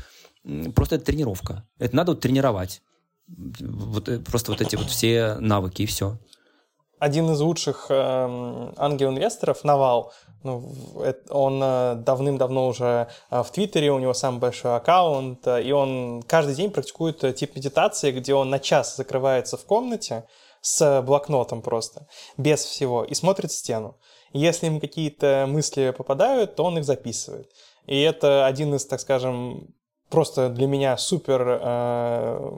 Просто 0.75 0.95
это 0.95 1.05
тренировка. 1.05 1.63
Это 1.79 1.95
надо 1.95 2.11
вот 2.11 2.21
тренировать. 2.21 2.81
Вот, 3.61 4.09
э, 4.09 4.19
просто 4.19 4.51
вот 4.51 4.61
эти 4.61 4.75
вот 4.75 4.87
все 4.89 5.35
навыки, 5.39 5.83
и 5.83 5.85
все. 5.85 6.17
один 6.99 7.29
из 7.31 7.39
лучших 7.41 7.87
эм, 7.89 8.73
ангел-инвесторов, 8.77 9.63
Навал, 9.65 10.13
ну, 10.43 10.73
это- 11.03 11.33
он 11.33 11.59
э, 11.61 11.95
давным-давно 11.95 12.67
уже 12.67 13.07
э, 13.29 13.43
в 13.43 13.51
Твиттере, 13.51 13.91
у 13.91 13.99
него 13.99 14.13
самый 14.13 14.39
большой 14.39 14.75
аккаунт, 14.77 15.45
э, 15.47 15.63
и 15.63 15.71
он 15.73 16.21
каждый 16.27 16.55
день 16.55 16.71
практикует 16.71 17.21
э, 17.25 17.33
тип 17.33 17.55
медитации, 17.57 18.11
где 18.11 18.33
он 18.33 18.49
на 18.49 18.59
час 18.59 18.95
закрывается 18.95 19.57
в 19.57 19.65
комнате 19.65 20.23
с 20.61 21.01
блокнотом 21.01 21.61
просто, 21.61 22.07
без 22.37 22.63
всего, 22.63 23.03
и 23.03 23.13
смотрит 23.15 23.51
в 23.51 23.55
стену. 23.57 23.97
Если 24.33 24.65
ему 24.65 24.79
какие-то 24.79 25.45
мысли 25.47 25.93
попадают, 25.95 26.55
то 26.55 26.63
он 26.63 26.77
их 26.77 26.85
записывает. 26.85 27.49
И 27.85 28.01
это 28.01 28.45
один 28.45 28.73
из, 28.75 28.85
так 28.85 28.99
скажем, 28.99 29.73
просто 30.09 30.49
для 30.49 30.67
меня 30.67 30.97
супер 30.97 31.59
э, 31.61 32.51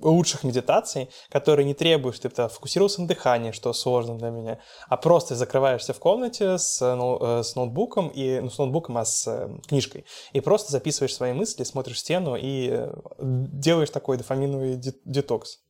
лучших 0.00 0.44
медитаций, 0.44 1.10
которые 1.28 1.66
не 1.66 1.74
требуют, 1.74 2.16
чтобы 2.16 2.34
ты 2.34 2.48
фокусировался 2.48 3.02
на 3.02 3.08
дыхании, 3.08 3.52
что 3.52 3.72
сложно 3.72 4.18
для 4.18 4.30
меня, 4.30 4.58
а 4.88 4.96
просто 4.96 5.34
закрываешься 5.34 5.92
в 5.92 5.98
комнате 5.98 6.58
с, 6.58 6.80
ноу- 6.80 7.18
э, 7.20 7.42
с 7.42 7.54
ноутбуком, 7.54 8.08
и, 8.08 8.40
ну, 8.40 8.50
с 8.50 8.58
ноутбуком, 8.58 8.98
а 8.98 9.04
с 9.04 9.26
э, 9.26 9.48
книжкой, 9.68 10.04
и 10.32 10.40
просто 10.40 10.72
записываешь 10.72 11.14
свои 11.14 11.32
мысли, 11.32 11.64
смотришь 11.64 12.00
стену 12.00 12.36
и 12.36 12.68
э, 12.70 12.92
делаешь 13.18 13.90
такой 13.90 14.16
дофаминовый 14.16 14.76
де- 14.76 14.94
детокс. 15.04 15.60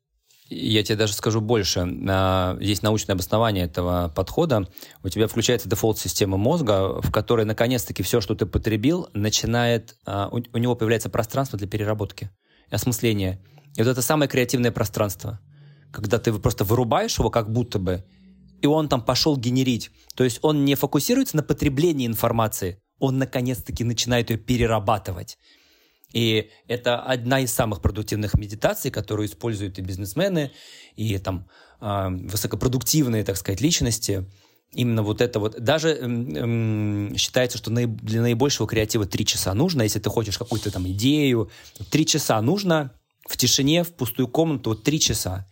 Я 0.52 0.82
тебе 0.82 0.96
даже 0.96 1.12
скажу 1.12 1.40
больше. 1.40 1.88
А, 2.08 2.58
Есть 2.60 2.82
научное 2.82 3.14
обоснование 3.14 3.66
этого 3.66 4.12
подхода. 4.14 4.68
У 5.04 5.08
тебя 5.08 5.28
включается 5.28 5.68
дефолт-система 5.68 6.36
мозга, 6.36 7.00
в 7.00 7.12
которой, 7.12 7.46
наконец-таки, 7.46 8.02
все, 8.02 8.20
что 8.20 8.34
ты 8.34 8.46
потребил, 8.46 9.08
начинает... 9.14 9.96
а, 10.06 10.28
у 10.28 10.58
него 10.58 10.74
появляется 10.74 11.08
пространство 11.08 11.56
для 11.56 11.68
переработки, 11.68 12.30
осмысления. 12.68 13.40
И 13.76 13.82
вот 13.82 13.88
это 13.88 14.02
самое 14.02 14.28
креативное 14.28 14.72
пространство. 14.72 15.38
Когда 15.92 16.18
ты 16.18 16.32
просто 16.32 16.64
вырубаешь 16.64 17.16
его 17.18 17.30
как 17.30 17.52
будто 17.52 17.78
бы, 17.78 18.04
и 18.60 18.66
он 18.66 18.88
там 18.88 19.02
пошел 19.02 19.36
генерить. 19.36 19.92
То 20.16 20.24
есть 20.24 20.40
он 20.42 20.64
не 20.64 20.74
фокусируется 20.74 21.36
на 21.36 21.44
потреблении 21.44 22.08
информации, 22.08 22.82
он 22.98 23.18
наконец-таки 23.18 23.84
начинает 23.84 24.30
ее 24.30 24.36
перерабатывать. 24.36 25.38
И 26.12 26.50
это 26.66 27.00
одна 27.00 27.40
из 27.40 27.52
самых 27.52 27.80
продуктивных 27.80 28.34
медитаций, 28.34 28.90
которую 28.90 29.26
используют 29.26 29.78
и 29.78 29.82
бизнесмены, 29.82 30.50
и 30.96 31.18
там 31.18 31.48
э, 31.80 32.08
высокопродуктивные, 32.08 33.24
так 33.24 33.36
сказать, 33.36 33.60
личности. 33.60 34.26
Именно 34.72 35.02
вот 35.02 35.20
это 35.20 35.40
вот. 35.40 35.60
Даже 35.60 35.90
эм, 35.90 37.16
считается, 37.16 37.58
что 37.58 37.70
для 37.70 38.22
наибольшего 38.22 38.68
креатива 38.68 39.06
три 39.06 39.26
часа 39.26 39.52
нужно, 39.54 39.82
если 39.82 39.98
ты 39.98 40.10
хочешь 40.10 40.38
какую-то 40.38 40.70
там 40.70 40.88
идею. 40.88 41.50
Три 41.90 42.06
часа 42.06 42.40
нужно 42.40 42.92
в 43.28 43.36
тишине, 43.36 43.82
в 43.82 43.92
пустую 43.92 44.28
комнату, 44.28 44.70
вот 44.70 44.84
три 44.84 45.00
часа. 45.00 45.46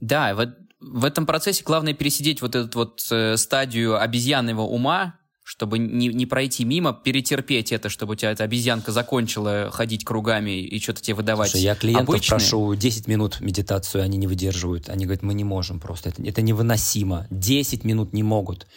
Да, 0.00 0.34
вот 0.34 0.50
в 0.80 1.04
этом 1.04 1.26
процессе 1.26 1.62
главное 1.64 1.94
пересидеть 1.94 2.42
вот 2.42 2.54
эту 2.54 2.78
вот 2.78 3.06
э, 3.10 3.36
стадию 3.36 4.00
обезьянного 4.00 4.62
ума, 4.62 5.19
чтобы 5.50 5.80
не, 5.80 6.06
не 6.06 6.26
пройти 6.26 6.64
мимо, 6.64 6.92
перетерпеть 6.92 7.72
это, 7.72 7.88
чтобы 7.88 8.12
у 8.12 8.14
тебя 8.14 8.30
эта 8.30 8.44
обезьянка 8.44 8.92
закончила 8.92 9.68
ходить 9.72 10.04
кругами 10.04 10.60
и 10.60 10.78
что-то 10.78 11.02
тебе 11.02 11.16
выдавать. 11.16 11.50
Слушай, 11.50 11.64
я 11.64 11.74
клиентов 11.74 12.08
обычные. 12.08 12.38
прошу 12.38 12.72
10 12.76 13.08
минут 13.08 13.40
медитацию, 13.40 14.04
они 14.04 14.16
не 14.16 14.28
выдерживают. 14.28 14.88
Они 14.88 15.06
говорят, 15.06 15.24
мы 15.24 15.34
не 15.34 15.42
можем 15.42 15.80
просто, 15.80 16.10
это, 16.10 16.22
это 16.22 16.40
невыносимо. 16.40 17.26
10 17.30 17.82
минут 17.82 18.12
не 18.12 18.22
могут. 18.22 18.68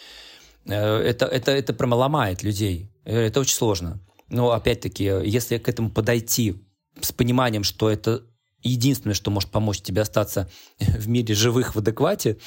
Э, 0.66 0.98
Это, 0.98 1.28
это, 1.28 1.52
это 1.52 1.74
прямо 1.74 1.94
ломает 1.94 2.42
людей. 2.42 2.90
Э, 3.06 3.28
Это 3.28 3.40
очень 3.42 3.54
сложно. 3.54 4.00
Но 4.30 4.50
опять-таки, 4.50 5.04
если 5.04 5.60
к 5.60 5.70
этому 5.70 5.92
подойти 5.92 6.56
с 7.00 7.12
пониманием, 7.12 7.64
что 7.64 7.88
это 7.88 8.24
единственное, 8.70 9.14
что 9.14 9.32
может 9.32 9.50
помочь 9.52 9.82
тебе 9.82 10.02
остаться 10.02 10.50
в 10.80 11.08
мире 11.08 11.36
живых 11.36 11.76
в 11.76 11.80
адеквате, 11.80 12.38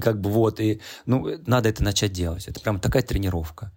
как 0.00 0.20
бы 0.20 0.30
вот, 0.30 0.60
и, 0.60 0.80
ну, 1.06 1.38
надо 1.46 1.68
это 1.68 1.82
начать 1.82 2.12
делать. 2.12 2.48
Это 2.48 2.60
прям 2.60 2.80
такая 2.80 3.02
тренировка. 3.02 3.72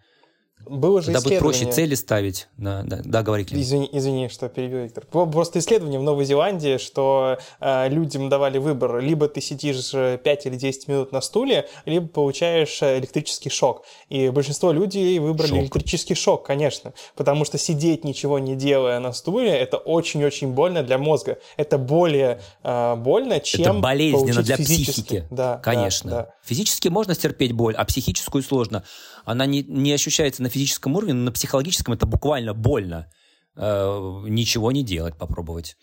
Было 0.69 1.01
же 1.01 1.07
Тогда 1.11 1.21
будет 1.21 1.39
проще 1.39 1.71
цели 1.71 1.95
ставить. 1.95 2.47
Да, 2.57 2.83
да, 2.85 3.01
да 3.03 3.23
говори, 3.23 3.45
Клим. 3.45 3.61
Извини, 3.61 3.89
извини, 3.91 4.29
что 4.29 4.49
перебил, 4.49 4.79
Виктор. 4.79 5.05
Просто 5.05 5.59
исследование 5.59 5.99
в 5.99 6.03
Новой 6.03 6.25
Зеландии, 6.25 6.77
что 6.77 7.37
э, 7.59 7.89
людям 7.89 8.29
давали 8.29 8.57
выбор, 8.57 8.99
либо 8.99 9.27
ты 9.27 9.41
сидишь 9.41 9.91
э, 9.93 10.17
5 10.23 10.45
или 10.47 10.55
10 10.55 10.87
минут 10.87 11.11
на 11.11 11.21
стуле, 11.21 11.67
либо 11.85 12.07
получаешь 12.07 12.81
э, 12.81 12.99
электрический 12.99 13.49
шок. 13.49 13.83
И 14.09 14.29
большинство 14.29 14.71
людей 14.71 15.17
выбрали 15.19 15.49
Шок. 15.49 15.59
электрический 15.59 16.15
шок, 16.15 16.45
конечно, 16.45 16.93
потому 17.15 17.45
что 17.45 17.57
сидеть 17.57 18.03
ничего 18.03 18.39
не 18.39 18.55
делая 18.55 18.99
на 18.99 19.13
стуле, 19.13 19.49
это 19.51 19.77
очень-очень 19.77 20.49
больно 20.53 20.83
для 20.83 20.97
мозга. 20.97 21.37
Это 21.57 21.77
более 21.77 22.41
э, 22.63 22.95
больно, 22.95 23.39
чем 23.39 23.61
Это 23.61 23.73
болезненно 23.73 24.41
для 24.43 24.57
физически. 24.57 24.91
психики. 24.91 25.27
Да, 25.31 25.57
Конечно. 25.63 26.09
да, 26.09 26.17
да. 26.23 26.33
Физически 26.43 26.87
можно 26.87 27.13
стерпеть 27.13 27.51
боль, 27.51 27.75
а 27.75 27.85
психическую 27.85 28.43
сложно. 28.43 28.83
Она 29.27 29.45
не, 29.45 29.61
не 29.61 29.91
ощущается 29.91 30.41
на 30.41 30.47
физическом 30.47 30.95
уровне, 30.95 31.13
но 31.13 31.25
на 31.25 31.31
психологическом 31.33 31.93
это 31.93 32.05
буквально 32.05 32.53
больно. 32.53 33.11
Э, 33.57 34.23
ничего 34.25 34.71
не 34.71 34.83
делать, 34.83 35.17
попробовать. 35.17 35.75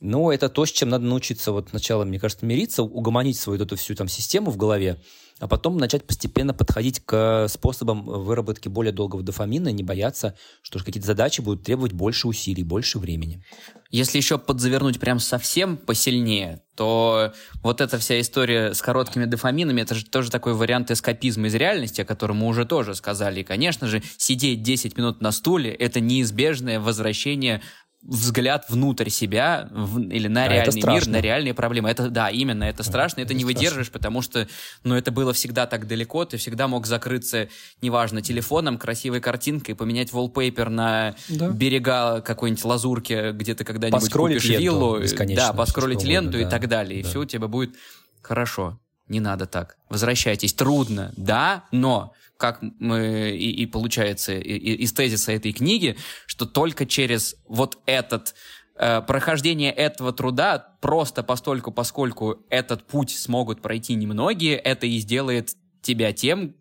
Но 0.00 0.30
это 0.30 0.50
то, 0.50 0.66
с 0.66 0.70
чем 0.70 0.90
надо 0.90 1.06
научиться 1.06 1.50
вот 1.50 1.70
сначала, 1.70 2.04
мне 2.04 2.20
кажется, 2.20 2.44
мириться, 2.44 2.82
угомонить 2.82 3.38
свою 3.38 3.58
эту 3.58 3.76
всю 3.76 3.94
там 3.94 4.06
систему 4.06 4.50
в 4.50 4.58
голове, 4.58 5.00
а 5.40 5.48
потом 5.48 5.78
начать 5.78 6.06
постепенно 6.06 6.52
подходить 6.52 7.00
к 7.00 7.48
способам 7.48 8.04
выработки 8.04 8.68
более 8.68 8.92
долгого 8.92 9.22
дофамина, 9.22 9.72
не 9.72 9.82
бояться, 9.82 10.36
что 10.62 10.78
какие-то 10.78 11.06
задачи 11.06 11.40
будут 11.40 11.64
требовать 11.64 11.92
больше 11.92 12.28
усилий, 12.28 12.62
больше 12.62 12.98
времени. 12.98 13.42
Если 13.90 14.18
еще 14.18 14.38
подзавернуть 14.38 15.00
прям 15.00 15.18
совсем 15.18 15.76
посильнее, 15.76 16.62
то 16.76 17.32
вот 17.62 17.80
эта 17.80 17.98
вся 17.98 18.20
история 18.20 18.74
с 18.74 18.82
короткими 18.82 19.24
дофаминами, 19.24 19.80
это 19.80 19.94
же 19.94 20.04
тоже 20.04 20.30
такой 20.30 20.54
вариант 20.54 20.90
эскапизма 20.90 21.48
из 21.48 21.54
реальности, 21.54 22.02
о 22.02 22.04
котором 22.04 22.38
мы 22.38 22.46
уже 22.46 22.66
тоже 22.66 22.94
сказали. 22.94 23.40
И, 23.40 23.44
конечно 23.44 23.88
же, 23.88 24.02
сидеть 24.18 24.62
10 24.62 24.96
минут 24.96 25.20
на 25.20 25.32
стуле– 25.32 25.70
это 25.72 26.00
неизбежное 26.00 26.78
возвращение 26.78 27.62
взгляд 28.02 28.64
внутрь 28.68 29.10
себя 29.10 29.68
в, 29.70 30.00
или 30.00 30.26
на 30.26 30.44
а 30.44 30.48
реальный 30.48 30.82
мир, 30.82 31.06
на 31.06 31.20
реальные 31.20 31.54
проблемы. 31.54 31.90
Это 31.90 32.08
да, 32.08 32.30
именно, 32.30 32.64
это 32.64 32.82
страшно, 32.82 33.20
это, 33.20 33.32
это 33.32 33.34
не 33.34 33.44
страшно. 33.44 33.60
выдержишь, 33.60 33.90
потому 33.90 34.22
что, 34.22 34.48
ну, 34.84 34.94
это 34.94 35.10
было 35.12 35.32
всегда 35.32 35.66
так 35.66 35.86
далеко, 35.86 36.24
ты 36.24 36.38
всегда 36.38 36.66
мог 36.66 36.86
закрыться, 36.86 37.48
неважно, 37.82 38.22
телефоном, 38.22 38.78
красивой 38.78 39.20
картинкой, 39.20 39.74
поменять 39.74 40.10
wallpaper 40.12 40.68
на 40.68 41.14
да. 41.28 41.50
берега 41.50 42.22
какой-нибудь 42.22 42.64
лазурки, 42.64 43.32
где 43.32 43.54
ты 43.54 43.64
когда-нибудь 43.64 44.10
купишь 44.10 44.44
виллу, 44.48 44.98
да, 45.34 45.52
поскролить 45.52 46.02
ленту 46.02 46.38
угодно, 46.38 46.46
и 46.46 46.50
так 46.50 46.68
далее, 46.68 47.02
да. 47.02 47.08
и 47.08 47.10
все 47.10 47.20
у 47.20 47.24
тебя 47.24 47.48
будет 47.48 47.74
хорошо. 48.22 48.78
Не 49.08 49.20
надо 49.20 49.46
так. 49.46 49.76
Возвращайтесь. 49.88 50.54
Трудно, 50.54 51.12
да, 51.16 51.64
но 51.72 52.14
как 52.40 52.60
мы 52.78 53.30
и, 53.30 53.50
и 53.50 53.66
получается 53.66 54.32
и, 54.32 54.38
и, 54.38 54.74
из 54.82 54.92
тезиса 54.94 55.32
этой 55.32 55.52
книги, 55.52 55.96
что 56.26 56.46
только 56.46 56.86
через 56.86 57.36
вот 57.46 57.78
этот 57.84 58.34
э, 58.76 59.02
прохождение 59.02 59.70
этого 59.70 60.12
труда 60.12 60.76
просто 60.80 61.22
постольку, 61.22 61.70
поскольку 61.70 62.38
этот 62.48 62.86
путь 62.86 63.10
смогут 63.10 63.60
пройти 63.60 63.94
немногие, 63.94 64.56
это 64.56 64.86
и 64.86 64.98
сделает 64.98 65.54
тебя 65.82 66.14
тем, 66.14 66.56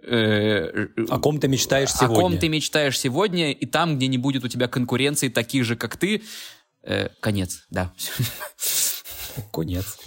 э, 0.00 0.86
о 1.10 1.18
ком 1.18 1.40
ты 1.40 1.48
мечтаешь 1.48 1.92
сегодня. 1.92 2.16
О 2.16 2.20
ком 2.20 2.38
ты 2.38 2.48
мечтаешь 2.48 2.98
сегодня, 2.98 3.50
и 3.50 3.66
там, 3.66 3.96
где 3.96 4.06
не 4.06 4.18
будет 4.18 4.44
у 4.44 4.48
тебя 4.48 4.68
конкуренции 4.68 5.28
таких 5.28 5.64
же, 5.64 5.74
как 5.74 5.96
ты, 5.96 6.22
э, 6.84 7.08
конец, 7.18 7.66
да. 7.70 7.92
Конец. 9.52 9.98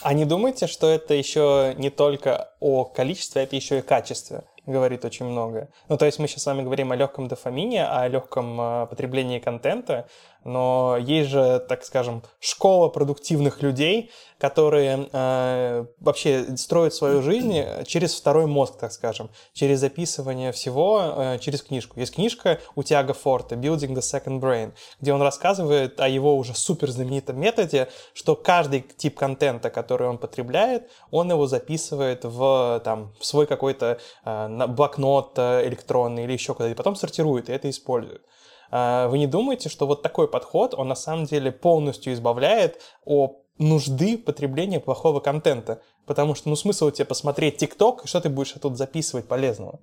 А 0.00 0.14
не 0.14 0.24
думайте, 0.24 0.66
что 0.66 0.88
это 0.88 1.14
еще 1.14 1.74
не 1.78 1.90
только 1.90 2.50
о 2.60 2.84
количестве, 2.84 3.42
а 3.42 3.44
это 3.44 3.56
еще 3.56 3.78
и 3.78 3.82
качестве 3.82 4.42
говорит 4.66 5.04
очень 5.04 5.26
много. 5.26 5.68
Ну, 5.88 5.96
то 5.96 6.06
есть 6.06 6.18
мы 6.18 6.28
сейчас 6.28 6.42
с 6.42 6.46
вами 6.46 6.62
говорим 6.62 6.92
о 6.92 6.96
легком 6.96 7.28
дофамине, 7.28 7.86
о 7.86 8.08
легком 8.08 8.60
э, 8.60 8.86
потреблении 8.86 9.38
контента, 9.38 10.08
но 10.44 10.96
есть 11.00 11.30
же, 11.30 11.64
так 11.68 11.84
скажем, 11.84 12.22
школа 12.38 12.88
продуктивных 12.88 13.62
людей, 13.62 14.10
которые 14.38 15.08
э, 15.10 15.86
вообще 16.00 16.56
строят 16.56 16.92
свою 16.92 17.22
жизнь 17.22 17.64
через 17.86 18.14
второй 18.14 18.46
мозг, 18.46 18.76
так 18.78 18.92
скажем, 18.92 19.30
через 19.52 19.80
записывание 19.80 20.52
всего 20.52 21.14
э, 21.16 21.38
через 21.38 21.62
книжку. 21.62 21.98
Есть 21.98 22.14
книжка 22.14 22.60
у 22.74 22.82
Тиаго 22.82 23.14
Форта 23.14 23.54
«Building 23.54 23.94
the 23.94 24.00
Second 24.00 24.40
Brain», 24.40 24.72
где 25.00 25.14
он 25.14 25.22
рассказывает 25.22 25.98
о 26.00 26.08
его 26.08 26.36
уже 26.36 26.54
супер 26.54 26.90
знаменитом 26.90 27.40
методе, 27.40 27.88
что 28.12 28.36
каждый 28.36 28.80
тип 28.82 29.16
контента, 29.16 29.70
который 29.70 30.08
он 30.08 30.18
потребляет, 30.18 30.90
он 31.10 31.30
его 31.30 31.46
записывает 31.46 32.24
в, 32.24 32.82
там, 32.84 33.14
свой 33.20 33.46
какой-то 33.46 33.98
э, 34.24 34.66
блокнот 34.68 35.38
э, 35.38 35.66
электронный 35.68 36.24
или 36.24 36.32
еще 36.32 36.54
куда-то, 36.54 36.72
и 36.72 36.74
потом 36.74 36.96
сортирует 36.96 37.48
и 37.48 37.52
это 37.52 37.70
использует. 37.70 38.22
А, 38.70 39.08
вы 39.08 39.18
не 39.18 39.26
думаете, 39.26 39.68
что 39.68 39.86
вот 39.86 40.02
такой 40.02 40.28
подход, 40.28 40.74
он 40.74 40.88
на 40.88 40.94
самом 40.94 41.26
деле 41.26 41.52
полностью 41.52 42.12
избавляет 42.12 42.80
от 43.04 43.38
нужды 43.58 44.18
потребления 44.18 44.80
плохого 44.80 45.20
контента? 45.20 45.82
Потому 46.06 46.34
что, 46.34 46.48
ну, 46.48 46.56
смысл 46.56 46.90
тебе 46.90 47.04
посмотреть 47.04 47.58
ТикТок, 47.58 48.04
и 48.04 48.08
что 48.08 48.20
ты 48.20 48.28
будешь 48.28 48.52
тут 48.52 48.76
записывать 48.76 49.28
полезного? 49.28 49.80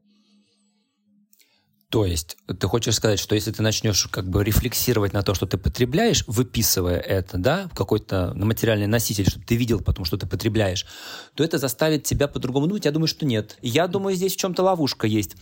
То 1.91 2.05
есть 2.05 2.37
ты 2.47 2.67
хочешь 2.67 2.95
сказать, 2.95 3.19
что 3.19 3.35
если 3.35 3.51
ты 3.51 3.61
начнешь 3.61 4.07
как 4.07 4.29
бы 4.29 4.45
рефлексировать 4.45 5.11
на 5.11 5.23
то, 5.23 5.33
что 5.33 5.45
ты 5.45 5.57
потребляешь, 5.57 6.23
выписывая 6.25 6.97
это, 6.97 7.37
да, 7.37 7.67
в 7.69 7.75
какой-то 7.75 8.33
на 8.33 8.45
материальный 8.45 8.87
носитель, 8.87 9.29
чтобы 9.29 9.45
ты 9.45 9.57
видел 9.57 9.81
потом, 9.81 10.05
что 10.05 10.15
ты 10.15 10.25
потребляешь, 10.25 10.85
то 11.35 11.43
это 11.43 11.57
заставит 11.57 12.05
тебя 12.05 12.29
по-другому 12.29 12.67
думать. 12.67 12.85
Я 12.85 12.91
думаю, 12.91 13.09
что 13.09 13.25
нет. 13.25 13.57
Я 13.61 13.87
думаю, 13.87 14.15
здесь 14.15 14.33
в 14.35 14.37
чем-то 14.37 14.63
ловушка 14.63 15.05
есть. 15.05 15.35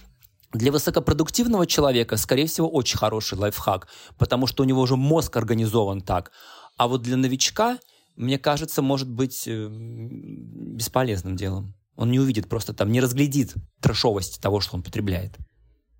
Для 0.53 0.71
высокопродуктивного 0.71 1.67
человека, 1.67 2.17
скорее 2.17 2.47
всего, 2.47 2.67
очень 2.69 2.97
хороший 2.97 3.37
лайфхак, 3.37 3.87
потому 4.17 4.47
что 4.47 4.63
у 4.63 4.65
него 4.65 4.81
уже 4.81 4.95
мозг 4.95 5.37
организован 5.37 6.01
так. 6.01 6.31
А 6.75 6.87
вот 6.87 7.03
для 7.03 7.17
новичка, 7.17 7.77
мне 8.15 8.39
кажется, 8.39 8.81
может 8.81 9.09
быть 9.09 9.47
э, 9.47 9.67
бесполезным 9.69 11.35
делом. 11.35 11.75
Он 11.95 12.09
не 12.09 12.19
увидит 12.19 12.47
просто 12.47 12.73
там, 12.73 12.91
не 12.91 13.01
разглядит 13.01 13.53
трэшовость 13.81 14.41
того, 14.41 14.59
что 14.59 14.75
он 14.75 14.83
потребляет. 14.83 15.37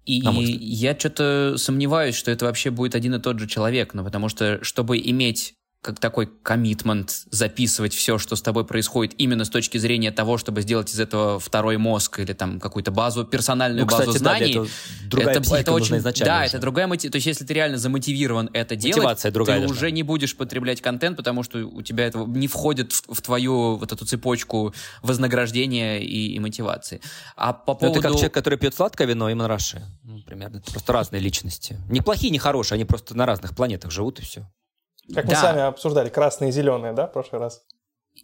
И 0.05 0.15
я 0.15 0.97
что-то 0.97 1.55
сомневаюсь, 1.57 2.15
что 2.15 2.31
это 2.31 2.45
вообще 2.45 2.71
будет 2.71 2.95
один 2.95 3.13
и 3.15 3.19
тот 3.19 3.37
же 3.37 3.47
человек, 3.47 3.93
ну, 3.93 4.03
потому 4.03 4.29
что, 4.29 4.63
чтобы 4.63 4.97
иметь 4.97 5.53
как 5.82 5.97
такой 5.99 6.27
коммитмент 6.43 7.23
записывать 7.32 7.93
все, 7.93 8.17
что 8.17 8.36
с 8.36 8.41
тобой 8.41 8.65
происходит, 8.65 9.13
именно 9.17 9.45
с 9.45 9.49
точки 9.49 9.77
зрения 9.77 10.11
того, 10.11 10.38
чтобы 10.38 10.61
сделать 10.61 10.91
из 10.91 10.99
этого 10.99 11.39
второй 11.39 11.77
мозг 11.77 12.19
или 12.19 12.34
там 12.34 12.59
какую-то 12.59 12.91
базу, 12.91 13.23
персональную 13.23 13.86
ну, 13.86 13.91
базу 13.91 14.11
кстати, 14.11 14.17
знаний. 14.17 14.53
Да, 14.53 14.61
это 14.61 15.09
другая 15.09 15.36
это, 15.38 15.55
это 15.55 15.71
очень, 15.71 16.01
Да, 16.01 16.11
уже. 16.11 16.45
это 16.47 16.59
другая 16.59 16.88
мотивация. 16.88 17.11
То 17.11 17.15
есть, 17.15 17.27
если 17.27 17.45
ты 17.45 17.53
реально 17.53 17.77
замотивирован 17.77 18.49
это 18.51 18.75
Мотивация 18.75 19.32
делать, 19.32 19.34
другая 19.34 19.57
ты 19.57 19.67
должна. 19.67 19.77
уже 19.77 19.91
не 19.91 20.03
будешь 20.03 20.36
потреблять 20.36 20.82
контент, 20.82 21.15
потому 21.15 21.43
что 21.43 21.59
у 21.59 21.82
тебя 21.82 22.07
это 22.07 22.19
не 22.19 22.49
входит 22.49 22.91
в, 22.91 23.13
в 23.13 23.21
твою 23.21 23.77
вот 23.77 23.89
эту 23.93 24.05
цепочку 24.05 24.73
вознаграждения 25.01 25.99
и, 25.99 26.34
и 26.34 26.39
мотивации. 26.39 26.99
А 27.38 27.53
по 27.53 27.73
поводу... 27.73 27.86
Ну, 27.86 27.99
это 27.99 28.01
как 28.01 28.11
человек, 28.15 28.34
который 28.34 28.59
пьет 28.59 28.75
сладкое 28.75 29.07
вино 29.07 29.30
и 29.30 29.34
монраши. 29.34 29.82
Ну, 30.03 30.21
примерно. 30.23 30.57
Это 30.57 30.71
просто 30.71 30.91
разные 30.91 31.21
личности. 31.21 31.77
Не 31.88 32.01
плохие, 32.01 32.32
не 32.32 32.39
хорошие, 32.39 32.75
они 32.75 32.84
просто 32.84 33.15
на 33.15 33.25
разных 33.25 33.55
планетах 33.55 33.91
живут 33.91 34.19
и 34.19 34.23
все. 34.23 34.45
Как 35.14 35.26
да. 35.26 35.36
мы 35.36 35.36
сами 35.36 35.62
обсуждали, 35.62 36.10
красные 36.10 36.49
и 36.49 36.51
зеленые, 36.51 36.93
да, 36.93 37.07
в 37.07 37.12
прошлый 37.12 37.41
раз? 37.41 37.64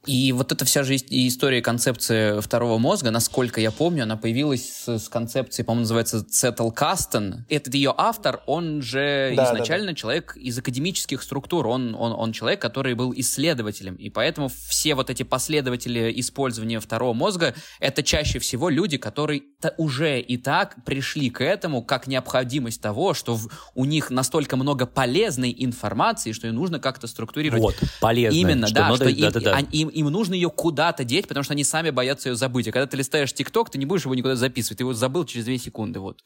И 0.06 0.32
вот 0.32 0.52
эта 0.52 0.66
вся 0.66 0.84
же 0.84 0.96
история 0.96 1.62
концепции 1.62 2.40
второго 2.42 2.78
мозга, 2.78 3.12
насколько 3.12 3.60
я 3.60 3.72
помню, 3.72 4.04
она 4.04 4.18
появилась 4.18 4.70
с, 4.70 5.00
с 5.00 5.10
концепцией, 5.10 5.66
по-моему, 5.66 5.82
называется 5.82 6.24
Цетл 6.24 6.70
Кастен. 6.70 7.46
Этот 7.50 7.74
ее 7.74 7.94
автор, 7.96 8.42
он 8.46 8.82
же 8.82 9.34
да, 9.36 9.46
изначально 9.46 9.88
да, 9.88 9.92
да. 9.92 9.96
человек 9.96 10.38
из 10.38 10.58
академических 10.58 11.22
структур, 11.22 11.68
он, 11.68 11.96
он, 11.96 12.14
он 12.14 12.32
человек, 12.32 12.62
который 12.62 12.94
был 12.94 13.14
исследователем, 13.16 13.96
и 13.96 14.10
поэтому 14.10 14.50
все 14.50 14.96
вот 14.96 15.10
эти 15.10 15.24
последователи 15.24 16.14
использования 16.16 16.80
второго 16.80 17.14
мозга, 17.14 17.56
это 17.80 18.04
чаще 18.04 18.40
всего 18.40 18.70
люди, 18.70 18.98
которые 18.98 19.44
уже 19.78 20.20
и 20.20 20.38
так 20.38 20.84
пришли 20.86 21.30
к 21.30 21.44
этому 21.44 21.84
как 21.84 22.08
необходимость 22.08 22.82
того, 22.82 23.14
что 23.14 23.36
в, 23.36 23.50
у 23.74 23.86
них 23.86 24.10
настолько 24.10 24.56
много 24.58 24.86
полезной 24.86 25.56
информации, 25.58 26.32
что 26.32 26.48
ее 26.48 26.54
нужно 26.54 26.80
как-то 26.80 27.08
структурировать. 27.08 27.62
Вот, 27.62 27.76
полезной. 28.00 28.40
Именно, 28.40 28.68
что 28.68 28.76
да, 28.76 28.82
надо, 28.90 28.96
что 28.96 29.06
да, 29.06 29.12
им, 29.12 29.32
да, 29.32 29.40
да. 29.40 29.60
Им, 29.72 29.90
им 29.96 30.08
нужно 30.08 30.34
ее 30.34 30.50
куда-то 30.50 31.04
деть, 31.04 31.28
потому 31.28 31.44
что 31.44 31.54
они 31.54 31.64
сами 31.64 31.90
боятся 31.90 32.30
ее 32.30 32.36
забыть. 32.36 32.68
А 32.68 32.72
когда 32.72 32.86
ты 32.86 32.98
листаешь 32.98 33.34
ТикТок, 33.34 33.70
ты 33.70 33.78
не 33.78 33.86
будешь 33.86 34.04
его 34.04 34.14
никуда 34.14 34.36
записывать, 34.36 34.78
ты 34.78 34.84
его 34.84 34.94
забыл 34.94 35.26
через 35.26 35.46
две 35.46 35.58
секунды, 35.58 36.00
вот 36.00 36.24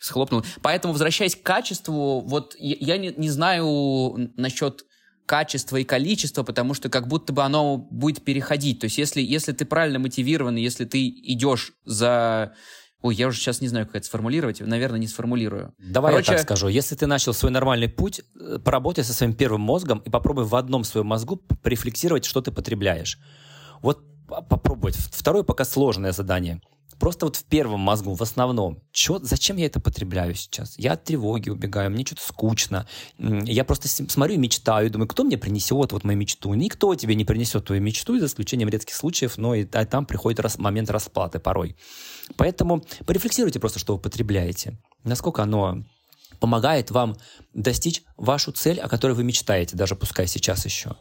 схлопнул. 0.00 0.44
Поэтому, 0.62 0.92
возвращаясь 0.94 1.36
к 1.36 1.42
качеству, 1.42 2.20
вот 2.20 2.56
я, 2.58 2.96
не, 2.96 3.14
не 3.16 3.30
знаю 3.30 4.32
насчет 4.36 4.84
качества 5.26 5.76
и 5.76 5.84
количества, 5.84 6.42
потому 6.42 6.74
что 6.74 6.88
как 6.88 7.06
будто 7.06 7.32
бы 7.32 7.42
оно 7.42 7.76
будет 7.76 8.24
переходить. 8.24 8.80
То 8.80 8.86
есть 8.86 8.98
если, 8.98 9.20
если 9.20 9.52
ты 9.52 9.64
правильно 9.64 9.98
мотивирован, 9.98 10.56
если 10.56 10.84
ты 10.84 11.06
идешь 11.06 11.72
за 11.84 12.54
Ой, 13.02 13.14
я 13.16 13.26
уже 13.26 13.38
сейчас 13.38 13.60
не 13.60 13.68
знаю, 13.68 13.86
как 13.86 13.96
это 13.96 14.06
сформулировать. 14.06 14.60
Наверное, 14.60 15.00
не 15.00 15.08
сформулирую. 15.08 15.74
Давай 15.78 16.12
Короче... 16.12 16.32
я 16.32 16.38
так 16.38 16.46
скажу. 16.46 16.68
Если 16.68 16.94
ты 16.94 17.06
начал 17.06 17.34
свой 17.34 17.50
нормальный 17.50 17.88
путь, 17.88 18.22
э, 18.40 18.58
поработай 18.64 19.02
со 19.02 19.12
своим 19.12 19.34
первым 19.34 19.60
мозгом 19.60 19.98
и 19.98 20.10
попробуй 20.10 20.44
в 20.44 20.54
одном 20.54 20.84
своем 20.84 21.06
мозгу 21.06 21.36
порефлексировать, 21.36 22.24
что 22.24 22.40
ты 22.40 22.52
потребляешь. 22.52 23.18
Вот 23.80 24.04
попробовать. 24.26 24.96
Второе 24.96 25.42
пока 25.42 25.64
сложное 25.64 26.12
задание. 26.12 26.62
Просто 27.02 27.26
вот 27.26 27.34
в 27.34 27.42
первом 27.42 27.80
мозгу, 27.80 28.14
в 28.14 28.22
основном, 28.22 28.80
чё, 28.92 29.18
зачем 29.20 29.56
я 29.56 29.66
это 29.66 29.80
потребляю 29.80 30.36
сейчас? 30.36 30.78
Я 30.78 30.92
от 30.92 31.02
тревоги 31.02 31.50
убегаю, 31.50 31.90
мне 31.90 32.06
что-то 32.06 32.22
скучно. 32.22 32.86
Я 33.18 33.64
просто 33.64 33.88
смотрю 33.88 34.36
и 34.36 34.38
мечтаю, 34.38 34.88
думаю, 34.88 35.08
кто 35.08 35.24
мне 35.24 35.36
принесет 35.36 35.90
вот 35.90 36.04
мою 36.04 36.16
мечту? 36.16 36.54
Никто 36.54 36.94
тебе 36.94 37.16
не 37.16 37.24
принесет 37.24 37.64
твою 37.64 37.82
мечту, 37.82 38.20
за 38.20 38.26
исключением 38.26 38.68
редких 38.68 38.94
случаев, 38.94 39.36
но 39.36 39.56
и, 39.56 39.66
а 39.72 39.84
там 39.84 40.06
приходит 40.06 40.38
рас, 40.38 40.58
момент 40.58 40.90
расплаты 40.90 41.40
порой. 41.40 41.74
Поэтому 42.36 42.84
порефлексируйте 43.04 43.58
просто, 43.58 43.80
что 43.80 43.94
вы 43.94 43.98
потребляете. 43.98 44.78
Насколько 45.02 45.42
оно 45.42 45.82
помогает 46.38 46.92
вам 46.92 47.16
достичь 47.52 48.04
вашу 48.16 48.52
цель, 48.52 48.78
о 48.78 48.88
которой 48.88 49.14
вы 49.14 49.24
мечтаете, 49.24 49.76
даже 49.76 49.96
пускай 49.96 50.28
сейчас 50.28 50.64
еще. 50.66 50.94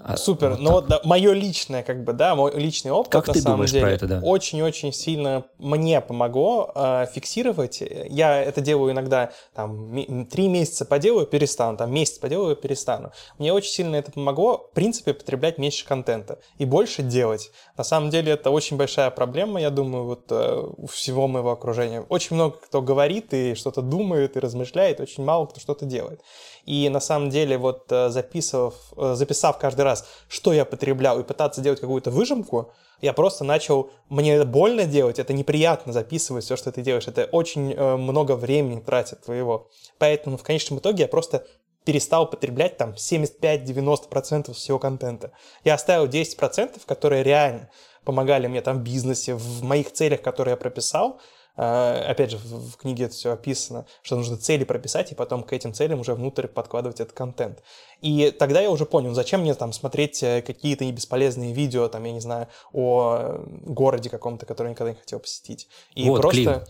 А, 0.00 0.16
Супер. 0.16 0.50
Вот 0.50 0.58
Но 0.60 0.70
вот 0.72 0.88
да, 0.88 1.00
мое 1.04 1.32
личное, 1.32 1.84
как 1.84 2.02
бы, 2.02 2.12
да, 2.12 2.34
мой 2.34 2.52
личный 2.54 2.90
опыт, 2.90 3.12
как 3.12 3.28
на 3.28 3.32
ты 3.32 3.40
самом 3.40 3.56
думаешь 3.58 3.70
деле, 3.70 3.84
про 3.84 3.92
это, 3.92 4.06
да? 4.06 4.20
очень-очень 4.20 4.92
сильно 4.92 5.44
мне 5.58 6.00
помогло 6.00 6.72
э, 6.74 7.06
фиксировать. 7.12 7.80
Я 7.80 8.42
это 8.42 8.60
делаю 8.60 8.90
иногда, 8.92 9.30
там, 9.54 10.26
три 10.26 10.48
месяца 10.48 10.84
поделаю, 10.84 11.26
перестану, 11.26 11.78
там, 11.78 11.92
месяц 11.92 12.18
поделаю, 12.18 12.56
перестану. 12.56 13.12
Мне 13.38 13.52
очень 13.52 13.70
сильно 13.70 13.94
это 13.94 14.10
помогло, 14.10 14.68
в 14.70 14.74
принципе, 14.74 15.14
потреблять 15.14 15.58
меньше 15.58 15.86
контента 15.86 16.40
и 16.58 16.64
больше 16.64 17.02
делать. 17.02 17.52
На 17.76 17.84
самом 17.84 18.10
деле 18.10 18.32
это 18.32 18.50
очень 18.50 18.76
большая 18.76 19.10
проблема, 19.10 19.60
я 19.60 19.70
думаю, 19.70 20.06
вот 20.06 20.24
э, 20.30 20.70
у 20.76 20.88
всего 20.88 21.28
моего 21.28 21.52
окружения. 21.52 22.00
Очень 22.08 22.34
много 22.34 22.56
кто 22.56 22.82
говорит 22.82 23.32
и 23.32 23.54
что-то 23.54 23.80
думает 23.80 24.36
и 24.36 24.40
размышляет, 24.40 24.98
очень 25.00 25.22
мало 25.24 25.46
кто 25.46 25.60
что-то 25.60 25.84
делает. 25.84 26.20
И 26.66 26.88
на 26.88 27.00
самом 27.00 27.30
деле 27.30 27.58
вот 27.58 27.90
э, 27.90 28.08
записав, 28.08 28.74
э, 28.96 29.14
записав 29.14 29.58
каждый 29.58 29.82
раз, 29.82 30.06
что 30.28 30.52
я 30.52 30.64
потреблял, 30.64 31.20
и 31.20 31.24
пытаться 31.24 31.60
делать 31.60 31.80
какую-то 31.80 32.10
выжимку, 32.10 32.72
я 33.00 33.12
просто 33.12 33.44
начал, 33.44 33.90
мне 34.08 34.34
это 34.34 34.46
больно 34.46 34.84
делать, 34.84 35.18
это 35.18 35.32
неприятно 35.34 35.92
записывать 35.92 36.44
все, 36.44 36.56
что 36.56 36.72
ты 36.72 36.80
делаешь, 36.80 37.06
это 37.06 37.24
очень 37.24 37.72
э, 37.72 37.96
много 37.96 38.34
времени 38.36 38.80
тратит 38.80 39.22
твоего. 39.22 39.68
Поэтому 39.98 40.38
в 40.38 40.42
конечном 40.42 40.78
итоге 40.78 41.02
я 41.02 41.08
просто 41.08 41.46
перестал 41.84 42.28
потреблять 42.28 42.78
там 42.78 42.92
75-90% 42.92 44.54
всего 44.54 44.78
контента. 44.78 45.32
Я 45.64 45.74
оставил 45.74 46.06
10%, 46.06 46.80
которые 46.86 47.22
реально 47.22 47.70
помогали 48.04 48.46
мне 48.46 48.62
там 48.62 48.78
в 48.78 48.82
бизнесе, 48.82 49.34
в 49.34 49.62
моих 49.62 49.92
целях, 49.92 50.22
которые 50.22 50.52
я 50.52 50.56
прописал, 50.56 51.20
опять 51.56 52.32
же, 52.32 52.38
в 52.38 52.76
книге 52.76 53.04
это 53.04 53.14
все 53.14 53.32
описано, 53.32 53.86
что 54.02 54.16
нужно 54.16 54.36
цели 54.36 54.64
прописать, 54.64 55.12
и 55.12 55.14
потом 55.14 55.42
к 55.42 55.52
этим 55.52 55.72
целям 55.72 56.00
уже 56.00 56.14
внутрь 56.14 56.46
подкладывать 56.46 57.00
этот 57.00 57.14
контент. 57.14 57.62
И 58.00 58.30
тогда 58.30 58.60
я 58.60 58.70
уже 58.70 58.86
понял, 58.86 59.14
зачем 59.14 59.42
мне 59.42 59.54
там 59.54 59.72
смотреть 59.72 60.22
э, 60.22 60.42
какие-то 60.42 60.90
бесполезные 60.90 61.54
видео, 61.54 61.88
там, 61.88 62.04
я 62.04 62.12
не 62.12 62.20
знаю, 62.20 62.48
о 62.72 63.44
городе 63.62 64.10
каком-то, 64.10 64.46
который 64.46 64.68
я 64.68 64.72
никогда 64.72 64.92
не 64.92 64.98
хотел 64.98 65.20
посетить. 65.20 65.68
И 65.94 66.08
вот, 66.08 66.20
просто... 66.20 66.66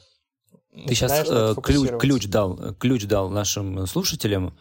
Клим, 0.73 0.87
ты 0.87 0.95
сейчас 0.95 1.25
э, 1.29 1.55
ключ, 1.63 1.91
ключ, 1.99 2.27
дал, 2.27 2.75
ключ 2.75 3.05
дал 3.05 3.31
нашим 3.31 3.87
слушателям 3.87 4.59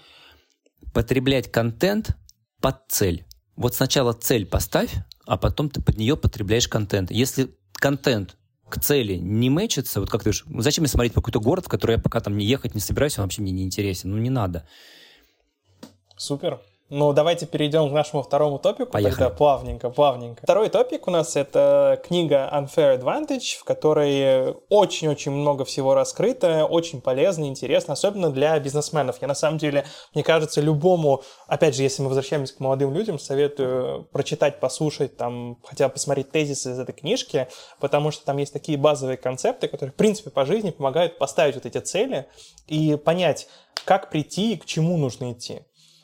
потреблять 0.93 1.51
контент 1.51 2.15
под 2.61 2.77
цель. 2.87 3.25
Вот 3.55 3.75
сначала 3.75 4.13
цель 4.13 4.45
поставь, 4.45 4.93
а 5.25 5.37
потом 5.37 5.69
ты 5.69 5.81
под 5.81 5.97
нее 5.97 6.15
потребляешь 6.15 6.67
контент. 6.67 7.11
Если 7.11 7.55
контент 7.73 8.37
к 8.73 8.79
цели 8.79 9.17
не 9.17 9.51
мэчится, 9.51 9.99
вот 9.99 10.09
как 10.09 10.23
ты 10.23 10.31
говоришь, 10.31 10.45
зачем 10.63 10.81
мне 10.81 10.89
смотреть 10.89 11.13
какой-то 11.13 11.39
город, 11.39 11.65
в 11.65 11.69
который 11.69 11.97
я 11.97 12.01
пока 12.01 12.19
там 12.21 12.35
не 12.35 12.45
ехать 12.45 12.73
не 12.73 12.81
собираюсь, 12.81 13.19
он 13.19 13.25
вообще 13.25 13.43
мне 13.43 13.51
не 13.51 13.63
интересен. 13.63 14.09
Ну, 14.09 14.17
не 14.17 14.31
надо. 14.31 14.67
Супер. 16.17 16.59
Ну, 16.89 17.11
давайте 17.13 17.47
перейдем 17.47 17.89
к 17.89 17.91
нашему 17.91 18.21
второму 18.21 18.59
топику. 18.59 18.91
Поехали. 18.91 19.13
Тогда 19.13 19.29
плавненько, 19.35 19.89
плавненько. 19.89 20.41
Второй 20.43 20.69
топик 20.69 21.07
у 21.07 21.11
нас 21.11 21.35
это 21.35 21.99
книга 22.05 22.49
Unfair 22.53 22.99
Advantage, 22.99 23.57
в 23.57 23.63
которой 23.63 24.53
очень-очень 24.69 25.31
много 25.31 25.65
всего 25.65 25.95
раскрыто, 25.95 26.65
очень 26.65 27.01
полезно, 27.01 27.45
интересно, 27.45 27.93
особенно 27.93 28.29
для 28.29 28.59
бизнесменов. 28.59 29.17
Я 29.21 29.27
на 29.27 29.33
самом 29.33 29.57
деле, 29.57 29.85
мне 30.13 30.23
кажется, 30.23 30.61
любому, 30.61 31.23
опять 31.47 31.75
же, 31.75 31.83
если 31.83 32.03
мы 32.03 32.09
возвращаемся 32.09 32.55
к 32.55 32.59
молодым 32.59 32.93
людям, 32.93 33.17
советую 33.17 34.03
прочитать, 34.11 34.59
послушать, 34.59 35.17
там, 35.17 35.57
хотя 35.63 35.87
бы 35.87 35.93
посмотреть 35.93 36.31
тезисы 36.31 36.73
из 36.73 36.79
этой 36.79 36.93
книжки, 36.93 37.47
потому 37.79 38.11
что 38.11 38.25
там 38.25 38.37
есть 38.37 38.53
такие 38.53 38.77
базовые 38.77 39.17
концепты, 39.17 39.67
которые, 39.67 39.93
в 39.93 39.95
принципе, 39.95 40.29
по 40.29 40.45
жизни 40.45 40.69
помогают 40.69 41.17
поставить 41.17 41.55
вот 41.55 41.65
эти 41.65 41.79
цели 41.79 42.27
и 42.67 42.97
понять, 42.97 43.47
как 43.85 44.09
прийти 44.09 44.53
и 44.53 44.57
к 44.57 44.65
чему 44.65 44.97
нужно 44.97 45.31
идти. 45.31 45.61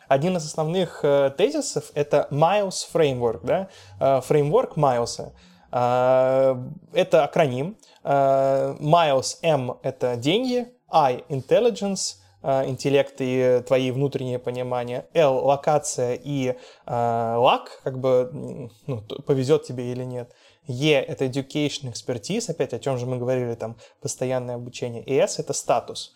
Один 0.10 0.36
из 0.38 0.46
основных 0.46 1.02
э, 1.04 1.32
тезисов— 1.38 1.92
это 1.94 2.28
Miles 2.32 2.84
Framework, 2.92 3.42
да? 3.44 3.70
Э, 4.00 4.22
фреймворк 4.22 4.76
Майлса. 4.76 5.34
Э, 5.72 6.56
это 6.94 7.24
акроним. 7.24 7.78
Miles 8.04 9.38
M— 9.44 9.78
это 9.84 10.16
деньги, 10.16 10.68
I— 10.90 11.24
intelligence, 11.30 12.16
интеллект 12.42 13.16
и 13.20 13.62
твои 13.68 13.92
внутренние 13.92 14.40
понимания, 14.40 15.06
L— 15.14 15.36
локация 15.46 16.16
и 16.16 16.56
лак, 16.88 17.82
как 17.84 18.00
бы 18.00 18.70
ну, 18.88 19.02
повезет 19.28 19.64
тебе 19.64 19.92
или 19.92 20.06
нет. 20.06 20.34
E— 20.66 20.92
это 21.08 21.26
education, 21.26 21.92
expertise, 21.92 22.50
опять 22.50 22.74
о 22.74 22.80
чем 22.80 22.98
же 22.98 23.06
мы 23.06 23.18
говорили, 23.18 23.54
там, 23.56 23.76
постоянное 24.02 24.56
обучение. 24.56 25.04
И 25.04 25.14
S— 25.14 25.38
это 25.40 25.52
статус. 25.54 26.14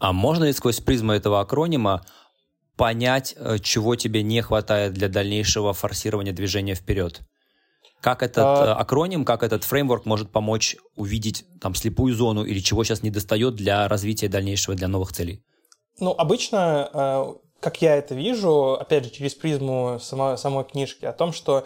А 0.00 0.12
можно 0.12 0.44
ли 0.44 0.52
сквозь 0.52 0.80
призму 0.80 1.12
этого 1.12 1.40
акронима 1.40 2.02
понять, 2.82 3.36
э, 3.36 3.58
чего 3.62 3.94
тебе 3.94 4.24
не 4.24 4.42
хватает 4.42 4.92
для 4.92 5.08
дальнейшего 5.08 5.72
форсирования 5.72 6.32
движения 6.32 6.74
вперед? 6.74 7.20
Как 8.00 8.24
этот 8.24 8.44
а... 8.44 8.64
Э, 8.66 8.72
акроним, 8.72 9.24
как 9.24 9.44
этот 9.44 9.62
фреймворк 9.62 10.04
может 10.04 10.32
помочь 10.32 10.74
увидеть 10.96 11.44
там 11.60 11.76
слепую 11.76 12.12
зону 12.12 12.42
или 12.42 12.58
чего 12.58 12.82
сейчас 12.82 13.04
не 13.04 13.10
достает 13.10 13.54
для 13.54 13.86
развития 13.86 14.26
дальнейшего, 14.26 14.74
для 14.74 14.88
новых 14.88 15.12
целей? 15.12 15.44
Ну, 16.00 16.10
обычно, 16.10 16.90
э, 16.92 17.34
как 17.60 17.80
я 17.82 17.94
это 17.94 18.16
вижу, 18.16 18.72
опять 18.72 19.04
же, 19.04 19.10
через 19.10 19.36
призму 19.36 20.00
самой, 20.00 20.36
самой 20.36 20.64
книжки, 20.64 21.04
о 21.04 21.12
том, 21.12 21.32
что 21.32 21.64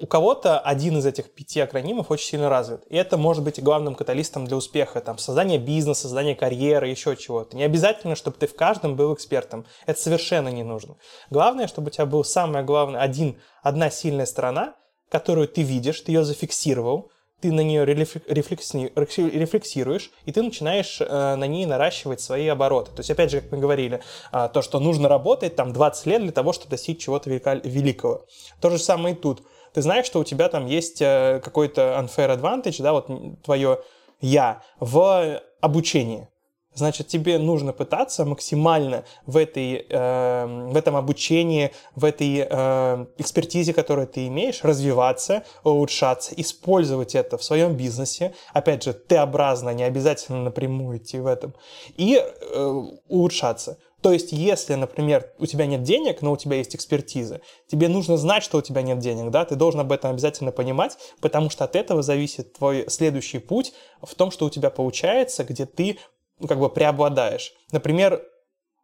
у 0.00 0.06
кого-то 0.06 0.58
один 0.58 0.98
из 0.98 1.06
этих 1.06 1.32
пяти 1.32 1.60
акронимов 1.60 2.10
очень 2.10 2.26
сильно 2.26 2.48
развит. 2.48 2.82
И 2.88 2.96
это 2.96 3.16
может 3.16 3.44
быть 3.44 3.62
главным 3.62 3.94
каталистом 3.94 4.46
для 4.46 4.56
успеха. 4.56 5.00
Там, 5.00 5.18
создание 5.18 5.58
бизнеса, 5.58 6.02
создание 6.02 6.34
карьеры, 6.34 6.88
еще 6.88 7.16
чего-то. 7.16 7.56
Не 7.56 7.64
обязательно, 7.64 8.16
чтобы 8.16 8.36
ты 8.38 8.46
в 8.46 8.56
каждом 8.56 8.96
был 8.96 9.14
экспертом. 9.14 9.66
Это 9.86 10.00
совершенно 10.00 10.48
не 10.48 10.62
нужно. 10.62 10.96
Главное, 11.30 11.66
чтобы 11.66 11.88
у 11.88 11.90
тебя 11.90 12.06
был 12.06 12.24
самое 12.24 12.64
главное, 12.64 13.00
один, 13.00 13.38
одна 13.62 13.90
сильная 13.90 14.26
сторона, 14.26 14.74
которую 15.10 15.48
ты 15.48 15.62
видишь, 15.62 16.00
ты 16.00 16.12
ее 16.12 16.24
зафиксировал, 16.24 17.10
ты 17.40 17.52
на 17.52 17.62
нее 17.62 17.86
рефлексируешь, 17.86 20.10
и 20.26 20.32
ты 20.32 20.42
начинаешь 20.42 21.00
э, 21.00 21.34
на 21.36 21.46
ней 21.46 21.66
наращивать 21.66 22.20
свои 22.20 22.46
обороты. 22.46 22.92
То 22.92 23.00
есть, 23.00 23.10
опять 23.10 23.30
же, 23.30 23.40
как 23.40 23.52
мы 23.52 23.58
говорили, 23.58 24.02
э, 24.32 24.48
то, 24.52 24.62
что 24.62 24.78
нужно 24.78 25.08
работать 25.08 25.56
там 25.56 25.72
20 25.72 26.06
лет 26.06 26.22
для 26.22 26.32
того, 26.32 26.52
чтобы 26.52 26.70
достичь 26.70 27.02
чего-то 27.02 27.30
великого. 27.30 28.26
То 28.60 28.70
же 28.70 28.78
самое 28.78 29.14
и 29.14 29.18
тут 29.18 29.42
ты 29.72 29.82
знаешь, 29.82 30.06
что 30.06 30.20
у 30.20 30.24
тебя 30.24 30.48
там 30.48 30.66
есть 30.66 31.00
э, 31.00 31.40
какой-то 31.42 31.98
unfair 32.00 32.36
advantage, 32.36 32.82
да, 32.82 32.92
вот 32.92 33.08
твое 33.42 33.80
«я» 34.20 34.62
в 34.78 35.40
обучении. 35.60 36.28
Значит, 36.72 37.08
тебе 37.08 37.38
нужно 37.38 37.72
пытаться 37.72 38.24
максимально 38.24 39.04
в, 39.26 39.36
этой, 39.36 39.86
э, 39.88 40.68
в 40.70 40.76
этом 40.76 40.94
обучении, 40.94 41.72
в 41.96 42.04
этой 42.04 42.46
э, 42.48 43.06
экспертизе, 43.18 43.74
которую 43.74 44.06
ты 44.06 44.28
имеешь, 44.28 44.62
развиваться, 44.62 45.42
улучшаться, 45.64 46.32
использовать 46.36 47.16
это 47.16 47.38
в 47.38 47.44
своем 47.44 47.74
бизнесе. 47.74 48.34
Опять 48.52 48.84
же, 48.84 48.92
Т-образно, 48.92 49.70
не 49.70 49.82
обязательно 49.82 50.44
напрямую 50.44 50.98
идти 50.98 51.18
в 51.18 51.26
этом. 51.26 51.54
И 51.96 52.16
э, 52.16 52.82
улучшаться. 53.08 53.78
То 54.02 54.12
есть, 54.12 54.32
если, 54.32 54.74
например, 54.74 55.32
у 55.38 55.46
тебя 55.46 55.66
нет 55.66 55.82
денег, 55.82 56.22
но 56.22 56.32
у 56.32 56.36
тебя 56.36 56.56
есть 56.56 56.74
экспертиза, 56.74 57.40
тебе 57.66 57.88
нужно 57.88 58.16
знать, 58.16 58.42
что 58.42 58.58
у 58.58 58.62
тебя 58.62 58.82
нет 58.82 58.98
денег, 58.98 59.30
да, 59.30 59.44
ты 59.44 59.56
должен 59.56 59.80
об 59.80 59.92
этом 59.92 60.12
обязательно 60.12 60.52
понимать, 60.52 60.96
потому 61.20 61.50
что 61.50 61.64
от 61.64 61.76
этого 61.76 62.02
зависит 62.02 62.54
твой 62.54 62.88
следующий 62.88 63.38
путь 63.38 63.74
в 64.00 64.14
том, 64.14 64.30
что 64.30 64.46
у 64.46 64.50
тебя 64.50 64.70
получается, 64.70 65.44
где 65.44 65.66
ты 65.66 65.98
ну, 66.38 66.48
как 66.48 66.58
бы 66.58 66.70
преобладаешь. 66.70 67.52
Например, 67.72 68.22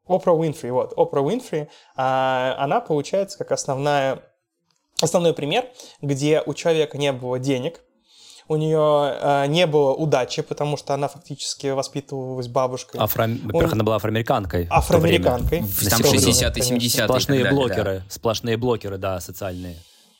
Опра 0.06 0.32
Уинфри, 0.32 0.70
вот, 0.70 0.92
Опра 0.96 1.20
Уинфри, 1.20 1.68
а, 1.96 2.54
она 2.58 2.80
получается 2.80 3.38
как 3.38 3.52
основная, 3.52 4.22
основной 5.00 5.32
пример, 5.32 5.66
где 6.00 6.42
у 6.44 6.54
человека 6.54 6.98
не 6.98 7.12
было 7.12 7.38
денег, 7.38 7.80
у 8.48 8.56
нее 8.56 9.18
э, 9.20 9.46
не 9.48 9.66
было 9.66 9.92
удачи, 9.92 10.42
потому 10.42 10.76
что 10.76 10.94
она 10.94 11.08
фактически 11.08 11.68
воспитывалась 11.68 12.48
бабушкой. 12.48 13.00
Афро... 13.00 13.28
Во-первых, 13.28 13.72
она 13.72 13.84
была 13.84 13.96
афроамериканкой. 13.96 14.68
Афроамериканкой. 14.70 15.60
В 15.60 15.88
там 15.88 16.00
60-е, 16.00 16.78
70-е. 16.78 17.04
Сплошные 17.04 17.42
далее, 17.42 17.58
блокеры, 17.58 17.98
да. 17.98 18.10
сплошные 18.10 18.56
блокеры, 18.56 18.98
да, 18.98 19.20
социальные. 19.20 19.76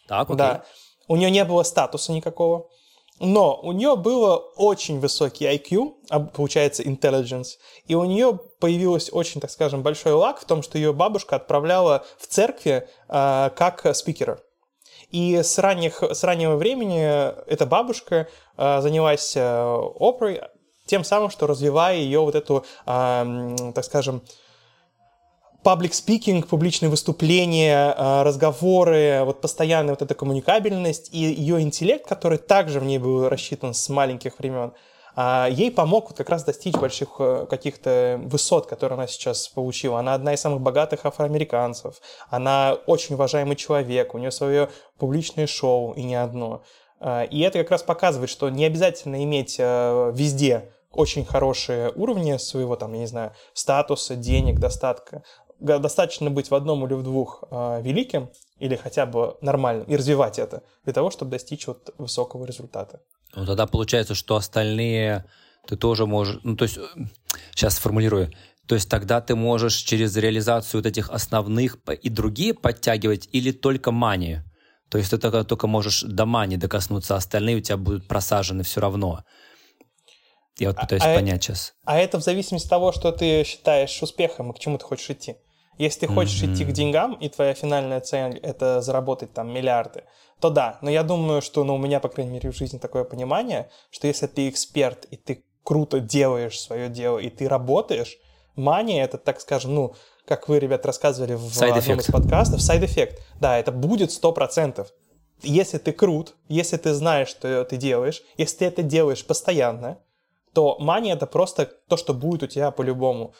Так, 0.08 0.30
окей. 0.30 0.36
Да. 0.36 0.64
У 1.08 1.16
нее 1.16 1.30
не 1.30 1.44
было 1.44 1.62
статуса 1.62 2.12
никакого. 2.12 2.66
Но 3.18 3.58
у 3.62 3.72
нее 3.72 3.96
было 3.96 4.36
очень 4.36 5.00
высокий 5.00 5.46
IQ, 5.46 5.94
а, 6.10 6.20
получается 6.20 6.82
intelligence, 6.82 7.56
и 7.86 7.94
у 7.94 8.04
нее 8.04 8.38
появился 8.60 9.10
очень, 9.14 9.40
так 9.40 9.50
скажем, 9.50 9.82
большой 9.82 10.12
лак 10.12 10.38
в 10.38 10.44
том, 10.44 10.62
что 10.62 10.76
ее 10.76 10.92
бабушка 10.92 11.36
отправляла 11.36 12.04
в 12.18 12.26
церкви 12.26 12.86
э, 13.08 13.50
как 13.56 13.96
спикера. 13.96 14.38
И 15.10 15.36
с, 15.36 15.58
ранних, 15.58 16.02
с 16.02 16.24
раннего 16.24 16.56
времени 16.56 17.00
эта 17.48 17.64
бабушка 17.66 18.28
э, 18.56 18.80
занялась 18.80 19.36
э, 19.36 19.74
оперой, 19.74 20.40
тем 20.86 21.04
самым, 21.04 21.30
что 21.30 21.46
развивая 21.46 21.96
ее 21.96 22.20
вот 22.20 22.34
эту, 22.34 22.64
э, 22.86 23.56
так 23.74 23.84
скажем, 23.84 24.22
паблик 25.66 25.94
спикинг, 25.94 26.46
публичные 26.46 26.90
выступления, 26.90 27.92
э, 27.92 28.22
разговоры, 28.22 29.22
вот 29.24 29.40
постоянная 29.40 29.94
вот 29.94 30.02
эта 30.02 30.14
коммуникабельность 30.14 31.12
и 31.12 31.18
ее 31.18 31.60
интеллект, 31.60 32.06
который 32.06 32.38
также 32.38 32.78
в 32.78 32.84
ней 32.84 32.98
был 32.98 33.28
рассчитан 33.28 33.74
с 33.74 33.88
маленьких 33.88 34.38
времен, 34.38 34.72
ей 35.16 35.70
помог 35.70 36.08
вот 36.08 36.18
как 36.18 36.28
раз 36.28 36.44
достичь 36.44 36.74
больших 36.74 37.16
э, 37.18 37.46
каких-то 37.48 38.20
высот, 38.22 38.66
которые 38.66 38.96
она 38.96 39.06
сейчас 39.06 39.48
получила. 39.48 39.98
Она 39.98 40.12
одна 40.12 40.34
из 40.34 40.40
самых 40.40 40.60
богатых 40.60 41.06
афроамериканцев. 41.06 42.00
Она 42.28 42.76
очень 42.86 43.14
уважаемый 43.14 43.56
человек. 43.56 44.14
У 44.14 44.18
нее 44.18 44.30
свое 44.30 44.68
публичное 44.98 45.46
шоу 45.46 45.94
и 45.94 46.02
не 46.02 46.16
одно. 46.16 46.62
А, 47.00 47.24
и 47.24 47.40
это 47.40 47.58
как 47.60 47.70
раз 47.70 47.82
показывает, 47.82 48.30
что 48.30 48.50
не 48.50 48.64
обязательно 48.64 49.22
иметь 49.24 49.56
э, 49.58 50.12
везде 50.14 50.72
очень 50.92 51.24
хорошие 51.24 51.92
уровни 51.94 52.36
своего, 52.36 52.76
там, 52.76 52.92
я 52.94 53.00
не 53.00 53.06
знаю, 53.06 53.32
статуса, 53.52 54.16
денег, 54.16 54.58
достатка. 54.58 55.22
Достаточно 55.58 56.30
быть 56.30 56.50
в 56.50 56.54
одном 56.54 56.86
или 56.86 56.92
в 56.94 57.02
двух 57.02 57.44
э, 57.50 57.80
великим, 57.82 58.30
или 58.58 58.76
хотя 58.76 59.06
бы 59.06 59.36
нормальным, 59.40 59.86
и 59.86 59.96
развивать 59.96 60.38
это, 60.38 60.62
для 60.84 60.92
того, 60.92 61.10
чтобы 61.10 61.30
достичь 61.30 61.66
вот 61.66 61.94
высокого 61.96 62.44
результата. 62.44 63.00
Ну, 63.36 63.46
тогда 63.46 63.66
получается, 63.66 64.14
что 64.14 64.36
остальные 64.36 65.24
ты 65.66 65.76
тоже 65.76 66.06
можешь... 66.06 66.40
Ну, 66.42 66.56
то 66.56 66.64
есть, 66.64 66.78
сейчас 67.54 67.76
сформулирую. 67.76 68.32
То 68.66 68.74
есть 68.74 68.88
тогда 68.88 69.20
ты 69.20 69.36
можешь 69.36 69.76
через 69.76 70.16
реализацию 70.16 70.80
вот 70.80 70.86
этих 70.86 71.10
основных 71.10 71.78
и 72.02 72.08
другие 72.08 72.54
подтягивать 72.54 73.28
или 73.30 73.52
только 73.52 73.92
манию? 73.92 74.44
То 74.88 74.98
есть 74.98 75.10
ты 75.10 75.18
только, 75.18 75.44
только 75.44 75.66
можешь 75.66 76.02
до 76.02 76.26
мани 76.26 76.56
докоснуться, 76.56 77.14
а 77.14 77.18
остальные 77.18 77.56
у 77.56 77.60
тебя 77.60 77.76
будут 77.76 78.08
просажены 78.08 78.62
все 78.62 78.80
равно. 78.80 79.24
Я 80.58 80.68
вот 80.68 80.80
пытаюсь 80.80 81.02
а, 81.04 81.14
понять 81.14 81.44
сейчас. 81.44 81.74
А 81.84 81.98
это 81.98 82.18
в 82.18 82.22
зависимости 82.22 82.66
от 82.66 82.70
того, 82.70 82.92
что 82.92 83.12
ты 83.12 83.44
считаешь 83.44 84.02
успехом 84.02 84.50
и 84.50 84.54
к 84.54 84.58
чему 84.58 84.78
ты 84.78 84.84
хочешь 84.84 85.10
идти. 85.10 85.36
Если 85.78 86.00
ты 86.00 86.06
хочешь 86.06 86.42
mm-hmm. 86.42 86.54
идти 86.54 86.64
к 86.64 86.72
деньгам, 86.72 87.14
и 87.14 87.28
твоя 87.28 87.54
финальная 87.54 88.00
цель— 88.00 88.38
это 88.42 88.80
заработать 88.80 89.32
там 89.32 89.52
миллиарды, 89.52 90.04
то 90.40 90.50
да. 90.50 90.78
Но 90.80 90.90
я 90.90 91.02
думаю, 91.02 91.42
что 91.42 91.64
ну, 91.64 91.74
у 91.74 91.78
меня, 91.78 92.00
по 92.00 92.08
крайней 92.08 92.32
мере, 92.32 92.50
в 92.50 92.56
жизни 92.56 92.78
такое 92.78 93.04
понимание, 93.04 93.68
что 93.90 94.06
если 94.06 94.26
ты 94.26 94.48
эксперт, 94.48 95.06
и 95.10 95.16
ты 95.16 95.44
круто 95.62 96.00
делаешь 96.00 96.58
свое 96.58 96.88
дело, 96.88 97.18
и 97.18 97.28
ты 97.28 97.48
работаешь, 97.48 98.18
мания— 98.54 99.04
это, 99.04 99.18
так 99.18 99.40
скажем, 99.40 99.74
ну, 99.74 99.94
как 100.26 100.48
вы, 100.48 100.58
ребят, 100.58 100.86
рассказывали 100.86 101.34
в 101.34 101.44
side 101.44 101.78
одном 101.78 101.98
из 101.98 102.06
подкастов, 102.06 102.60
side 102.60 102.83
effect. 102.83 103.22
Да, 103.40 103.58
это 103.58 103.70
будет 103.70 104.10
100%. 104.10 104.86
Если 105.42 105.78
ты 105.78 105.92
крут, 105.92 106.34
если 106.48 106.78
ты 106.78 106.94
знаешь, 106.94 107.28
что 107.28 107.64
ты 107.64 107.76
делаешь, 107.76 108.22
если 108.38 108.58
ты 108.58 108.64
это 108.64 108.82
делаешь 108.82 109.24
постоянно, 109.24 109.98
то 110.52 110.78
money— 110.78 111.14
это 111.16 111.26
просто 111.26 111.66
то, 111.88 111.96
что 111.96 112.14
будет 112.14 112.42
у 112.42 112.46
тебя 112.46 112.70
по-любому. 112.70 113.34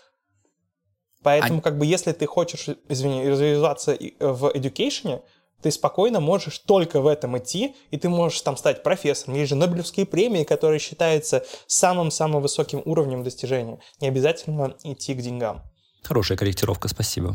Поэтому, 1.23 1.59
а... 1.59 1.63
как 1.63 1.79
бы, 1.79 1.87
если 1.87 2.13
ты 2.13 2.27
хочешь, 2.27 2.69
извини, 2.89 3.29
развиваться 3.29 3.97
в 4.21 4.47
education, 4.55 5.23
ты 5.63 5.71
спокойно 5.71 6.21
можешь 6.21 6.59
только 6.59 7.01
в 7.01 7.07
этом 7.07 7.39
идти, 7.39 7.75
и 7.91 7.97
ты 7.97 8.09
можешь 8.09 8.41
там 8.43 8.57
стать 8.57 8.83
профессором. 8.83 9.37
Есть 9.37 9.51
же 9.51 9.57
Нобелевские 9.57 10.07
премии, 10.07 10.45
которые 10.45 10.79
считаются 10.79 11.45
самым-самым 11.67 12.43
высоким 12.43 12.83
уровнем 12.85 13.25
достижения. 13.25 13.81
Не 14.01 14.09
обязательно 14.09 14.77
идти 14.85 15.15
к 15.15 15.19
деньгам. 15.19 15.63
Хорошая 16.03 16.39
корректировка, 16.39 16.89
спасибо. 16.89 17.35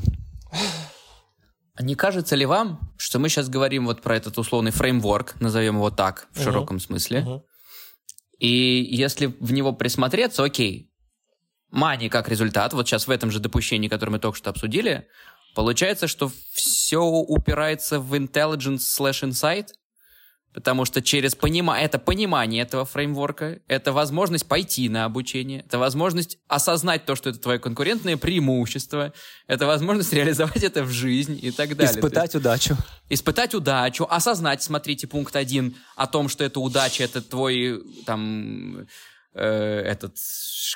Не 1.79 1.95
кажется 1.95 2.35
ли 2.35 2.45
вам, 2.45 2.93
что 2.97 3.17
мы 3.17 3.27
сейчас 3.29 3.49
говорим 3.49 3.85
вот 3.85 4.01
про 4.01 4.15
этот 4.15 4.37
условный 4.37 4.71
фреймворк, 4.71 5.39
назовем 5.39 5.77
его 5.77 5.89
так, 5.89 6.27
в 6.31 6.39
uh-huh. 6.39 6.43
широком 6.43 6.79
смысле, 6.79 7.21
uh-huh. 7.21 7.41
и 8.39 8.87
если 8.91 9.27
в 9.39 9.51
него 9.51 9.73
присмотреться, 9.73 10.43
окей, 10.43 10.90
мани 11.71 12.09
как 12.09 12.29
результат, 12.29 12.73
вот 12.73 12.87
сейчас 12.87 13.07
в 13.07 13.11
этом 13.11 13.31
же 13.31 13.39
допущении, 13.39 13.87
которое 13.87 14.11
мы 14.11 14.19
только 14.19 14.37
что 14.37 14.49
обсудили, 14.49 15.07
получается, 15.55 16.07
что 16.07 16.31
все 16.53 17.01
упирается 17.01 17.99
в 17.99 18.13
intelligence 18.13 18.79
slash 18.79 19.27
insight, 19.27 19.69
потому 20.53 20.83
что 20.85 21.01
через 21.01 21.33
понима... 21.33 21.79
это 21.79 21.97
понимание 21.97 22.63
этого 22.63 22.85
фреймворка, 22.85 23.59
это 23.67 23.93
возможность 23.93 24.47
пойти 24.47 24.89
на 24.89 25.05
обучение, 25.05 25.61
это 25.61 25.79
возможность 25.79 26.39
осознать 26.47 27.05
то, 27.05 27.15
что 27.15 27.29
это 27.29 27.39
твое 27.39 27.59
конкурентное 27.59 28.17
преимущество, 28.17 29.13
это 29.47 29.65
возможность 29.65 30.11
реализовать 30.11 30.63
это 30.63 30.83
в 30.83 30.89
жизнь 30.89 31.39
и 31.41 31.51
так 31.51 31.75
далее. 31.75 31.93
Испытать 31.93 32.33
есть, 32.33 32.35
удачу. 32.35 32.77
Испытать 33.09 33.55
удачу, 33.55 34.05
осознать, 34.09 34.61
смотрите, 34.61 35.07
пункт 35.07 35.35
один 35.35 35.75
о 35.95 36.07
том, 36.07 36.27
что 36.27 36.43
это 36.43 36.59
удача, 36.59 37.03
это 37.03 37.21
твой 37.21 37.81
там 38.05 38.87
этот 39.33 40.17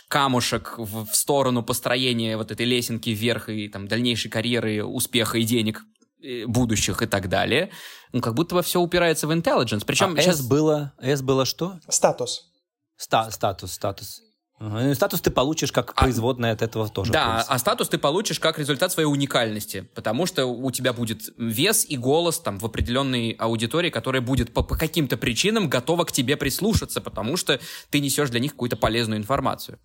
камушек 0.07 0.75
в, 0.77 1.05
в 1.05 1.15
сторону 1.15 1.63
построения 1.63 2.37
вот 2.37 2.51
этой 2.51 2.65
лесенки 2.65 3.09
вверх 3.09 3.49
и 3.49 3.67
там 3.67 3.87
дальнейшей 3.87 4.31
карьеры, 4.31 4.83
успеха 4.83 5.37
и 5.37 5.43
денег 5.43 5.81
э, 6.21 6.45
будущих 6.45 7.01
и 7.01 7.05
так 7.05 7.29
далее. 7.29 7.71
Ну, 8.13 8.21
как 8.21 8.33
будто 8.33 8.55
бы 8.55 8.63
все 8.63 8.79
упирается 8.79 9.27
в 9.27 9.31
intelligence. 9.31 9.83
Причем 9.85 10.15
а 10.15 10.21
сейчас... 10.21 10.39
S 10.39 10.47
было, 10.47 10.93
S 10.99 11.21
было 11.21 11.45
что? 11.45 11.79
Статус. 11.89 12.51
Ста 12.97 13.29
статус, 13.29 13.73
статус. 13.73 14.21
Угу. 14.59 14.95
статус 14.95 15.19
ты 15.19 15.31
получишь 15.31 15.73
как 15.73 15.91
а, 15.91 16.01
производное 16.01 16.53
от 16.53 16.61
этого 16.61 16.87
тоже. 16.87 17.11
Да, 17.11 17.43
а 17.45 17.59
статус 17.59 17.89
ты 17.89 17.97
получишь 17.97 18.39
как 18.39 18.57
результат 18.57 18.91
своей 18.91 19.07
уникальности, 19.07 19.81
потому 19.93 20.25
что 20.25 20.45
у 20.45 20.71
тебя 20.71 20.93
будет 20.93 21.23
вес 21.37 21.85
и 21.87 21.97
голос 21.97 22.39
там 22.39 22.57
в 22.57 22.65
определенной 22.65 23.31
аудитории, 23.31 23.89
которая 23.89 24.21
будет 24.21 24.53
по, 24.53 24.63
по 24.63 24.77
каким-то 24.77 25.17
причинам 25.17 25.67
готова 25.67 26.05
к 26.05 26.13
тебе 26.13 26.37
прислушаться, 26.37 27.01
потому 27.01 27.35
что 27.35 27.59
ты 27.89 27.99
несешь 27.99 28.29
для 28.29 28.39
них 28.39 28.51
какую-то 28.51 28.77
полезную 28.77 29.19
информацию. 29.19 29.77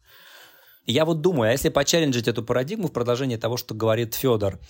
Я 0.86 1.04
вот 1.04 1.20
думаю, 1.20 1.50
а 1.50 1.52
если 1.52 1.68
почелленджить 1.68 2.28
эту 2.28 2.44
парадигму 2.44 2.88
в 2.88 2.92
продолжение 2.92 3.38
того, 3.38 3.56
что 3.56 3.74
говорит 3.74 4.14
Федор, 4.14 4.60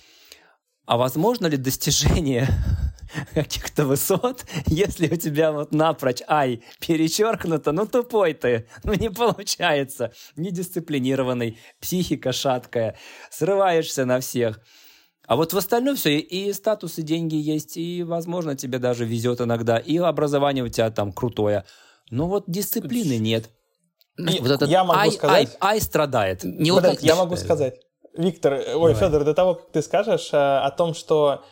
а 0.85 0.97
возможно 0.97 1.47
ли 1.47 1.57
достижение 1.57 2.47
каких-то 3.33 3.85
высот, 3.85 4.45
если 4.67 5.07
у 5.07 5.15
тебя 5.15 5.51
вот 5.51 5.73
напрочь 5.73 6.21
ай 6.27 6.63
перечеркнуто, 6.79 7.71
ну 7.71 7.85
тупой 7.85 8.33
ты, 8.33 8.67
ну 8.83 8.93
не 8.93 9.09
получается, 9.09 10.13
недисциплинированный, 10.35 11.57
психика 11.79 12.31
шаткая, 12.31 12.97
срываешься 13.29 14.05
на 14.05 14.19
всех. 14.19 14.59
А 15.27 15.35
вот 15.35 15.53
в 15.53 15.57
остальном 15.57 15.95
все, 15.95 16.19
и 16.19 16.51
статус, 16.51 16.97
и 16.97 17.03
деньги 17.03 17.35
есть, 17.35 17.77
и, 17.77 18.03
возможно, 18.03 18.55
тебе 18.55 18.79
даже 18.79 19.05
везет 19.05 19.39
иногда, 19.39 19.77
и 19.77 19.97
образование 19.97 20.63
у 20.63 20.67
тебя 20.67 20.89
там 20.89 21.13
крутое. 21.13 21.63
Но 22.09 22.27
вот 22.27 22.45
дисциплины 22.47 23.17
нет. 23.17 23.49
И 24.17 24.39
вот 24.39 24.51
этот 24.51 24.69
я 24.69 24.83
могу 24.83 24.99
ай, 24.99 25.11
сказать... 25.11 25.57
Ай, 25.61 25.75
ай 25.75 25.81
страдает. 25.81 26.43
Не 26.43 26.71
Подожди, 26.71 27.07
я 27.07 27.15
могу 27.15 27.37
сказать. 27.37 27.75
Виктор, 28.13 28.53
ой, 28.53 28.63
Давай. 28.65 28.93
Федор, 28.95 29.23
до 29.23 29.33
того, 29.33 29.55
как 29.55 29.69
ты 29.71 29.81
скажешь 29.81 30.29
э, 30.33 30.37
о 30.37 30.69
том, 30.71 30.93
что 30.93 31.43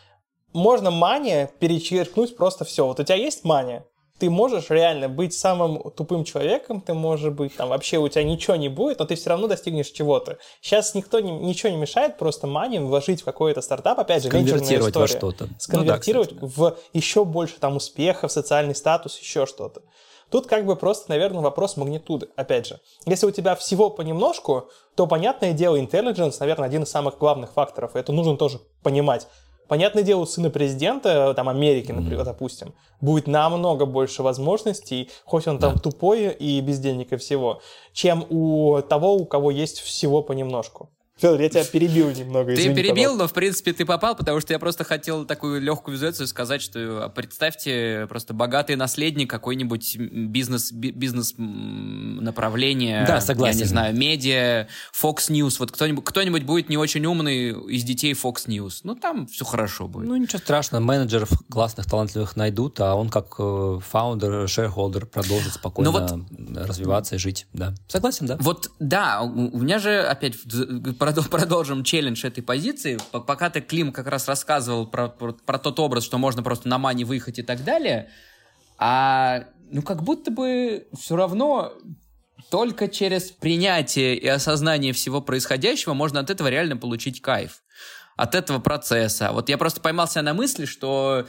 можно 0.53 0.91
мания 0.91 1.49
перечеркнуть 1.60 2.36
просто 2.36 2.66
все. 2.66 2.86
Вот 2.86 2.99
у 2.99 3.03
тебя 3.03 3.16
есть 3.16 3.43
мания, 3.43 3.86
ты 4.20 4.30
можешь 4.30 4.70
реально 4.70 5.07
быть 5.07 5.34
самым 5.34 5.91
тупым 5.91 6.26
человеком, 6.26 6.82
ты 6.82 6.93
можешь 6.93 7.32
быть 7.32 7.55
там 7.55 7.70
вообще 7.70 7.97
у 7.97 8.07
тебя 8.10 8.24
ничего 8.24 8.57
не 8.57 8.68
будет, 8.68 8.99
но 8.99 9.05
ты 9.05 9.16
все 9.16 9.30
равно 9.30 9.47
достигнешь 9.47 9.88
чего-то. 9.88 10.38
Сейчас 10.62 10.93
никто 10.93 11.22
не, 11.22 11.32
ничего 11.32 11.72
не 11.72 11.78
мешает 11.78 12.18
просто 12.18 12.45
манию 12.45 12.86
вложить 12.86 13.22
в 13.22 13.26
какой-то 13.26 13.62
стартап, 13.62 13.99
опять 13.99 14.24
же, 14.24 14.30
сконвертировать 14.30 14.95
во 14.95 15.07
что-то. 15.07 15.47
Сконвертировать 15.57 16.34
ну, 16.34 16.39
да, 16.41 16.47
в 16.47 16.78
еще 16.93 17.24
больше 17.24 17.55
там 17.60 17.78
успехов, 17.78 18.32
социальный 18.32 18.76
статус, 18.76 19.18
еще 19.18 19.45
что-то. 19.45 19.82
Тут 20.30 20.47
как 20.47 20.65
бы 20.65 20.75
просто, 20.75 21.09
наверное, 21.09 21.41
вопрос 21.41 21.77
магнитуды. 21.77 22.30
Опять 22.36 22.67
же, 22.67 22.80
если 23.05 23.25
у 23.25 23.32
тебя 23.32 23.55
всего 23.55 23.89
понемножку, 23.89 24.69
то, 24.95 25.07
понятное 25.07 25.53
дело, 25.53 25.80
intelligence, 25.80 26.38
наверное, 26.39 26.67
один 26.67 26.84
из 26.84 26.89
самых 26.89 27.17
главных 27.17 27.53
факторов. 27.53 27.95
Это 27.95 28.11
нужно 28.11 28.38
тоже 28.38 28.59
понимать. 28.84 29.27
Понятное 29.67 30.01
дело, 30.01 30.21
у 30.21 30.25
сына 30.25 30.49
президента, 30.49 31.34
там, 31.36 31.47
Америки, 31.47 31.91
например, 31.91 32.21
mm-hmm. 32.21 32.25
допустим, 32.25 32.73
будет 33.01 33.27
намного 33.27 33.86
больше 33.86 34.23
возможностей, 34.23 35.11
хоть 35.25 35.47
он 35.47 35.59
там 35.59 35.75
да. 35.75 35.80
тупой 35.80 36.32
и 36.32 36.59
бездельник 36.59 37.13
и 37.13 37.17
всего, 37.17 37.61
чем 37.93 38.25
у 38.32 38.82
того, 38.82 39.13
у 39.13 39.25
кого 39.25 39.51
есть 39.51 39.80
всего 39.80 40.23
понемножку. 40.23 40.89
Федор, 41.20 41.41
я 41.41 41.49
тебя 41.49 41.65
перебил 41.65 42.11
немного. 42.11 42.55
Ты 42.55 42.74
перебил, 42.74 42.93
пожалуйста. 42.93 43.17
но 43.17 43.28
в 43.28 43.34
принципе 43.34 43.74
ты 43.74 43.86
попал, 43.86 44.15
потому 44.15 44.39
что 44.39 44.53
я 44.53 44.59
просто 44.59 44.84
хотел 44.84 45.26
такую 45.26 45.61
легкую 45.61 45.95
визуализацию 45.95 46.28
сказать, 46.28 46.61
что 46.61 47.05
а, 47.05 47.09
представьте 47.09 48.05
просто 48.07 48.34
богатый 48.34 48.76
наследник 48.76 49.30
какой-нибудь 49.30 49.97
бизнес, 49.97 50.72
бизнес 50.72 51.34
направление. 51.38 53.05
Да, 53.05 53.20
согласен. 53.20 53.57
Я 53.57 53.63
не 53.65 53.70
знаю, 53.70 53.95
медиа, 53.95 54.67
Fox 54.93 55.30
News. 55.30 55.55
Вот 55.59 55.72
кто-нибудь, 55.72 56.05
кто-нибудь 56.05 56.43
будет 56.43 56.70
не 56.70 56.78
очень 56.78 57.05
умный 57.05 57.49
из 57.49 57.84
детей 57.84 58.13
Fox 58.13 58.47
News. 58.47 58.80
Ну, 58.84 58.95
там 58.95 59.28
все 59.28 59.43
хорошо 59.43 59.88
будет. 59.88 60.07
Ну, 60.07 60.15
ничего 60.15 60.39
страшного. 60.39 60.82
Менеджеров 60.82 61.30
классных, 61.49 61.86
талантливых 61.88 62.38
найдут, 62.38 62.80
а 62.80 62.95
он 62.95 63.09
как 63.09 63.36
фаундер, 63.36 64.47
шерхолдер 64.47 65.05
продолжит 65.05 65.53
спокойно 65.53 65.91
вот, 65.91 66.11
развиваться 66.55 67.15
и 67.15 67.17
жить. 67.17 67.47
Да. 67.51 67.74
Согласен, 67.88 68.26
да. 68.26 68.38
Вот, 68.39 68.72
да, 68.80 69.22
у 69.22 69.59
меня 69.59 69.80
же 69.80 69.99
опять 70.01 70.36
продолжим 71.30 71.84
челлендж 71.84 72.26
этой 72.26 72.41
позиции. 72.43 72.97
Пока 73.12 73.49
ты, 73.49 73.62
Клим, 73.62 73.91
как 73.91 74.07
раз 74.07 74.28
рассказывал 74.28 74.88
про, 74.88 75.10
про, 75.10 75.34
про 75.34 75.60
тот 75.60 75.80
образ, 75.80 76.03
что 76.03 76.18
можно 76.18 76.43
просто 76.43 76.68
на 76.68 76.78
мане 76.78 77.05
выехать 77.05 77.39
и 77.39 77.43
так 77.43 77.64
далее, 77.64 78.10
а 78.78 79.45
ну 79.72 79.82
как 79.82 80.03
будто 80.03 80.32
бы 80.32 80.88
все 80.97 81.16
равно 81.16 81.74
только 82.49 82.88
через 82.88 83.32
принятие 83.32 84.16
и 84.16 84.28
осознание 84.28 84.93
всего 84.93 85.22
происходящего 85.22 85.93
можно 85.93 86.20
от 86.20 86.30
этого 86.30 86.47
реально 86.47 86.78
получить 86.78 87.22
кайф. 87.22 87.62
От 88.16 88.36
этого 88.36 88.60
процесса. 88.60 89.32
Вот 89.32 89.49
я 89.49 89.57
просто 89.57 89.80
поймался 89.80 90.22
на 90.22 90.34
мысли, 90.34 90.66
что 90.66 91.26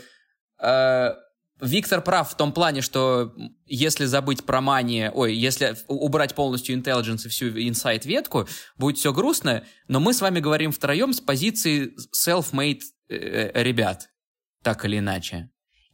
э, 0.61 1.14
Виктор 1.61 2.03
прав 2.03 2.31
в 2.31 2.37
том 2.37 2.53
плане, 2.53 2.81
что 2.81 3.35
если 3.67 4.07
забыть 4.07 4.45
про 4.45 4.61
мани, 4.61 5.11
ой, 5.13 5.35
если 5.35 5.77
убрать 5.89 6.35
полностью 6.35 6.77
intelligence 6.77 7.27
и 7.27 7.29
всю 7.29 7.49
insight 7.49 8.07
ветку, 8.07 8.49
будет 8.77 8.99
все 8.99 9.13
грустно, 9.13 9.65
но 9.89 10.01
мы 10.01 10.15
с 10.15 10.21
вами 10.21 10.41
говорим 10.41 10.73
втроем 10.73 11.13
с 11.13 11.21
позиции 11.21 11.95
self-made 12.15 12.81
э, 13.09 13.51
э 13.55 13.63
ребят, 13.63 14.11
так 14.63 14.85
или 14.85 14.99
иначе. 14.99 15.51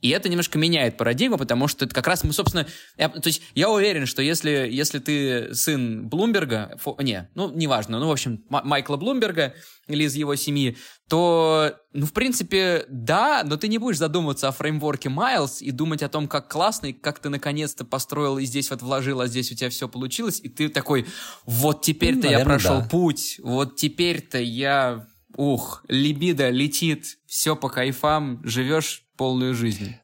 И 0.07 0.11
это 0.11 0.29
немножко 0.29 0.57
меняет 0.57 0.97
парадигму, 0.97 1.37
потому 1.37 1.67
что 1.67 1.85
это 1.85 1.93
как 1.93 2.07
раз 2.07 2.23
мы, 2.23 2.33
собственно... 2.33 2.65
Я, 2.97 3.09
то 3.09 3.27
есть 3.27 3.43
я 3.57 3.69
уверен, 3.69 4.07
что 4.07 4.23
если, 4.23 4.69
если 4.71 5.01
ты 5.01 5.53
сын 5.53 6.09
Блумберга... 6.09 6.79
Фо, 6.81 6.97
не, 7.01 7.29
ну, 7.35 7.51
неважно, 7.53 7.99
ну, 7.99 8.07
в 8.07 8.13
общем, 8.13 8.45
Майкла 8.49 8.99
Блумберга 8.99 9.55
или 9.89 10.05
из 10.05 10.15
его 10.15 10.37
семьи, 10.37 10.77
то, 11.09 11.73
ну, 11.93 12.07
в 12.07 12.13
принципе, 12.13 12.85
да, 12.89 13.43
но 13.45 13.57
ты 13.57 13.67
не 13.67 13.79
будешь 13.79 13.99
задумываться 13.99 14.47
о 14.47 14.53
фреймворке 14.53 15.09
Miles 15.09 15.59
и 15.59 15.73
думать 15.73 16.05
о 16.05 16.09
том, 16.09 16.29
как 16.29 16.49
классно, 16.49 16.87
и 16.87 16.93
как 16.93 17.19
ты 17.19 17.29
наконец-то 17.29 17.85
построил 17.85 18.39
и 18.39 18.45
здесь 18.45 18.71
вот 18.71 18.83
вложил, 18.83 19.21
а 19.21 19.27
здесь 19.27 19.51
у 19.51 19.57
тебя 19.57 19.71
все 19.71 19.89
получилось, 19.89 20.39
и 20.41 20.49
ты 20.49 20.69
такой, 20.69 21.05
вот 21.47 21.83
теперь-то 21.83 22.29
ну, 22.29 22.31
я 22.31 22.45
прошел 22.45 22.79
да. 22.79 22.89
путь, 22.89 23.41
вот 23.43 23.75
теперь-то 23.75 24.39
я... 24.39 25.09
Ух, 25.39 25.85
либидо 25.89 26.49
летит, 26.49 27.19
все 27.27 27.57
по 27.57 27.69
кайфам, 27.69 28.41
живешь 28.43 29.06
полную 29.17 29.55
жизнь. 29.55 29.95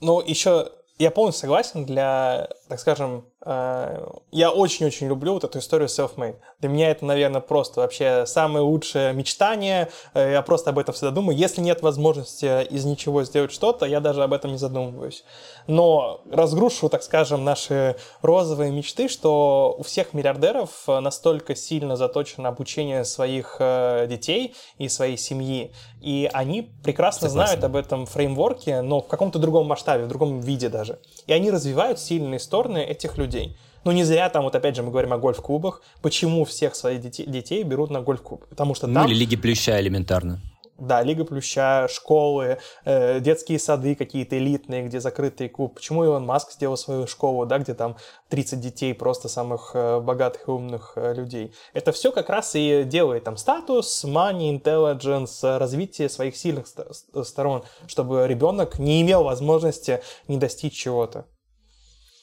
Ну, 0.00 0.20
еще 0.20 0.70
я 1.02 1.10
полностью 1.10 1.42
согласен 1.42 1.84
для, 1.84 2.48
так 2.68 2.78
скажем, 2.78 3.24
э, 3.44 4.06
я 4.30 4.50
очень-очень 4.50 5.08
люблю 5.08 5.34
вот 5.34 5.44
эту 5.44 5.58
историю 5.58 5.88
self-made. 5.88 6.36
Для 6.60 6.68
меня 6.68 6.90
это, 6.90 7.04
наверное, 7.04 7.40
просто 7.40 7.80
вообще 7.80 8.24
самое 8.26 8.64
лучшее 8.64 9.12
мечтание. 9.12 9.88
Э, 10.14 10.32
я 10.32 10.42
просто 10.42 10.70
об 10.70 10.78
этом 10.78 10.94
всегда 10.94 11.10
думаю. 11.10 11.36
Если 11.36 11.60
нет 11.60 11.82
возможности 11.82 12.64
из 12.64 12.84
ничего 12.84 13.24
сделать 13.24 13.52
что-то, 13.52 13.84
я 13.86 14.00
даже 14.00 14.22
об 14.22 14.32
этом 14.32 14.52
не 14.52 14.58
задумываюсь. 14.58 15.24
Но 15.66 16.20
разгрушу, 16.30 16.88
так 16.88 17.02
скажем, 17.02 17.44
наши 17.44 17.96
розовые 18.20 18.70
мечты, 18.70 19.08
что 19.08 19.74
у 19.78 19.82
всех 19.82 20.14
миллиардеров 20.14 20.84
настолько 20.86 21.54
сильно 21.54 21.96
заточено 21.96 22.48
обучение 22.48 23.04
своих 23.04 23.56
э, 23.58 24.06
детей 24.08 24.54
и 24.78 24.88
своей 24.88 25.16
семьи. 25.16 25.72
И 26.00 26.28
они 26.32 26.70
прекрасно 26.82 27.28
Согласен. 27.28 27.60
знают 27.60 27.64
об 27.64 27.76
этом 27.76 28.06
фреймворке, 28.06 28.82
но 28.82 29.00
в 29.00 29.08
каком-то 29.08 29.38
другом 29.38 29.66
масштабе, 29.66 30.04
в 30.04 30.08
другом 30.08 30.40
виде 30.40 30.68
даже. 30.68 30.98
И 31.26 31.32
они 31.32 31.50
развивают 31.50 31.98
сильные 31.98 32.40
стороны 32.40 32.78
этих 32.78 33.18
людей. 33.18 33.56
Ну, 33.84 33.90
не 33.92 34.04
зря 34.04 34.28
там, 34.30 34.44
вот 34.44 34.54
опять 34.54 34.76
же, 34.76 34.82
мы 34.82 34.90
говорим 34.90 35.12
о 35.12 35.18
гольф-клубах. 35.18 35.82
Почему 36.02 36.44
всех 36.44 36.74
своих 36.76 37.00
детей, 37.00 37.26
детей 37.26 37.62
берут 37.64 37.90
на 37.90 38.00
гольф-клуб? 38.00 38.46
Потому 38.48 38.74
что 38.74 38.86
ну, 38.86 38.94
там... 38.94 39.06
или 39.08 39.14
Лиги 39.14 39.36
Плюща 39.36 39.80
элементарно. 39.80 40.40
Да, 40.82 41.00
Лига 41.00 41.24
Плюща, 41.24 41.86
школы, 41.88 42.58
э, 42.84 43.20
детские 43.20 43.60
сады 43.60 43.94
какие-то 43.94 44.36
элитные, 44.36 44.82
где 44.82 44.98
закрытый 44.98 45.48
клуб. 45.48 45.76
Почему 45.76 46.02
Илон 46.02 46.26
Маск 46.26 46.50
сделал 46.50 46.76
свою 46.76 47.06
школу, 47.06 47.46
да, 47.46 47.58
где 47.58 47.72
там 47.74 47.96
30 48.30 48.60
детей 48.60 48.92
просто 48.92 49.28
самых 49.28 49.70
э, 49.74 50.00
богатых 50.00 50.48
и 50.48 50.50
умных 50.50 50.94
э, 50.96 51.14
людей? 51.14 51.54
Это 51.72 51.92
все 51.92 52.10
как 52.10 52.28
раз 52.28 52.56
и 52.56 52.82
делает 52.82 53.22
там 53.22 53.36
статус, 53.36 54.04
money, 54.04 54.60
intelligence, 54.60 55.56
развитие 55.56 56.08
своих 56.08 56.36
сильных 56.36 56.66
сторон, 56.66 57.62
чтобы 57.86 58.26
ребенок 58.26 58.80
не 58.80 59.02
имел 59.02 59.22
возможности 59.22 60.02
не 60.26 60.36
достичь 60.36 60.74
чего-то. 60.74 61.26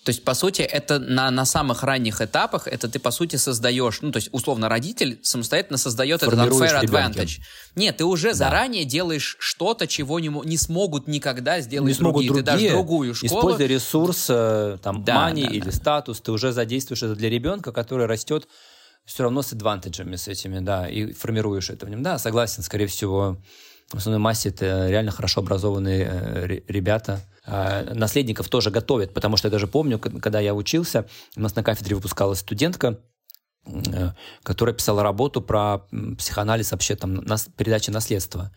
То 0.09 0.11
есть, 0.11 0.23
по 0.23 0.33
сути, 0.33 0.63
это 0.63 0.97
на, 0.97 1.29
на 1.29 1.45
самых 1.45 1.83
ранних 1.83 2.19
этапах, 2.19 2.67
это 2.67 2.89
ты, 2.89 2.97
по 2.97 3.11
сути, 3.11 3.35
создаешь, 3.35 4.01
ну, 4.01 4.11
то 4.11 4.17
есть, 4.17 4.29
условно, 4.31 4.67
родитель 4.67 5.19
самостоятельно 5.21 5.77
создает 5.77 6.23
этот 6.23 6.33
unfair 6.33 6.83
advantage. 6.83 7.41
Нет, 7.75 7.97
ты 7.97 8.05
уже 8.05 8.29
да. 8.29 8.33
заранее 8.33 8.85
делаешь 8.85 9.37
что-то, 9.37 9.85
чего 9.85 10.19
не, 10.19 10.29
не 10.29 10.57
смогут 10.57 11.07
никогда 11.07 11.61
сделать 11.61 11.89
не 11.89 11.93
смогут 11.93 12.25
другие. 12.25 12.43
другие. 12.43 12.57
Ты 12.57 12.63
дашь 12.63 12.71
другую 12.71 13.13
школу. 13.13 13.39
Используя 13.39 13.67
ресурс, 13.67 14.25
там, 14.81 15.03
да, 15.03 15.29
money 15.29 15.45
да, 15.45 15.53
или 15.53 15.65
да. 15.65 15.71
статус, 15.71 16.21
ты 16.21 16.31
уже 16.31 16.53
задействуешь 16.53 17.03
это 17.03 17.13
для 17.13 17.29
ребенка, 17.29 17.71
который 17.71 18.07
растет 18.07 18.47
все 19.05 19.21
равно 19.21 19.43
с 19.43 19.53
адвантажами, 19.53 20.15
с 20.15 20.27
этими, 20.27 20.57
да, 20.57 20.89
и 20.89 21.13
формируешь 21.13 21.69
это 21.69 21.85
в 21.85 21.89
нем. 21.89 22.01
Да, 22.01 22.17
согласен, 22.17 22.63
скорее 22.63 22.87
всего, 22.87 23.37
в 23.91 23.95
основной 23.95 24.19
массе 24.19 24.49
это 24.49 24.87
реально 24.89 25.11
хорошо 25.11 25.41
образованные 25.41 26.07
э, 26.09 26.59
ребята. 26.67 27.21
А, 27.45 27.93
наследников 27.93 28.47
тоже 28.49 28.69
готовят, 28.69 29.13
потому 29.13 29.35
что 29.35 29.47
я 29.47 29.51
даже 29.51 29.67
помню, 29.67 29.97
когда 29.97 30.39
я 30.39 30.53
учился, 30.53 31.07
у 31.35 31.41
нас 31.41 31.55
на 31.55 31.63
кафедре 31.63 31.95
выпускалась 31.95 32.39
студентка, 32.39 32.99
э, 33.65 34.11
которая 34.43 34.75
писала 34.75 35.01
работу 35.01 35.41
про 35.41 35.87
психоанализ 36.17 36.71
вообще 36.71 36.95
там 36.95 37.23
передачи 37.57 37.89
наследства. 37.89 38.51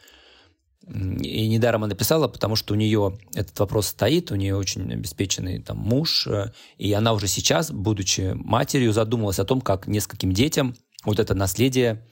И 0.86 1.48
недаром 1.48 1.84
она 1.84 1.94
писала, 1.94 2.26
потому 2.26 2.56
что 2.56 2.74
у 2.74 2.76
нее 2.76 3.16
этот 3.34 3.58
вопрос 3.60 3.86
стоит, 3.86 4.32
у 4.32 4.34
нее 4.34 4.56
очень 4.56 4.92
обеспеченный 4.92 5.62
там 5.62 5.78
муж, 5.78 6.26
э, 6.26 6.52
и 6.76 6.92
она 6.92 7.14
уже 7.14 7.28
сейчас, 7.28 7.70
будучи 7.70 8.32
матерью, 8.34 8.92
задумалась 8.92 9.38
о 9.38 9.44
том, 9.44 9.62
как 9.62 9.86
нескольким 9.86 10.32
детям 10.32 10.74
вот 11.04 11.18
это 11.18 11.34
наследие 11.34 12.04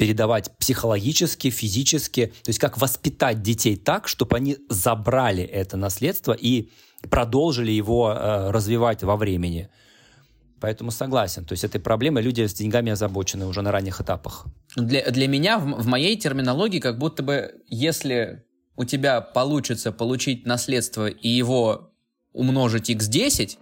передавать 0.00 0.50
психологически, 0.58 1.50
физически, 1.50 2.32
то 2.42 2.48
есть 2.48 2.58
как 2.58 2.78
воспитать 2.78 3.42
детей 3.42 3.76
так, 3.76 4.08
чтобы 4.08 4.34
они 4.34 4.56
забрали 4.70 5.44
это 5.44 5.76
наследство 5.76 6.32
и 6.32 6.70
продолжили 7.10 7.70
его 7.70 8.10
э, 8.10 8.50
развивать 8.50 9.02
во 9.02 9.18
времени. 9.18 9.68
Поэтому 10.58 10.90
согласен. 10.90 11.44
То 11.44 11.52
есть 11.52 11.64
этой 11.64 11.82
проблемой 11.82 12.22
люди 12.22 12.46
с 12.46 12.54
деньгами 12.54 12.92
озабочены 12.92 13.44
уже 13.44 13.60
на 13.60 13.72
ранних 13.72 14.00
этапах. 14.00 14.46
Для, 14.74 15.04
для 15.10 15.28
меня, 15.28 15.58
в, 15.58 15.82
в 15.82 15.86
моей 15.86 16.16
терминологии, 16.16 16.80
как 16.80 16.96
будто 16.96 17.22
бы, 17.22 17.62
если 17.68 18.42
у 18.76 18.86
тебя 18.86 19.20
получится 19.20 19.92
получить 19.92 20.46
наследство 20.46 21.08
и 21.08 21.28
его 21.28 21.92
умножить 22.32 22.88
x10, 22.88 23.58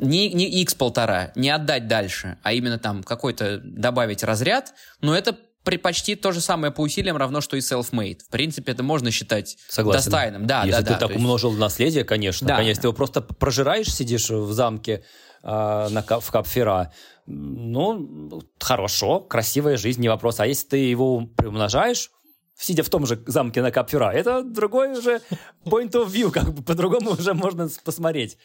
не, 0.00 0.32
не 0.32 0.62
x 0.62 0.74
полтора, 0.74 1.32
не 1.34 1.50
отдать 1.50 1.86
дальше, 1.86 2.38
а 2.42 2.52
именно 2.52 2.78
там 2.78 3.02
какой-то 3.02 3.60
добавить 3.62 4.22
разряд, 4.22 4.74
но 5.00 5.16
это 5.16 5.36
при 5.64 5.76
почти 5.76 6.16
то 6.16 6.32
же 6.32 6.40
самое 6.40 6.72
по 6.72 6.80
усилиям 6.80 7.16
равно, 7.16 7.40
что 7.40 7.56
и 7.56 7.60
self-made. 7.60 8.20
В 8.26 8.30
принципе, 8.30 8.72
это 8.72 8.82
можно 8.82 9.10
считать 9.10 9.58
Согласен. 9.68 9.98
достойным. 9.98 10.46
Да, 10.46 10.64
Если 10.64 10.82
да, 10.82 10.94
ты 10.94 11.00
да, 11.00 11.06
так 11.06 11.16
умножил 11.16 11.50
есть... 11.50 11.60
наследие, 11.60 12.04
конечно. 12.04 12.48
Да. 12.48 12.56
Конечно, 12.56 12.82
ты 12.82 12.86
его 12.86 12.94
просто 12.94 13.20
прожираешь, 13.20 13.92
сидишь 13.92 14.30
в 14.30 14.52
замке 14.52 15.04
э, 15.42 15.48
на, 15.90 16.02
в 16.02 16.30
Капфера, 16.30 16.92
ну, 17.26 18.42
хорошо, 18.58 19.20
красивая 19.20 19.76
жизнь, 19.76 20.00
не 20.00 20.08
вопрос. 20.08 20.40
А 20.40 20.46
если 20.46 20.66
ты 20.68 20.76
его 20.78 21.26
приумножаешь, 21.36 22.10
сидя 22.56 22.82
в 22.82 22.88
том 22.88 23.06
же 23.06 23.22
замке 23.26 23.62
на 23.62 23.70
Капфера, 23.70 24.12
это 24.12 24.42
другой 24.42 24.98
уже 24.98 25.20
point 25.64 25.92
of 25.92 26.08
view, 26.08 26.30
как 26.30 26.54
бы 26.54 26.62
по-другому 26.62 27.10
уже 27.12 27.34
можно 27.34 27.68
посмотреть. 27.84 28.38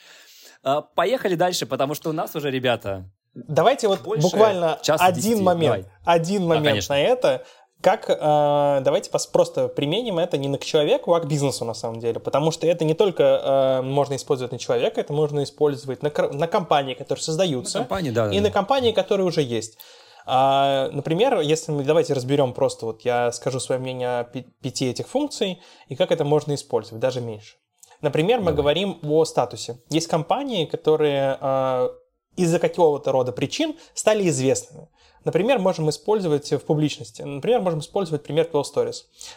А, 0.66 0.82
поехали 0.82 1.36
дальше, 1.36 1.66
потому 1.66 1.94
что 1.94 2.10
у 2.10 2.14
нас 2.14 2.36
уже, 2.36 2.52
ребята... 2.52 3.10
Давайте 3.36 3.90
вот 3.90 4.02
Больше 4.02 4.24
буквально 4.24 4.80
один 4.98 5.44
момент, 5.44 5.86
Давай. 5.86 6.16
один 6.18 6.48
момент 6.48 6.88
да, 6.88 6.94
на 6.94 7.02
это. 7.02 7.46
Как, 7.82 8.10
э, 8.10 8.82
давайте 8.82 9.12
просто 9.32 9.68
применим 9.68 10.20
это 10.20 10.38
не 10.38 10.48
на 10.48 10.58
к 10.58 10.64
человеку, 10.64 11.14
а 11.14 11.20
к 11.20 11.28
бизнесу 11.28 11.66
на 11.66 11.74
самом 11.74 12.00
деле, 12.00 12.22
потому 12.22 12.52
что 12.52 12.66
это 12.66 12.86
не 12.86 12.94
только 12.94 13.24
э, 13.24 13.82
можно 13.82 14.16
использовать 14.16 14.54
на 14.54 14.58
человека, 14.58 15.02
это 15.02 15.12
можно 15.12 15.44
использовать 15.44 16.02
на, 16.02 16.12
на 16.32 16.48
компании, 16.48 16.94
которые 16.94 17.22
создаются, 17.22 17.80
на 17.80 17.84
компании, 17.84 18.12
да, 18.12 18.32
и 18.32 18.38
да. 18.38 18.44
на 18.44 18.52
компании, 18.52 18.94
которые 18.94 19.28
уже 19.28 19.42
есть. 19.42 19.78
А, 20.26 20.90
например, 20.94 21.42
если 21.42 21.74
мы 21.74 21.84
давайте 21.84 22.14
разберем 22.14 22.54
просто, 22.54 22.86
вот 22.86 23.02
я 23.02 23.34
скажу 23.34 23.60
свое 23.60 23.80
мнение 23.80 24.20
о 24.20 24.24
пяти 24.24 24.90
этих 24.90 25.08
функций 25.08 25.62
и 25.90 25.96
как 25.96 26.12
это 26.12 26.24
можно 26.24 26.56
использовать, 26.56 27.02
даже 27.02 27.20
меньше. 27.20 27.58
Например, 28.02 28.40
мы 28.40 28.46
Давай. 28.46 28.58
говорим 28.58 29.00
о 29.04 29.26
статусе. 29.26 29.80
Есть 29.90 30.08
компании, 30.08 30.66
которые 30.66 31.38
э, 31.40 31.90
из-за 32.36 32.60
какого-то 32.60 33.12
рода 33.12 33.32
причин 33.32 33.76
стали 33.94 34.28
известными. 34.30 34.90
Например, 35.24 35.58
можем 35.58 35.90
использовать 35.90 36.52
в 36.52 36.60
публичности. 36.60 37.24
Например, 37.24 37.62
можем 37.62 37.80
использовать 37.80 38.24
пример 38.24 38.48
12 38.50 38.76
Stories. 38.76 38.96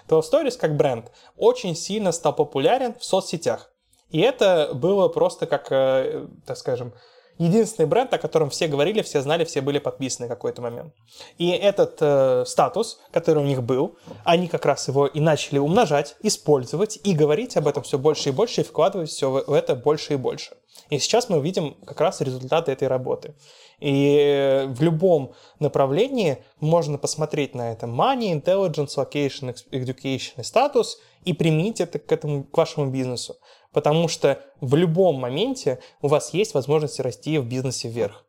12 0.09 0.33
Stories 0.33 0.59
как 0.59 0.77
бренд 0.77 1.11
очень 1.37 1.75
сильно 1.75 2.13
стал 2.13 2.35
популярен 2.35 2.95
в 2.99 3.05
соцсетях. 3.05 3.73
И 4.11 4.21
это 4.21 4.71
было 4.75 5.09
просто 5.09 5.47
как, 5.47 5.71
э, 5.71 6.27
так 6.47 6.57
скажем, 6.57 6.93
единственный 7.39 7.87
бренд, 7.87 8.13
о 8.13 8.19
котором 8.19 8.51
все 8.51 8.67
говорили, 8.67 9.03
все 9.03 9.23
знали, 9.23 9.45
все 9.45 9.61
были 9.61 9.79
подписаны 9.79 10.27
в 10.27 10.29
какой-то 10.29 10.63
момент. 10.63 10.93
И 11.39 11.51
этот 11.51 11.97
э, 12.01 12.45
статус, 12.47 13.01
который 13.11 13.43
у 13.43 13.47
них 13.47 13.63
был, 13.63 13.97
они 14.25 14.49
как 14.49 14.67
раз 14.67 14.89
его 14.89 15.07
и 15.07 15.21
начали 15.21 15.59
умножать, 15.59 16.17
использовать 16.23 16.99
и 17.05 17.15
говорить 17.15 17.57
об 17.57 17.69
этом 17.69 17.83
все 17.83 17.99
больше 17.99 18.31
и 18.31 18.33
больше, 18.33 18.61
и 18.61 18.65
вкладывать 18.65 19.11
все 19.11 19.31
в, 19.31 19.53
это 19.53 19.75
больше 19.75 20.15
и 20.15 20.17
больше. 20.17 20.57
И 20.91 20.99
сейчас 20.99 21.29
мы 21.29 21.41
видим 21.41 21.75
как 21.85 22.01
раз 22.01 22.21
результаты 22.21 22.73
этой 22.73 22.89
работы. 22.89 23.35
И 23.81 24.65
в 24.69 24.83
любом 24.83 25.35
направлении 25.61 26.39
можно 26.61 26.99
посмотреть 26.99 27.55
на 27.55 27.73
это 27.73 27.87
money, 27.87 28.33
intelligence, 28.33 28.97
location, 28.97 29.55
education 29.71 30.41
и 30.41 30.43
статус 30.43 30.99
и 31.25 31.33
применить 31.33 31.81
это 31.81 31.99
к, 31.99 32.11
этому, 32.11 32.45
к 32.45 32.57
вашему 32.57 32.91
бизнесу 32.91 33.37
потому 33.79 34.09
что 34.09 34.43
в 34.61 34.75
любом 34.75 35.21
моменте 35.21 35.79
у 36.03 36.09
вас 36.09 36.35
есть 36.35 36.53
возможность 36.53 36.99
расти 36.99 37.39
в 37.39 37.47
бизнесе 37.47 37.89
вверх. 37.89 38.25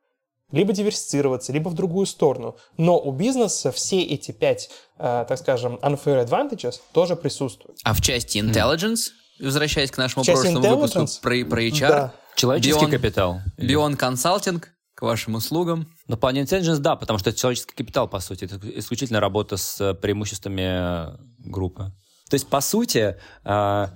Либо 0.51 0.73
диверсифицироваться, 0.73 1.51
либо 1.51 1.69
в 1.69 1.73
другую 1.73 2.05
сторону. 2.05 2.55
Но 2.77 2.99
у 2.99 3.11
бизнеса 3.11 3.71
все 3.71 4.03
эти 4.03 4.31
пять, 4.31 4.69
э, 4.99 5.25
так 5.27 5.39
скажем, 5.39 5.79
unfair 5.81 6.23
advantages 6.23 6.75
тоже 6.91 7.15
присутствуют. 7.15 7.79
А 7.83 7.95
в 7.95 8.01
части 8.01 8.37
intelligence? 8.37 9.09
возвращаясь 9.39 9.89
к 9.89 9.97
нашему 9.97 10.23
прошлому 10.23 10.59
выпуску 10.59 11.07
про, 11.23 11.43
про 11.45 11.63
HR. 11.63 11.87
Да. 11.87 12.13
Человеческий 12.35 12.85
Beyond, 12.85 12.91
капитал. 12.91 13.41
Бион 13.57 13.95
консалтинг 13.95 14.69
к 14.93 15.01
вашим 15.01 15.35
услугам. 15.35 15.87
Но 16.07 16.17
по 16.17 16.29
Intelligence, 16.31 16.79
да, 16.79 16.95
потому 16.95 17.17
что 17.17 17.29
это 17.29 17.39
человеческий 17.39 17.73
капитал, 17.73 18.07
по 18.07 18.19
сути. 18.19 18.43
Это 18.43 18.59
исключительно 18.77 19.21
работа 19.21 19.55
с 19.55 19.81
э, 19.81 19.93
преимуществами 19.93 21.13
э, 21.13 21.17
группы. 21.39 21.93
То 22.29 22.35
есть, 22.35 22.47
по 22.47 22.61
сути, 22.61 23.17
э, 23.43 23.87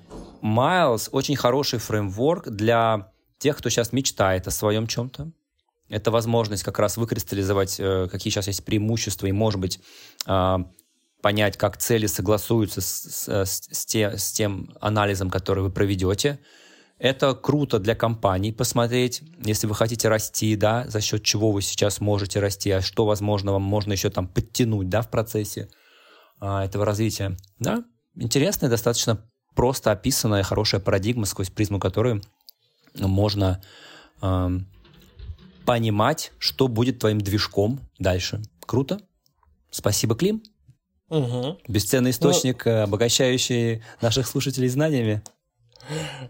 Miles 0.42 1.10
очень 1.12 1.36
хороший 1.36 1.80
фреймворк 1.80 2.50
для 2.50 3.12
тех, 3.38 3.58
кто 3.58 3.70
сейчас 3.70 3.94
мечтает 3.94 4.48
о 4.48 4.52
своем 4.52 4.88
чем-то. 4.88 5.32
Это 5.90 6.12
возможность 6.12 6.64
как 6.64 6.80
раз 6.80 6.98
выкристаллизовать, 6.98 7.76
какие 7.78 8.32
сейчас 8.32 8.48
есть 8.48 8.66
преимущества, 8.66 9.28
и, 9.28 9.32
может 9.32 9.60
быть, 9.60 9.80
понять, 11.24 11.58
как 11.58 11.78
цели 11.78 12.06
согласуются 12.06 12.82
с, 12.82 13.28
с, 13.28 13.46
с, 13.46 13.86
те, 13.86 14.18
с 14.18 14.32
тем 14.32 14.76
анализом, 14.82 15.30
который 15.30 15.64
вы 15.64 15.72
проведете. 15.72 16.40
Это 17.00 17.34
круто 17.34 17.80
для 17.80 17.96
компаний 17.96 18.52
посмотреть, 18.52 19.24
если 19.44 19.66
вы 19.66 19.74
хотите 19.74 20.10
расти, 20.10 20.56
да, 20.56 20.86
за 20.88 21.02
счет 21.02 21.24
чего 21.24 21.52
вы 21.52 21.62
сейчас 21.62 22.02
можете 22.02 22.40
расти, 22.40 22.72
а 22.72 22.82
что, 22.82 23.06
возможно, 23.06 23.54
вам 23.54 23.62
можно 23.62 23.94
еще 23.94 24.10
там 24.10 24.28
подтянуть, 24.28 24.90
да, 24.90 25.02
в 25.02 25.10
процессе 25.10 25.70
а, 26.40 26.66
этого 26.66 26.86
развития. 26.86 27.36
Да, 27.58 27.84
интересная, 28.16 28.70
достаточно 28.70 29.26
просто 29.56 29.92
описанная, 29.92 30.44
хорошая 30.44 30.82
парадигма, 30.82 31.26
сквозь 31.26 31.50
призму 31.50 31.80
которой 31.80 32.22
можно 32.96 33.62
э, 34.22 34.50
понимать, 35.66 36.32
что 36.38 36.68
будет 36.68 37.00
твоим 37.00 37.20
движком 37.20 37.80
дальше. 38.00 38.42
Круто. 38.66 39.00
Спасибо, 39.70 40.16
Клим. 40.16 40.44
Угу. 41.10 41.60
Бесценный 41.68 42.12
источник, 42.12 42.66
ну, 42.66 42.84
обогащающий 42.84 43.84
наших 44.02 44.28
слушателей 44.28 44.68
знаниями. 44.68 45.22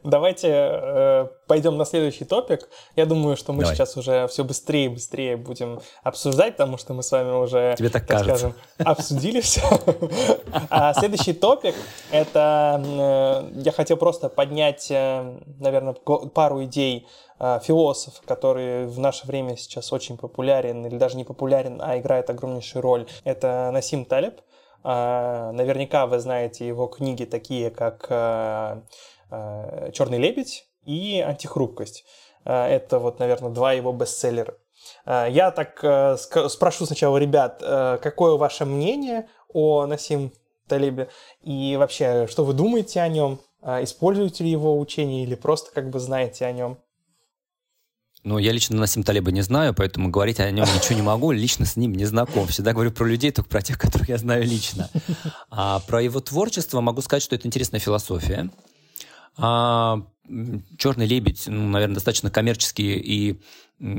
Давайте 0.03 0.49
э, 0.51 1.27
пойдем 1.47 1.77
на 1.77 1.85
следующий 1.85 2.25
топик. 2.25 2.67
Я 2.95 3.05
думаю, 3.05 3.37
что 3.37 3.53
мы 3.53 3.61
Давай. 3.61 3.75
сейчас 3.75 3.95
уже 3.97 4.27
все 4.27 4.43
быстрее 4.43 4.85
и 4.85 4.89
быстрее 4.89 5.37
будем 5.37 5.79
обсуждать, 6.03 6.57
потому 6.57 6.77
что 6.77 6.93
мы 6.93 7.03
с 7.03 7.11
вами 7.11 7.31
уже, 7.31 7.75
Тебе 7.77 7.89
так, 7.89 8.05
так 8.07 8.23
скажем, 8.23 8.53
обсудили 8.79 9.41
все. 9.41 9.61
А 10.69 10.93
следующий 10.93 11.33
топик— 11.33 11.75
это 12.11 12.81
э, 12.83 13.61
я 13.61 13.71
хотел 13.71 13.97
просто 13.97 14.29
поднять, 14.29 14.89
э, 14.89 15.39
наверное, 15.59 15.93
пару 15.93 16.63
идей 16.63 17.07
э, 17.39 17.59
философ, 17.63 18.21
который 18.25 18.85
в 18.87 18.99
наше 18.99 19.27
время 19.27 19.57
сейчас 19.57 19.93
очень 19.93 20.17
популярен, 20.17 20.85
или 20.85 20.97
даже 20.97 21.17
не 21.17 21.23
популярен, 21.23 21.81
а 21.81 21.97
играет 21.97 22.29
огромнейшую 22.29 22.81
роль. 22.81 23.07
Это 23.23 23.69
Насим 23.71 24.05
Талеб. 24.05 24.41
Наверняка 24.83 26.07
вы 26.07 26.19
знаете 26.19 26.67
его 26.67 26.87
книги 26.87 27.23
такие, 27.23 27.69
как 27.69 28.09
«Черный 29.93 30.17
лебедь» 30.17 30.65
и 30.85 31.19
«Антихрупкость». 31.19 32.05
Э, 32.45 32.65
это 32.65 32.99
вот, 32.99 33.19
наверное, 33.19 33.51
два 33.51 33.73
его 33.73 33.91
бестселлера. 33.91 34.55
Э, 35.05 35.27
я 35.29 35.51
так 35.51 35.77
спрошу 36.49 36.85
сначала 36.85 37.17
ребят, 37.17 37.59
какое 38.01 38.35
ваше 38.37 38.65
мнение 38.65 39.27
о 39.49 39.85
Насим 39.85 40.31
Талибе 40.67 41.09
и 41.41 41.75
вообще, 41.77 42.27
что 42.27 42.45
вы 42.45 42.53
думаете 42.53 43.01
о 43.01 43.07
нем? 43.07 43.39
Используете 43.61 44.43
ли 44.43 44.49
его 44.49 44.77
учение 44.77 45.23
или 45.23 45.35
просто 45.35 45.71
как 45.71 45.89
бы 45.89 45.99
знаете 45.99 46.45
о 46.45 46.51
нем? 46.51 46.77
Ну, 48.23 48.37
я 48.37 48.53
лично 48.53 48.77
Насим 48.77 49.03
Талиба 49.03 49.31
не 49.31 49.41
знаю, 49.41 49.73
поэтому 49.73 50.09
говорить 50.09 50.39
о 50.39 50.49
нем 50.49 50.65
ничего 50.73 50.95
не 50.95 51.01
могу, 51.01 51.31
лично 51.31 51.65
с 51.65 51.75
ним 51.75 51.93
не 51.93 52.05
знаком. 52.05 52.47
Всегда 52.47 52.71
говорю 52.71 52.91
про 52.91 53.05
людей, 53.05 53.31
только 53.31 53.49
про 53.49 53.61
тех, 53.61 53.77
которых 53.79 54.07
я 54.07 54.17
знаю 54.17 54.45
лично. 54.45 54.89
А 55.49 55.81
про 55.81 56.01
его 56.01 56.21
творчество 56.21 56.79
могу 56.79 57.01
сказать, 57.01 57.21
что 57.21 57.35
это 57.35 57.47
интересная 57.47 57.81
философия. 57.81 58.49
А 59.37 60.05
черный 60.77 61.05
лебедь, 61.05 61.43
ну, 61.47 61.67
наверное, 61.67 61.95
достаточно 61.95 62.29
коммерческий 62.29 62.95
и 62.97 63.41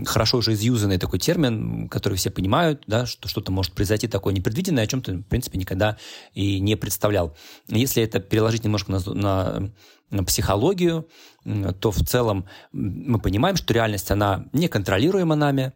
хорошо 0.06 0.38
уже 0.38 0.54
изюзанный 0.54 0.98
такой 0.98 1.18
термин, 1.18 1.88
который 1.88 2.14
все 2.14 2.30
понимают, 2.30 2.84
да, 2.86 3.04
что 3.04 3.28
что-то 3.28 3.52
может 3.52 3.72
произойти 3.72 4.08
такое 4.08 4.32
непредвиденное, 4.32 4.84
о 4.84 4.86
чем 4.86 5.02
ты, 5.02 5.16
в 5.18 5.22
принципе, 5.24 5.58
никогда 5.58 5.98
и 6.32 6.60
не 6.60 6.76
представлял. 6.76 7.36
Если 7.68 8.02
это 8.02 8.20
переложить 8.20 8.64
немножко 8.64 8.92
на, 8.92 9.72
на, 10.10 10.24
психологию, 10.24 11.06
то 11.80 11.90
в 11.90 12.02
целом 12.06 12.46
мы 12.72 13.18
понимаем, 13.18 13.56
что 13.56 13.74
реальность, 13.74 14.10
она 14.10 14.46
неконтролируема 14.52 15.34
нами, 15.34 15.72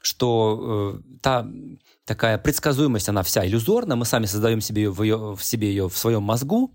что 0.00 0.96
э, 0.96 1.18
та 1.20 1.46
такая 2.04 2.38
предсказуемость, 2.38 3.08
она 3.08 3.22
вся 3.22 3.46
иллюзорна, 3.46 3.94
мы 3.94 4.04
сами 4.04 4.26
создаем 4.26 4.60
себе 4.60 4.84
ее 4.84 4.90
в, 4.90 5.02
ее, 5.02 5.36
в 5.36 5.44
себе 5.44 5.68
ее 5.68 5.88
в 5.88 5.96
своем 5.96 6.22
мозгу, 6.22 6.74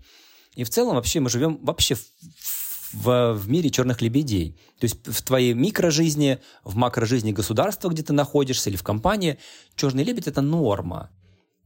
и 0.58 0.64
в 0.64 0.70
целом 0.70 0.96
вообще 0.96 1.20
мы 1.20 1.30
живем 1.30 1.60
вообще 1.62 1.94
в, 1.94 3.34
в, 3.34 3.48
мире 3.48 3.70
черных 3.70 4.02
лебедей. 4.02 4.58
То 4.80 4.86
есть 4.86 5.06
в 5.06 5.22
твоей 5.22 5.54
микрожизни, 5.54 6.40
в 6.64 6.74
макрожизни 6.74 7.30
государства, 7.30 7.88
где 7.88 8.02
ты 8.02 8.12
находишься, 8.12 8.68
или 8.68 8.76
в 8.76 8.82
компании, 8.82 9.38
черный 9.76 10.02
лебедь— 10.02 10.26
это 10.26 10.40
норма. 10.40 11.10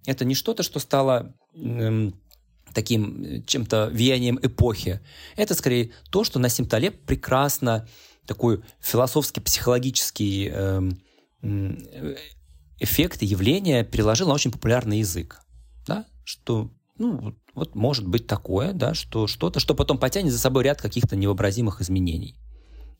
Это 0.04 0.26
не 0.26 0.34
что-то, 0.34 0.62
что 0.62 0.78
стало 0.78 1.34
эм, 1.54 2.20
таким 2.74 3.42
чем-то 3.46 3.88
влиянием 3.90 4.38
эпохи. 4.42 5.00
Это 5.36 5.54
скорее 5.54 5.92
то, 6.10 6.22
что 6.22 6.38
Насим 6.38 6.66
Талеб 6.66 7.06
прекрасно 7.06 7.88
такой 8.26 8.62
философски-психологический 8.80 10.48
эм, 10.48 11.00
э, 11.40 12.16
эффект 12.78 13.22
и 13.22 13.26
явление 13.26 13.84
переложил 13.84 14.28
на 14.28 14.34
очень 14.34 14.52
популярный 14.52 14.98
язык. 14.98 15.40
Да? 15.86 16.04
Что 16.24 16.70
ну, 16.98 17.34
вот 17.54 17.74
может 17.74 18.06
быть 18.06 18.26
такое, 18.26 18.72
да, 18.72 18.94
что 18.94 19.26
что-то, 19.26 19.60
что 19.60 19.74
потом 19.74 19.98
потянет 19.98 20.32
за 20.32 20.38
собой 20.38 20.64
ряд 20.64 20.80
каких-то 20.80 21.16
невообразимых 21.16 21.80
изменений. 21.80 22.36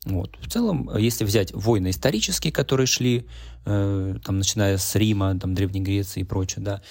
Вот. 0.05 0.37
В 0.39 0.49
целом, 0.49 0.95
если 0.97 1.23
взять 1.23 1.53
войны 1.53 1.89
исторические, 1.89 2.51
которые 2.51 2.87
шли, 2.87 3.27
э, 3.65 4.15
там, 4.23 4.37
начиная 4.37 4.77
с 4.77 4.95
Рима, 4.95 5.39
там, 5.39 5.55
Древней 5.55 5.81
Греции 5.81 6.21
и 6.21 6.25
прочее, 6.25 6.63
да, 6.63 6.81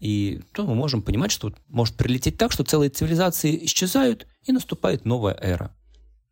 и 0.00 0.40
то 0.52 0.66
мы 0.66 0.74
можем 0.74 1.02
понимать, 1.02 1.30
что 1.30 1.52
может 1.68 1.96
прилететь 1.96 2.36
так, 2.36 2.52
что 2.52 2.64
целые 2.64 2.90
цивилизации 2.90 3.64
исчезают, 3.64 4.26
и 4.44 4.52
наступает 4.52 5.04
новая 5.04 5.34
эра. 5.40 5.74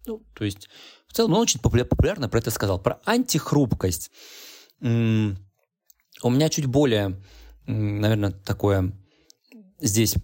Ну, 0.07 0.23
то 0.35 0.45
есть, 0.45 0.69
в 1.07 1.15
целом, 1.15 1.33
он 1.35 1.41
очень 1.41 1.61
популярно 1.61 2.29
про 2.29 2.39
это 2.39 2.51
сказал. 2.51 2.79
Про 2.79 3.01
антихрупкость. 3.05 4.11
У 4.81 4.87
меня 4.87 6.49
чуть 6.51 6.67
более, 6.67 7.23
наверное, 7.67 8.33
такое 8.33 8.93
здесь 9.81 10.17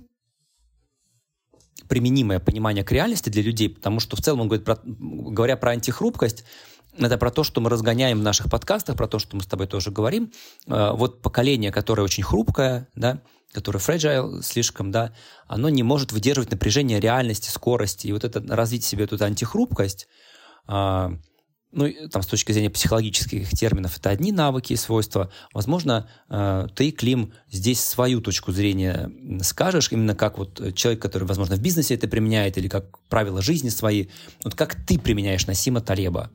применимое 1.89 2.39
понимание 2.41 2.85
к 2.85 2.93
реальности 2.93 3.29
для 3.29 3.43
людей, 3.43 3.69
потому 3.71 4.01
что 4.01 4.17
в 4.17 4.21
целом 4.21 4.41
он 4.43 4.49
говорит, 4.49 4.65
про, 4.65 4.79
говоря 4.85 5.57
про 5.57 5.73
антихрупкость, 5.73 6.45
это 6.97 7.19
про 7.19 7.31
то, 7.31 7.45
что 7.45 7.61
мы 7.61 7.71
разгоняем 7.71 8.19
в 8.19 8.23
наших 8.23 8.51
подкастах, 8.51 8.97
про 8.97 9.07
то, 9.07 9.19
что 9.19 9.37
мы 9.37 9.43
с 9.43 9.47
тобой 9.47 9.67
тоже 9.67 9.91
говорим. 9.91 10.33
Э, 10.67 10.93
вот 10.93 11.23
поколение, 11.23 11.71
которое 11.71 12.03
очень 12.03 12.25
хрупкое, 12.25 12.89
да, 12.95 13.21
которое 13.53 13.79
fragile 13.79 14.43
слишком, 14.43 14.91
да, 14.91 15.13
оно 15.47 15.69
не 15.69 15.83
может 15.83 16.13
выдерживать 16.13 16.51
напряжение 16.51 17.01
реальности, 17.01 17.51
скорости. 17.51 18.07
И 18.09 18.13
вот 18.13 18.25
это 18.25 18.43
развить 18.55 18.85
себе 18.85 19.05
эту 19.05 19.23
антихрупкость, 19.23 20.09
а, 20.67 21.13
ну, 21.71 21.93
там, 22.11 22.23
с 22.23 22.27
точки 22.27 22.53
зрения 22.53 22.71
психологических 22.71 23.51
терминов, 23.51 23.99
это 23.99 24.11
одни 24.11 24.33
навыки 24.33 24.73
и 24.73 24.77
свойства. 24.77 25.31
Возможно, 25.53 26.09
э, 26.31 26.69
ты, 26.75 26.91
Клим, 26.91 27.33
здесь 27.51 27.81
свою 27.81 28.21
точку 28.21 28.53
зрения 28.53 29.11
скажешь, 29.43 29.93
именно 29.93 30.15
как 30.15 30.39
вот 30.39 30.75
человек, 30.75 31.03
который, 31.03 31.25
возможно, 31.25 31.57
в 31.57 31.61
бизнесе 31.61 31.95
это 31.95 32.09
применяет, 32.09 32.57
или 32.57 32.69
как 32.69 32.99
правила 33.09 33.43
жизни 33.43 33.69
свои. 33.69 34.07
Вот 34.45 34.55
как 34.55 34.75
ты 34.87 34.99
применяешь 34.99 35.47
Насима 35.47 35.81
Талеба? 35.81 36.31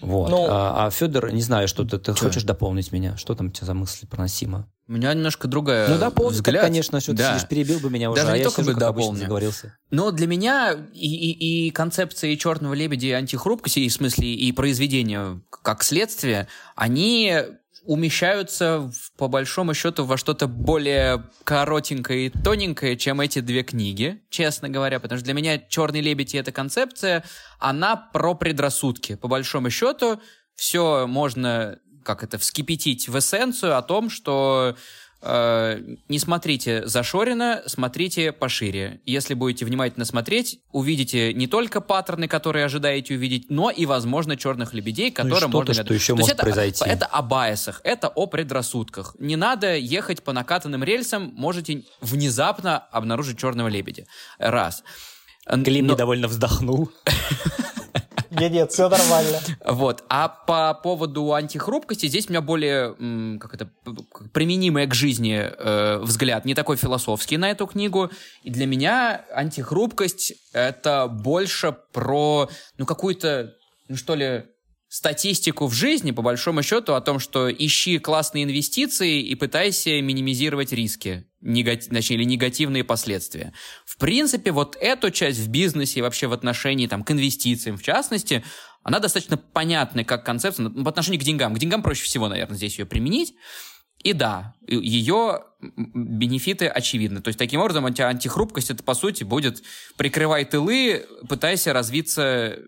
Вот. 0.00 0.30
Ну, 0.30 0.46
а, 0.48 0.86
а 0.86 0.90
Федор, 0.90 1.32
не 1.32 1.42
знаю, 1.42 1.68
что 1.68 1.84
ты, 1.84 1.98
ты 1.98 2.12
хочешь 2.12 2.42
дополнить 2.42 2.92
меня? 2.92 3.16
Что 3.16 3.34
там 3.34 3.48
у 3.48 3.50
тебя 3.50 3.66
за 3.66 3.74
мысли 3.74 4.06
про 4.06 4.22
Насима? 4.22 4.68
У 4.88 4.92
меня 4.92 5.12
немножко 5.14 5.48
другая 5.48 5.88
Ну, 5.88 5.98
дополни, 5.98 6.34
взгляд. 6.34 6.62
конечно, 6.62 7.00
что 7.00 7.12
да. 7.12 7.32
ты 7.32 7.38
сидишь, 7.38 7.48
перебил 7.48 7.80
бы 7.80 7.90
меня 7.90 8.10
уже, 8.10 8.20
Даже 8.20 8.32
а 8.32 8.36
не 8.36 8.38
я 8.40 8.44
только 8.44 8.62
сижу, 8.62 8.76
бы 8.76 8.84
обычно, 8.84 9.16
заговорился. 9.16 9.76
Но 9.90 10.12
для 10.12 10.28
меня 10.28 10.76
и, 10.92 11.08
и, 11.08 11.66
и 11.66 11.70
концепции 11.70 12.36
«Черного 12.36 12.74
лебедя» 12.74 13.08
и 13.08 13.12
антихрупкости, 13.12 13.80
и 13.80 13.88
в 13.88 13.92
смысле 13.92 14.32
и 14.32 14.52
произведения 14.52 15.40
как 15.50 15.82
следствие, 15.82 16.46
они 16.76 17.32
умещаются, 17.86 18.90
по 19.16 19.28
большому 19.28 19.74
счету, 19.74 20.04
во 20.04 20.16
что-то 20.16 20.46
более 20.46 21.24
коротенькое 21.44 22.26
и 22.26 22.30
тоненькое, 22.30 22.96
чем 22.96 23.20
эти 23.20 23.40
две 23.40 23.62
книги, 23.62 24.22
честно 24.30 24.68
говоря, 24.68 25.00
потому 25.00 25.18
что 25.18 25.24
для 25.24 25.34
меня 25.34 25.58
«Черный 25.58 26.00
лебедь» 26.00 26.34
и 26.34 26.38
эта 26.38 26.52
концепция, 26.52 27.24
она 27.58 27.96
про 27.96 28.34
предрассудки. 28.34 29.14
По 29.16 29.28
большому 29.28 29.70
счету, 29.70 30.20
все 30.54 31.06
можно, 31.06 31.78
как 32.04 32.22
это, 32.22 32.38
вскипятить 32.38 33.08
в 33.08 33.18
эссенцию 33.18 33.76
о 33.76 33.82
том, 33.82 34.10
что 34.10 34.76
не 35.28 36.18
смотрите 36.18 36.86
зашорено, 36.86 37.62
смотрите 37.66 38.32
пошире. 38.32 39.00
Если 39.06 39.34
будете 39.34 39.64
внимательно 39.64 40.04
смотреть, 40.04 40.60
увидите 40.70 41.34
не 41.34 41.46
только 41.46 41.80
паттерны, 41.80 42.28
которые 42.28 42.64
ожидаете 42.64 43.14
увидеть, 43.14 43.50
но 43.50 43.70
и, 43.70 43.86
возможно, 43.86 44.36
черных 44.36 44.72
лебедей, 44.72 45.10
которым 45.10 45.50
ну, 45.50 45.58
можно... 45.58 45.74
что 45.74 45.94
еще 45.94 46.12
То 46.12 46.20
может 46.20 46.34
это, 46.34 46.42
произойти. 46.42 46.84
Это 46.84 47.06
о 47.06 47.22
байесах, 47.22 47.80
это 47.82 48.08
о 48.08 48.26
предрассудках. 48.26 49.16
Не 49.18 49.36
надо 49.36 49.76
ехать 49.76 50.22
по 50.22 50.32
накатанным 50.32 50.84
рельсам, 50.84 51.32
можете 51.34 51.82
внезапно 52.00 52.78
обнаружить 52.78 53.38
черного 53.38 53.68
лебедя. 53.68 54.04
Раз. 54.38 54.84
Клим 55.46 55.86
Но... 55.86 55.94
недовольно 55.94 56.28
вздохнул. 56.28 56.90
Нет, 58.38 58.52
нет, 58.52 58.72
все 58.72 58.88
нормально. 58.88 59.40
Вот. 59.64 60.04
А 60.08 60.28
по 60.28 60.74
поводу 60.74 61.32
антихрупкости, 61.32 62.06
здесь 62.06 62.26
у 62.28 62.30
меня 62.30 62.40
более, 62.40 63.38
как 63.38 63.54
это, 63.54 63.70
применимый 64.32 64.86
к 64.86 64.94
жизни 64.94 65.36
э, 65.36 65.98
взгляд, 65.98 66.44
не 66.44 66.54
такой 66.54 66.76
философский 66.76 67.36
на 67.36 67.50
эту 67.50 67.66
книгу. 67.66 68.10
И 68.42 68.50
для 68.50 68.66
меня 68.66 69.24
антихрупкость— 69.32 70.34
это 70.52 71.08
больше 71.08 71.76
про, 71.92 72.48
ну, 72.78 72.86
какую-то, 72.86 73.54
ну, 73.88 73.96
что 73.96 74.14
ли, 74.14 74.44
статистику 74.88 75.66
в 75.66 75.74
жизни, 75.74 76.12
по 76.12 76.22
большому 76.22 76.62
счету, 76.62 76.94
о 76.94 77.00
том, 77.00 77.18
что 77.18 77.52
ищи 77.52 77.98
классные 77.98 78.44
инвестиции 78.44 79.20
и 79.20 79.34
пытайся 79.34 80.00
минимизировать 80.00 80.72
риски, 80.72 81.26
негатив, 81.40 81.90
точнее, 81.90 82.16
или 82.16 82.24
негативные 82.24 82.84
последствия. 82.84 83.52
В 83.84 83.96
принципе, 83.98 84.52
вот 84.52 84.76
эту 84.80 85.10
часть 85.10 85.38
в 85.38 85.48
бизнесе 85.48 85.98
и 85.98 86.02
вообще 86.02 86.28
в 86.28 86.32
отношении 86.32 86.86
там, 86.86 87.02
к 87.02 87.10
инвестициям, 87.10 87.76
в 87.76 87.82
частности, 87.82 88.44
она 88.82 89.00
достаточно 89.00 89.36
понятная 89.36 90.04
как 90.04 90.24
концепция 90.24 90.68
в 90.68 90.88
отношении 90.88 91.18
к 91.18 91.24
деньгам. 91.24 91.54
К 91.54 91.58
деньгам 91.58 91.82
проще 91.82 92.04
всего, 92.04 92.28
наверное, 92.28 92.56
здесь 92.56 92.78
ее 92.78 92.86
применить. 92.86 93.34
И 94.04 94.12
да, 94.12 94.54
ее 94.68 95.42
бенефиты 95.60 96.68
очевидны. 96.68 97.20
То 97.20 97.28
есть, 97.28 97.38
таким 97.38 97.60
образом, 97.60 97.86
анти 97.86 98.02
антихрупкость, 98.02 98.70
это, 98.70 98.84
по 98.84 98.94
сути, 98.94 99.24
будет 99.24 99.64
прикрывай 99.96 100.44
тылы, 100.44 101.06
пытайся 101.28 101.72
развиться 101.72 102.58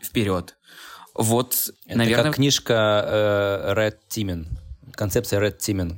вперед. 0.00 0.56
Вот, 1.14 1.70
Это 1.86 1.98
наверное... 1.98 2.24
как 2.24 2.36
книжка 2.36 3.04
э, 3.06 3.74
Red 3.74 3.96
Teaming, 4.08 4.46
концепция 4.92 5.40
Red 5.40 5.58
Teaming, 5.58 5.96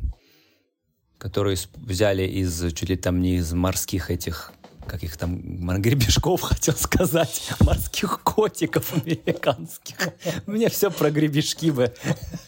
которую 1.19 1.57
взяли 1.77 2.25
из, 2.25 2.73
чуть 2.73 2.89
ли 2.89 2.97
там 2.97 3.21
не 3.21 3.37
из 3.37 3.53
морских 3.53 4.11
этих 4.11 4.53
как 4.87 5.03
их 5.05 5.17
там, 5.17 5.41
гребешков, 5.81 6.41
хотел 6.43 6.75
сказать, 6.75 7.53
морских 7.61 8.21
котиков 8.23 8.93
американских. 8.95 9.97
Мне 10.47 10.69
все 10.69 10.91
про 10.91 11.11
гребешки 11.11 11.71
бы 11.71 11.95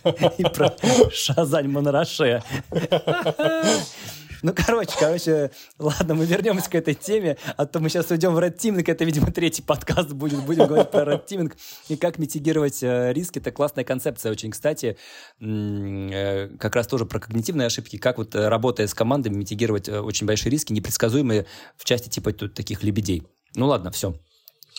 и 0.38 0.42
про 0.42 0.74
Шазань 1.12 1.68
Монраше. 1.68 2.42
Ну, 4.44 4.52
короче, 4.54 4.92
короче, 5.00 5.50
ладно, 5.78 6.14
мы 6.14 6.26
вернемся 6.26 6.68
к 6.68 6.74
этой 6.74 6.92
теме, 6.92 7.38
а 7.56 7.64
то 7.64 7.80
мы 7.80 7.88
сейчас 7.88 8.10
уйдем 8.10 8.34
в 8.34 8.38
Red 8.38 8.58
Teaming, 8.58 8.84
это, 8.86 9.02
видимо, 9.02 9.32
третий 9.32 9.62
подкаст 9.62 10.12
будет, 10.12 10.44
будем 10.44 10.66
говорить 10.66 10.90
про 10.90 11.14
Red 11.14 11.26
Teaming 11.26 11.50
и 11.88 11.96
как 11.96 12.18
митигировать 12.18 12.82
э, 12.82 13.14
риски. 13.14 13.38
Это 13.38 13.52
классная 13.52 13.84
концепция 13.84 14.30
очень, 14.30 14.50
кстати, 14.50 14.98
э, 15.40 16.48
как 16.58 16.76
раз 16.76 16.86
тоже 16.86 17.06
про 17.06 17.20
когнитивные 17.20 17.68
ошибки, 17.68 17.96
как 17.96 18.18
вот 18.18 18.34
э, 18.34 18.48
работая 18.48 18.86
с 18.86 18.92
командами 18.92 19.34
митигировать 19.34 19.88
очень 19.88 20.26
большие 20.26 20.50
риски, 20.50 20.74
непредсказуемые 20.74 21.46
в 21.78 21.86
части 21.86 22.10
типа 22.10 22.34
тут 22.34 22.52
таких 22.52 22.82
лебедей. 22.82 23.22
Ну 23.54 23.68
ладно, 23.68 23.90
все. 23.92 24.14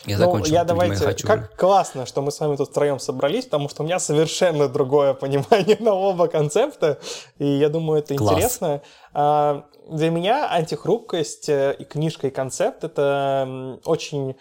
Я 0.06 0.18
ну, 0.18 0.26
закончил. 0.26 0.54
Я 0.54 0.64
давайте, 0.64 1.04
хочу. 1.04 1.26
как 1.26 1.56
классно, 1.56 2.06
что 2.06 2.22
мы 2.22 2.32
с 2.32 2.40
вами 2.40 2.56
тут 2.58 2.70
втроем 2.70 3.00
собрались, 3.00 3.46
потому 3.46 3.70
что 3.70 3.82
у 3.82 3.86
меня 3.86 4.00
совершенно 4.00 4.68
другое 4.68 5.14
понимание 5.16 5.78
на 5.80 5.94
оба 5.94 6.28
концепта, 6.28 7.00
и 7.40 7.46
я 7.46 7.70
думаю, 7.70 8.00
это 8.00 8.16
Класс. 8.16 8.34
интересно. 8.34 8.82
А, 9.14 9.66
для 9.90 10.10
меня 10.10 10.52
антихрупкость 10.52 11.50
э, 11.50 11.76
и 11.80 11.86
книжка, 11.86 12.28
и 12.28 12.32
концепт— 12.32 12.84
это 12.84 13.80
очень, 13.86 14.36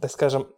так 0.00 0.10
скажем, 0.10 0.48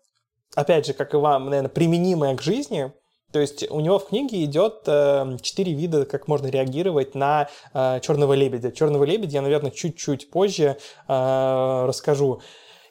опять 0.54 0.86
же, 0.86 0.92
как 0.92 1.14
и 1.14 1.16
вам, 1.16 1.46
наверное, 1.46 1.70
применимое 1.70 2.36
к 2.36 2.42
жизни, 2.42 2.92
то 3.32 3.40
есть 3.40 3.68
у 3.70 3.80
него 3.80 3.98
в 3.98 4.08
книге 4.08 4.44
идет 4.44 4.82
э, 4.86 5.38
четыре 5.40 5.72
вида, 5.72 6.04
как 6.04 6.28
можно 6.28 6.48
реагировать 6.48 7.14
на 7.14 7.48
э, 7.72 8.00
черного 8.02 8.34
лебедя. 8.34 8.70
Черного 8.70 9.04
лебедя 9.04 9.36
я, 9.36 9.42
наверное, 9.42 9.70
чуть-чуть 9.70 10.30
позже 10.30 10.76
э, 11.08 11.84
расскажу. 11.86 12.42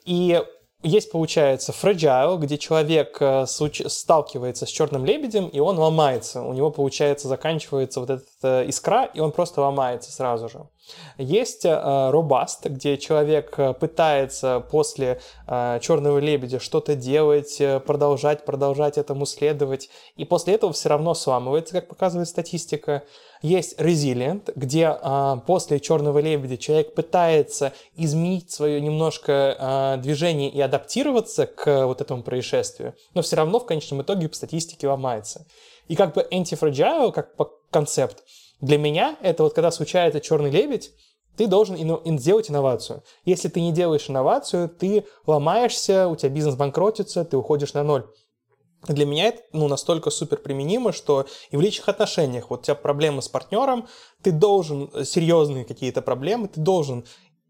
И 0.04 0.42
есть, 0.82 1.12
получается, 1.12 1.72
fragile, 1.72 2.38
где 2.38 2.58
человек 2.58 3.16
э, 3.20 3.46
сталкивается 3.46 4.66
с 4.66 4.68
черным 4.68 5.04
лебедем, 5.04 5.46
и 5.46 5.60
он 5.60 5.78
ломается. 5.78 6.42
У 6.42 6.52
него, 6.52 6.70
получается, 6.70 7.28
заканчивается 7.28 8.00
вот 8.00 8.10
эта 8.10 8.24
э, 8.42 8.68
искра, 8.68 9.04
и 9.04 9.20
он 9.20 9.32
просто 9.32 9.60
ломается 9.60 10.10
сразу 10.10 10.48
же. 10.48 10.66
Есть 11.18 11.64
робаст, 11.64 12.66
э, 12.66 12.68
где 12.70 12.98
человек 12.98 13.56
пытается 13.78 14.60
после 14.70 15.20
черного 15.46 16.18
лебедя 16.18 16.58
что-то 16.58 16.96
делать, 16.96 17.62
продолжать, 17.86 18.44
продолжать 18.44 18.98
этому 18.98 19.26
следовать, 19.26 19.88
и 20.16 20.24
после 20.24 20.54
этого 20.54 20.72
все 20.72 20.88
равно 20.88 21.14
сламывается, 21.14 21.74
как 21.74 21.88
показывает 21.88 22.28
статистика. 22.28 23.04
Есть 23.42 23.78
Resilient, 23.78 24.52
где 24.54 24.96
а, 25.00 25.38
после 25.38 25.80
Черного 25.80 26.20
лебедя 26.20 26.56
человек 26.56 26.94
пытается 26.94 27.72
изменить 27.96 28.52
свое 28.52 28.80
немножко 28.80 29.56
а, 29.58 29.96
движение 29.96 30.48
и 30.48 30.60
адаптироваться 30.60 31.46
к 31.46 31.86
вот 31.86 32.00
этому 32.00 32.22
происшествию, 32.22 32.94
но 33.14 33.22
все 33.22 33.36
равно 33.36 33.58
в 33.58 33.66
конечном 33.66 34.02
итоге 34.02 34.28
по 34.28 34.36
статистике 34.36 34.86
ломается. 34.88 35.44
И 35.88 35.96
как 35.96 36.14
бы 36.14 36.26
anti-fragile, 36.30 37.10
как 37.10 37.34
по 37.34 37.50
концепт, 37.70 38.22
для 38.60 38.78
меня 38.78 39.16
это 39.20 39.42
вот 39.42 39.54
когда 39.54 39.72
случается 39.72 40.20
черный 40.20 40.50
лебедь, 40.50 40.92
ты 41.36 41.48
должен 41.48 41.74
ин- 41.74 42.18
сделать 42.18 42.48
инновацию. 42.48 43.02
Если 43.24 43.48
ты 43.48 43.60
не 43.60 43.72
делаешь 43.72 44.08
инновацию, 44.08 44.68
ты 44.68 45.04
ломаешься, 45.26 46.06
у 46.06 46.14
тебя 46.14 46.28
бизнес 46.28 46.54
банкротится, 46.54 47.24
ты 47.24 47.36
уходишь 47.36 47.74
на 47.74 47.82
ноль 47.82 48.06
для 48.88 49.06
меня 49.06 49.26
это 49.26 49.42
ну, 49.52 49.68
настолько 49.68 50.10
супер 50.10 50.38
применимо, 50.38 50.92
что 50.92 51.26
и 51.50 51.56
в 51.56 51.60
личных 51.60 51.88
отношениях, 51.88 52.50
вот 52.50 52.60
у 52.60 52.62
тебя 52.64 52.74
проблемы 52.74 53.22
с 53.22 53.28
партнером, 53.28 53.86
ты 54.22 54.32
должен, 54.32 54.90
э, 54.92 55.04
серьезные 55.04 55.64
какие-то 55.64 56.02
проблемы, 56.02 56.48
ты 56.48 56.60
должен 56.60 57.04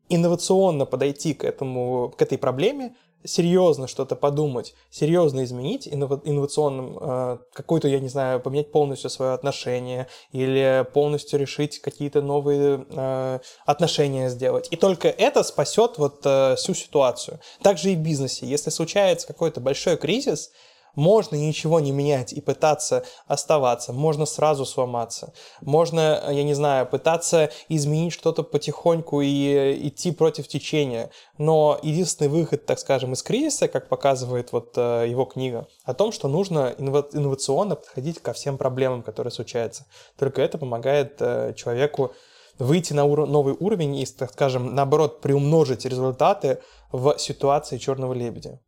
инновационно 0.09 0.85
подойти 0.85 1.33
к, 1.35 1.45
этому, 1.45 2.13
к 2.17 2.21
этой 2.21 2.37
проблеме, 2.37 2.95
серьезно 3.25 3.87
что-то 3.87 4.17
подумать, 4.17 4.75
серьезно 4.91 5.45
изменить 5.45 5.89
инновационным 5.89 6.99
э, 7.01 7.39
какой-то, 7.53 7.89
я 7.89 8.01
не 8.01 8.09
знаю, 8.09 8.41
поменять 8.41 8.73
полностью 8.73 9.11
свое 9.11 9.33
отношение 9.33 10.09
или 10.33 10.87
полностью 10.93 11.39
решить 11.39 11.79
какие-то 11.79 12.21
новые 12.21 12.85
э, 12.89 13.39
отношения 13.65 14.29
сделать. 14.29 14.69
И 14.71 14.77
только 14.77 15.09
это 15.09 15.43
спасет 15.43 15.99
вот 15.99 16.21
э, 16.25 16.57
всю 16.57 16.75
ситуацию. 16.75 17.41
Также 17.63 17.93
и 17.93 17.97
в 17.97 18.01
бизнесе. 18.01 18.47
Если 18.47 18.71
случается 18.71 19.27
какой-то 19.27 19.61
большой 19.61 19.97
кризис, 19.97 20.51
можно 20.95 21.37
ничего 21.37 21.81
не 21.81 21.93
менять 21.93 22.33
и 22.33 22.41
пытаться 22.41 23.05
оставаться, 23.27 23.93
можно 23.93 24.27
сразу 24.27 24.65
сломаться, 24.65 25.33
можно, 25.61 26.23
я 26.31 26.43
не 26.43 26.55
знаю, 26.55 26.87
пытаться 26.87 27.51
изменить 27.69 28.13
что-то 28.13 28.43
потихоньку 28.43 29.21
и 29.21 29.89
идти 29.89 30.13
против 30.13 30.49
течения. 30.49 31.11
Но 31.39 31.79
единственный 31.83 32.29
выход, 32.29 32.67
так 32.67 32.79
скажем, 32.79 33.13
из 33.13 33.23
кризиса, 33.23 33.69
как 33.69 33.89
показывает 33.89 34.53
вот 34.53 34.75
э, 34.77 35.07
его 35.09 35.25
книга, 35.25 35.67
о 35.85 35.95
том, 35.95 36.13
что 36.13 36.29
нужно 36.29 36.75
инновационно 36.79 37.77
подходить 37.77 38.21
ко 38.21 38.33
всем 38.33 38.59
проблемам, 38.59 39.03
которые 39.03 39.33
случаются. 39.33 39.87
Только 40.19 40.43
это 40.43 40.59
помогает 40.59 41.17
э, 41.21 41.55
человеку 41.57 42.13
выйти 42.59 42.93
на 42.93 43.07
новый 43.07 43.57
уровень 43.59 43.97
и, 43.97 44.07
так 44.07 44.33
скажем, 44.33 44.75
наоборот, 44.75 45.21
приумножить 45.21 45.85
результаты 45.85 46.61
в 46.91 47.17
ситуации 47.19 47.79
черного 47.79 48.13
лебедя. 48.13 48.61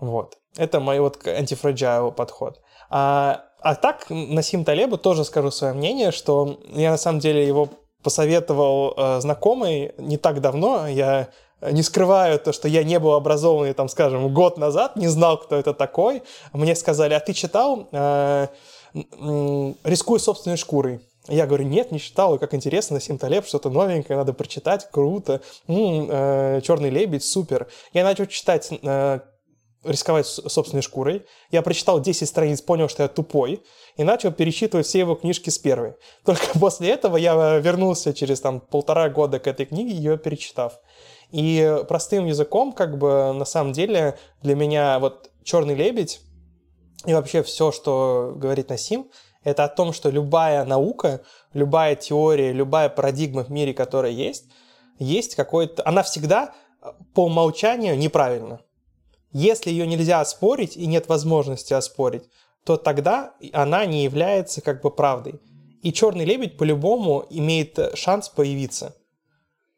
Вот. 0.00 0.38
Это 0.56 0.80
мой 0.80 0.98
вот 1.00 1.26
антифраджайл 1.26 2.12
подход. 2.12 2.60
А, 2.90 3.44
а 3.60 3.74
так, 3.74 4.06
Насим 4.08 4.64
Талебу 4.64 4.98
тоже 4.98 5.24
скажу 5.24 5.50
свое 5.50 5.74
мнение, 5.74 6.10
что 6.10 6.60
я 6.72 6.90
на 6.90 6.98
самом 6.98 7.20
деле 7.20 7.46
его 7.46 7.68
посоветовал 8.02 8.94
э, 8.96 9.20
знакомый 9.20 9.92
не 9.98 10.16
так 10.16 10.40
давно. 10.40 10.88
Я 10.88 11.28
не 11.60 11.82
скрываю 11.82 12.38
то, 12.38 12.52
что 12.52 12.68
я 12.68 12.82
не 12.84 12.98
был 12.98 13.12
образованный, 13.12 13.74
там, 13.74 13.88
скажем, 13.88 14.32
год 14.32 14.56
назад, 14.56 14.96
не 14.96 15.08
знал, 15.08 15.38
кто 15.38 15.56
это 15.56 15.74
такой. 15.74 16.22
Мне 16.52 16.74
сказали, 16.74 17.14
а 17.14 17.20
ты 17.20 17.32
читал 17.34 17.88
э, 17.92 18.46
«Рискуй 19.84 20.20
собственной 20.20 20.56
шкурой»? 20.56 21.00
Я 21.28 21.46
говорю, 21.46 21.64
нет, 21.64 21.92
не 21.92 22.00
читал, 22.00 22.34
и 22.34 22.38
как 22.38 22.54
интересно, 22.54 22.94
Насим 22.94 23.18
Талеб, 23.18 23.46
что-то 23.46 23.68
новенькое, 23.68 24.18
надо 24.18 24.32
прочитать, 24.32 24.88
круто. 24.90 25.42
М-м, 25.68 26.08
э, 26.10 26.60
Черный 26.62 26.88
лебедь, 26.88 27.24
супер. 27.24 27.68
Я 27.92 28.04
начал 28.04 28.26
читать 28.26 28.70
э, 28.70 29.20
рисковать 29.84 30.26
собственной 30.26 30.82
шкурой. 30.82 31.24
Я 31.50 31.62
прочитал 31.62 32.00
10 32.00 32.28
страниц, 32.28 32.60
понял, 32.60 32.88
что 32.88 33.02
я 33.02 33.08
тупой, 33.08 33.62
и 33.96 34.04
начал 34.04 34.32
перечитывать 34.32 34.86
все 34.86 35.00
его 35.00 35.14
книжки 35.14 35.50
с 35.50 35.58
первой. 35.58 35.94
Только 36.24 36.58
после 36.58 36.90
этого 36.90 37.16
я 37.16 37.58
вернулся 37.58 38.12
через 38.12 38.40
там 38.40 38.60
полтора 38.60 39.08
года 39.08 39.38
к 39.38 39.46
этой 39.46 39.66
книге, 39.66 39.94
ее 39.94 40.18
перечитав. 40.18 40.78
И 41.30 41.82
простым 41.88 42.26
языком, 42.26 42.72
как 42.72 42.98
бы, 42.98 43.32
на 43.32 43.44
самом 43.44 43.72
деле, 43.72 44.18
для 44.42 44.54
меня 44.56 44.98
вот 44.98 45.30
«Черный 45.44 45.74
лебедь» 45.74 46.20
и 47.06 47.14
вообще 47.14 47.42
все, 47.42 47.72
что 47.72 48.34
говорит 48.36 48.68
Насим, 48.68 49.10
это 49.42 49.64
о 49.64 49.68
том, 49.68 49.92
что 49.92 50.10
любая 50.10 50.64
наука, 50.64 51.22
любая 51.54 51.94
теория, 51.96 52.52
любая 52.52 52.88
парадигма 52.90 53.44
в 53.44 53.50
мире, 53.50 53.72
которая 53.72 54.12
есть, 54.12 54.46
есть 54.98 55.34
какой-то... 55.34 55.82
Она 55.86 56.02
всегда 56.02 56.52
по 57.14 57.24
умолчанию 57.24 57.96
неправильна. 57.96 58.60
Если 59.32 59.70
ее 59.70 59.86
нельзя 59.86 60.20
оспорить 60.20 60.76
и 60.76 60.86
нет 60.86 61.08
возможности 61.08 61.72
оспорить, 61.72 62.24
то 62.64 62.76
тогда 62.76 63.34
она 63.52 63.86
не 63.86 64.04
является 64.04 64.60
как 64.60 64.82
бы 64.82 64.90
правдой. 64.90 65.40
И 65.82 65.92
черный 65.92 66.24
лебедь 66.24 66.58
по-любому 66.58 67.26
имеет 67.30 67.78
шанс 67.94 68.28
появиться. 68.28 68.94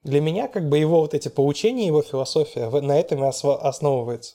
Для 0.03 0.21
меня 0.21 0.49
как 0.49 0.69
бы 0.69 0.79
его 0.79 1.01
вот 1.01 1.15
эти 1.15 1.29
поучения, 1.29 1.87
его 1.87 2.03
философия 2.03 2.69
на 2.69 2.99
этом 2.99 3.25
и 3.25 3.29
основывается. 3.29 4.35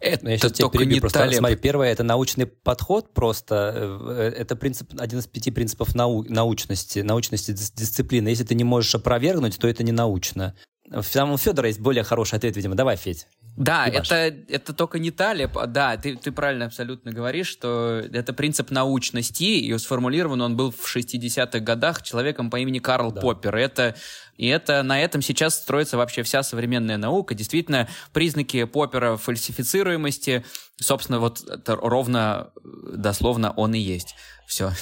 Это, 0.00 0.24
ну, 0.24 0.30
я 0.30 0.36
сейчас 0.36 0.52
тебя 0.52 0.68
перебью. 0.68 1.00
Просто 1.00 1.30
смотри, 1.32 1.56
первое 1.56 1.92
это 1.92 2.02
научный 2.02 2.46
подход 2.46 3.14
просто. 3.14 3.72
Э, 3.74 4.32
это 4.36 4.56
принцип, 4.56 4.90
один 4.98 5.20
из 5.20 5.26
пяти 5.26 5.50
принципов 5.50 5.94
нау, 5.94 6.24
научности, 6.28 6.98
научности 6.98 7.52
дисциплины. 7.52 8.28
Если 8.28 8.44
ты 8.44 8.54
не 8.54 8.64
можешь 8.64 8.94
опровергнуть, 8.94 9.58
то 9.58 9.68
это 9.68 9.84
не 9.84 9.92
научно. 9.92 10.54
У 10.90 11.02
Федора 11.02 11.68
есть 11.68 11.80
более 11.80 12.04
хороший 12.04 12.36
ответ, 12.36 12.56
видимо. 12.56 12.74
Давай, 12.74 12.96
Федь. 12.96 13.26
Да, 13.56 13.86
это, 13.86 14.14
это 14.48 14.72
только 14.74 14.98
не 14.98 15.10
Талеб. 15.10 15.56
А, 15.56 15.66
да, 15.66 15.96
ты, 15.96 16.16
ты 16.16 16.30
правильно 16.30 16.66
абсолютно 16.66 17.10
говоришь, 17.10 17.48
что 17.48 18.02
это 18.12 18.32
принцип 18.32 18.70
научности, 18.70 19.44
и 19.44 19.76
сформулирован 19.78 20.42
он 20.42 20.56
был 20.56 20.70
в 20.70 20.94
60-х 20.94 21.60
годах 21.60 22.02
человеком 22.02 22.50
по 22.50 22.58
имени 22.58 22.78
Карл 22.78 23.12
да. 23.12 23.20
Поппер. 23.20 23.56
Это, 23.56 23.96
и 24.36 24.46
это 24.46 24.82
на 24.82 25.00
этом 25.00 25.22
сейчас 25.22 25.56
строится 25.56 25.96
вообще 25.96 26.22
вся 26.22 26.42
современная 26.42 26.98
наука. 26.98 27.34
Действительно, 27.34 27.88
признаки 28.12 28.64
Поппера 28.64 29.16
фальсифицируемости, 29.16 30.44
собственно, 30.78 31.18
вот 31.18 31.42
это 31.48 31.76
ровно, 31.76 32.50
дословно 32.62 33.52
он 33.52 33.74
и 33.74 33.78
есть. 33.78 34.14
Все. 34.46 34.70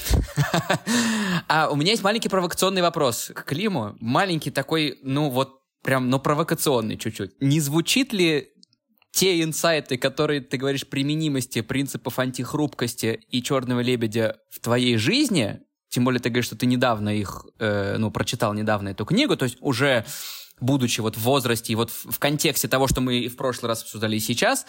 А 1.46 1.68
у 1.68 1.76
меня 1.76 1.90
есть 1.90 2.02
маленький 2.02 2.28
провокационный 2.28 2.80
вопрос 2.80 3.30
к 3.34 3.44
Климу. 3.44 3.96
Маленький 4.00 4.50
такой, 4.50 4.98
ну 5.02 5.28
вот 5.28 5.60
прям, 5.84 6.08
ну, 6.10 6.18
провокационный 6.18 6.96
чуть-чуть. 6.96 7.40
Не 7.40 7.60
звучит 7.60 8.12
ли 8.12 8.48
те 9.14 9.42
инсайты, 9.42 9.96
которые 9.96 10.40
ты 10.40 10.56
говоришь 10.56 10.88
применимости 10.88 11.60
принципов 11.60 12.18
антихрупкости 12.18 13.20
и 13.30 13.42
черного 13.44 13.78
лебедя 13.78 14.38
в 14.50 14.58
твоей 14.58 14.96
жизни, 14.96 15.60
тем 15.88 16.04
более 16.04 16.18
ты 16.18 16.30
говоришь, 16.30 16.46
что 16.46 16.56
ты 16.56 16.66
недавно 16.66 17.10
их, 17.10 17.46
э, 17.60 17.96
ну, 17.96 18.10
прочитал 18.10 18.54
недавно 18.54 18.88
эту 18.88 19.04
книгу, 19.04 19.36
то 19.36 19.44
есть 19.44 19.58
уже 19.60 20.04
будучи 20.58 21.00
вот 21.00 21.16
в 21.16 21.20
возрасте 21.20 21.72
и 21.72 21.76
вот 21.76 21.90
в, 21.90 22.10
в 22.10 22.18
контексте 22.18 22.66
того, 22.66 22.88
что 22.88 23.00
мы 23.00 23.18
и 23.18 23.28
в 23.28 23.36
прошлый 23.36 23.68
раз 23.68 23.82
обсуждали 23.82 24.16
и 24.16 24.20
сейчас, 24.20 24.66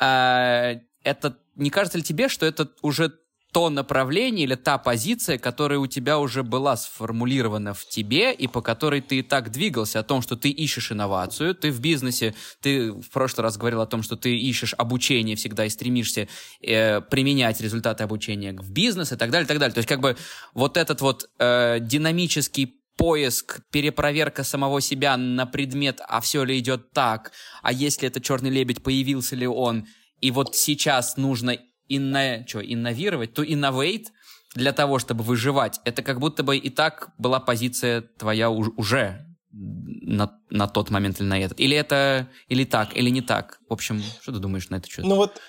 э, 0.00 0.80
это 1.04 1.38
не 1.54 1.70
кажется 1.70 1.98
ли 1.98 2.02
тебе, 2.02 2.28
что 2.28 2.44
это 2.44 2.68
уже 2.82 3.12
то 3.52 3.70
направление 3.70 4.44
или 4.44 4.54
та 4.54 4.78
позиция, 4.78 5.38
которая 5.38 5.78
у 5.78 5.86
тебя 5.86 6.18
уже 6.18 6.42
была 6.42 6.76
сформулирована 6.76 7.72
в 7.74 7.86
тебе 7.86 8.32
и 8.32 8.46
по 8.46 8.60
которой 8.60 9.00
ты 9.00 9.20
и 9.20 9.22
так 9.22 9.50
двигался, 9.50 10.00
о 10.00 10.02
том, 10.02 10.20
что 10.20 10.36
ты 10.36 10.50
ищешь 10.50 10.92
инновацию, 10.92 11.54
ты 11.54 11.70
в 11.70 11.80
бизнесе, 11.80 12.34
ты 12.60 12.92
в 12.92 13.08
прошлый 13.10 13.44
раз 13.44 13.56
говорил 13.56 13.80
о 13.80 13.86
том, 13.86 14.02
что 14.02 14.16
ты 14.16 14.36
ищешь 14.36 14.74
обучение 14.76 15.36
всегда 15.36 15.64
и 15.64 15.70
стремишься 15.70 16.28
э, 16.60 17.00
применять 17.00 17.60
результаты 17.60 18.04
обучения 18.04 18.52
в 18.52 18.70
бизнес 18.70 19.12
и 19.12 19.16
так 19.16 19.30
далее, 19.30 19.44
и 19.44 19.48
так 19.48 19.58
далее. 19.58 19.74
То 19.74 19.78
есть 19.78 19.88
как 19.88 20.00
бы 20.00 20.16
вот 20.52 20.76
этот 20.76 21.00
вот 21.00 21.30
э, 21.38 21.78
динамический 21.80 22.74
поиск, 22.96 23.60
перепроверка 23.70 24.42
самого 24.44 24.80
себя 24.80 25.16
на 25.16 25.46
предмет, 25.46 26.00
а 26.06 26.20
все 26.20 26.44
ли 26.44 26.58
идет 26.58 26.92
так, 26.92 27.32
а 27.62 27.72
если 27.72 28.08
это 28.08 28.20
черный 28.20 28.50
лебедь, 28.50 28.82
появился 28.82 29.36
ли 29.36 29.46
он, 29.46 29.86
и 30.20 30.30
вот 30.30 30.56
сейчас 30.56 31.16
нужно 31.16 31.58
инно, 31.88 32.46
что, 32.46 32.60
инновировать, 32.60 33.34
то 33.34 33.42
innovate 33.42 34.06
для 34.54 34.72
того, 34.72 34.98
чтобы 34.98 35.22
выживать, 35.22 35.80
это 35.84 36.02
как 36.02 36.18
будто 36.18 36.42
бы 36.42 36.56
и 36.56 36.70
так 36.70 37.10
была 37.18 37.40
позиция 37.40 38.02
твоя 38.02 38.50
уже 38.50 39.26
на, 39.52 40.38
на 40.50 40.68
тот 40.68 40.90
момент 40.90 41.20
или 41.20 41.26
на 41.26 41.38
этот. 41.38 41.60
Или 41.60 41.76
это, 41.76 42.28
или 42.48 42.64
так, 42.64 42.96
или 42.96 43.10
не 43.10 43.22
так. 43.22 43.60
В 43.68 43.72
общем, 43.72 44.02
что 44.20 44.32
ты 44.32 44.38
думаешь 44.38 44.68
на 44.70 44.76
это 44.76 44.88
счет? 44.88 45.04
Ну 45.04 45.16
вот 45.16 45.40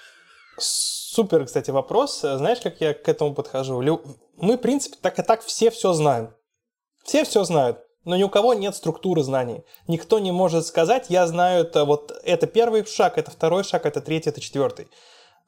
супер, 0.58 1.46
кстати, 1.46 1.72
вопрос. 1.72 2.20
Знаешь, 2.22 2.60
как 2.62 2.82
я 2.82 2.94
к 2.94 3.08
этому 3.08 3.34
подхожу? 3.34 3.82
Мы, 4.38 4.58
в 4.58 4.62
принципе, 4.62 4.98
так 5.02 5.20
и 5.20 5.24
так 5.24 5.44
все 5.44 5.70
все 5.72 5.94
знаем. 5.94 6.34
Все 7.04 7.24
все 7.24 7.44
знают. 7.44 7.80
Но 8.04 8.16
ни 8.16 8.24
у 8.24 8.30
кого 8.30 8.54
нет 8.54 8.76
структуры 8.76 9.22
знаний. 9.24 9.64
Никто 9.88 10.20
не 10.20 10.32
может 10.32 10.66
сказать, 10.66 11.08
я 11.10 11.28
знаю 11.28 11.66
это, 11.66 11.84
вот 11.84 12.12
это 12.24 12.48
первый 12.48 12.86
шаг, 12.86 13.18
это 13.18 13.32
второй 13.32 13.66
шаг, 13.66 13.86
это 13.86 14.00
третий, 14.00 14.30
это 14.30 14.40
четвертый. 14.40 14.88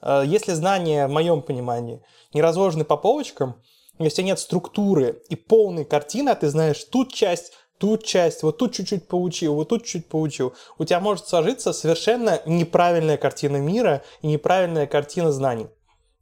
Э, 0.02 0.24
если 0.26 0.54
знания, 0.54 1.08
в 1.08 1.12
моем 1.12 1.42
понимании, 1.42 2.04
не 2.34 2.42
разложены 2.42 2.86
по 2.86 2.98
полочкам, 2.98 3.62
если 3.98 4.22
нет 4.22 4.40
структуры 4.40 5.22
и 5.30 5.36
полной 5.36 5.86
картины, 5.86 6.30
а 6.30 6.36
ты 6.36 6.48
знаешь 6.50 6.84
тут 6.86 7.14
часть, 7.14 7.54
тут 7.78 8.04
часть, 8.06 8.44
вот 8.44 8.58
тут 8.58 8.74
чуть-чуть 8.74 9.08
получил, 9.08 9.56
вот 9.56 9.70
тут 9.70 9.84
чуть-чуть 9.84 10.08
получил, 10.08 10.54
у 10.78 10.86
тебя 10.86 11.00
может 11.00 11.28
сложиться 11.28 11.74
совершенно 11.74 12.42
неправильная 12.46 13.18
картина 13.18 13.58
мира 13.58 14.04
и 14.22 14.28
неправильная 14.28 14.88
картина 14.88 15.32
знаний. 15.32 15.68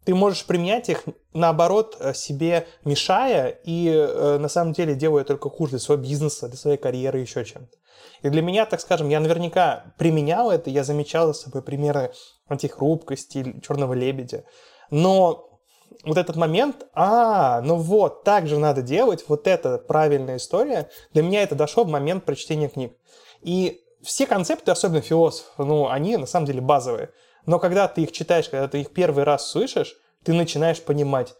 Ты 0.07 0.15
можешь 0.15 0.45
применять 0.45 0.87
их, 0.87 1.03
наоборот, 1.33 1.97
э, 1.99 2.13
себе 2.13 2.65
мешая 2.85 3.59
и 3.65 3.89
э, 3.89 4.37
на 4.37 4.47
самом 4.47 4.71
деле 4.71 4.95
делая 4.95 5.25
только 5.25 5.49
хуже 5.49 5.71
для 5.71 5.79
своего 5.79 6.01
бизнеса, 6.01 6.47
для 6.47 6.57
своей 6.57 6.77
карьеры, 6.77 7.19
еще 7.19 7.43
чем-то. 7.43 7.75
И 8.21 8.29
для 8.29 8.41
меня, 8.41 8.65
так 8.65 8.79
скажем, 8.79 9.09
я 9.09 9.19
наверняка 9.19 9.93
применял 9.97 10.49
это, 10.49 10.69
я 10.69 10.85
замечал 10.85 11.27
за 11.27 11.33
собой 11.33 11.61
примеры 11.61 12.13
антихрупкости, 12.47 13.59
черного 13.61 13.95
лебедя. 13.95 14.45
Но 14.91 15.59
вот 16.05 16.17
этот 16.17 16.37
момент, 16.37 16.87
а, 16.93 17.59
ну 17.59 17.75
вот, 17.75 18.23
так 18.23 18.47
же 18.47 18.57
надо 18.57 18.81
делать, 18.81 19.25
вот 19.27 19.45
это 19.45 19.77
правильная 19.77 20.37
история, 20.37 20.89
для 21.11 21.21
меня 21.21 21.43
это 21.43 21.55
дошло 21.55 21.83
в 21.83 21.89
момент 21.89 22.23
прочтения 22.23 22.69
книг. 22.69 22.93
И 23.41 23.81
все 24.01 24.25
концепты, 24.25 24.71
особенно 24.71 25.01
философов, 25.01 25.51
ну, 25.57 25.89
они 25.89 26.15
на 26.15 26.27
самом 26.27 26.45
деле 26.45 26.61
базовые. 26.61 27.09
Но 27.47 27.57
когда 27.57 27.87
ты 27.87 28.03
их 28.03 28.11
читаешь, 28.11 28.49
когда 28.49 28.67
ты 28.67 28.81
их 28.81 28.91
первый 28.91 29.23
раз 29.23 29.49
слышишь, 29.49 29.95
ты 30.23 30.33
начинаешь 30.33 30.81
понимать, 30.81 31.33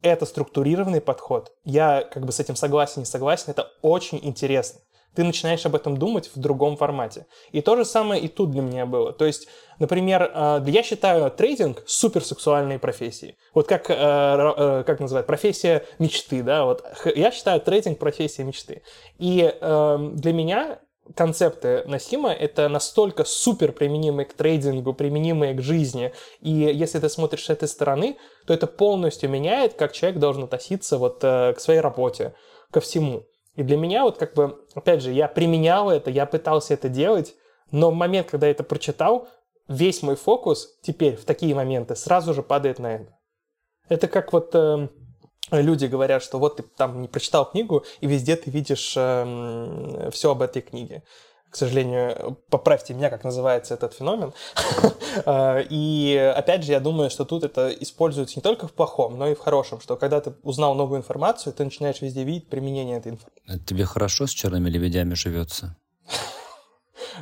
это 0.00 0.26
структурированный 0.26 1.00
подход. 1.00 1.52
Я 1.64 2.02
как 2.02 2.24
бы 2.24 2.30
с 2.30 2.38
этим 2.38 2.54
согласен, 2.54 3.00
не 3.02 3.06
согласен, 3.06 3.50
это 3.50 3.72
очень 3.82 4.20
интересно 4.22 4.80
ты 5.14 5.24
начинаешь 5.24 5.64
об 5.66 5.74
этом 5.74 5.96
думать 5.96 6.30
в 6.34 6.40
другом 6.40 6.76
формате. 6.76 7.26
И 7.50 7.60
то 7.60 7.76
же 7.76 7.84
самое 7.84 8.20
и 8.22 8.28
тут 8.28 8.50
для 8.50 8.62
меня 8.62 8.86
было. 8.86 9.12
То 9.12 9.26
есть, 9.26 9.46
например, 9.78 10.30
э, 10.34 10.64
я 10.66 10.82
считаю 10.82 11.30
трейдинг 11.30 11.82
суперсексуальной 11.86 12.78
профессией. 12.78 13.36
Вот 13.54 13.66
как, 13.68 13.90
э, 13.90 13.94
э, 13.94 14.84
как 14.86 15.00
называют, 15.00 15.26
профессия 15.26 15.84
мечты, 15.98 16.42
да, 16.42 16.64
вот 16.64 16.84
я 17.14 17.30
считаю 17.30 17.60
трейдинг 17.60 17.98
профессией 17.98 18.46
мечты. 18.46 18.82
И 19.18 19.54
для 19.60 20.32
меня 20.32 20.78
концепты 21.14 21.82
Насима— 21.86 22.32
это 22.32 22.68
настолько 22.68 23.24
супер 23.24 23.72
применимые 23.72 24.26
к 24.26 24.32
трейдингу, 24.32 24.94
применимые 24.94 25.54
к 25.54 25.62
жизни. 25.62 26.12
И 26.40 26.50
если 26.50 26.98
ты 26.98 27.08
смотришь 27.08 27.44
с 27.44 27.50
этой 27.50 27.68
стороны, 27.68 28.18
то 28.46 28.54
это 28.54 28.66
полностью 28.66 29.30
меняет, 29.30 29.74
как 29.74 29.92
человек 29.92 30.18
должен 30.18 30.44
относиться 30.44 30.98
вот 30.98 31.20
к 31.20 31.56
своей 31.58 31.80
работе, 31.80 32.34
ко 32.70 32.80
всему. 32.80 33.26
И 33.54 33.62
для 33.62 33.76
меня 33.76 34.04
вот 34.04 34.16
как 34.16 34.34
бы, 34.34 34.64
опять 34.74 35.02
же, 35.02 35.12
я 35.12 35.28
применял 35.28 35.90
это, 35.90 36.10
я 36.10 36.26
пытался 36.26 36.74
это 36.74 36.88
делать, 36.88 37.34
но 37.70 37.90
в 37.90 37.94
момент, 37.94 38.30
когда 38.30 38.46
я 38.46 38.52
это 38.52 38.64
прочитал, 38.64 39.28
весь 39.68 40.02
мой 40.02 40.16
фокус 40.16 40.78
теперь 40.82 41.16
в 41.16 41.24
такие 41.24 41.54
моменты 41.54 41.96
сразу 41.96 42.34
же 42.34 42.42
падает 42.42 42.78
на 42.78 42.94
это. 42.94 43.18
Это 43.88 44.08
как 44.08 44.32
вот 44.32 44.54
э, 44.54 44.88
люди 45.60 45.86
говорят, 45.86 46.22
что 46.22 46.38
вот 46.38 46.56
ты 46.56 46.62
там 46.62 47.02
не 47.02 47.08
прочитал 47.08 47.50
книгу, 47.50 47.84
и 48.00 48.06
везде 48.06 48.36
ты 48.36 48.50
видишь 48.50 48.94
э, 48.96 50.10
все 50.12 50.30
об 50.30 50.42
этой 50.42 50.62
книге 50.62 51.02
к 51.52 51.56
сожалению, 51.56 52.38
поправьте 52.48 52.94
меня, 52.94 53.10
как 53.10 53.24
называется 53.24 53.74
этот 53.74 53.92
феномен. 53.92 54.32
А, 55.26 55.58
и 55.70 56.16
опять 56.34 56.64
же, 56.64 56.72
я 56.72 56.80
думаю, 56.80 57.10
что 57.10 57.26
тут 57.26 57.44
это 57.44 57.68
используется 57.68 58.36
не 58.36 58.42
только 58.42 58.66
в 58.66 58.72
плохом, 58.72 59.18
но 59.18 59.28
и 59.28 59.34
в 59.34 59.38
хорошем, 59.38 59.78
что 59.78 59.96
когда 59.96 60.22
ты 60.22 60.32
узнал 60.42 60.74
новую 60.74 61.00
информацию, 61.00 61.52
ты 61.52 61.62
начинаешь 61.64 62.00
везде 62.00 62.24
видеть 62.24 62.48
применение 62.48 62.96
этой 62.96 63.12
информации. 63.12 63.66
Тебе 63.66 63.84
хорошо 63.84 64.26
с 64.26 64.30
черными 64.30 64.70
лебедями 64.70 65.12
живется? 65.12 65.76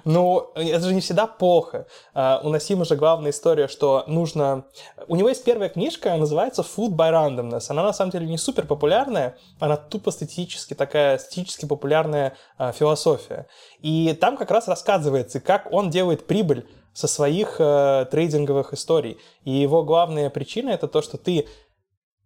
Ну, 0.05 0.51
это 0.55 0.81
же 0.81 0.95
не 0.95 1.01
всегда 1.01 1.27
плохо. 1.27 1.87
Uh, 2.15 2.41
у 2.43 2.49
Насима 2.49 2.85
же 2.85 2.97
главная 2.97 3.31
история, 3.31 3.69
что 3.69 4.05
нужно... 4.07 4.65
У 5.09 5.17
него 5.17 5.29
есть 5.29 5.45
первая 5.45 5.69
книжка, 5.69 6.17
называется 6.17 6.63
Food 6.63 6.91
by 6.91 7.13
Randomness. 7.13 7.67
Она 7.69 7.83
на 7.83 7.93
самом 7.93 8.11
деле 8.11 8.27
не 8.27 8.39
супер 8.39 8.67
популярная, 8.67 9.37
она 9.59 9.77
тупо 9.77 10.11
статистически 10.11 10.75
такая, 10.75 11.19
статистически 11.19 11.67
популярная 11.67 12.37
uh, 12.59 12.73
философия. 12.73 13.47
И 13.81 14.17
там 14.21 14.37
как 14.37 14.51
раз 14.51 14.69
рассказывается, 14.69 15.41
как 15.41 15.73
он 15.73 15.91
делает 15.91 16.27
прибыль 16.27 16.67
со 16.93 17.07
своих 17.07 17.61
uh, 17.61 18.05
трейдинговых 18.07 18.73
историй. 18.73 19.19
И 19.45 19.51
его 19.51 19.83
главная 19.83 20.31
причина 20.31 20.71
это 20.71 20.89
то, 20.89 21.03
что 21.03 21.19
ты 21.19 21.47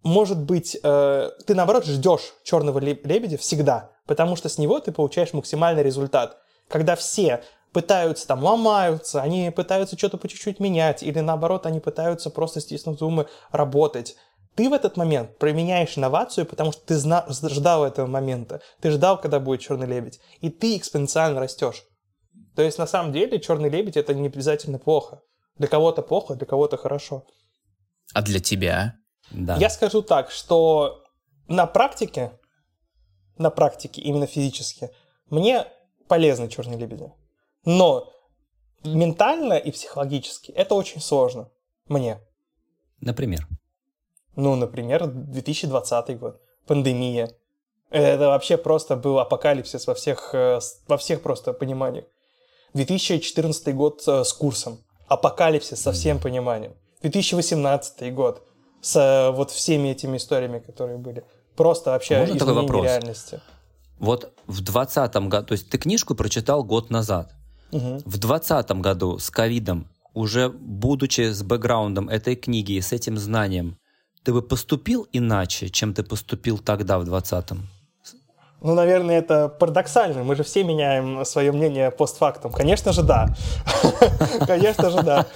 может 0.03 0.39
быть, 0.39 0.77
э, 0.83 1.31
ты 1.47 1.55
наоборот 1.55 1.87
ждешь 1.87 2.35
черного 2.45 2.79
лебедя 2.79 3.39
всегда, 3.39 3.91
потому 4.07 4.37
что 4.37 4.51
с 4.51 4.59
него 4.59 4.79
ты 4.79 4.93
получаешь 4.93 5.33
максимальный 5.33 5.83
результат 5.83 6.37
когда 6.69 6.97
все 6.97 7.43
пытаются 7.75 8.27
там 8.27 8.43
ломаются, 8.43 9.21
они 9.21 9.51
пытаются 9.51 9.99
что-то 9.99 10.17
по 10.17 10.29
чуть-чуть 10.29 10.61
менять, 10.61 11.03
или 11.03 11.19
наоборот, 11.19 11.67
они 11.67 11.81
пытаются 11.81 12.31
просто 12.31 12.61
стиснув 12.61 12.99
зумы 12.99 13.27
работать. 13.51 14.17
Ты 14.55 14.71
в 14.71 14.73
этот 14.73 14.97
момент 14.97 15.37
применяешь 15.39 15.99
инновацию, 15.99 16.47
потому 16.47 16.71
что 16.71 16.81
ты 16.87 16.95
зна- 16.95 17.27
ждал 17.29 17.85
этого 17.85 18.07
момента. 18.07 18.61
Ты 18.81 18.93
ждал, 18.93 19.21
когда 19.21 19.41
будет 19.41 19.61
черный 19.61 19.89
лебедь. 19.89 20.21
И 20.41 20.49
ты 20.49 20.77
экспоненциально 20.77 21.41
растешь. 21.41 21.83
То 22.55 22.63
есть 22.63 22.79
на 22.79 22.87
самом 22.87 23.13
деле 23.13 23.41
черный 23.41 23.69
лебедь 23.69 23.97
это 23.97 24.15
не 24.15 24.29
обязательно 24.29 24.79
плохо. 24.79 25.21
Для 25.59 25.67
кого-то 25.67 26.03
плохо, 26.03 26.37
для 26.37 26.47
кого-то 26.47 26.77
хорошо. 26.77 27.25
А 28.15 28.23
для 28.23 28.39
тебя? 28.39 28.95
Да. 29.33 29.57
Я 29.57 29.69
скажу 29.69 30.03
так, 30.03 30.31
что 30.31 31.03
на 31.49 31.67
практике, 31.67 32.39
на 33.37 33.51
практике, 33.51 34.01
именно 34.03 34.27
физически, 34.27 34.91
мне 35.31 35.67
полезны 36.07 36.49
черные 36.49 36.79
лебеди. 36.79 37.11
Но 37.65 38.13
ментально 38.85 39.55
и 39.55 39.71
психологически 39.71 40.53
это 40.53 40.75
очень 40.75 41.01
сложно 41.01 41.49
мне. 41.89 42.21
Например? 43.01 43.47
Ну, 44.37 44.57
например, 44.57 45.07
2020 45.07 46.19
год, 46.19 46.41
пандемия. 46.67 47.31
Это 47.91 48.29
вообще 48.29 48.57
просто 48.57 48.97
был 48.97 49.19
апокалипсис 49.21 49.87
во 49.87 49.95
всех, 49.95 50.31
э, 50.35 50.59
во 50.89 50.97
всех 50.97 51.23
просто 51.23 51.53
пониманиях. 51.53 52.07
2014 52.75 53.75
год 53.75 54.03
э, 54.07 54.25
с 54.25 54.33
курсом. 54.33 54.79
Апокалипсис 55.07 55.81
со 55.81 55.93
всем 55.93 56.19
пониманием. 56.19 56.75
2018 57.03 58.13
год 58.13 58.43
с 58.81 58.97
э, 58.97 59.31
вот 59.31 59.51
всеми 59.51 59.89
этими 59.89 60.17
историями, 60.17 60.59
которые 60.59 60.99
были. 60.99 61.25
Просто 61.55 61.91
вообще 61.91 62.19
Можно 62.19 62.39
такой 62.39 62.55
вопрос? 62.55 62.85
реальности. 62.85 63.41
Вот 63.99 64.33
в 64.47 64.61
2020 64.61 65.17
году, 65.29 65.47
то 65.47 65.53
есть 65.53 65.71
ты 65.71 65.79
книжку 65.79 66.17
прочитал 66.17 66.65
год 66.65 66.91
назад. 66.91 67.33
Угу. 67.73 68.03
В 68.05 68.19
2020 68.19 68.71
году 68.81 69.19
с 69.19 69.31
ковидом, 69.31 69.89
уже 70.15 70.49
будучи 70.49 71.33
с 71.33 71.43
бэкграундом 71.43 72.09
этой 72.09 72.37
книги 72.37 72.73
и 72.73 72.81
с 72.81 72.93
этим 72.93 73.19
знанием, 73.19 73.77
ты 74.23 74.33
бы 74.33 74.43
поступил 74.43 75.07
иначе, 75.13 75.69
чем 75.69 75.93
ты 75.93 76.03
поступил 76.03 76.59
тогда, 76.59 76.99
в 76.99 77.03
2020-м? 77.03 77.69
Ну, 78.63 78.75
наверное, 78.75 79.19
это 79.19 79.49
парадоксально. 79.49 80.25
Мы 80.25 80.37
же 80.37 80.43
все 80.43 80.65
меняем 80.65 81.25
свое 81.27 81.53
мнение 81.53 81.91
постфактум. 81.91 82.51
Конечно 82.51 82.93
же, 82.93 83.03
да. 83.03 83.29
Конечно 84.47 84.91
же, 84.91 85.03
да. 85.03 85.27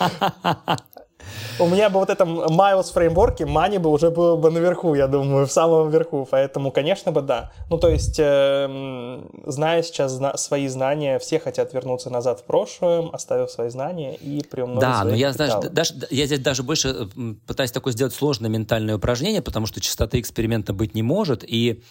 У 1.60 1.66
меня 1.66 1.90
бы 1.90 1.98
вот 1.98 2.10
этом 2.10 2.40
Miles 2.40 2.92
фреймворке 2.92 3.46
Мани 3.46 3.78
бы 3.78 3.90
уже 3.90 4.10
было 4.10 4.36
бы 4.36 4.50
наверху, 4.50 4.94
я 4.94 5.06
думаю, 5.08 5.46
в 5.46 5.52
самом 5.52 5.90
верху. 5.90 6.26
Поэтому, 6.30 6.70
конечно 6.70 7.12
бы, 7.12 7.20
да. 7.20 7.50
Ну, 7.70 7.78
то 7.78 7.88
есть, 7.88 8.16
э, 8.18 9.20
зная 9.46 9.82
сейчас 9.82 10.12
зна- 10.12 10.36
свои 10.36 10.68
знания, 10.68 11.18
все 11.18 11.38
хотят 11.38 11.72
вернуться 11.74 12.10
назад 12.10 12.40
в 12.40 12.44
прошлое, 12.44 13.08
оставив 13.12 13.50
свои 13.50 13.70
знания 13.70 14.14
и 14.14 14.42
приумножить 14.44 14.80
Да, 14.80 15.04
но 15.04 15.14
я, 15.14 15.32
капиталы. 15.32 15.62
знаешь, 15.62 15.72
даже, 15.72 15.94
я 16.10 16.26
здесь 16.26 16.40
даже 16.40 16.62
больше 16.62 16.88
э, 16.88 17.34
пытаюсь 17.46 17.72
такое 17.72 17.92
сделать 17.92 18.14
сложное 18.14 18.50
ментальное 18.50 18.96
упражнение, 18.96 19.42
потому 19.42 19.66
что 19.66 19.80
частоты 19.80 20.20
эксперимента 20.20 20.72
быть 20.72 20.94
не 20.94 21.02
может, 21.02 21.44
и 21.46 21.82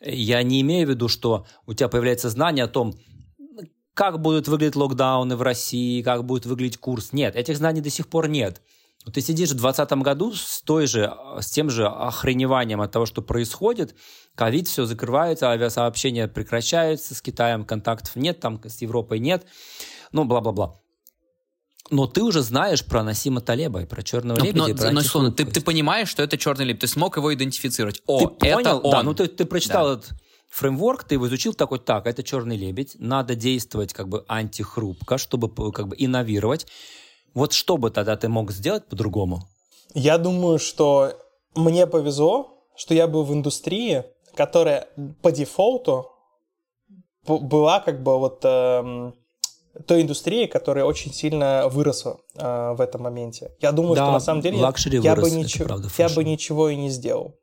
я 0.00 0.42
не 0.42 0.60
имею 0.60 0.86
в 0.86 0.90
виду, 0.90 1.08
что 1.08 1.44
у 1.66 1.74
тебя 1.74 1.88
появляется 1.88 2.28
знание 2.30 2.64
о 2.64 2.68
том, 2.68 2.94
как 3.94 4.20
будут 4.20 4.46
выглядеть 4.46 4.76
локдауны 4.76 5.34
в 5.34 5.42
России, 5.42 6.02
как 6.02 6.24
будет 6.24 6.46
выглядеть 6.46 6.78
курс. 6.78 7.12
Нет, 7.12 7.34
этих 7.34 7.56
знаний 7.56 7.80
до 7.80 7.90
сих 7.90 8.06
пор 8.08 8.28
нет. 8.28 8.62
Ты 9.12 9.20
сидишь 9.22 9.50
в 9.50 9.54
2020 9.54 9.92
году 10.02 10.34
с, 10.34 10.60
той 10.62 10.86
же, 10.86 11.14
с 11.40 11.50
тем 11.50 11.70
же 11.70 11.86
охреневанием 11.86 12.80
от 12.80 12.92
того, 12.92 13.06
что 13.06 13.22
происходит. 13.22 13.94
Ковид, 14.34 14.68
все 14.68 14.84
закрывается, 14.84 15.48
авиасообщения 15.50 16.28
прекращаются, 16.28 17.14
с 17.14 17.22
Китаем 17.22 17.64
контактов 17.64 18.16
нет, 18.16 18.40
там 18.40 18.60
с 18.62 18.82
Европой 18.82 19.18
нет, 19.18 19.46
ну, 20.12 20.24
бла-бла-бла. 20.24 20.80
Но 21.90 22.06
ты 22.06 22.22
уже 22.22 22.42
знаешь 22.42 22.84
про 22.84 23.02
Насима 23.02 23.40
Талеба 23.40 23.82
и 23.82 23.86
про 23.86 24.02
черного 24.02 24.38
Но, 24.38 24.44
лебедя. 24.44 24.58
но, 24.58 24.68
и 24.68 24.74
про 24.74 24.90
но, 24.90 25.00
условно, 25.00 25.32
ты, 25.32 25.46
ты 25.46 25.62
понимаешь, 25.62 26.08
что 26.08 26.22
это 26.22 26.36
черный 26.36 26.66
лебедь, 26.66 26.82
ты 26.82 26.86
смог 26.86 27.16
его 27.16 27.32
идентифицировать. 27.32 28.02
О, 28.06 28.28
Ты 28.28 28.48
это 28.48 28.56
понял? 28.56 28.80
он. 28.84 28.90
Да, 28.90 29.02
ну 29.02 29.14
ты, 29.14 29.26
ты 29.26 29.46
прочитал 29.46 29.94
этот 29.94 30.10
фреймворк, 30.50 31.04
ты 31.04 31.14
его 31.14 31.26
изучил 31.28 31.54
такой, 31.54 31.78
так, 31.78 32.06
это 32.06 32.22
черный 32.22 32.58
лебедь, 32.58 32.96
надо 32.98 33.34
действовать 33.34 33.94
как 33.94 34.08
бы 34.08 34.24
антихрупко, 34.28 35.16
чтобы 35.16 35.48
как 35.72 35.88
бы 35.88 35.96
инновировать. 35.98 36.66
Вот 37.38 37.52
что 37.52 37.76
бы 37.76 37.90
тогда 37.90 38.16
ты 38.16 38.28
мог 38.28 38.50
сделать 38.50 38.84
по-другому? 38.88 39.44
Я 39.94 40.18
думаю, 40.18 40.58
что 40.58 41.12
мне 41.54 41.86
повезло, 41.86 42.64
что 42.74 42.94
я 42.94 43.06
был 43.06 43.22
в 43.22 43.32
индустрии, 43.32 44.02
которая 44.34 44.88
по 45.22 45.30
дефолту 45.30 46.10
была 47.24 47.78
как 47.78 48.02
бы 48.02 48.18
вот 48.18 48.40
эм, 48.44 49.14
той 49.86 50.02
индустрией, 50.02 50.48
которая 50.48 50.84
очень 50.84 51.12
сильно 51.12 51.68
выросла 51.68 52.18
э, 52.34 52.74
в 52.76 52.80
этом 52.80 53.02
моменте. 53.02 53.52
Я 53.60 53.70
думаю, 53.70 53.94
Да, 53.94 54.06
что 54.06 54.12
на 54.14 54.20
самом 54.20 54.40
деле 54.42 54.58
я, 54.58 55.14
бы 55.14 55.22
вырос, 55.22 55.28
это 55.28 55.36
ничего, 55.36 55.80
я 55.96 56.08
бы 56.08 56.24
ничего 56.24 56.68
и 56.70 56.76
не 56.76 56.90
сделал. 56.90 57.36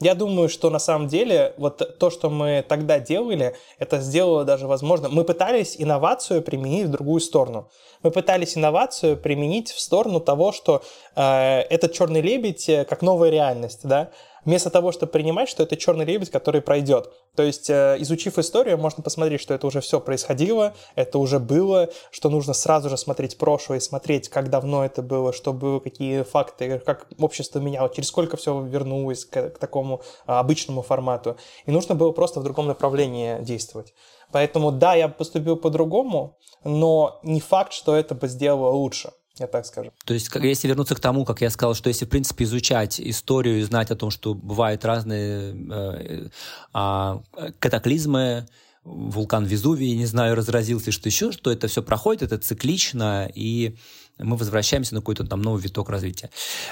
Я 0.00 0.14
думаю, 0.14 0.48
что 0.48 0.70
на 0.70 0.78
самом 0.78 1.08
деле 1.08 1.54
вот 1.56 1.98
то, 1.98 2.10
что 2.10 2.30
мы 2.30 2.64
тогда 2.66 3.00
делали, 3.00 3.56
это 3.78 4.00
сделало 4.00 4.44
даже 4.44 4.68
возможно. 4.68 5.08
Мы 5.08 5.24
пытались 5.24 5.74
инновацию 5.78 6.40
применить 6.42 6.86
в 6.86 6.90
другую 6.90 7.20
сторону. 7.20 7.68
Мы 8.04 8.12
пытались 8.12 8.56
инновацию 8.56 9.16
применить 9.16 9.70
в 9.70 9.80
сторону 9.80 10.20
того, 10.20 10.52
что 10.52 10.82
э, 11.16 11.60
этот 11.68 11.92
черный 11.94 12.20
лебедь 12.20 12.68
э, 12.68 12.84
как 12.84 13.02
новая 13.02 13.30
реальность, 13.30 13.80
да, 13.82 14.10
вместо 14.44 14.70
того, 14.70 14.92
чтобы 14.92 15.12
принимать, 15.12 15.48
что 15.48 15.62
это 15.62 15.76
черный 15.76 16.04
лебедь, 16.04 16.30
который 16.30 16.60
пройдет. 16.60 17.10
То 17.36 17.42
есть, 17.42 17.70
э, 17.70 17.96
изучив 18.00 18.38
историю, 18.38 18.78
можно 18.78 19.02
посмотреть, 19.02 19.40
что 19.40 19.54
это 19.54 19.66
уже 19.66 19.80
все 19.80 20.00
происходило, 20.00 20.74
это 20.94 21.18
уже 21.18 21.38
было, 21.38 21.88
что 22.10 22.30
нужно 22.30 22.54
сразу 22.54 22.88
же 22.88 22.96
смотреть 22.96 23.38
прошлое 23.38 23.80
смотреть, 23.80 24.28
как 24.28 24.50
давно 24.50 24.84
это 24.84 25.02
было, 25.02 25.32
что 25.32 25.52
было, 25.52 25.80
какие 25.80 26.22
факты, 26.22 26.78
как 26.80 27.06
общество 27.18 27.58
меняло, 27.58 27.88
через 27.88 28.08
сколько 28.08 28.36
все 28.36 28.60
вернулось 28.62 29.24
к, 29.24 29.50
к 29.50 29.58
такому 29.58 30.02
а, 30.26 30.40
обычному 30.40 30.82
формату. 30.82 31.36
И 31.66 31.70
нужно 31.70 31.94
было 31.94 32.12
просто 32.12 32.40
в 32.40 32.44
другом 32.44 32.66
направлении 32.66 33.40
действовать. 33.42 33.94
Поэтому 34.32 34.72
да, 34.72 34.94
я 34.94 35.08
поступил 35.08 35.56
по-другому, 35.56 36.36
но 36.64 37.20
не 37.22 37.40
факт, 37.40 37.72
что 37.72 37.94
это 37.94 38.14
бы 38.14 38.28
сделало 38.28 38.70
лучше, 38.72 39.12
я 39.38 39.46
так 39.46 39.66
скажу. 39.66 39.92
То 40.04 40.14
есть, 40.14 40.28
как, 40.28 40.44
если 40.44 40.68
вернуться 40.68 40.94
к 40.94 41.00
тому, 41.00 41.24
как 41.24 41.40
я 41.40 41.50
сказал, 41.50 41.74
что 41.74 41.88
если, 41.88 42.04
в 42.04 42.08
принципе, 42.08 42.44
изучать 42.44 43.00
историю 43.00 43.60
и 43.60 43.62
знать 43.62 43.90
о 43.90 43.96
том, 43.96 44.10
что 44.10 44.34
бывают 44.34 44.84
разные 44.84 45.54
э, 45.70 46.28
а, 46.72 47.22
катаклизмы, 47.58 48.46
вулкан 48.84 49.44
Везувий, 49.44 49.96
не 49.96 50.06
знаю, 50.06 50.34
разразился, 50.34 50.92
что 50.92 51.08
еще, 51.08 51.32
что 51.32 51.50
это 51.50 51.68
все 51.68 51.82
проходит, 51.82 52.22
это 52.22 52.38
циклично, 52.38 53.30
и 53.34 53.76
мы 54.18 54.36
возвращаемся 54.36 54.94
на 54.94 55.00
какой-то 55.00 55.24
там 55.24 55.42
новый 55.42 55.62
виток 55.62 55.88
развития. 55.90 56.30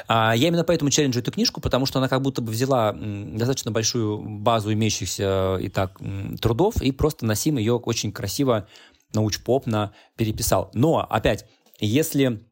А, 0.08 0.34
я 0.34 0.48
именно 0.48 0.64
поэтому 0.64 0.90
челленджу 0.90 1.20
эту 1.20 1.32
книжку, 1.32 1.60
потому 1.60 1.86
что 1.86 1.98
она 1.98 2.08
как 2.08 2.22
будто 2.22 2.42
бы 2.42 2.50
взяла 2.50 2.92
достаточно 2.92 3.70
большую 3.70 4.18
базу 4.18 4.72
имеющихся 4.72 5.58
и 5.60 5.68
так 5.68 5.98
трудов, 6.40 6.80
и 6.82 6.92
просто 6.92 7.26
Насим 7.26 7.58
ее 7.58 7.74
очень 7.74 8.12
красиво 8.12 8.66
научпопно 9.12 9.92
переписал. 10.16 10.70
Но, 10.74 11.06
опять, 11.08 11.46
если 11.78 12.44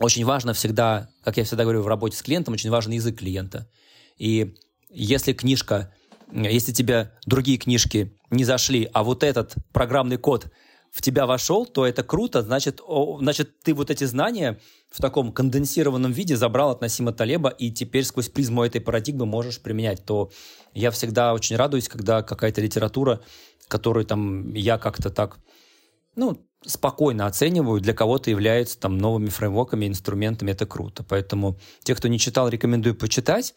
очень 0.00 0.24
важно 0.24 0.54
всегда, 0.54 1.10
как 1.22 1.36
я 1.36 1.44
всегда 1.44 1.64
говорю 1.64 1.82
в 1.82 1.86
работе 1.86 2.16
с 2.16 2.22
клиентом, 2.22 2.54
очень 2.54 2.70
важен 2.70 2.92
язык 2.92 3.18
клиента. 3.18 3.70
И 4.16 4.54
если 4.88 5.34
книжка, 5.34 5.94
если 6.32 6.72
тебе 6.72 7.12
другие 7.26 7.58
книжки 7.58 8.16
не 8.30 8.44
зашли, 8.44 8.88
а 8.92 9.04
вот 9.04 9.22
этот 9.22 9.54
программный 9.72 10.16
код 10.16 10.48
в 10.90 11.02
тебя 11.02 11.26
вошел, 11.26 11.66
то 11.66 11.86
это 11.86 12.02
круто, 12.02 12.42
значит, 12.42 12.80
о, 12.84 13.18
значит 13.20 13.60
ты 13.60 13.74
вот 13.74 13.90
эти 13.90 14.04
знания 14.04 14.58
в 14.90 15.00
таком 15.00 15.32
конденсированном 15.32 16.12
виде 16.12 16.34
забрал 16.36 16.70
от 16.70 16.80
Насима 16.80 17.12
Талеба, 17.12 17.50
и 17.50 17.70
теперь 17.70 18.04
сквозь 18.04 18.28
призму 18.28 18.64
этой 18.64 18.80
парадигмы 18.80 19.26
можешь 19.26 19.60
применять. 19.60 20.04
То 20.04 20.30
я 20.72 20.90
всегда 20.90 21.34
очень 21.34 21.56
радуюсь, 21.56 21.88
когда 21.88 22.22
какая-то 22.22 22.60
литература, 22.60 23.20
которую 23.68 24.06
там 24.06 24.52
я 24.54 24.78
как-то 24.78 25.10
так, 25.10 25.38
ну, 26.16 26.44
спокойно 26.64 27.26
оцениваю, 27.26 27.80
для 27.80 27.94
кого-то 27.94 28.30
являются 28.30 28.78
там 28.78 28.98
новыми 28.98 29.28
фреймворками, 29.28 29.86
инструментами, 29.86 30.52
это 30.52 30.66
круто. 30.66 31.02
Поэтому 31.02 31.58
те, 31.82 31.94
кто 31.94 32.08
не 32.08 32.18
читал, 32.18 32.48
рекомендую 32.48 32.94
почитать, 32.94 33.54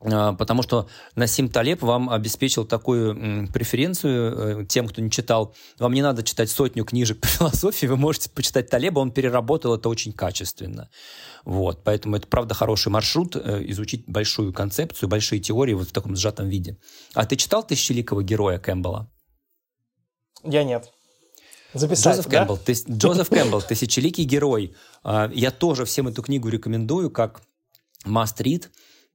а, 0.00 0.34
потому 0.34 0.62
что 0.62 0.88
Насим 1.14 1.48
Талеб 1.48 1.82
вам 1.82 2.10
обеспечил 2.10 2.66
такую 2.66 3.48
преференцию 3.52 4.62
э, 4.62 4.66
тем, 4.66 4.88
кто 4.88 5.00
не 5.00 5.10
читал. 5.10 5.54
Вам 5.78 5.94
не 5.94 6.02
надо 6.02 6.22
читать 6.22 6.50
сотню 6.50 6.84
книжек 6.84 7.20
по 7.22 7.26
философии, 7.26 7.86
вы 7.86 7.96
можете 7.96 8.30
почитать 8.30 8.68
Талеба, 8.68 9.00
он 9.00 9.12
переработал 9.12 9.74
это 9.74 9.88
очень 9.88 10.12
качественно. 10.12 10.90
Вот, 11.44 11.84
поэтому 11.84 12.16
это, 12.16 12.26
правда, 12.26 12.54
хороший 12.54 12.88
маршрут, 12.88 13.36
э, 13.36 13.64
изучить 13.68 14.04
большую 14.06 14.52
концепцию, 14.52 15.08
большие 15.08 15.40
теории 15.40 15.74
вот 15.74 15.88
в 15.88 15.92
таком 15.92 16.16
сжатом 16.16 16.48
виде. 16.48 16.78
А 17.14 17.24
ты 17.24 17.36
читал 17.36 17.62
«Тысячеликого 17.62 18.22
героя» 18.22 18.58
Кэмпбелла? 18.58 19.10
Я 20.42 20.64
нет. 20.64 20.90
Записать, 21.74 22.14
Джозеф 22.16 22.26
да? 22.30 22.38
Кэмпбелл, 22.38 22.58
тыс- 22.64 22.84
Джозеф 22.90 23.28
Кэмпбелл, 23.28 23.62
«Тысячеликий 23.62 24.24
герой». 24.24 24.74
А, 25.02 25.30
Я 25.34 25.50
тоже 25.50 25.84
всем 25.84 26.08
эту 26.08 26.22
книгу 26.22 26.48
рекомендую 26.48 27.10
как 27.10 27.42
must 28.06 28.36
read. 28.38 28.68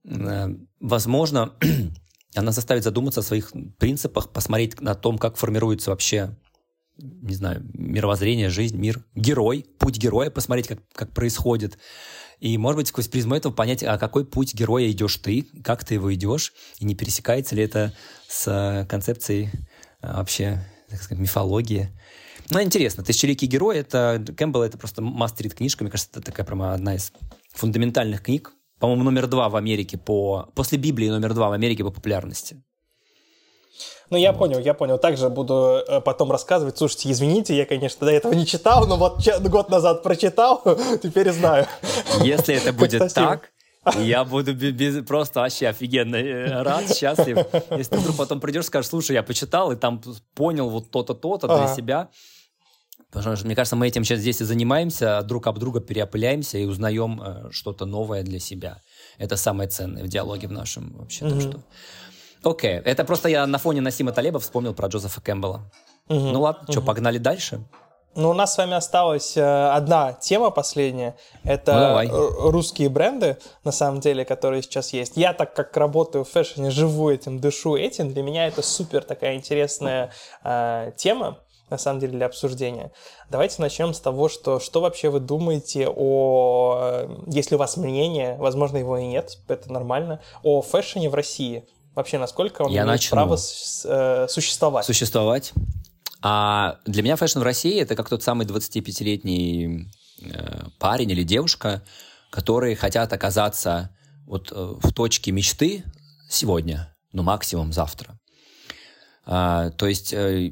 Э, 0.04 0.54
Возможно, 0.80 1.54
она 2.34 2.52
заставит 2.52 2.84
задуматься 2.84 3.20
о 3.20 3.22
своих 3.22 3.52
принципах, 3.78 4.30
посмотреть 4.30 4.80
на 4.80 4.94
том, 4.94 5.18
как 5.18 5.36
формируется 5.36 5.90
вообще, 5.90 6.36
не 6.96 7.34
знаю, 7.34 7.62
мировоззрение, 7.74 8.50
жизнь, 8.50 8.76
мир. 8.76 9.04
Герой, 9.14 9.66
путь 9.78 9.96
героя, 9.98 10.30
посмотреть, 10.30 10.68
как, 10.68 10.78
как 10.92 11.12
происходит. 11.12 11.78
И, 12.40 12.56
может 12.56 12.76
быть, 12.76 12.88
сквозь 12.88 13.08
призму 13.08 13.34
этого 13.34 13.52
понять, 13.52 13.82
а 13.82 13.98
какой 13.98 14.24
путь 14.24 14.54
героя 14.54 14.90
идешь 14.90 15.16
ты, 15.16 15.46
как 15.62 15.84
ты 15.84 15.94
его 15.94 16.12
идешь, 16.14 16.52
и 16.78 16.84
не 16.86 16.94
пересекается 16.94 17.54
ли 17.54 17.62
это 17.62 17.92
с 18.28 18.86
концепцией 18.88 19.50
э, 20.02 20.12
вообще, 20.12 20.64
так 20.88 21.02
сказать, 21.02 21.20
мифологии. 21.20 21.90
Ну, 22.50 22.60
интересно. 22.60 23.04
«Тысячеликий 23.04 23.46
герой»— 23.46 23.78
это 23.78 24.24
Кэмпбелл, 24.36 24.62
это 24.62 24.76
просто 24.76 25.02
мастерит 25.02 25.54
книжка. 25.54 25.84
Мне 25.84 25.90
кажется, 25.90 26.10
это 26.12 26.22
такая 26.22 26.44
прямо 26.44 26.74
одна 26.74 26.96
из 26.96 27.12
фундаментальных 27.52 28.22
книг. 28.22 28.52
По-моему, 28.80 29.04
номер 29.04 29.26
два 29.26 29.48
в 29.48 29.56
Америке 29.56 29.98
по... 29.98 30.48
После 30.54 30.78
Библии 30.78 31.08
номер 31.08 31.34
два 31.34 31.48
в 31.48 31.52
Америке 31.52 31.84
по 31.84 31.90
популярности. 31.90 32.62
Ну, 34.08 34.16
я 34.16 34.32
вот. 34.32 34.38
понял, 34.38 34.58
я 34.58 34.74
понял. 34.74 34.98
Также 34.98 35.28
буду 35.28 35.82
э, 35.86 36.00
потом 36.00 36.32
рассказывать. 36.32 36.76
Слушайте, 36.76 37.12
извините, 37.12 37.56
я, 37.56 37.66
конечно, 37.66 38.06
до 38.06 38.12
этого 38.12 38.32
не 38.32 38.46
читал, 38.46 38.86
но 38.86 38.96
вот 38.96 39.20
год 39.48 39.70
назад 39.70 40.02
прочитал, 40.02 40.62
теперь 41.02 41.30
знаю. 41.30 41.66
Если 42.22 42.56
это 42.56 42.72
будет 42.72 43.14
так, 43.14 43.52
я 43.98 44.24
буду 44.24 44.54
без, 44.54 45.04
просто 45.04 45.40
вообще 45.40 45.68
офигенно 45.68 46.16
э, 46.16 46.62
рад, 46.62 46.94
счастлив. 46.94 47.46
Если 47.70 47.94
ты 47.94 47.98
вдруг 47.98 48.16
потом 48.16 48.40
придешь 48.40 48.64
скажешь, 48.64 48.90
слушай, 48.90 49.12
я 49.12 49.22
почитал 49.22 49.70
и 49.70 49.76
там 49.76 50.02
понял 50.34 50.68
вот 50.68 50.90
то-то, 50.90 51.14
то-то 51.14 51.46
для 51.46 51.68
себя. 51.68 52.08
Потому 53.10 53.36
что, 53.36 53.46
мне 53.46 53.56
кажется, 53.56 53.76
мы 53.76 53.88
этим 53.88 54.04
сейчас 54.04 54.20
здесь 54.20 54.40
и 54.40 54.44
занимаемся, 54.44 55.22
друг 55.22 55.46
об 55.48 55.58
друга 55.58 55.80
переопыляемся 55.80 56.58
и 56.58 56.64
узнаем 56.64 57.20
э, 57.20 57.50
что-то 57.50 57.84
новое 57.84 58.22
для 58.22 58.38
себя. 58.38 58.80
Это 59.18 59.36
самое 59.36 59.68
ценное 59.68 60.04
в 60.04 60.08
диалоге 60.08 60.46
в 60.46 60.52
нашем 60.52 60.96
вообще. 60.96 61.24
Mm-hmm. 61.24 61.40
Что... 61.40 61.60
Окей, 62.50 62.78
okay. 62.78 62.82
это 62.84 63.04
просто 63.04 63.28
я 63.28 63.46
на 63.46 63.58
фоне 63.58 63.80
Насима 63.80 64.12
Талеба 64.12 64.38
вспомнил 64.38 64.74
про 64.74 64.88
Джозефа 64.88 65.20
Кэмпбелла. 65.20 65.70
Mm-hmm. 66.08 66.32
Ну 66.32 66.40
ладно, 66.40 66.66
mm-hmm. 66.66 66.72
что, 66.72 66.82
погнали 66.82 67.18
дальше? 67.18 67.64
Ну, 68.16 68.30
у 68.30 68.32
нас 68.32 68.54
с 68.54 68.58
вами 68.58 68.74
осталась 68.74 69.36
э, 69.36 69.70
одна 69.70 70.12
тема 70.14 70.50
последняя. 70.50 71.16
Это 71.44 72.02
ну, 72.08 72.50
русские 72.50 72.88
бренды, 72.88 73.38
на 73.62 73.70
самом 73.70 74.00
деле, 74.00 74.24
которые 74.24 74.62
сейчас 74.62 74.92
есть. 74.92 75.16
Я, 75.16 75.32
так 75.32 75.54
как 75.54 75.76
работаю 75.76 76.24
в 76.24 76.28
фэшне, 76.28 76.70
живу 76.70 77.10
этим, 77.10 77.38
дышу 77.38 77.76
этим, 77.76 78.12
для 78.12 78.24
меня 78.24 78.48
это 78.48 78.62
супер 78.62 79.04
такая 79.04 79.36
интересная 79.36 80.10
э, 80.42 80.90
тема, 80.96 81.38
на 81.70 81.78
самом 81.78 82.00
деле, 82.00 82.12
для 82.12 82.26
обсуждения. 82.26 82.92
Давайте 83.30 83.62
начнем 83.62 83.94
с 83.94 84.00
того, 84.00 84.28
что, 84.28 84.60
что 84.60 84.80
вообще 84.80 85.08
вы 85.08 85.20
думаете 85.20 85.88
о... 85.88 86.78
Э, 86.80 87.08
если 87.28 87.54
у 87.54 87.58
вас 87.58 87.76
мнение, 87.76 88.36
возможно, 88.38 88.76
его 88.76 88.98
и 88.98 89.06
нет, 89.06 89.38
это 89.48 89.72
нормально, 89.72 90.20
о 90.42 90.62
фэшне 90.62 91.08
в 91.08 91.14
России. 91.14 91.64
Вообще, 91.94 92.18
насколько 92.18 92.62
он 92.62 92.68
Я 92.70 92.82
имеет 92.82 92.88
начну. 92.88 93.16
право 93.16 93.36
с, 93.36 93.84
э, 93.84 94.26
существовать? 94.28 94.84
Существовать. 94.84 95.52
А 96.22 96.78
для 96.84 97.02
меня 97.02 97.16
фэшн 97.16 97.40
в 97.40 97.42
России 97.42 97.80
это 97.80 97.96
как 97.96 98.08
тот 98.08 98.22
самый 98.22 98.46
25-летний 98.46 99.88
э, 100.22 100.62
парень 100.78 101.10
или 101.10 101.22
девушка, 101.22 101.82
которые 102.30 102.76
хотят 102.76 103.12
оказаться 103.12 103.90
вот 104.26 104.52
э, 104.52 104.54
в 104.54 104.92
точке 104.92 105.32
мечты 105.32 105.84
сегодня, 106.28 106.94
ну 107.12 107.22
максимум 107.22 107.72
завтра. 107.72 108.18
А, 109.24 109.70
то 109.70 109.86
есть 109.86 110.12
э, 110.12 110.48
э 110.48 110.50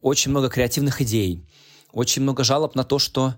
очень 0.00 0.30
много 0.30 0.48
креативных 0.48 1.00
идей, 1.02 1.48
очень 1.92 2.22
много 2.22 2.44
жалоб 2.44 2.74
на 2.74 2.84
то, 2.84 2.98
что 2.98 3.34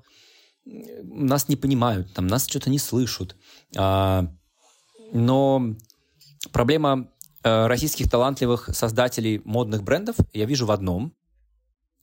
нас 0.64 1.48
не 1.48 1.56
понимают, 1.56 2.12
там 2.14 2.26
нас 2.26 2.46
что-то 2.46 2.70
не 2.70 2.78
слышат. 2.78 3.36
А, 3.76 4.26
но 5.12 5.76
проблема 6.52 7.08
Э, 7.46 7.68
российских 7.68 8.10
талантливых 8.10 8.70
создателей 8.72 9.40
модных 9.44 9.84
брендов 9.84 10.16
я 10.32 10.46
вижу 10.46 10.66
в 10.66 10.72
одном. 10.72 11.14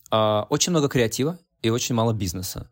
А, 0.09 0.47
очень 0.49 0.71
много 0.71 0.87
креатива 0.87 1.37
и 1.61 1.69
очень 1.69 1.95
мало 1.95 2.13
бизнеса. 2.13 2.71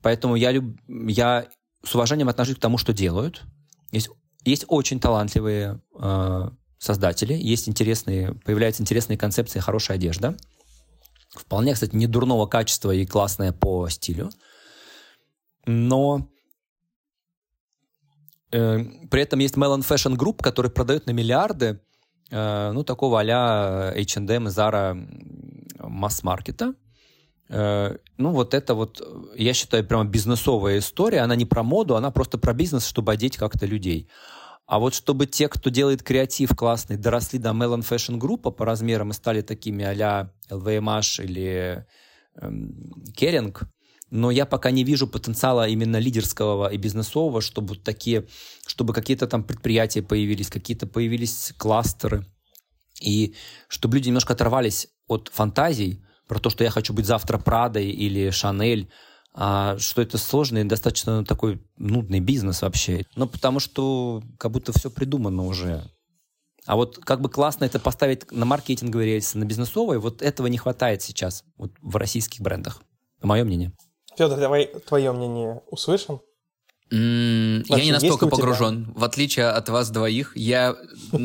Поэтому 0.00 0.36
я, 0.36 0.52
люб... 0.52 0.78
я 0.86 1.48
с 1.84 1.92
уважением 1.96 2.28
отношусь 2.28 2.54
к 2.54 2.60
тому, 2.60 2.78
что 2.78 2.92
делают. 2.92 3.42
Есть, 3.90 4.08
есть 4.44 4.66
очень 4.68 5.00
талантливые 5.00 5.80
э, 5.98 6.50
создатели, 6.78 7.34
есть 7.34 7.68
интересные, 7.68 8.34
появляются 8.44 8.82
интересные 8.82 9.18
концепции, 9.18 9.58
хорошая 9.58 9.96
одежда. 9.96 10.36
Вполне, 11.34 11.74
кстати, 11.74 11.94
не 11.94 12.06
дурного 12.06 12.46
качества 12.46 12.92
и 12.92 13.04
классная 13.04 13.52
по 13.52 13.88
стилю. 13.88 14.30
Но 15.66 16.28
Э, 18.54 18.78
при 19.10 19.22
этом 19.22 19.40
есть 19.40 19.56
Melon 19.56 19.80
Fashion 19.80 20.16
Group, 20.16 20.42
который 20.42 20.70
продает 20.70 21.06
на 21.06 21.10
миллиарды, 21.10 21.80
э, 22.30 22.70
ну, 22.72 22.84
такого 22.84 23.18
а-ля 23.18 23.92
H&M 23.96 24.46
и 24.46 24.50
Zara 24.50 24.94
масс-маркета. 25.80 26.74
Э, 27.48 27.96
ну, 28.16 28.30
вот 28.30 28.54
это 28.54 28.74
вот, 28.74 29.02
я 29.36 29.54
считаю, 29.54 29.84
прямо 29.84 30.04
бизнесовая 30.04 30.78
история. 30.78 31.20
Она 31.22 31.34
не 31.34 31.46
про 31.46 31.64
моду, 31.64 31.96
она 31.96 32.12
просто 32.12 32.38
про 32.38 32.54
бизнес, 32.54 32.86
чтобы 32.86 33.12
одеть 33.12 33.36
как-то 33.36 33.66
людей. 33.66 34.08
А 34.66 34.78
вот 34.78 34.94
чтобы 34.94 35.26
те, 35.26 35.48
кто 35.48 35.70
делает 35.70 36.02
креатив 36.02 36.50
классный, 36.56 36.96
доросли 36.96 37.38
до 37.38 37.50
Melon 37.50 37.80
Fashion 37.80 38.18
Group 38.18 38.50
по 38.52 38.64
размерам 38.64 39.10
и 39.10 39.14
стали 39.14 39.42
такими 39.42 39.84
а-ля 39.84 40.32
LVMH 40.50 41.22
или 41.22 41.86
эм, 42.40 42.92
Kering, 43.14 43.56
но 44.10 44.30
я 44.30 44.46
пока 44.46 44.70
не 44.70 44.84
вижу 44.84 45.06
потенциала 45.06 45.68
именно 45.68 45.98
лидерского 45.98 46.72
и 46.72 46.76
бизнесового, 46.78 47.40
чтобы 47.40 47.76
такие, 47.76 48.26
чтобы 48.66 48.94
какие-то 48.94 49.26
там 49.26 49.44
предприятия 49.44 50.02
появились, 50.02 50.48
какие-то 50.48 50.86
появились 50.86 51.52
кластеры, 51.58 52.24
и 53.00 53.34
чтобы 53.68 53.96
люди 53.96 54.08
немножко 54.08 54.32
оторвались 54.32 54.88
от 55.08 55.30
фантазий 55.32 56.02
про 56.26 56.38
то, 56.38 56.48
что 56.48 56.64
я 56.64 56.70
хочу 56.70 56.94
быть 56.94 57.06
завтра 57.06 57.38
Прадой 57.38 57.90
или 57.90 58.30
Шанель, 58.30 58.90
а 59.34 59.76
что 59.78 60.00
это 60.00 60.16
сложный 60.16 60.64
достаточно 60.64 61.24
такой 61.24 61.60
нудный 61.76 62.20
бизнес 62.20 62.62
вообще. 62.62 63.04
Ну, 63.16 63.26
потому 63.26 63.58
что 63.58 64.22
как 64.38 64.52
будто 64.52 64.72
все 64.72 64.90
придумано 64.90 65.44
уже. 65.44 65.90
А 66.66 66.76
вот 66.76 66.98
как 66.98 67.20
бы 67.20 67.28
классно 67.28 67.64
это 67.64 67.78
поставить 67.78 68.30
на 68.30 68.44
маркетинговые 68.46 69.14
рельсы, 69.14 69.36
на 69.36 69.44
бизнесовые, 69.44 69.98
вот 69.98 70.22
этого 70.22 70.46
не 70.46 70.56
хватает 70.56 71.02
сейчас 71.02 71.44
вот 71.56 71.72
в 71.82 71.96
российских 71.96 72.40
брендах, 72.40 72.80
мое 73.22 73.44
мнение. 73.44 73.72
Федор, 74.16 74.38
давай 74.38 74.66
твое 74.66 75.12
мнение 75.12 75.60
услышим. 75.68 76.20
Mm, 76.90 77.64
я 77.68 77.84
не 77.84 77.92
настолько 77.92 78.26
погружен. 78.26 78.92
В 78.94 79.04
отличие 79.04 79.46
от 79.46 79.68
вас 79.68 79.90
двоих, 79.90 80.32
я 80.36 80.76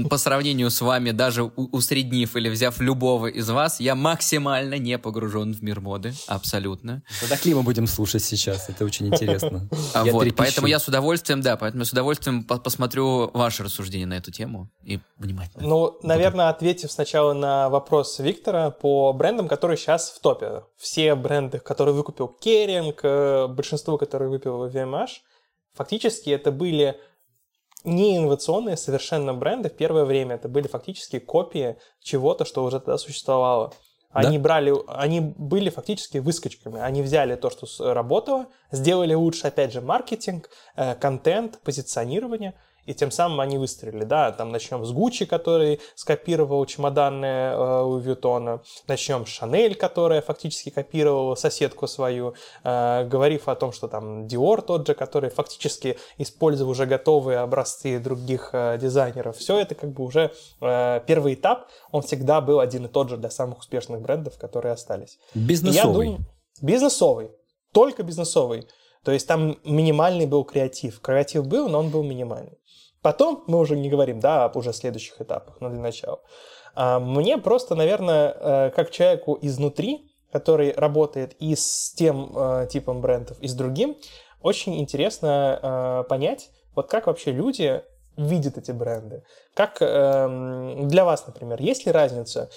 по 0.10 0.18
сравнению 0.18 0.70
с 0.72 0.82
вами, 0.82 1.12
даже 1.12 1.44
усреднив 1.44 2.36
или 2.36 2.50
взяв 2.50 2.80
любого 2.80 3.28
из 3.28 3.50
вас, 3.50 3.80
я 3.80 3.96
максимально 3.96 4.78
не 4.78 4.98
погружен 4.98 5.54
в 5.54 5.62
мир 5.62 5.82
моды. 5.82 6.14
Абсолютно. 6.28 7.04
Тогда 7.20 7.38
Клима 7.38 7.62
будем 7.62 7.88
слушать 7.88 8.24
сейчас. 8.24 8.70
Это 8.70 8.86
очень 8.86 9.08
интересно. 9.08 9.68
А 9.94 10.06
вот, 10.06 10.28
поэтому 10.36 10.68
я 10.68 10.80
с 10.80 10.88
удовольствием, 10.88 11.42
да, 11.42 11.58
поэтому 11.58 11.82
я 11.82 11.86
с 11.86 11.92
удовольствием 11.92 12.44
посмотрю 12.44 13.30
ваши 13.34 13.64
рассуждения 13.64 14.06
на 14.06 14.16
эту 14.16 14.32
тему 14.32 14.70
и 14.84 15.00
внимательно. 15.18 15.68
Ну, 15.68 15.98
наверное, 16.04 16.50
ответив 16.50 16.92
сначала 16.92 17.34
на 17.34 17.70
вопрос 17.70 18.20
Виктора 18.20 18.70
по 18.70 19.12
брендам, 19.14 19.48
которые 19.48 19.78
сейчас 19.78 20.10
в 20.10 20.22
топе. 20.22 20.64
Все 20.78 21.16
бренды, 21.16 21.60
которые 21.60 21.96
выкупил 21.96 22.28
Керинг, 22.28 23.00
э, 23.04 23.48
большинство, 23.48 23.98
которые 23.98 24.30
выпил 24.30 24.68
VMH, 24.68 25.10
Фактически 25.80 26.30
это 26.32 26.52
были 26.52 27.00
не 27.86 28.18
инновационные 28.18 28.76
совершенно 28.76 29.34
бренды 29.34 29.70
в 29.70 29.78
первое 29.78 30.04
время, 30.04 30.36
это 30.36 30.50
были 30.50 30.68
фактически 30.68 31.20
копии 31.20 31.78
чего-то, 32.02 32.44
что 32.44 32.66
уже 32.66 32.82
тогда 32.82 32.98
существовало. 32.98 33.72
Они 34.10 34.38
да? 34.38 34.44
брали, 34.44 34.74
они 34.90 35.22
были 35.22 35.70
фактически 35.70 36.18
выскочками. 36.18 36.82
Они 36.82 37.02
взяли 37.02 37.36
то, 37.36 37.50
что 37.50 37.94
работало, 37.94 38.48
сделали 38.72 39.14
лучше, 39.14 39.48
опять 39.48 39.72
же, 39.72 39.80
маркетинг, 39.80 40.50
э, 40.76 40.96
контент, 40.96 41.62
позиционирование– 41.62 42.56
и 42.86 42.94
тем 42.94 43.12
самым 43.12 43.40
они 43.40 43.58
выстрелили, 43.58 44.04
да, 44.04 44.32
там 44.32 44.52
начнем 44.52 44.86
с 44.86 44.92
Гуччи, 44.92 45.26
который 45.26 45.80
скопировал 45.96 46.66
чемоданы 46.66 47.26
э, 47.26 47.84
у 47.84 47.98
Вьютона, 47.98 48.62
начнем 48.88 49.26
с 49.26 49.30
Шанель, 49.30 49.76
которая 49.76 50.22
фактически 50.22 50.70
копировала 50.70 51.36
соседку 51.36 51.88
свою, 51.88 52.34
э, 52.64 53.06
говорив 53.06 53.48
о 53.48 53.56
том, 53.56 53.72
что 53.72 53.88
там 53.88 54.26
Dior 54.26 54.62
тот 54.62 54.88
же, 54.88 54.94
который 54.94 55.30
фактически 55.30 55.98
использовал 56.18 56.72
уже 56.72 56.86
готовые 56.86 57.40
образцы 57.40 58.00
других 58.00 58.50
э, 58.54 58.78
дизайнеров. 58.82 59.38
Все 59.38 59.60
это 59.60 59.76
как 59.76 59.92
бы 59.92 60.04
уже 60.04 60.32
э, 60.62 61.02
первый 61.06 61.36
этап, 61.36 61.68
он 61.92 62.02
всегда 62.02 62.42
был 62.42 62.60
один 62.60 62.86
и 62.86 62.90
тот 62.90 63.10
же 63.10 63.18
для 63.18 63.30
самых 63.30 63.60
успешных 63.60 64.02
брендов, 64.02 64.38
которые 64.38 64.74
остались. 64.74 65.20
Бизнесовый. 65.34 66.08
Думаю, 66.08 66.26
бизнесовый, 66.62 67.32
только 67.74 68.04
бизнесовый. 68.04 68.68
То 69.04 69.12
есть 69.12 69.28
там 69.28 69.58
минимальный 69.64 70.26
был 70.26 70.44
креатив. 70.44 71.00
Креатив 71.00 71.48
был, 71.48 71.70
но 71.70 71.80
он 71.80 71.90
был 71.90 72.04
минимальный. 72.04 72.58
Потом 73.02 73.44
мы 73.48 73.60
уже 73.60 73.78
не 73.78 73.90
говорим, 73.90 74.20
да, 74.20 74.46
об 74.46 74.58
уже 74.58 74.74
следующих 74.74 75.22
этапах, 75.22 75.62
но 75.62 75.70
для 75.70 75.80
начала. 75.80 76.20
А, 76.76 77.00
мне 77.00 77.38
просто, 77.38 77.76
наверное, 77.76 78.36
э, 78.38 78.72
как 78.76 78.92
человеку 78.92 79.38
изнутри, 79.42 80.12
который 80.32 80.74
работает 80.74 81.34
и 81.40 81.56
с 81.56 81.94
тем 81.96 82.32
э, 82.36 82.68
типом 82.70 83.02
брендов, 83.02 83.40
и 83.40 83.48
с 83.48 83.54
другим, 83.54 83.98
очень 84.42 84.80
интересно 84.80 85.60
э, 85.62 86.04
понять, 86.10 86.52
вот 86.76 86.90
как 86.90 87.08
вообще 87.08 87.32
люди 87.32 87.84
видят 88.16 88.58
эти 88.58 88.72
бренды. 88.72 89.24
Как 89.54 89.78
эм, 89.82 90.90
для 90.90 91.06
вас, 91.06 91.26
например, 91.26 91.62
есть 91.62 91.86
ли 91.86 91.92
разница 91.92 92.50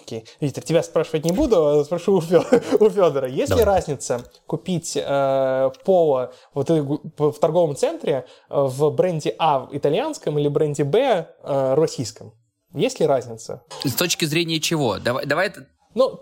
окей. 0.00 0.24
Виктор, 0.40 0.64
тебя 0.64 0.82
спрашивать 0.82 1.24
не 1.24 1.32
буду, 1.32 1.80
а 1.80 1.84
спрошу 1.84 2.16
у, 2.16 2.20
Федора. 2.20 3.28
Есть 3.30 3.50
Давай. 3.50 3.64
ли 3.64 3.66
разница 3.66 4.24
купить 4.46 4.96
э, 4.96 5.70
поло 5.84 6.32
вот, 6.54 6.68
в 6.70 7.32
торговом 7.40 7.76
центре 7.76 8.26
э, 8.48 8.54
в 8.54 8.90
бренде 8.90 9.34
А 9.38 9.68
итальянском 9.72 10.38
или 10.38 10.48
бренде 10.48 10.84
Б 10.84 11.28
э, 11.42 11.74
российском? 11.74 12.34
Есть 12.74 13.00
ли 13.00 13.06
разница? 13.06 13.62
С 13.84 13.94
точки 13.94 14.24
зрения 14.24 14.60
чего? 14.60 14.98
Давай, 14.98 15.26
давай 15.26 15.52
Ну, 15.94 16.20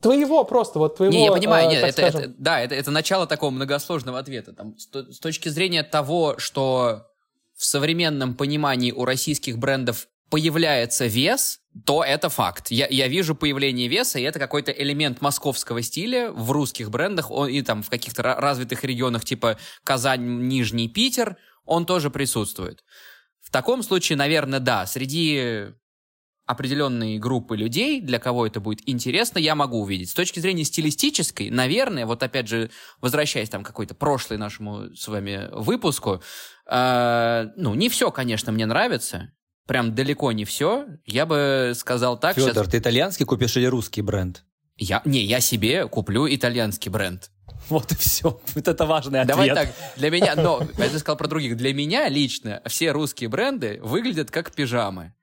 твоего 0.00 0.44
просто, 0.44 0.78
вот 0.78 0.96
твоего... 0.96 1.12
Не, 1.12 1.26
я 1.26 1.32
понимаю, 1.32 1.68
э, 1.68 1.72
нет, 1.72 1.84
это, 1.84 2.02
это, 2.02 2.34
да, 2.36 2.60
это, 2.60 2.74
это 2.74 2.90
начало 2.90 3.26
такого 3.26 3.50
многосложного 3.50 4.18
ответа. 4.18 4.52
Там, 4.52 4.76
с, 4.76 4.86
с 4.86 5.18
точки 5.20 5.48
зрения 5.48 5.82
того, 5.82 6.34
что 6.38 7.06
в 7.56 7.64
современном 7.64 8.34
понимании 8.34 8.92
у 8.92 9.04
российских 9.04 9.58
брендов 9.58 10.08
появляется 10.34 11.06
вес, 11.06 11.60
то 11.86 12.02
это 12.02 12.28
факт. 12.28 12.72
Я, 12.72 12.88
я 12.88 13.06
вижу 13.06 13.36
появление 13.36 13.86
веса, 13.86 14.18
и 14.18 14.22
это 14.22 14.40
какой-то 14.40 14.72
элемент 14.72 15.20
московского 15.20 15.80
стиля 15.80 16.32
в 16.32 16.50
русских 16.50 16.90
брендах, 16.90 17.30
он, 17.30 17.48
и 17.48 17.62
там 17.62 17.84
в 17.84 17.88
каких-то 17.88 18.20
развитых 18.24 18.82
регионах 18.82 19.24
типа 19.24 19.58
Казань, 19.84 20.48
Нижний 20.48 20.88
Питер, 20.88 21.36
он 21.64 21.86
тоже 21.86 22.10
присутствует. 22.10 22.82
В 23.42 23.52
таком 23.52 23.84
случае, 23.84 24.18
наверное, 24.18 24.58
да, 24.58 24.86
среди 24.86 25.66
определенной 26.46 27.18
группы 27.18 27.56
людей, 27.56 28.00
для 28.00 28.18
кого 28.18 28.44
это 28.44 28.58
будет 28.58 28.88
интересно, 28.88 29.38
я 29.38 29.54
могу 29.54 29.80
увидеть. 29.80 30.10
С 30.10 30.14
точки 30.14 30.40
зрения 30.40 30.64
стилистической, 30.64 31.48
наверное, 31.50 32.06
вот 32.06 32.24
опять 32.24 32.48
же, 32.48 32.72
возвращаясь 33.00 33.50
там 33.50 33.62
какой-то 33.62 33.94
прошлой 33.94 34.38
нашему 34.38 34.96
с 34.96 35.06
вами 35.06 35.48
выпуску, 35.52 36.22
э, 36.68 37.46
ну, 37.56 37.74
не 37.74 37.88
все, 37.88 38.10
конечно, 38.10 38.50
мне 38.50 38.66
нравится, 38.66 39.30
прям 39.66 39.94
далеко 39.94 40.32
не 40.32 40.44
все. 40.44 40.86
Я 41.06 41.26
бы 41.26 41.72
сказал 41.74 42.18
так. 42.18 42.36
Федор, 42.36 42.52
сейчас... 42.52 42.68
ты 42.68 42.78
итальянский 42.78 43.26
купишь 43.26 43.56
или 43.56 43.66
русский 43.66 44.02
бренд? 44.02 44.44
Я, 44.76 45.02
не, 45.04 45.24
я 45.24 45.40
себе 45.40 45.86
куплю 45.86 46.26
итальянский 46.28 46.90
бренд. 46.90 47.30
Вот 47.68 47.92
и 47.92 47.96
все. 47.96 48.40
Вот 48.54 48.68
это 48.68 48.84
важный 48.84 49.20
ответ. 49.20 49.36
Давай 49.36 49.48
так, 49.54 49.68
для 49.96 50.10
меня, 50.10 50.34
но, 50.36 50.62
я 50.78 50.88
же 50.88 50.98
сказал 50.98 51.16
про 51.16 51.28
других, 51.28 51.56
для 51.56 51.72
меня 51.72 52.08
лично 52.08 52.60
все 52.66 52.92
русские 52.92 53.30
бренды 53.30 53.80
выглядят 53.82 54.30
как 54.30 54.52
пижамы. 54.52 55.14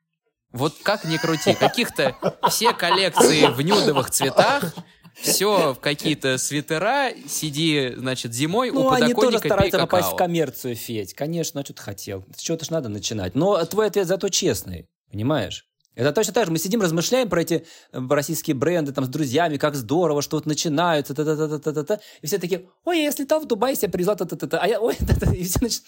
Вот 0.51 0.76
как 0.84 1.05
ни 1.05 1.18
крути, 1.18 1.53
каких-то 1.53 2.15
все 2.49 2.73
коллекции 2.73 3.45
в 3.45 3.61
нюдовых 3.61 4.09
цветах, 4.09 4.73
все 5.15 5.73
в 5.73 5.79
какие-то 5.79 6.38
свитера, 6.38 7.11
сиди, 7.27 7.93
значит, 7.95 8.33
зимой 8.33 8.71
ну, 8.71 8.81
у 8.81 8.83
подоконника 8.89 9.05
они 9.05 9.13
тоже 9.13 9.38
стараются 9.39 9.79
попасть 9.79 10.11
в 10.11 10.15
коммерцию, 10.15 10.75
Федь. 10.75 11.13
Конечно, 11.13 11.61
а 11.61 11.63
что 11.63 11.73
ты 11.73 11.81
хотел? 11.81 12.25
С 12.35 12.41
чего-то 12.41 12.65
же 12.65 12.71
надо 12.71 12.89
начинать. 12.89 13.35
Но 13.35 13.63
твой 13.65 13.88
ответ 13.88 14.07
зато 14.07 14.29
честный, 14.29 14.88
понимаешь? 15.11 15.65
Это 15.95 16.13
точно 16.13 16.33
так 16.33 16.45
же. 16.45 16.51
Мы 16.51 16.57
сидим, 16.57 16.81
размышляем 16.81 17.29
про 17.29 17.41
эти 17.41 17.65
э, 17.91 17.99
российские 18.09 18.55
бренды 18.55 18.93
там 18.93 19.05
с 19.05 19.09
друзьями, 19.09 19.57
как 19.57 19.75
здорово, 19.75 20.21
что 20.21 20.38
вот 20.38 20.45
начинаются, 20.45 21.13
та 21.13 21.23
-та 21.23 21.35
-та 21.35 21.59
-та 21.59 21.73
-та 21.73 21.83
-та. 21.83 21.99
и 22.21 22.27
все 22.27 22.38
такие, 22.38 22.61
ой, 22.85 23.03
я 23.03 23.11
слетал 23.11 23.41
в 23.41 23.45
Дубай, 23.45 23.75
себе 23.75 23.91
привезла, 23.91 24.15
та 24.15 24.25
-та 24.25 24.38
-та 24.38 24.47
-та. 24.47 24.59
а 24.61 24.67
я, 24.67 24.79
ой, 24.79 24.95
та 25.07 25.13
-та. 25.13 25.35
и 25.35 25.43
все 25.43 25.59
значит, 25.59 25.83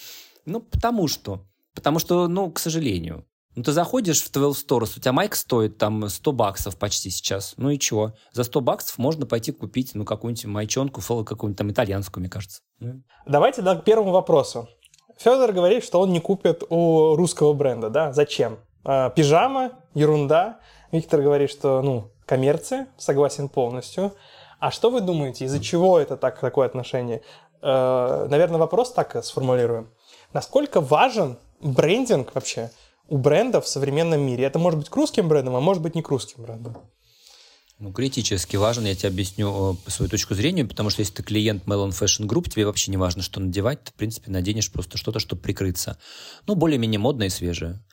ну, 0.45 0.59
потому 0.59 1.07
что, 1.07 1.39
потому 1.73 1.99
что, 1.99 2.27
ну, 2.27 2.51
к 2.51 2.59
сожалению, 2.59 3.23
ну, 3.55 3.63
ты 3.63 3.71
заходишь 3.71 4.23
в 4.23 4.31
12 4.31 4.67
Stores, 4.67 4.97
у 4.97 4.99
тебя 4.99 5.13
майк 5.13 5.35
стоит 5.35 5.77
там 5.77 6.09
100 6.09 6.31
баксов 6.31 6.77
почти 6.77 7.09
сейчас. 7.09 7.53
Ну 7.57 7.69
и 7.69 7.77
чего? 7.77 8.13
За 8.31 8.43
100 8.43 8.61
баксов 8.61 8.97
можно 8.97 9.25
пойти 9.25 9.51
купить, 9.51 9.91
ну, 9.93 10.05
какую-нибудь 10.05 10.45
майчонку, 10.45 11.01
какую-нибудь 11.01 11.57
там 11.57 11.71
итальянскую, 11.71 12.21
мне 12.21 12.29
кажется. 12.29 12.61
Давайте 13.27 13.61
да, 13.61 13.75
к 13.75 13.83
первому 13.83 14.11
вопросу. 14.11 14.69
Федор 15.17 15.51
говорит, 15.51 15.83
что 15.83 15.99
он 15.99 16.11
не 16.11 16.19
купит 16.19 16.63
у 16.69 17.15
русского 17.15 17.53
бренда, 17.53 17.89
да? 17.89 18.11
Зачем? 18.11 18.57
А, 18.83 19.11
пижама, 19.11 19.73
ерунда. 19.93 20.59
Виктор 20.91 21.21
говорит, 21.21 21.51
что, 21.51 21.81
ну, 21.83 22.11
коммерция, 22.25 22.87
согласен 22.97 23.49
полностью. 23.49 24.13
А 24.59 24.71
что 24.71 24.89
вы 24.89 25.01
думаете, 25.01 25.45
из-за 25.45 25.59
чего 25.59 25.99
это 25.99 26.17
так, 26.17 26.39
такое 26.39 26.65
отношение? 26.65 27.21
Э, 27.61 28.27
наверное, 28.29 28.57
вопрос 28.57 28.93
так 28.93 29.23
сформулируем. 29.23 29.89
Насколько 30.31 30.81
важен 30.81 31.37
брендинг 31.61 32.33
вообще– 32.33 32.71
у 33.07 33.17
бренда 33.17 33.61
в 33.61 33.67
современном 33.67 34.21
мире. 34.21 34.45
Это 34.45 34.59
может 34.59 34.79
быть 34.79 34.89
к 34.89 34.95
русским 34.95 35.27
брендам, 35.27 35.55
а 35.55 35.59
может 35.59 35.83
быть 35.83 35.95
не 35.95 36.01
к 36.01 36.09
русским 36.09 36.43
брендам. 36.43 36.77
Ну, 37.79 37.91
критически 37.91 38.55
важен, 38.55 38.85
я 38.85 38.95
тебе 38.95 39.09
объясню 39.09 39.77
э, 39.85 39.89
свою 39.89 40.09
точку 40.09 40.35
зрения, 40.35 40.63
потому 40.63 40.89
что 40.89 41.01
если 41.01 41.15
ты 41.15 41.23
клиент 41.23 41.65
Melon 41.65 41.89
Fashion 41.89 42.27
Group, 42.27 42.49
тебе 42.49 42.65
вообще 42.65 42.91
не 42.91 42.97
важно, 42.97 43.23
что 43.23 43.41
надевать, 43.41 43.83
ты, 43.83 43.91
в 43.91 43.95
принципе, 43.95 44.31
наденешь 44.31 44.71
просто 44.71 44.97
что-то, 44.97 45.19
чтобы 45.19 45.41
прикрыться. 45.41 45.97
Ну, 46.47 46.55
более-менее 46.55 46.99
модное 46.99 47.27
и 47.27 47.29
свежее. 47.29 47.83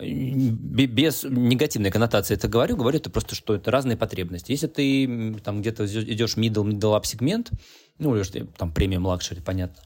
Без 0.00 1.22
негативной 1.24 1.90
коннотации 1.90 2.34
это 2.34 2.48
говорю, 2.48 2.76
говорю 2.76 2.98
это 2.98 3.10
просто, 3.10 3.34
что 3.34 3.54
это 3.54 3.70
разные 3.70 3.96
потребности. 3.96 4.52
Если 4.52 4.66
ты 4.66 5.36
там 5.42 5.62
где-то 5.62 5.86
идешь 5.86 6.36
middle, 6.36 6.64
middle 6.64 6.96
up 6.96 7.04
сегмент, 7.04 7.50
ну, 7.98 8.16
или 8.16 8.46
там 8.56 8.72
премиум 8.72 9.06
luxury, 9.06 9.40
понятно, 9.40 9.82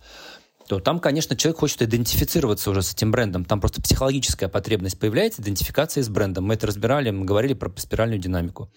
то 0.69 0.81
там, 0.81 1.01
конечно, 1.01 1.35
человек 1.35 1.61
хочет 1.61 1.81
идентифицироваться 1.81 2.70
уже 2.70 2.82
с 2.82 2.93
этим 2.93 3.11
брендом. 3.11 3.47
Там 3.47 3.59
просто 3.59 3.81
психологическая 3.81 4.51
потребность 4.51 4.99
появляется, 4.99 5.40
идентификация 5.40 6.03
с 6.03 6.11
брендом. 6.11 6.45
Мы 6.45 6.55
это 6.55 6.66
разбирали, 6.66 7.11
мы 7.11 7.24
говорили 7.24 7.55
про 7.55 7.73
спиральную 7.77 8.20
динамику. 8.20 8.70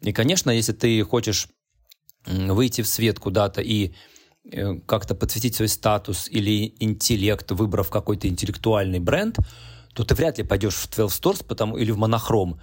И, 0.00 0.12
конечно, 0.12 0.50
если 0.50 0.72
ты 0.72 1.02
хочешь 1.02 1.48
выйти 2.26 2.80
в 2.80 2.88
свет 2.88 3.18
куда-то 3.18 3.60
и 3.60 3.92
э, 4.50 4.78
как-то 4.86 5.14
подсветить 5.14 5.54
свой 5.54 5.68
статус 5.68 6.26
или 6.28 6.74
интеллект, 6.80 7.50
выбрав 7.50 7.90
какой-то 7.90 8.28
интеллектуальный 8.28 8.98
бренд, 8.98 9.38
то 9.92 10.04
ты 10.04 10.14
вряд 10.14 10.38
ли 10.38 10.44
пойдешь 10.44 10.74
в 10.74 10.90
12 10.90 11.22
Storeez 11.22 11.44
потому, 11.44 11.76
или 11.76 11.90
в 11.90 11.98
Monochrome. 11.98 12.60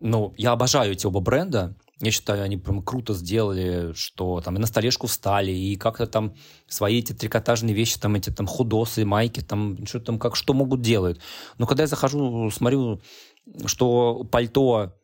Ну, 0.00 0.32
я 0.38 0.52
обожаю 0.52 0.92
эти 0.92 1.06
оба 1.06 1.20
бренда. 1.20 1.76
Я 2.00 2.12
считаю, 2.12 2.44
они 2.44 2.56
прям 2.56 2.82
круто 2.82 3.12
сделали, 3.12 3.92
что 3.94 4.40
там 4.40 4.56
и 4.56 4.60
на 4.60 4.66
столешку 4.66 5.08
встали, 5.08 5.50
и 5.50 5.76
как-то 5.76 6.06
там 6.06 6.34
свои 6.68 7.00
эти 7.00 7.12
трикотажные 7.12 7.74
вещи, 7.74 7.98
там 7.98 8.14
эти 8.14 8.30
там 8.30 8.46
худосы, 8.46 9.04
майки, 9.04 9.40
там 9.40 9.84
что 9.86 9.98
там 9.98 10.18
как 10.18 10.36
что 10.36 10.54
могут 10.54 10.80
делают. 10.80 11.20
Но 11.58 11.66
когда 11.66 11.82
я 11.82 11.86
захожу, 11.88 12.50
смотрю, 12.50 13.00
что 13.66 14.24
пальто 14.30 14.94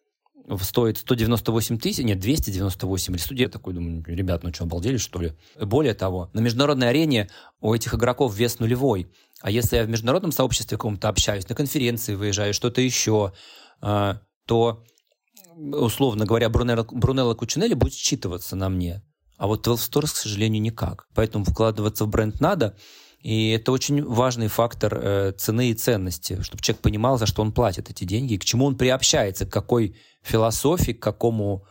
стоит 0.61 0.99
198 0.99 1.79
тысяч, 1.79 2.05
нет, 2.05 2.21
298 2.21 3.15
или 3.15 3.21
студия, 3.21 3.49
такой 3.49 3.75
думаю, 3.75 4.05
ребят, 4.07 4.43
ну 4.43 4.53
что, 4.53 4.65
обалдели, 4.65 4.99
что 4.99 5.21
ли? 5.21 5.33
Более 5.61 5.95
того, 5.95 6.31
на 6.33 6.41
международной 6.41 6.91
арене 6.91 7.29
у 7.61 7.75
этих 7.75 7.95
игроков 7.95 8.37
вес 8.37 8.59
нулевой. 8.59 9.09
А 9.41 9.51
если 9.51 9.77
я 9.77 9.85
в 9.85 9.89
международном 9.89 10.33
сообществе 10.33 10.77
каком-то 10.77 11.09
общаюсь, 11.09 11.49
на 11.49 11.55
конференции 11.55 12.15
выезжаю, 12.15 12.55
что-то 12.55 12.81
еще, 12.81 13.33
а, 13.81 14.21
то 14.47 14.85
условно 15.57 16.25
говоря, 16.25 16.49
Брунелла, 16.49 17.35
Кучинелли 17.35 17.75
будет 17.75 17.95
считываться 17.95 18.57
на 18.57 18.69
мне. 18.69 19.03
А 19.37 19.47
вот 19.47 19.63
12 19.63 19.93
Stores, 19.93 20.13
к 20.13 20.17
сожалению, 20.17 20.63
никак. 20.63 21.07
Поэтому 21.15 21.45
вкладываться 21.45 22.05
в 22.05 22.09
бренд 22.09 22.41
надо. 22.41 22.77
И 23.21 23.51
это 23.51 23.73
очень 23.73 24.05
важный 24.05 24.49
фактор 24.49 24.99
э, 25.01 25.33
цены 25.33 25.71
и 25.71 25.75
ценности, 25.75 26.43
чтобы 26.43 26.63
человек 26.63 26.83
понимал, 26.83 27.19
за 27.19 27.25
что 27.25 27.41
он 27.41 27.53
платит 27.53 27.91
эти 27.91 28.05
деньги, 28.05 28.37
к 28.37 28.45
чему 28.45 28.67
он 28.67 28.77
приобщается, 28.77 29.47
к 29.47 29.53
какой 29.53 29.97
философии, 30.23 30.93
к 30.93 31.03
какому 31.03 31.65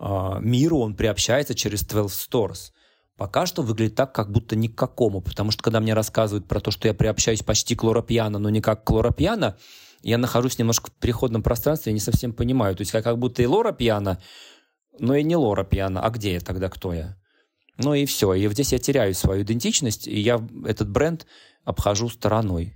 э, 0.00 0.38
миру 0.40 0.78
он 0.78 0.96
приобщается 0.96 1.54
через 1.54 1.84
12 1.84 2.30
Stores. 2.30 2.70
Пока 3.18 3.44
что 3.44 3.62
выглядит 3.62 3.96
так, 3.96 4.14
как 4.14 4.32
будто 4.32 4.56
ни 4.56 4.66
к 4.66 4.76
какому, 4.76 5.20
потому 5.20 5.50
что 5.50 5.62
когда 5.62 5.78
мне 5.78 5.92
рассказывают 5.92 6.48
про 6.48 6.60
то, 6.60 6.70
что 6.70 6.88
я 6.88 6.94
приобщаюсь 6.94 7.42
почти 7.42 7.76
к 7.76 7.84
лоропьяно, 7.84 8.38
но 8.38 8.48
не 8.48 8.62
как 8.62 8.82
к 8.82 8.90
лоропьяно, 8.90 9.58
я 10.04 10.18
нахожусь 10.18 10.58
немножко 10.58 10.90
в 10.90 10.94
переходном 10.94 11.42
пространстве, 11.42 11.90
я 11.90 11.94
не 11.94 12.00
совсем 12.00 12.34
понимаю. 12.34 12.76
То 12.76 12.82
есть 12.82 12.92
как, 12.92 13.04
как 13.04 13.18
будто 13.18 13.42
и 13.42 13.46
Лора 13.46 13.72
пьяна, 13.72 14.22
но 14.98 15.16
и 15.16 15.22
не 15.22 15.34
Лора 15.34 15.64
пьяна. 15.64 16.02
А 16.02 16.10
где 16.10 16.34
я 16.34 16.40
тогда, 16.40 16.68
кто 16.68 16.92
я? 16.92 17.16
Ну 17.78 17.94
и 17.94 18.04
все. 18.04 18.34
И 18.34 18.46
здесь 18.50 18.72
я 18.72 18.78
теряю 18.78 19.14
свою 19.14 19.42
идентичность, 19.42 20.06
и 20.06 20.20
я 20.20 20.46
этот 20.66 20.90
бренд 20.90 21.26
обхожу 21.64 22.10
стороной. 22.10 22.74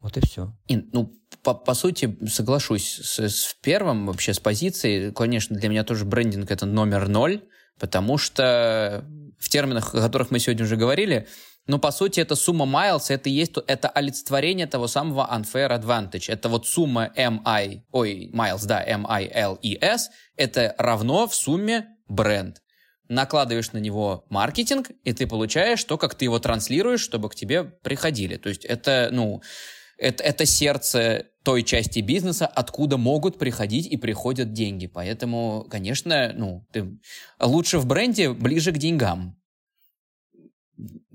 Вот 0.00 0.16
и 0.18 0.20
все. 0.20 0.54
И, 0.68 0.76
ну, 0.92 1.12
по, 1.42 1.54
по 1.54 1.72
сути, 1.72 2.18
соглашусь 2.28 3.00
с, 3.02 3.18
с 3.18 3.56
первым, 3.62 4.06
вообще 4.06 4.34
с 4.34 4.38
позицией. 4.38 5.10
Конечно, 5.12 5.56
для 5.56 5.70
меня 5.70 5.84
тоже 5.84 6.04
брендинг 6.04 6.50
это 6.50 6.66
номер 6.66 7.08
ноль, 7.08 7.42
потому 7.80 8.18
что 8.18 9.04
в 9.38 9.48
терминах, 9.48 9.94
о 9.94 10.00
которых 10.00 10.30
мы 10.30 10.38
сегодня 10.38 10.66
уже 10.66 10.76
говорили, 10.76 11.26
но 11.68 11.78
по 11.78 11.90
сути 11.92 12.20
это 12.20 12.34
сумма 12.34 12.64
miles, 12.64 13.04
это 13.10 13.28
есть 13.28 13.52
это 13.66 13.88
олицетворение 13.90 14.66
того 14.66 14.88
самого 14.88 15.28
unfair 15.30 15.68
advantage. 15.78 16.32
Это 16.32 16.48
вот 16.48 16.66
сумма 16.66 17.12
MI, 17.14 17.82
ой, 17.92 18.30
miles, 18.32 18.66
да, 18.66 18.82
M-I-L-E-S, 18.82 20.10
это 20.36 20.74
равно 20.78 21.28
в 21.28 21.34
сумме 21.34 21.86
бренд. 22.08 22.62
Накладываешь 23.10 23.72
на 23.72 23.78
него 23.78 24.24
маркетинг, 24.30 24.90
и 25.04 25.12
ты 25.12 25.26
получаешь 25.26 25.84
то, 25.84 25.98
как 25.98 26.14
ты 26.14 26.24
его 26.24 26.38
транслируешь, 26.38 27.00
чтобы 27.00 27.28
к 27.28 27.34
тебе 27.34 27.64
приходили. 27.64 28.36
То 28.36 28.48
есть 28.48 28.64
это, 28.64 29.10
ну, 29.12 29.42
это, 29.98 30.24
это 30.24 30.46
сердце 30.46 31.26
той 31.44 31.64
части 31.64 32.00
бизнеса, 32.00 32.46
откуда 32.46 32.96
могут 32.96 33.38
приходить 33.38 33.86
и 33.86 33.98
приходят 33.98 34.54
деньги. 34.54 34.86
Поэтому, 34.86 35.66
конечно, 35.68 36.32
ну, 36.34 36.66
ты 36.72 36.98
лучше 37.38 37.78
в 37.78 37.84
бренде 37.84 38.30
ближе 38.32 38.72
к 38.72 38.78
деньгам. 38.78 39.38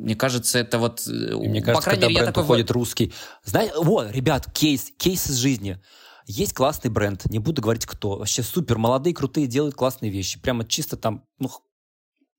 Мне 0.03 0.15
кажется, 0.15 0.59
это 0.59 0.80
вот... 0.80 1.07
Э, 1.07 1.11
и 1.11 1.47
мне 1.47 1.61
кажется, 1.61 1.81
по 1.81 1.81
крайней 1.81 2.01
когда 2.01 2.07
мере, 2.07 2.19
бренд 2.19 2.35
такой... 2.35 2.43
уходит 2.43 2.71
русский... 2.71 3.13
Знаете, 3.45 3.73
вот, 3.77 4.11
ребят, 4.11 4.51
кейс, 4.51 4.91
кейс 4.97 5.30
из 5.30 5.35
жизни. 5.38 5.81
Есть 6.25 6.53
классный 6.53 6.91
бренд, 6.91 7.25
не 7.30 7.39
буду 7.39 7.61
говорить 7.61 7.85
кто. 7.85 8.17
Вообще 8.17 8.43
супер, 8.43 8.77
молодые, 8.77 9.13
крутые, 9.13 9.47
делают 9.47 9.75
классные 9.75 10.11
вещи. 10.11 10.39
Прямо 10.41 10.65
чисто 10.65 10.97
там, 10.97 11.25
ну, 11.39 11.49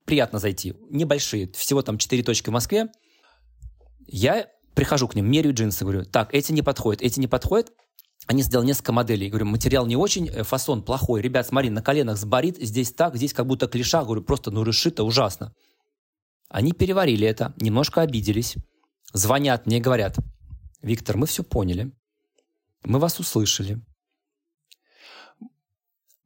приятно 0.04 0.38
зайти. 0.38 0.74
Небольшие, 0.90 1.50
всего 1.52 1.80
там 1.80 1.96
4 1.96 2.22
точки 2.22 2.50
в 2.50 2.52
Москве. 2.52 2.88
Я 4.06 4.48
прихожу 4.74 5.08
к 5.08 5.14
ним, 5.14 5.30
меряю 5.30 5.54
джинсы, 5.54 5.84
говорю, 5.84 6.04
так, 6.04 6.34
эти 6.34 6.52
не 6.52 6.62
подходят, 6.62 7.00
эти 7.00 7.18
не 7.18 7.28
подходят. 7.28 7.72
Они 8.26 8.42
сделали 8.42 8.66
несколько 8.66 8.92
моделей. 8.92 9.28
Говорю, 9.28 9.46
материал 9.46 9.86
не 9.86 9.96
очень, 9.96 10.28
э, 10.28 10.42
фасон 10.42 10.82
плохой. 10.82 11.22
Ребят, 11.22 11.46
смотри, 11.46 11.70
на 11.70 11.82
коленах 11.82 12.18
сборит, 12.18 12.58
здесь 12.58 12.92
так, 12.92 13.16
здесь 13.16 13.32
как 13.32 13.46
будто 13.46 13.68
клиша. 13.68 14.02
Говорю, 14.02 14.22
просто, 14.22 14.50
ну, 14.50 14.62
решито 14.64 15.04
ужасно. 15.04 15.54
Они 16.54 16.70
переварили 16.70 17.26
это, 17.26 17.52
немножко 17.56 18.02
обиделись. 18.02 18.54
Звонят 19.12 19.66
мне, 19.66 19.80
говорят, 19.80 20.18
Виктор, 20.82 21.16
мы 21.16 21.26
все 21.26 21.42
поняли. 21.42 21.90
Мы 22.84 23.00
вас 23.00 23.18
услышали. 23.18 23.84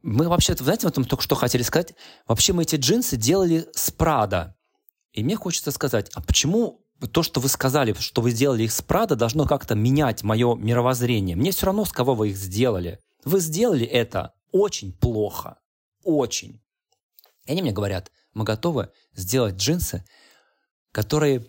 Мы 0.02 0.28
вообще, 0.28 0.54
знаете, 0.54 0.86
вот 0.86 0.98
мы 0.98 1.06
только 1.06 1.22
что 1.22 1.34
хотели 1.34 1.62
сказать, 1.62 1.94
вообще 2.26 2.52
мы 2.52 2.64
эти 2.64 2.76
джинсы 2.76 3.16
делали 3.16 3.68
с 3.72 3.90
Прада. 3.90 4.54
И 5.14 5.24
мне 5.24 5.34
хочется 5.34 5.70
сказать, 5.70 6.10
а 6.12 6.20
почему 6.20 6.84
то, 7.10 7.22
что 7.22 7.40
вы 7.40 7.48
сказали, 7.48 7.94
что 7.94 8.20
вы 8.20 8.30
сделали 8.30 8.64
их 8.64 8.72
с 8.72 8.82
Прада, 8.82 9.16
должно 9.16 9.46
как-то 9.46 9.74
менять 9.74 10.24
мое 10.24 10.54
мировоззрение? 10.56 11.36
Мне 11.36 11.52
все 11.52 11.64
равно, 11.64 11.86
с 11.86 11.92
кого 11.92 12.14
вы 12.14 12.28
их 12.28 12.36
сделали. 12.36 13.00
Вы 13.24 13.40
сделали 13.40 13.86
это 13.86 14.34
очень 14.52 14.92
плохо. 14.92 15.58
Очень. 16.04 16.60
И 17.46 17.52
они 17.52 17.62
мне 17.62 17.72
говорят, 17.72 18.12
мы 18.34 18.44
готовы 18.44 18.92
сделать 19.14 19.56
джинсы, 19.56 20.04
которые 20.92 21.46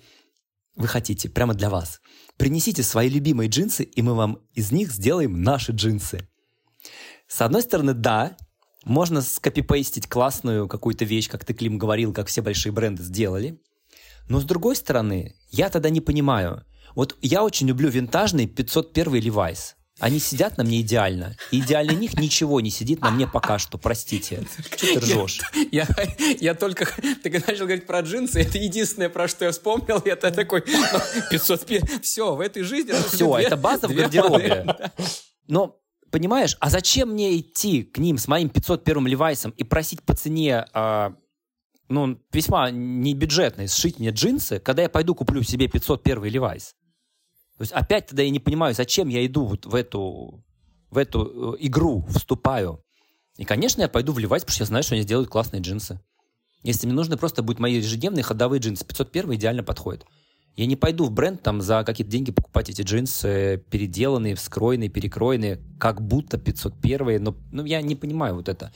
вы 0.75 0.87
хотите, 0.87 1.29
прямо 1.29 1.53
для 1.53 1.69
вас. 1.69 1.99
Принесите 2.37 2.83
свои 2.83 3.09
любимые 3.09 3.49
джинсы, 3.49 3.83
и 3.83 4.01
мы 4.01 4.15
вам 4.15 4.39
из 4.53 4.71
них 4.71 4.91
сделаем 4.91 5.41
наши 5.41 5.73
джинсы. 5.73 6.27
С 7.27 7.41
одной 7.41 7.61
стороны, 7.61 7.93
да, 7.93 8.37
можно 8.85 9.21
скопипейстить 9.21 10.07
классную 10.07 10.67
какую-то 10.67 11.03
вещь, 11.05 11.29
как 11.29 11.43
ты, 11.43 11.53
Клим, 11.53 11.77
говорил, 11.77 12.13
как 12.13 12.27
все 12.27 12.41
большие 12.41 12.71
бренды 12.71 13.03
сделали. 13.03 13.61
Но 14.29 14.39
с 14.39 14.45
другой 14.45 14.75
стороны, 14.75 15.35
я 15.49 15.69
тогда 15.69 15.89
не 15.89 16.01
понимаю. 16.01 16.63
Вот 16.95 17.17
я 17.21 17.43
очень 17.43 17.67
люблю 17.67 17.89
винтажный 17.89 18.47
501 18.47 19.15
Levi's. 19.15 19.75
Они 19.99 20.19
сидят 20.19 20.57
на 20.57 20.63
мне 20.63 20.81
идеально. 20.81 21.35
И 21.51 21.59
идеально 21.59 21.91
них 21.91 22.17
ничего 22.17 22.61
не 22.61 22.69
сидит 22.69 23.01
на 23.01 23.11
мне 23.11 23.27
пока 23.27 23.59
что, 23.59 23.77
простите. 23.77 24.43
Что 24.75 24.93
ты 24.93 24.99
ржешь? 24.99 25.41
Я, 25.71 25.87
я, 25.97 26.35
я 26.39 26.55
только... 26.55 26.87
Ты 27.23 27.43
начал 27.45 27.65
говорить 27.65 27.85
про 27.85 28.01
джинсы, 28.01 28.41
это 28.41 28.57
единственное, 28.57 29.09
про 29.09 29.27
что 29.27 29.45
я 29.45 29.51
вспомнил. 29.51 30.01
Это 30.05 30.31
такой, 30.31 30.63
ну, 30.65 30.99
500... 31.31 32.01
Все, 32.01 32.35
в 32.35 32.39
этой 32.39 32.63
жизни... 32.63 32.93
Все, 33.09 33.37
это 33.37 33.57
база 33.57 33.87
в 33.87 33.93
гардеробе. 33.93 34.65
Но 35.47 35.79
понимаешь, 36.11 36.57
а 36.59 36.69
зачем 36.69 37.09
мне 37.09 37.37
идти 37.37 37.83
к 37.83 37.97
ним 37.97 38.17
с 38.17 38.27
моим 38.27 38.49
501 38.49 39.07
левайсом 39.07 39.51
и 39.51 39.63
просить 39.63 40.03
по 40.03 40.15
цене, 40.15 40.65
э, 40.73 41.09
ну, 41.89 42.19
весьма 42.31 42.71
небюджетной, 42.71 43.67
сшить 43.67 43.99
мне 43.99 44.09
джинсы, 44.11 44.59
когда 44.59 44.83
я 44.83 44.89
пойду 44.89 45.15
куплю 45.15 45.43
себе 45.43 45.67
501 45.67 46.23
левайс? 46.25 46.75
То 47.59 47.63
есть 47.63 47.73
опять 47.73 48.07
тогда 48.07 48.23
я 48.23 48.29
не 48.29 48.39
понимаю, 48.39 48.73
зачем 48.73 49.09
я 49.09 49.25
иду 49.25 49.43
вот 49.43 49.65
в 49.65 49.75
эту, 49.75 50.41
в 50.91 50.97
эту 50.97 51.55
э, 51.55 51.57
игру, 51.59 52.05
вступаю. 52.07 52.81
И, 53.35 53.43
конечно, 53.43 53.81
я 53.81 53.89
пойду 53.89 54.13
вливать, 54.13 54.43
потому 54.43 54.53
что 54.53 54.61
я 54.61 54.67
знаю, 54.67 54.81
что 54.81 54.95
они 54.95 55.03
сделают 55.03 55.29
классные 55.29 55.61
джинсы. 55.61 55.99
Если 56.63 56.87
мне 56.87 56.95
нужны 56.95 57.17
просто 57.17 57.43
будут 57.43 57.59
мои 57.59 57.75
ежедневные 57.75 58.23
ходовые 58.23 58.61
джинсы, 58.61 58.85
501 58.85 59.35
идеально 59.35 59.63
подходит. 59.63 60.05
Я 60.55 60.67
не 60.67 60.77
пойду 60.77 61.03
в 61.03 61.11
бренд 61.11 61.43
там 61.43 61.61
за 61.61 61.83
какие-то 61.83 62.09
деньги 62.09 62.31
покупать 62.31 62.69
эти 62.69 62.81
джинсы 62.81 63.61
переделанные, 63.69 64.35
вскроенные, 64.35 64.87
перекроенные, 64.87 65.59
как 65.81 66.01
будто 66.01 66.37
501, 66.37 67.21
но 67.21 67.35
ну, 67.51 67.65
я 67.65 67.81
не 67.81 67.97
понимаю 67.97 68.35
вот 68.35 68.47
это. 68.47 68.71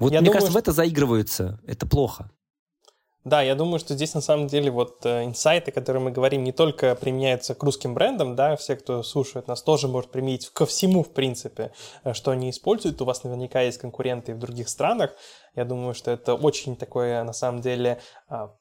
Вот 0.00 0.12
я 0.12 0.20
мне 0.20 0.30
думаю, 0.30 0.32
кажется, 0.32 0.50
что... 0.50 0.58
в 0.58 0.60
это 0.60 0.72
заигрываются, 0.72 1.60
это 1.68 1.86
плохо. 1.86 2.32
Да, 3.24 3.40
я 3.40 3.54
думаю, 3.54 3.78
что 3.78 3.94
здесь 3.94 4.12
на 4.12 4.20
самом 4.20 4.48
деле 4.48 4.70
вот 4.70 5.06
э, 5.06 5.24
инсайты, 5.24 5.72
которые 5.72 6.02
мы 6.02 6.10
говорим, 6.10 6.44
не 6.44 6.52
только 6.52 6.94
применяются 6.94 7.54
к 7.54 7.62
русским 7.62 7.94
брендам, 7.94 8.36
да, 8.36 8.54
все, 8.56 8.76
кто 8.76 9.02
слушает 9.02 9.48
нас, 9.48 9.62
тоже 9.62 9.88
может 9.88 10.10
применить 10.10 10.50
ко 10.50 10.66
всему, 10.66 11.02
в 11.02 11.10
принципе, 11.10 11.72
э, 12.04 12.12
что 12.12 12.32
они 12.32 12.50
используют. 12.50 13.00
У 13.00 13.06
вас 13.06 13.24
наверняка 13.24 13.62
есть 13.62 13.78
конкуренты 13.78 14.34
в 14.34 14.38
других 14.38 14.68
странах. 14.68 15.12
Я 15.56 15.64
думаю, 15.64 15.94
что 15.94 16.10
это 16.10 16.34
очень 16.34 16.76
такое, 16.76 17.24
на 17.24 17.32
самом 17.32 17.62
деле, 17.62 17.98
а, 18.28 18.54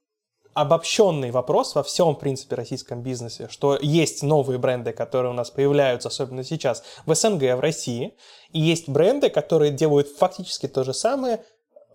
обобщенный 0.53 1.31
вопрос 1.31 1.75
во 1.75 1.83
всем, 1.83 2.15
в 2.15 2.19
принципе, 2.19 2.55
российском 2.55 3.01
бизнесе, 3.01 3.49
что 3.49 3.77
есть 3.81 4.23
новые 4.23 4.59
бренды, 4.59 4.93
которые 4.93 5.31
у 5.31 5.35
нас 5.35 5.51
появляются, 5.51 6.07
особенно 6.07 6.45
сейчас, 6.45 6.83
в 7.05 7.13
СНГ, 7.13 7.57
в 7.57 7.59
России, 7.59 8.15
и 8.53 8.61
есть 8.61 8.87
бренды, 8.87 9.29
которые 9.29 9.71
делают 9.71 10.07
фактически 10.07 10.69
то 10.69 10.85
же 10.85 10.93
самое 10.93 11.43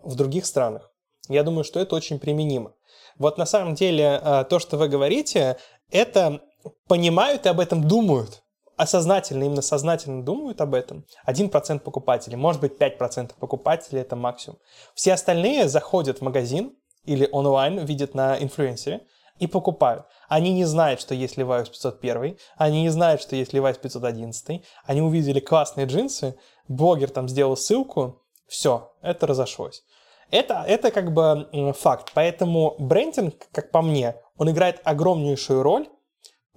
в 0.03 0.13
других 0.15 0.45
странах. 0.45 0.88
Я 1.29 1.43
думаю, 1.43 1.63
что 1.63 1.79
это 1.79 1.95
очень 1.95 2.19
применимо. 2.19 2.73
Вот 3.17 3.37
на 3.37 3.45
самом 3.45 3.75
деле 3.75 4.19
а, 4.21 4.43
то, 4.43 4.59
что 4.59 4.77
вы 4.77 4.89
говорите, 4.89 5.57
это 5.91 6.41
понимают 6.87 7.45
и 7.45 7.49
об 7.49 7.59
этом 7.59 7.87
думают. 7.87 8.43
Осознательно, 8.75 9.43
именно 9.43 9.61
сознательно 9.61 10.23
думают 10.23 10.59
об 10.61 10.73
этом. 10.73 11.05
1% 11.27 11.79
покупателей, 11.79 12.37
может 12.37 12.61
быть 12.61 12.77
5% 12.77 13.31
покупателей 13.39 14.01
это 14.01 14.15
максимум. 14.15 14.57
Все 14.93 15.13
остальные 15.13 15.67
заходят 15.67 16.19
в 16.19 16.21
магазин, 16.21 16.75
или 17.05 17.27
онлайн 17.31 17.79
видят 17.85 18.13
на 18.13 18.41
инфлюенсере 18.41 19.01
и 19.39 19.47
покупают. 19.47 20.05
Они 20.27 20.53
не 20.53 20.65
знают, 20.65 21.01
что 21.01 21.15
есть 21.15 21.37
Levi's 21.37 21.69
501, 21.69 22.37
они 22.57 22.81
не 22.83 22.89
знают, 22.89 23.21
что 23.21 23.35
есть 23.35 23.53
Levi's 23.53 23.79
511, 23.79 24.63
они 24.85 25.01
увидели 25.01 25.39
классные 25.39 25.87
джинсы, 25.87 26.35
блогер 26.67 27.09
там 27.09 27.27
сделал 27.27 27.57
ссылку, 27.57 28.21
все, 28.47 28.91
это 29.01 29.27
разошлось. 29.27 29.83
Это, 30.31 30.63
это 30.67 30.91
как 30.91 31.13
бы 31.13 31.73
факт. 31.77 32.11
Поэтому 32.13 32.75
брендинг, 32.79 33.35
как 33.51 33.71
по 33.71 33.81
мне, 33.81 34.15
он 34.37 34.49
играет 34.49 34.81
огромнейшую 34.83 35.63
роль, 35.63 35.87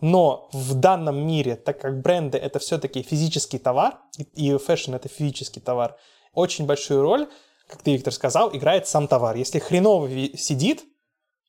но 0.00 0.48
в 0.52 0.74
данном 0.74 1.26
мире, 1.26 1.56
так 1.56 1.80
как 1.80 2.02
бренды 2.02 2.38
это 2.38 2.58
все-таки 2.58 3.02
физический 3.02 3.58
товар, 3.58 3.98
и 4.34 4.56
фэшн 4.56 4.94
это 4.94 5.08
физический 5.08 5.60
товар, 5.60 5.96
очень 6.34 6.66
большую 6.66 7.02
роль 7.02 7.28
как 7.72 7.82
ты, 7.82 7.92
Виктор, 7.92 8.12
сказал, 8.12 8.54
играет 8.54 8.86
сам 8.86 9.08
товар. 9.08 9.34
Если 9.36 9.58
хреново 9.58 10.08
сидит, 10.36 10.84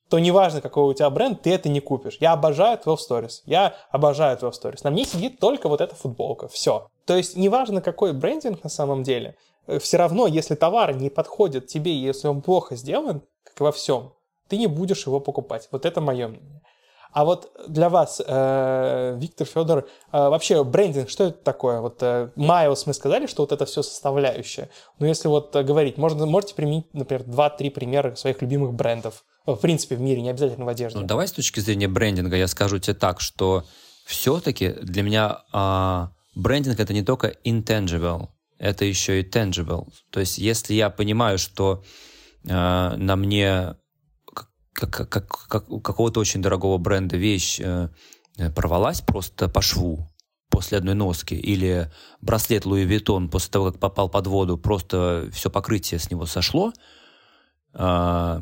то 0.08 0.18
неважно, 0.18 0.62
какой 0.62 0.84
у 0.84 0.94
тебя 0.94 1.10
бренд, 1.10 1.42
ты 1.42 1.52
это 1.52 1.68
не 1.68 1.80
купишь. 1.80 2.16
Я 2.18 2.32
обожаю 2.32 2.78
12 2.82 3.10
Storeez. 3.10 3.42
Я 3.44 3.74
обожаю 3.90 4.38
12 4.38 4.64
Storeez. 4.64 4.80
На 4.84 4.90
мне 4.90 5.04
сидит 5.04 5.38
только 5.38 5.68
вот 5.68 5.82
эта 5.82 5.94
футболка. 5.94 6.48
Все. 6.48 6.88
То 7.04 7.14
есть 7.16 7.36
неважно, 7.36 7.82
какой 7.82 8.14
брендинг 8.14 8.64
на 8.64 8.70
самом 8.70 9.02
деле, 9.02 9.36
все 9.80 9.96
равно, 9.96 10.26
если 10.26 10.54
товар 10.54 10.94
не 10.94 11.10
подходит 11.10 11.66
тебе, 11.66 11.96
если 11.96 12.28
он 12.28 12.42
плохо 12.42 12.76
сделан, 12.76 13.22
как 13.44 13.60
во 13.60 13.72
всем, 13.72 14.12
ты 14.48 14.56
не 14.56 14.66
будешь 14.66 15.06
его 15.06 15.20
покупать. 15.20 15.68
Вот 15.70 15.86
это 15.86 16.00
мое 16.00 16.28
мнение. 16.28 16.62
А 17.14 17.24
вот 17.24 17.52
для 17.68 17.88
вас, 17.88 18.20
э, 18.26 19.16
Виктор, 19.20 19.46
Федор, 19.46 19.78
э, 19.78 19.84
вообще 20.10 20.64
брендинг, 20.64 21.08
что 21.08 21.24
это 21.24 21.38
такое? 21.38 21.80
Вот 21.80 21.98
э, 22.02 22.30
Miles 22.34 22.82
мы 22.86 22.92
сказали, 22.92 23.26
что 23.26 23.44
вот 23.44 23.52
это 23.52 23.66
все 23.66 23.84
составляющее. 23.84 24.68
Но 24.98 25.06
если 25.06 25.28
вот 25.28 25.54
э, 25.54 25.62
говорить, 25.62 25.96
можно, 25.96 26.26
можете 26.26 26.56
применить, 26.56 26.92
например, 26.92 27.24
2-3 27.24 27.70
примера 27.70 28.14
своих 28.16 28.42
любимых 28.42 28.74
брендов? 28.74 29.24
В 29.46 29.54
принципе, 29.54 29.94
в 29.94 30.00
мире, 30.00 30.22
не 30.22 30.30
обязательно 30.30 30.64
в 30.64 30.68
одежде. 30.68 30.98
Ну, 30.98 31.06
давай 31.06 31.28
с 31.28 31.32
точки 31.32 31.60
зрения 31.60 31.86
брендинга 31.86 32.36
я 32.36 32.48
скажу 32.48 32.80
тебе 32.80 32.94
так, 32.94 33.20
что 33.20 33.62
все-таки 34.04 34.70
для 34.70 35.04
меня 35.04 35.38
э, 35.52 36.08
брендинг 36.34 36.80
это 36.80 36.92
не 36.92 37.02
только 37.02 37.36
intangible, 37.44 38.26
это 38.58 38.84
еще 38.84 39.20
и 39.20 39.28
tangible. 39.28 39.88
То 40.10 40.20
есть 40.20 40.38
если 40.38 40.74
я 40.74 40.90
понимаю, 40.90 41.38
что 41.38 41.84
э, 42.44 42.48
на 42.48 43.16
мне 43.16 43.76
как, 44.74 45.08
как, 45.08 45.08
как 45.48 45.66
какого-то 45.82 46.20
очень 46.20 46.42
дорогого 46.42 46.78
бренда 46.78 47.16
вещь 47.16 47.60
э, 47.60 47.88
порвалась 48.54 49.00
просто 49.00 49.48
по 49.48 49.62
шву 49.62 50.10
после 50.50 50.78
одной 50.78 50.94
носки, 50.94 51.34
или 51.34 51.90
браслет 52.20 52.64
Луи 52.64 52.84
Виттон 52.84 53.28
после 53.28 53.50
того, 53.50 53.72
как 53.72 53.80
попал 53.80 54.08
под 54.08 54.26
воду, 54.26 54.56
просто 54.56 55.28
все 55.32 55.50
покрытие 55.50 55.98
с 55.98 56.10
него 56.10 56.26
сошло, 56.26 56.72
э, 57.72 58.40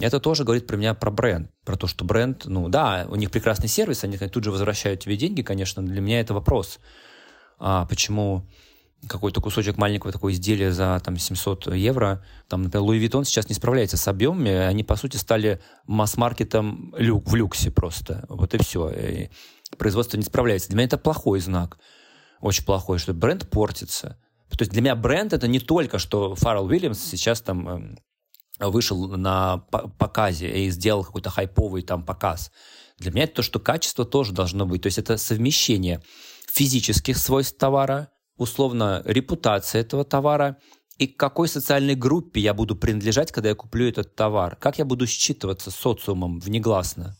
это 0.00 0.20
тоже 0.20 0.44
говорит 0.44 0.66
про 0.66 0.76
меня 0.76 0.94
про 0.94 1.10
бренд, 1.10 1.50
про 1.64 1.76
то, 1.76 1.86
что 1.86 2.04
бренд, 2.04 2.44
ну 2.46 2.68
да, 2.68 3.06
у 3.08 3.16
них 3.16 3.30
прекрасный 3.30 3.68
сервис, 3.68 4.04
они 4.04 4.18
тут 4.18 4.44
же 4.44 4.50
возвращают 4.50 5.00
тебе 5.00 5.16
деньги, 5.16 5.42
конечно, 5.42 5.82
для 5.82 6.00
меня 6.00 6.20
это 6.20 6.34
вопрос, 6.34 6.78
а 7.58 7.86
почему 7.86 8.46
какой-то 9.06 9.40
кусочек 9.40 9.76
маленького 9.78 10.12
такого 10.12 10.32
изделия 10.32 10.72
за 10.72 11.00
там 11.04 11.16
700 11.16 11.74
евро. 11.74 12.24
Там, 12.48 12.62
например, 12.62 12.86
Louis 12.88 13.04
Vuitton 13.04 13.24
сейчас 13.24 13.48
не 13.48 13.54
справляется 13.54 13.96
с 13.96 14.08
объемами, 14.08 14.50
они, 14.50 14.84
по 14.84 14.96
сути, 14.96 15.16
стали 15.16 15.60
масс-маркетом 15.86 16.94
люк, 16.96 17.28
в 17.28 17.34
люксе 17.34 17.70
просто. 17.70 18.24
Вот 18.28 18.54
и 18.54 18.58
все. 18.58 18.90
И 18.90 19.30
производство 19.78 20.16
не 20.16 20.22
справляется. 20.22 20.68
Для 20.68 20.76
меня 20.76 20.86
это 20.86 20.98
плохой 20.98 21.40
знак. 21.40 21.78
Очень 22.40 22.64
плохой, 22.64 22.98
что 22.98 23.14
бренд 23.14 23.48
портится. 23.48 24.18
То 24.50 24.58
есть 24.60 24.72
для 24.72 24.80
меня 24.80 24.94
бренд 24.94 25.32
это 25.32 25.48
не 25.48 25.60
только, 25.60 25.98
что 25.98 26.34
Фаррелл 26.34 26.66
Уильямс 26.66 26.98
сейчас 26.98 27.40
там 27.40 27.68
эм, 27.68 27.98
вышел 28.60 29.08
на 29.08 29.58
показе 29.98 30.64
и 30.64 30.70
сделал 30.70 31.04
какой-то 31.04 31.30
хайповый 31.30 31.82
там 31.82 32.04
показ. 32.04 32.52
Для 32.98 33.10
меня 33.10 33.24
это 33.24 33.36
то, 33.36 33.42
что 33.42 33.58
качество 33.58 34.04
тоже 34.04 34.32
должно 34.32 34.66
быть. 34.66 34.82
То 34.82 34.86
есть 34.86 34.98
это 34.98 35.16
совмещение 35.16 36.00
физических 36.52 37.18
свойств 37.18 37.58
товара– 37.58 38.08
условно 38.36 39.02
репутация 39.04 39.80
этого 39.80 40.04
товара 40.04 40.56
и 40.98 41.06
к 41.06 41.18
какой 41.18 41.48
социальной 41.48 41.94
группе 41.94 42.40
я 42.40 42.54
буду 42.54 42.74
принадлежать, 42.74 43.32
когда 43.32 43.50
я 43.50 43.54
куплю 43.54 43.88
этот 43.88 44.14
товар, 44.14 44.56
как 44.56 44.78
я 44.78 44.84
буду 44.84 45.06
считываться 45.06 45.70
социумом 45.70 46.38
внегласно. 46.38 47.16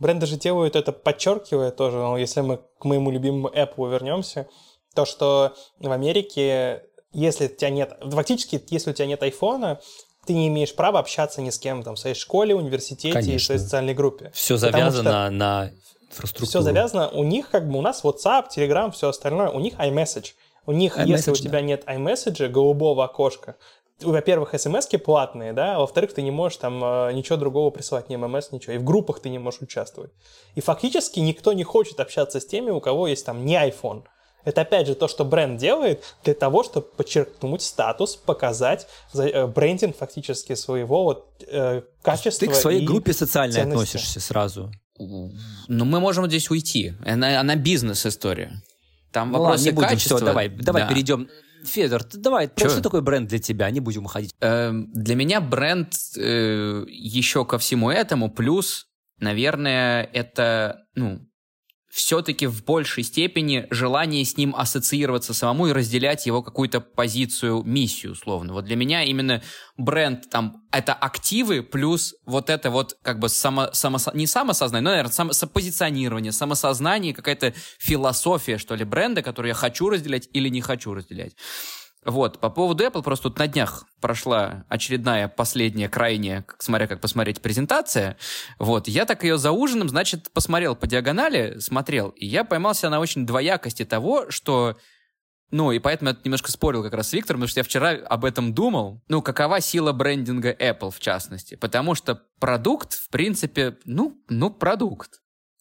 Бренды 0.00 0.26
же 0.26 0.36
делают 0.36 0.76
это, 0.76 0.92
подчеркивая 0.92 1.70
тоже, 1.70 1.98
но 1.98 2.16
если 2.16 2.40
мы 2.40 2.60
к 2.78 2.84
моему 2.84 3.10
любимому 3.10 3.48
Apple 3.48 3.90
вернемся, 3.90 4.48
то, 4.94 5.04
что 5.04 5.54
в 5.78 5.92
Америке, 5.92 6.84
если 7.12 7.46
у 7.46 7.48
тебя 7.48 7.70
нет, 7.70 7.96
фактически, 8.02 8.60
если 8.70 8.90
у 8.90 8.94
тебя 8.94 9.06
нет 9.06 9.22
айфона, 9.22 9.78
ты 10.26 10.32
не 10.32 10.48
имеешь 10.48 10.74
права 10.74 10.98
общаться 10.98 11.42
ни 11.42 11.50
с 11.50 11.58
кем 11.58 11.82
там, 11.82 11.94
в 11.94 11.98
своей 11.98 12.16
школе, 12.16 12.54
университете 12.54 13.12
Конечно. 13.12 13.32
и 13.32 13.38
в 13.38 13.42
своей 13.42 13.60
социальной 13.60 13.94
группе. 13.94 14.30
Все 14.34 14.56
завязано 14.56 15.10
что... 15.10 15.30
на 15.30 15.70
инфраструктуру. 16.10 16.48
Все 16.48 16.60
завязано. 16.62 17.08
У 17.08 17.24
них 17.24 17.50
как 17.50 17.68
бы, 17.68 17.78
у 17.78 17.82
нас 17.82 18.04
WhatsApp, 18.04 18.46
Telegram, 18.54 18.90
все 18.90 19.08
остальное, 19.08 19.50
у 19.50 19.60
них 19.60 19.74
iMessage. 19.74 20.32
У 20.66 20.72
них, 20.72 20.98
iMessage, 20.98 21.06
если 21.06 21.30
у 21.30 21.34
тебя 21.34 21.60
нет 21.60 21.84
iMessage, 21.86 22.48
голубого 22.48 23.04
окошка, 23.04 23.56
во-первых, 24.02 24.58
смс 24.58 24.86
платные, 25.04 25.52
да, 25.52 25.76
а 25.76 25.78
во-вторых, 25.80 26.14
ты 26.14 26.22
не 26.22 26.30
можешь 26.30 26.58
там 26.58 26.82
э, 26.82 27.12
ничего 27.12 27.36
другого 27.36 27.70
присылать, 27.70 28.08
ни 28.08 28.16
ММС, 28.16 28.52
ничего, 28.52 28.74
и 28.74 28.78
в 28.78 28.84
группах 28.84 29.20
ты 29.20 29.28
не 29.28 29.38
можешь 29.38 29.60
участвовать. 29.60 30.10
И 30.54 30.60
фактически 30.60 31.20
никто 31.20 31.52
не 31.52 31.64
хочет 31.64 32.00
общаться 32.00 32.40
с 32.40 32.46
теми, 32.46 32.70
у 32.70 32.80
кого 32.80 33.08
есть 33.08 33.26
там 33.26 33.44
не 33.44 33.56
iPhone. 33.56 34.04
Это 34.44 34.62
опять 34.62 34.86
же 34.86 34.94
то, 34.94 35.06
что 35.06 35.24
бренд 35.24 35.58
делает 35.58 36.02
для 36.24 36.32
того, 36.32 36.62
чтобы 36.62 36.86
подчеркнуть 36.86 37.62
статус, 37.62 38.16
показать 38.16 38.86
э, 39.14 39.46
брендинг 39.46 39.96
фактически 39.96 40.54
своего 40.54 41.04
вот, 41.04 41.26
э, 41.46 41.82
качества. 42.02 42.46
Ты 42.46 42.52
к 42.52 42.56
своей 42.56 42.86
группе 42.86 43.12
социальной 43.12 43.54
ценности. 43.54 43.96
относишься 43.96 44.20
сразу. 44.20 44.70
Ну, 45.68 45.84
мы 45.84 46.00
можем 46.00 46.26
здесь 46.26 46.50
уйти. 46.50 46.94
Она, 47.04 47.40
она 47.40 47.56
бизнес-история. 47.56 48.62
Там 49.12 49.32
ну, 49.32 49.38
вопросы 49.38 49.64
ладно, 49.64 49.70
не 49.70 49.76
будем, 49.76 49.88
качества. 49.88 50.16
Все, 50.16 50.26
давай, 50.26 50.48
давай 50.48 50.82
да. 50.82 50.88
перейдем 50.88 51.28
Федор, 51.64 52.02
ты 52.04 52.18
давай, 52.18 52.50
Чё? 52.56 52.68
что 52.68 52.80
такое 52.80 53.00
бренд 53.00 53.28
для 53.28 53.38
тебя? 53.38 53.70
Не 53.70 53.80
будем 53.80 54.04
уходить. 54.04 54.34
Э, 54.40 54.72
для 54.72 55.14
меня 55.14 55.40
бренд 55.40 55.92
э, 56.16 56.84
еще 56.88 57.44
ко 57.44 57.58
всему 57.58 57.90
этому, 57.90 58.30
плюс, 58.30 58.86
наверное, 59.18 60.04
это, 60.04 60.84
ну, 60.94 61.20
все-таки 61.90 62.46
в 62.46 62.64
большей 62.64 63.02
степени 63.02 63.66
желание 63.70 64.24
с 64.24 64.36
ним 64.36 64.54
ассоциироваться 64.56 65.34
самому 65.34 65.68
и 65.68 65.72
разделять 65.72 66.24
его 66.24 66.42
какую-то 66.42 66.80
позицию, 66.80 67.62
миссию, 67.64 68.12
условно. 68.12 68.52
Вот 68.52 68.64
для 68.64 68.76
меня 68.76 69.02
именно 69.02 69.42
бренд 69.76 70.30
там 70.30 70.62
это 70.70 70.94
активы 70.94 71.62
плюс 71.62 72.14
вот 72.26 72.48
это 72.48 72.70
вот 72.70 72.96
как 73.02 73.18
бы 73.18 73.28
само, 73.28 73.70
само, 73.72 73.98
не 74.14 74.26
самосознание, 74.26 74.84
но, 74.84 74.90
наверное, 74.90 75.12
само, 75.12 75.32
позиционирование, 75.52 76.30
самосознание, 76.30 77.12
какая-то 77.12 77.54
философия, 77.78 78.56
что 78.58 78.76
ли, 78.76 78.84
бренда, 78.84 79.22
которую 79.22 79.48
я 79.48 79.54
хочу 79.54 79.88
разделять 79.90 80.28
или 80.32 80.48
не 80.48 80.60
хочу 80.60 80.94
разделять. 80.94 81.34
Вот, 82.04 82.40
по 82.40 82.48
поводу 82.48 82.82
Apple, 82.82 83.02
просто 83.02 83.28
тут 83.28 83.38
на 83.38 83.46
днях 83.46 83.84
прошла 84.00 84.64
очередная, 84.68 85.28
последняя, 85.28 85.88
крайняя, 85.88 86.46
смотря 86.58 86.86
как 86.86 87.00
посмотреть, 87.00 87.42
презентация. 87.42 88.16
Вот, 88.58 88.88
я 88.88 89.04
так 89.04 89.22
ее 89.22 89.36
за 89.36 89.52
ужином, 89.52 89.90
значит, 89.90 90.30
посмотрел 90.32 90.74
по 90.74 90.86
диагонали, 90.86 91.58
смотрел, 91.58 92.08
и 92.10 92.24
я 92.26 92.44
поймался 92.44 92.88
на 92.88 93.00
очень 93.00 93.26
двоякости 93.26 93.84
того, 93.84 94.30
что 94.30 94.78
ну, 95.50 95.72
и 95.72 95.80
поэтому 95.80 96.10
я 96.10 96.16
немножко 96.24 96.50
спорил 96.50 96.82
как 96.82 96.94
раз 96.94 97.08
с 97.08 97.12
Виктором, 97.12 97.40
потому 97.40 97.48
что 97.48 97.60
я 97.60 97.64
вчера 97.64 97.90
об 97.90 98.24
этом 98.24 98.54
думал. 98.54 99.02
Ну, 99.08 99.20
какова 99.20 99.60
сила 99.60 99.92
брендинга 99.92 100.52
Apple, 100.52 100.92
в 100.92 101.00
частности. 101.00 101.56
Потому 101.56 101.96
что 101.96 102.22
продукт, 102.38 102.94
в 102.94 103.10
принципе, 103.10 103.76
ну, 103.84 104.16
ну, 104.28 104.50
продукт. 104.50 105.20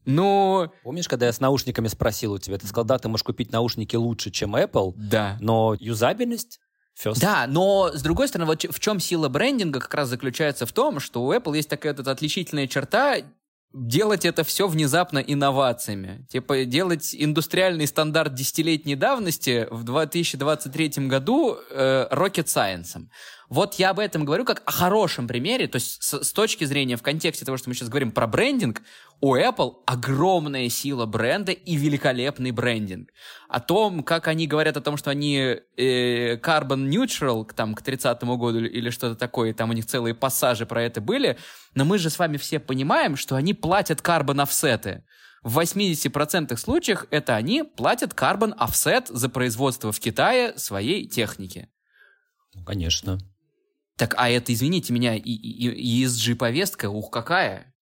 Но... 0.10 0.72
Помнишь, 0.84 1.08
когда 1.08 1.28
я 1.28 1.34
с 1.34 1.40
наушниками 1.40 1.88
спросил 1.88 2.34
у 2.34 2.40
тебя, 2.40 2.58
ты 2.58 2.68
сказал, 2.68 2.86
да, 2.86 2.98
ты 2.98 3.08
можешь 3.10 3.24
купить 3.24 3.52
наушники 3.52 3.96
лучше, 3.96 4.32
чем 4.32 4.56
Apple, 4.56 4.94
да. 4.96 5.38
но 5.40 5.76
юзабельность 5.80 6.60
First. 7.02 7.22
Да, 7.22 7.46
но 7.48 7.92
с 7.94 8.02
другой 8.02 8.28
стороны, 8.28 8.46
вот 8.46 8.62
в 8.62 8.80
чем 8.80 9.00
сила 9.00 9.30
брендинга 9.30 9.80
как 9.80 9.94
раз 9.94 10.10
заключается 10.10 10.66
в 10.66 10.74
том, 10.74 11.00
что 11.00 11.24
у 11.24 11.34
Apple 11.34 11.56
есть 11.56 11.70
такая 11.70 11.94
вот 11.94 12.08
отличительная 12.08 12.68
черта 12.68 13.20
делать 13.72 14.26
это 14.26 14.44
все 14.44 14.68
внезапно 14.68 15.20
инновациями. 15.20 16.26
Типа 16.30 16.66
делать 16.66 17.16
индустриальный 17.18 17.88
стандарт 17.88 18.34
десятилетней 18.34 18.96
давности 18.96 19.68
в 19.70 19.84
2023 19.84 21.08
году 21.08 21.56
э, 21.70 22.08
rocket 22.12 22.46
science. 22.46 23.00
Вот 23.50 23.76
я 23.76 23.90
об 23.90 24.00
этом 24.00 24.26
говорю 24.26 24.46
как 24.46 24.62
о 24.66 24.72
хорошем 24.72 25.28
примере, 25.28 25.68
то 25.68 25.78
есть 25.78 26.04
с, 26.04 26.24
с 26.24 26.34
точки 26.34 26.66
зрения, 26.66 26.98
в 26.98 27.02
контексте 27.02 27.46
того, 27.46 27.58
что 27.58 27.68
мы 27.68 27.74
сейчас 27.74 27.90
говорим 27.90 28.12
про 28.12 28.28
брендинг, 28.28 28.84
у 29.22 29.36
Apple 29.36 29.74
огромная 29.88 30.70
сила 30.70 31.08
бренда 31.08 31.52
и 31.52 31.76
великолепный 31.76 32.52
брендинг. 32.52 33.10
О 33.48 33.60
том, 33.60 34.04
как 34.04 34.28
они 34.28 34.46
говорят 34.46 34.78
о 34.78 34.82
том, 34.82 34.98
что 34.98 35.10
они 35.10 35.58
э, 35.78 36.38
carbon 36.38 36.88
neutral 36.90 37.52
там, 37.52 37.74
к 37.74 37.82
30 37.82 38.22
году 38.24 38.60
или 38.60 38.92
что-то 38.92 39.16
такое, 39.16 39.54
там 39.56 39.72
у 39.72 39.74
них 39.74 39.88
целые 39.88 40.14
пассажи 40.14 40.68
про 40.68 40.84
это 40.84 41.02
были, 41.02 41.40
но 41.74 41.86
мы 41.86 41.98
же 41.98 42.12
с 42.12 42.20
вами 42.20 42.38
все 42.38 42.60
понимаем, 42.60 43.16
что 43.16 43.36
они 43.36 43.56
платят 43.56 44.02
carbon 44.02 44.44
офсеты. 44.44 45.04
В 45.42 45.58
80% 45.58 46.56
случаях 46.56 47.08
это 47.10 47.36
они 47.36 47.64
платят 47.64 48.14
carbon 48.14 48.56
offset 48.60 49.06
за 49.10 49.28
производство 49.28 49.92
в 49.92 50.00
Китае 50.00 50.56
своей 50.58 51.08
техники. 51.08 51.70
Конечно. 52.66 53.18
Так, 54.00 54.16
а 54.18 54.30
это, 54.30 54.54
извините 54.54 54.94
меня, 54.94 55.18
ESG-повестка, 55.18 56.90
ух, 56.90 57.12
какая. 57.12 57.76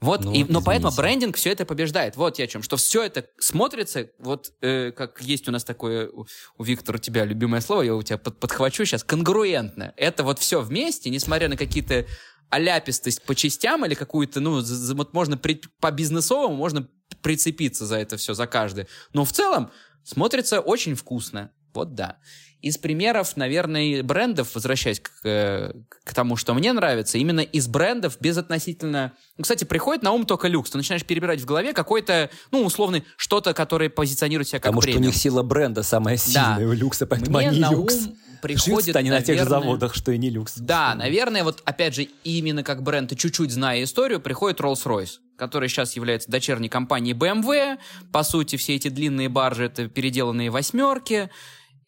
Вот, 0.00 0.24
ну, 0.24 0.32
и, 0.32 0.42
но 0.42 0.60
поэтому 0.60 0.92
брендинг 0.92 1.36
все 1.36 1.52
это 1.52 1.64
побеждает. 1.64 2.16
Вот 2.16 2.40
я 2.40 2.46
о 2.46 2.48
чем. 2.48 2.64
Что 2.64 2.76
все 2.76 3.04
это 3.04 3.26
смотрится, 3.38 4.10
вот 4.18 4.52
э, 4.60 4.90
как 4.90 5.20
есть 5.22 5.48
у 5.48 5.52
нас 5.52 5.62
такое, 5.62 6.08
у, 6.08 6.26
у 6.58 6.64
Виктора 6.64 6.96
у 6.96 7.00
тебя 7.00 7.24
любимое 7.24 7.60
слово, 7.60 7.82
я 7.82 7.94
у 7.94 8.02
тебя 8.02 8.18
под, 8.18 8.40
подхвачу 8.40 8.84
сейчас, 8.84 9.04
конгруентно. 9.04 9.94
Это 9.96 10.24
вот 10.24 10.40
все 10.40 10.62
вместе, 10.62 11.10
несмотря 11.10 11.48
на 11.48 11.56
какие-то 11.56 12.06
оляпистость 12.48 13.22
по 13.22 13.36
частям 13.36 13.86
или 13.86 13.94
какую-то, 13.94 14.40
ну, 14.40 14.62
за, 14.62 14.96
вот 14.96 15.14
можно 15.14 15.36
при, 15.36 15.62
по 15.78 15.92
бизнесовому 15.92 16.56
можно 16.56 16.88
прицепиться 17.22 17.86
за 17.86 17.98
это 17.98 18.16
все, 18.16 18.34
за 18.34 18.48
каждое. 18.48 18.88
Но 19.12 19.24
в 19.24 19.30
целом 19.30 19.70
смотрится 20.02 20.58
очень 20.58 20.96
вкусно. 20.96 21.52
Вот 21.72 21.94
да. 21.94 22.18
Из 22.62 22.76
примеров, 22.76 23.36
наверное, 23.36 24.02
брендов, 24.02 24.54
возвращаясь 24.54 25.00
к, 25.00 25.10
э, 25.24 25.72
к 26.04 26.14
тому, 26.14 26.36
что 26.36 26.52
мне 26.52 26.72
нравится, 26.72 27.16
именно 27.16 27.40
из 27.40 27.68
брендов 27.68 28.18
безотносительно... 28.20 29.12
Ну, 29.38 29.42
кстати, 29.42 29.64
приходит 29.64 30.02
на 30.02 30.12
ум 30.12 30.26
только 30.26 30.48
люкс. 30.48 30.70
Ты 30.70 30.78
начинаешь 30.78 31.04
перебирать 31.04 31.40
в 31.40 31.46
голове 31.46 31.72
какой-то, 31.72 32.30
ну, 32.50 32.64
условный, 32.64 33.04
что-то, 33.16 33.54
которое 33.54 33.88
позиционирует 33.88 34.48
себя 34.48 34.58
как 34.58 34.72
Потому 34.72 34.82
премиум. 34.82 35.02
что 35.02 35.08
у 35.08 35.12
них 35.12 35.16
сила 35.16 35.42
бренда 35.42 35.82
самая 35.82 36.16
сильная 36.18 36.58
да. 36.58 36.66
у 36.66 36.72
люкса, 36.72 37.06
поэтому 37.06 37.38
мне 37.38 37.48
они 37.48 37.60
на 37.60 37.70
люкс. 37.70 37.94
Ум 37.94 38.16
приходит, 38.40 38.96
они 38.96 39.10
наверное... 39.10 39.20
на 39.20 39.38
тех 39.38 39.38
же 39.44 39.48
заводах, 39.48 39.94
что 39.94 40.12
и 40.12 40.18
не 40.18 40.30
люкс. 40.30 40.54
Да, 40.56 40.94
наверное, 40.94 41.44
вот 41.44 41.62
опять 41.64 41.94
же, 41.94 42.08
именно 42.24 42.62
как 42.62 42.82
бренд, 42.82 43.12
и 43.12 43.16
чуть-чуть 43.16 43.50
зная 43.50 43.84
историю, 43.84 44.20
приходит 44.20 44.60
Rolls-Royce 44.60 45.18
который 45.36 45.70
сейчас 45.70 45.96
является 45.96 46.30
дочерней 46.30 46.68
компанией 46.68 47.14
BMW. 47.14 47.78
По 48.12 48.22
сути, 48.24 48.56
все 48.56 48.76
эти 48.76 48.88
длинные 48.88 49.30
баржи— 49.30 49.64
это 49.64 49.88
переделанные 49.88 50.50
восьмерки 50.50 51.30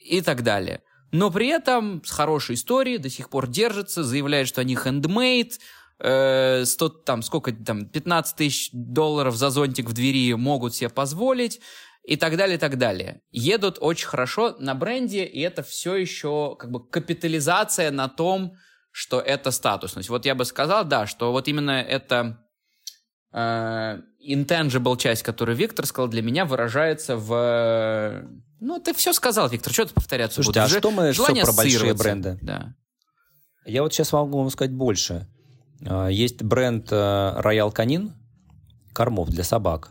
и 0.04 0.20
так 0.20 0.42
далее. 0.42 0.82
Но 1.10 1.30
при 1.30 1.48
этом 1.48 2.02
с 2.04 2.10
хорошей 2.10 2.54
историей 2.54 2.98
до 2.98 3.10
сих 3.10 3.28
пор 3.28 3.46
держится, 3.46 4.02
заявляет, 4.02 4.48
что 4.48 4.62
они 4.62 4.74
handmade, 4.74 5.58
э, 5.98 6.64
100, 6.64 6.88
там, 6.88 7.22
сколько 7.22 7.52
там, 7.52 7.86
15 7.86 8.36
тысяч 8.36 8.70
долларов 8.72 9.36
за 9.36 9.50
зонтик 9.50 9.88
в 9.88 9.92
двери 9.92 10.32
могут 10.34 10.74
себе 10.74 10.88
позволить, 10.88 11.60
и 12.04 12.16
так 12.16 12.36
далее, 12.36 12.56
и 12.56 12.58
так 12.58 12.78
далее. 12.78 13.22
Едут 13.30 13.78
очень 13.80 14.08
хорошо 14.08 14.56
на 14.58 14.74
бренде, 14.74 15.24
и 15.24 15.40
это 15.40 15.62
все 15.62 15.94
еще 15.94 16.56
как 16.58 16.70
бы 16.70 16.84
капитализация 16.84 17.90
на 17.90 18.08
том, 18.08 18.56
что 18.90 19.20
это 19.20 19.50
статусность. 19.50 20.08
Вот 20.08 20.26
я 20.26 20.34
бы 20.34 20.44
сказал, 20.44 20.84
да, 20.84 21.06
что 21.06 21.32
вот 21.32 21.48
именно 21.48 21.80
это 21.80 22.38
э, 22.40 22.41
intangible 23.32 24.96
часть, 24.96 25.22
которую 25.22 25.56
Виктор 25.56 25.86
сказал, 25.86 26.08
для 26.08 26.22
меня 26.22 26.44
выражается 26.44 27.16
в 27.16 28.24
ну, 28.64 28.78
ты 28.78 28.94
все 28.94 29.12
сказал, 29.12 29.48
Виктор, 29.48 29.72
что 29.72 29.86
ты 29.86 29.94
повторяться 29.94 30.40
Слушайте, 30.40 30.60
буду? 30.60 30.76
а 30.76 30.78
что 30.78 30.90
мы 30.92 31.12
все 31.12 31.44
про 31.44 31.52
большие 31.52 31.94
бренды? 31.94 32.38
Да. 32.42 32.76
Я 33.66 33.82
вот 33.82 33.92
сейчас 33.92 34.12
могу 34.12 34.38
вам 34.38 34.50
сказать 34.50 34.72
больше. 34.72 35.26
А, 35.84 36.06
есть 36.06 36.44
бренд 36.44 36.90
Royal 36.92 37.74
Canin, 37.74 38.12
кормов 38.92 39.30
для 39.30 39.42
собак. 39.42 39.88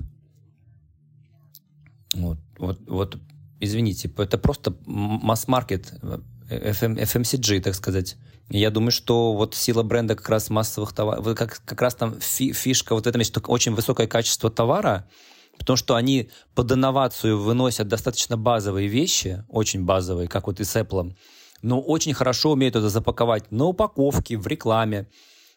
Вот, 2.13 2.37
вот, 2.57 2.79
вот 2.87 3.17
извините, 3.59 4.09
это 4.17 4.37
просто 4.37 4.73
масс-маркет, 4.85 5.93
FM, 6.49 6.97
FMCG, 6.97 7.61
так 7.61 7.75
сказать. 7.75 8.15
Я 8.53 8.69
думаю, 8.69 8.91
что 8.91 9.31
вот 9.31 9.55
сила 9.55 9.81
бренда 9.81 10.15
как 10.15 10.27
раз 10.27 10.49
массовых 10.49 10.91
товаров, 10.91 11.23
как, 11.37 11.61
как 11.63 11.81
раз 11.81 11.95
там 11.95 12.19
фишка 12.19 12.93
вот 12.93 13.05
в 13.05 13.07
этом 13.07 13.19
есть 13.19 13.33
очень 13.47 13.73
высокое 13.73 14.07
качество 14.07 14.49
товара, 14.49 15.07
потому 15.57 15.77
что 15.77 15.95
они 15.95 16.29
под 16.53 16.69
инновацию 16.73 17.39
выносят 17.39 17.87
достаточно 17.87 18.35
базовые 18.35 18.89
вещи, 18.89 19.45
очень 19.47 19.85
базовые, 19.85 20.27
как 20.27 20.47
вот 20.47 20.59
и 20.59 20.65
с 20.65 20.75
Apple, 20.75 21.15
но 21.61 21.79
очень 21.79 22.13
хорошо 22.13 22.51
умеют 22.51 22.75
это 22.75 22.89
запаковать 22.89 23.49
на 23.51 23.65
упаковке, 23.65 24.37
в 24.37 24.45
рекламе. 24.47 25.07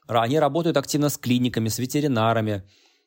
Они 0.07 0.39
работают 0.39 0.77
активно 0.77 1.09
с 1.09 1.19
клиниками, 1.19 1.71
с 1.71 1.81
ветеринарами. 1.81 2.63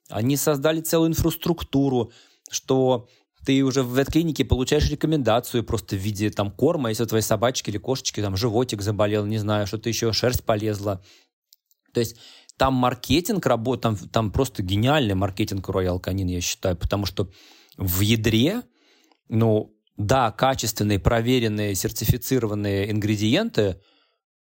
Они 0.09 0.35
создали 0.35 0.81
целую 0.81 1.11
инфраструктуру, 1.11 2.11
что 2.49 3.07
ты 3.47 3.63
уже 3.63 3.81
в 3.81 3.97
ветклинике 3.97 4.43
получаешь 4.43 4.89
рекомендацию 4.89 5.63
просто 5.63 5.95
в 5.95 5.99
виде 5.99 6.29
там 6.29 6.51
корма, 6.51 6.89
если 6.89 7.03
у 7.03 7.05
твоей 7.05 7.23
собачки 7.23 7.69
или 7.69 7.77
кошечки 7.77 8.19
там 8.19 8.35
животик 8.35 8.81
заболел, 8.81 9.25
не 9.25 9.37
знаю, 9.37 9.65
что-то 9.67 9.87
еще, 9.87 10.11
шерсть 10.11 10.43
полезла. 10.43 11.01
То 11.93 12.01
есть 12.01 12.17
там 12.57 12.73
маркетинг 12.73 13.45
работает, 13.45 14.01
там, 14.01 14.09
там 14.09 14.31
просто 14.33 14.63
гениальный 14.63 15.15
маркетинг 15.15 15.69
Royal 15.69 16.03
Canin, 16.03 16.29
я 16.29 16.41
считаю, 16.41 16.75
потому 16.75 17.05
что 17.05 17.31
в 17.77 18.01
ядре, 18.01 18.63
ну, 19.29 19.73
да, 19.95 20.29
качественные, 20.31 20.99
проверенные, 20.99 21.73
сертифицированные 21.73 22.91
ингредиенты, 22.91 23.79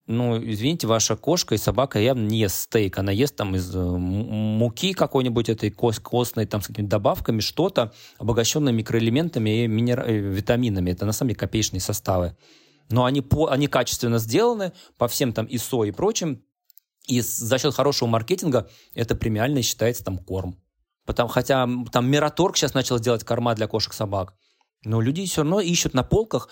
ну, 0.05 0.37
извините, 0.37 0.85
ваша 0.85 1.15
кошка 1.15 1.55
и 1.55 1.57
собака 1.57 1.97
явно 1.97 2.27
не 2.27 2.39
ест 2.39 2.63
стейк. 2.63 2.97
Она 2.97 3.11
ест 3.13 3.37
там 3.37 3.55
из 3.55 3.73
э, 3.73 3.79
муки 3.79 4.93
какой-нибудь 4.93 5.47
этой 5.47 5.71
кос 5.71 5.99
костной, 5.99 6.45
там 6.45 6.61
с 6.61 6.67
какими-то 6.67 6.91
добавками, 6.91 7.39
что-то, 7.39 7.93
обогащенное 8.17 8.73
микроэлементами 8.73 9.63
и 9.63 9.67
минер... 9.67 10.01
Э, 10.01 10.11
витаминами. 10.11 10.91
Это 10.91 11.05
на 11.05 11.13
самом 11.13 11.29
деле 11.29 11.39
копеечные 11.39 11.79
составы. 11.79 12.35
Но 12.89 13.05
они, 13.05 13.21
по... 13.21 13.47
они 13.47 13.67
качественно 13.67 14.17
сделаны 14.17 14.73
по 14.97 15.07
всем 15.07 15.31
там 15.31 15.47
ИСО 15.49 15.85
и 15.85 15.91
прочим. 15.91 16.43
И 17.07 17.21
за 17.21 17.57
счет 17.57 17.73
хорошего 17.73 18.09
маркетинга 18.09 18.69
это 18.93 19.15
премиально 19.15 19.61
считается 19.61 20.03
там 20.03 20.17
корм. 20.17 20.61
Потому, 21.05 21.29
хотя 21.29 21.67
там 21.91 22.09
Мираторг 22.09 22.57
сейчас 22.57 22.73
начал 22.73 22.99
делать 22.99 23.23
корма 23.23 23.55
для 23.55 23.67
кошек-собак. 23.67 24.33
Но 24.85 24.99
люди 24.99 25.25
все 25.25 25.41
равно 25.41 25.61
ищут 25.61 25.93
на 25.93 26.03
полках 26.03 26.49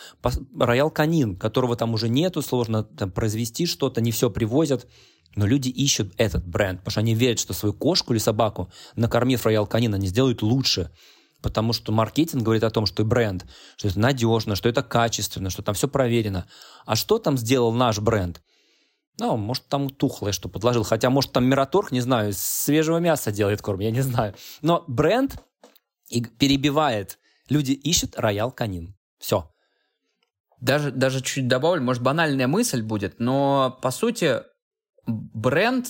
роял 0.57 0.89
канин, 0.89 1.35
которого 1.35 1.75
там 1.75 1.93
уже 1.93 2.07
нету, 2.07 2.41
сложно 2.41 2.83
там, 2.83 3.11
произвести 3.11 3.65
что-то, 3.65 4.01
не 4.01 4.11
все 4.11 4.29
привозят. 4.29 4.87
Но 5.35 5.45
люди 5.45 5.69
ищут 5.69 6.13
этот 6.17 6.45
бренд, 6.45 6.79
потому 6.79 6.91
что 6.91 6.99
они 7.01 7.13
верят, 7.13 7.39
что 7.39 7.53
свою 7.53 7.73
кошку 7.73 8.13
или 8.13 8.19
собаку, 8.19 8.71
накормив 8.95 9.45
роял 9.45 9.65
канин, 9.65 9.93
они 9.93 10.07
сделают 10.07 10.41
лучше. 10.41 10.91
Потому 11.41 11.73
что 11.73 11.91
маркетинг 11.91 12.43
говорит 12.43 12.63
о 12.63 12.69
том, 12.69 12.85
что 12.85 13.03
бренд, 13.03 13.45
что 13.75 13.87
это 13.87 13.99
надежно, 13.99 14.55
что 14.55 14.69
это 14.69 14.83
качественно, 14.83 15.49
что 15.49 15.63
там 15.63 15.73
все 15.73 15.87
проверено. 15.87 16.45
А 16.85 16.95
что 16.95 17.17
там 17.17 17.37
сделал 17.37 17.73
наш 17.73 17.99
бренд? 17.99 18.41
Ну, 19.19 19.37
может, 19.37 19.67
там 19.67 19.89
тухлое 19.89 20.33
что 20.33 20.49
подложил. 20.49 20.83
Хотя, 20.83 21.09
может, 21.09 21.31
там 21.31 21.45
Мираторг, 21.45 21.91
не 21.91 22.01
знаю, 22.01 22.33
свежего 22.35 22.97
мяса 22.97 23.31
делает 23.31 23.61
корм, 23.61 23.79
я 23.79 23.91
не 23.91 24.01
знаю. 24.01 24.35
Но 24.61 24.83
бренд 24.87 25.37
перебивает 26.37 27.17
Люди 27.51 27.73
ищут 27.73 28.17
роял 28.17 28.49
канин. 28.49 28.95
Все. 29.19 29.51
Даже, 30.61 30.89
даже 30.89 31.19
чуть 31.21 31.49
добавлю, 31.49 31.83
может, 31.83 32.01
банальная 32.01 32.47
мысль 32.47 32.81
будет, 32.81 33.19
но, 33.19 33.77
по 33.81 33.91
сути, 33.91 34.37
бренд, 35.05 35.87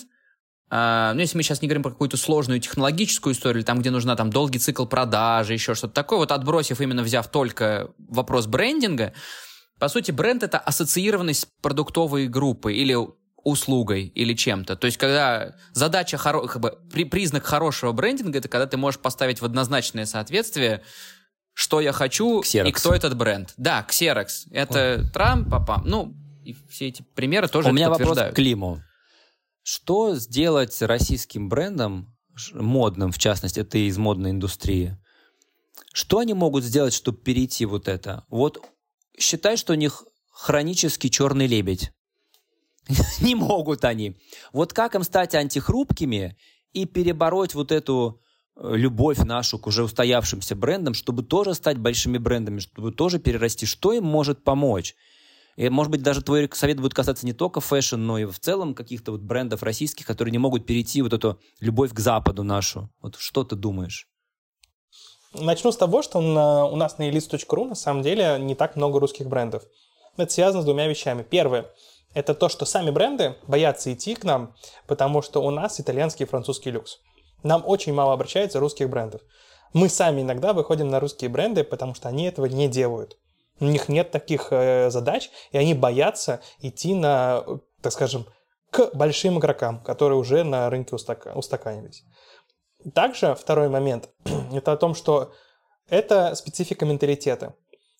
э, 0.71 1.11
ну, 1.13 1.19
если 1.19 1.37
мы 1.37 1.43
сейчас 1.43 1.61
не 1.61 1.67
говорим 1.67 1.83
про 1.83 1.91
какую-то 1.91 2.17
сложную 2.17 2.59
технологическую 2.61 3.35
историю, 3.35 3.63
там, 3.63 3.79
где 3.79 3.91
нужна 3.91 4.15
там 4.15 4.31
долгий 4.31 4.57
цикл 4.57 4.87
продажи, 4.87 5.53
еще 5.53 5.75
что-то 5.75 5.93
такое, 5.93 6.17
вот 6.17 6.31
отбросив, 6.31 6.81
именно 6.81 7.03
взяв 7.03 7.29
только 7.29 7.91
вопрос 7.99 8.47
брендинга, 8.47 9.13
по 9.77 9.87
сути, 9.87 10.09
бренд— 10.09 10.41
это 10.43 10.57
ассоциированность 10.57 11.47
продуктовой 11.61 12.27
группой 12.27 12.75
или 12.75 12.97
услугой 13.43 14.07
или 14.07 14.33
чем-то. 14.33 14.75
То 14.77 14.85
есть, 14.85 14.97
когда 14.97 15.55
задача, 15.73 16.17
хоро... 16.17 16.47
как 16.47 16.59
бы, 16.59 16.79
при, 16.91 17.03
признак 17.03 17.45
хорошего 17.45 17.91
брендинга, 17.91 18.39
это 18.39 18.47
когда 18.47 18.65
ты 18.65 18.77
можешь 18.77 18.99
поставить 18.99 19.41
в 19.41 19.45
однозначное 19.45 20.05
соответствие 20.07 20.81
что 21.53 21.81
я 21.81 21.91
хочу 21.91 22.41
Xerox. 22.41 22.67
и 22.67 22.71
кто 22.71 22.93
этот 22.93 23.15
бренд. 23.17 23.53
Да, 23.57 23.85
Xerox. 23.89 24.47
Это 24.51 25.01
Ой. 25.03 25.09
Трамп, 25.11 25.49
папа. 25.49 25.81
Ну, 25.85 26.15
и 26.43 26.55
все 26.69 26.87
эти 26.87 27.03
примеры 27.15 27.47
тоже 27.47 27.69
У 27.69 27.71
меня 27.71 27.89
вопрос 27.89 28.17
к 28.17 28.33
Климу. 28.33 28.81
Что 29.63 30.15
сделать 30.15 30.81
российским 30.81 31.49
брендом, 31.49 32.15
модным, 32.53 33.11
в 33.11 33.19
частности, 33.19 33.63
ты 33.63 33.87
из 33.87 33.97
модной 33.97 34.31
индустрии, 34.31 34.97
что 35.93 36.19
они 36.19 36.33
могут 36.33 36.63
сделать, 36.63 36.93
чтобы 36.93 37.19
перейти 37.19 37.65
вот 37.65 37.87
это? 37.87 38.25
Вот 38.29 38.61
считай, 39.17 39.57
что 39.57 39.73
у 39.73 39.75
них 39.75 40.03
хронический 40.31 41.11
черный 41.11 41.47
лебедь. 41.47 41.91
Не 43.21 43.35
могут 43.35 43.85
они. 43.85 44.17
Вот 44.53 44.73
как 44.73 44.95
им 44.95 45.03
стать 45.03 45.35
антихрупкими 45.35 46.37
и 46.73 46.85
перебороть 46.85 47.53
вот 47.53 47.71
эту 47.71 48.21
любовь 48.63 49.17
нашу 49.19 49.57
к 49.57 49.67
уже 49.67 49.83
устоявшимся 49.83 50.55
брендам, 50.55 50.93
чтобы 50.93 51.23
тоже 51.23 51.53
стать 51.53 51.77
большими 51.77 52.17
брендами, 52.17 52.59
чтобы 52.59 52.91
тоже 52.91 53.19
перерасти. 53.19 53.65
Что 53.65 53.93
им 53.93 54.05
может 54.05 54.43
помочь? 54.43 54.95
И, 55.57 55.67
может 55.69 55.91
быть, 55.91 56.01
даже 56.01 56.21
твой 56.21 56.49
совет 56.53 56.79
будет 56.79 56.93
касаться 56.93 57.25
не 57.25 57.33
только 57.33 57.59
фэшн, 57.59 57.97
но 57.97 58.17
и 58.17 58.25
в 58.25 58.39
целом 58.39 58.73
каких-то 58.73 59.11
вот 59.11 59.21
брендов 59.21 59.63
российских, 59.63 60.05
которые 60.05 60.31
не 60.31 60.37
могут 60.37 60.65
перейти 60.65 61.01
вот 61.01 61.13
эту 61.13 61.39
любовь 61.59 61.93
к 61.93 61.99
Западу 61.99 62.43
нашу. 62.43 62.89
Вот 63.01 63.15
что 63.17 63.43
ты 63.43 63.55
думаешь? 63.55 64.07
Начну 65.33 65.71
с 65.71 65.77
того, 65.77 66.01
что 66.01 66.21
на, 66.21 66.65
у 66.65 66.75
нас 66.75 66.97
на 66.97 67.09
elyts.ru 67.09 67.67
на 67.67 67.75
самом 67.75 68.01
деле 68.01 68.37
не 68.39 68.55
так 68.55 68.75
много 68.75 68.99
русских 68.99 69.27
брендов. 69.27 69.63
Это 70.17 70.31
связано 70.31 70.61
с 70.61 70.65
двумя 70.65 70.87
вещами. 70.87 71.23
Первое– 71.23 71.67
это 72.13 72.33
то, 72.33 72.49
что 72.49 72.65
сами 72.65 72.91
бренды 72.91 73.35
боятся 73.47 73.93
идти 73.93 74.15
к 74.15 74.23
нам, 74.23 74.53
потому 74.87 75.21
что 75.21 75.41
у 75.41 75.49
нас 75.49 75.79
итальянский 75.79 76.25
и 76.25 76.29
французский 76.29 76.71
люкс. 76.71 76.99
Нам 77.43 77.63
очень 77.65 77.93
мало 77.93 78.13
обращается 78.13 78.59
русских 78.59 78.89
брендов. 78.89 79.21
Мы 79.73 79.89
сами 79.89 80.21
иногда 80.21 80.53
выходим 80.53 80.89
на 80.89 80.99
русские 80.99 81.29
бренды, 81.29 81.63
потому 81.63 81.95
что 81.95 82.09
они 82.09 82.25
этого 82.25 82.45
не 82.45 82.67
делают. 82.67 83.17
У 83.59 83.65
них 83.65 83.89
нет 83.89 84.11
таких 84.11 84.47
э, 84.51 84.89
задач, 84.89 85.29
и 85.51 85.57
они 85.57 85.73
боятся 85.73 86.41
идти 86.59 86.93
на, 86.93 87.45
так 87.81 87.93
скажем, 87.93 88.25
к 88.69 88.91
большим 88.93 89.37
игрокам, 89.37 89.81
которые 89.83 90.17
уже 90.17 90.43
на 90.43 90.69
рынке 90.69 90.95
устака- 90.95 91.33
устаканились. 91.35 92.03
Также 92.93 93.35
второй 93.35 93.69
момент– 93.69 94.09
это 94.53 94.71
о 94.71 94.77
том, 94.77 94.95
что 94.95 95.31
это 95.89 96.35
специфика 96.35 96.85
менталитета. 96.85 97.53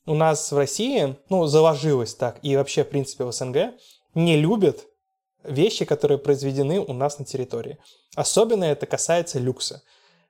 У 0.05 0.15
нас 0.15 0.51
в 0.51 0.57
России, 0.57 1.15
ну, 1.29 1.45
заложилось 1.45 2.15
так, 2.15 2.39
и 2.41 2.57
вообще, 2.57 2.83
в 2.83 2.89
принципе, 2.89 3.23
в 3.23 3.31
СНГ, 3.31 3.75
не 4.15 4.35
любят 4.35 4.87
вещи, 5.43 5.85
которые 5.85 6.17
произведены 6.17 6.79
у 6.79 6.93
нас 6.93 7.19
на 7.19 7.25
территории. 7.25 7.77
Особенно 8.15 8.63
это 8.63 8.85
касается 8.85 9.39
люкса. 9.39 9.83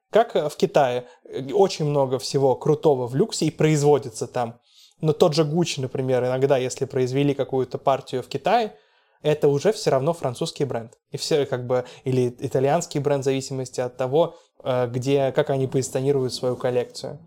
Как 0.10 0.36
в 0.36 0.56
Китае, 0.58 1.06
очень 1.54 1.86
много 1.86 2.20
всего 2.20 2.56
крутого 2.56 3.08
в 3.08 3.16
люксе 3.16 3.46
и 3.46 3.52
производится 3.52 4.28
там. 4.28 4.60
Но 5.00 5.14
тот 5.14 5.34
же 5.34 5.44
Gucci, 5.44 5.82
например, 5.82 6.24
иногда, 6.24 6.58
если 6.58 6.86
произвели 6.86 7.34
какую-то 7.34 7.78
партию 7.78 8.22
в 8.22 8.28
Китае, 8.28 8.76
это 9.24 9.48
уже 9.48 9.72
все 9.72 9.90
равно 9.90 10.14
французский 10.14 10.66
бренд. 10.66 10.98
И 11.12 11.18
все 11.18 11.46
как 11.46 11.66
бы, 11.66 11.86
или 12.04 12.36
итальянский 12.40 13.00
бренд 13.00 13.24
в 13.24 13.26
зависимости 13.26 13.80
от 13.82 13.98
того, 13.98 14.36
э, 14.64 14.88
где, 14.88 15.32
как 15.32 15.50
они 15.50 15.68
позиционируют 15.68 16.34
свою 16.34 16.56
коллекцию. 16.56 17.20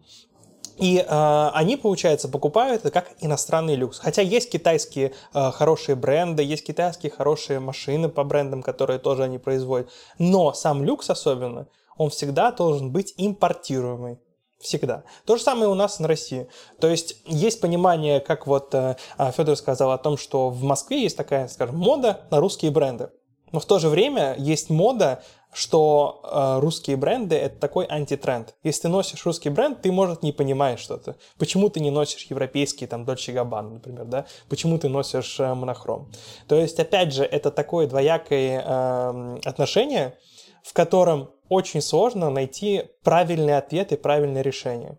И 0.77 0.99
э, 0.99 1.51
они, 1.53 1.77
получается, 1.77 2.29
покупают 2.29 2.81
это 2.85 2.91
как 2.91 3.13
иностранный 3.21 3.77
люкс. 3.77 3.99
Хотя 3.99 4.23
есть 4.23 4.51
китайские 4.51 5.13
э, 5.33 5.51
хорошие 5.53 5.97
бренды, 5.97 6.43
есть 6.43 6.67
китайские 6.67 7.11
хорошие 7.11 7.61
машины 7.61 8.09
по 8.09 8.25
брендам, 8.25 8.63
которые 8.63 8.99
тоже 8.99 9.25
они 9.25 9.39
производят. 9.39 9.91
Но 10.19 10.53
сам 10.53 10.85
люкс 10.85 11.11
особенно, 11.11 11.69
он 11.97 12.11
всегда 12.11 12.51
должен 12.51 12.91
быть 12.91 13.15
импортируемый. 13.17 14.19
Всегда. 14.61 15.05
То 15.27 15.37
же 15.37 15.43
самое 15.43 15.69
у 15.69 15.75
нас 15.75 15.99
на 15.99 16.09
России. 16.09 16.49
То 16.81 16.89
есть 16.89 17.19
есть 17.27 17.61
понимание, 17.61 18.21
как 18.21 18.47
вот 18.47 18.75
э, 18.75 18.97
а, 19.19 19.31
Федор 19.31 19.57
сказал 19.57 19.91
о 19.91 19.99
том, 19.99 20.17
что 20.17 20.49
в 20.49 20.63
Москве 20.63 21.03
есть 21.03 21.17
такая, 21.17 21.49
скажем, 21.49 21.77
мода 21.77 22.23
на 22.31 22.41
русские 22.41 22.71
бренды. 22.71 23.11
Но 23.53 23.61
в 23.61 23.67
то 23.67 23.79
же 23.79 23.89
время 23.89 24.35
есть 24.39 24.71
мода 24.71 25.23
что 25.55 26.21
э, 26.25 26.61
русские 26.61 26.97
бренды 26.97 27.37
это 27.37 27.59
такой 27.59 27.87
антитренд. 27.89 28.55
Если 28.65 28.83
ты 28.83 28.89
носишь 28.89 29.25
русский 29.25 29.51
бренд, 29.51 29.81
ты, 29.81 29.93
может, 29.93 30.25
не 30.25 30.33
понимаешь 30.33 30.81
что-то. 30.81 31.17
Почему 31.39 31.71
ты 31.71 31.79
не 31.79 31.91
носишь 31.91 32.25
европейский, 32.25 32.87
там, 32.87 33.05
Dolce 33.05 33.33
Gabbana, 33.33 33.75
например, 33.75 34.05
да? 34.05 34.27
Почему 34.49 34.79
ты 34.79 34.89
носишь 34.89 35.39
э, 35.39 35.55
монохром? 35.55 36.11
То 36.49 36.57
есть, 36.57 36.81
опять 36.81 37.13
же, 37.13 37.25
это 37.25 37.53
такое 37.53 37.87
двоякое 37.87 38.65
э, 38.67 39.39
отношение, 39.45 40.19
в 40.65 40.73
котором 40.73 41.31
очень 41.49 41.81
сложно 41.81 42.31
найти 42.31 42.89
правильный 43.05 43.57
ответ 43.57 43.93
и 43.93 43.97
правильное 43.97 44.43
решение. 44.43 44.99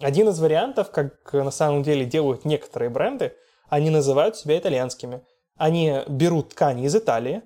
Один 0.00 0.28
из 0.28 0.40
вариантов, 0.40 0.90
как 0.90 1.32
на 1.32 1.52
самом 1.52 1.84
деле 1.84 2.04
делают 2.04 2.44
некоторые 2.44 2.90
бренды, 2.90 3.34
они 3.68 3.90
называют 3.90 4.36
себя 4.36 4.58
итальянскими. 4.58 5.22
Они 5.56 6.00
берут 6.08 6.50
ткани 6.50 6.86
из 6.86 6.96
Италии, 6.96 7.42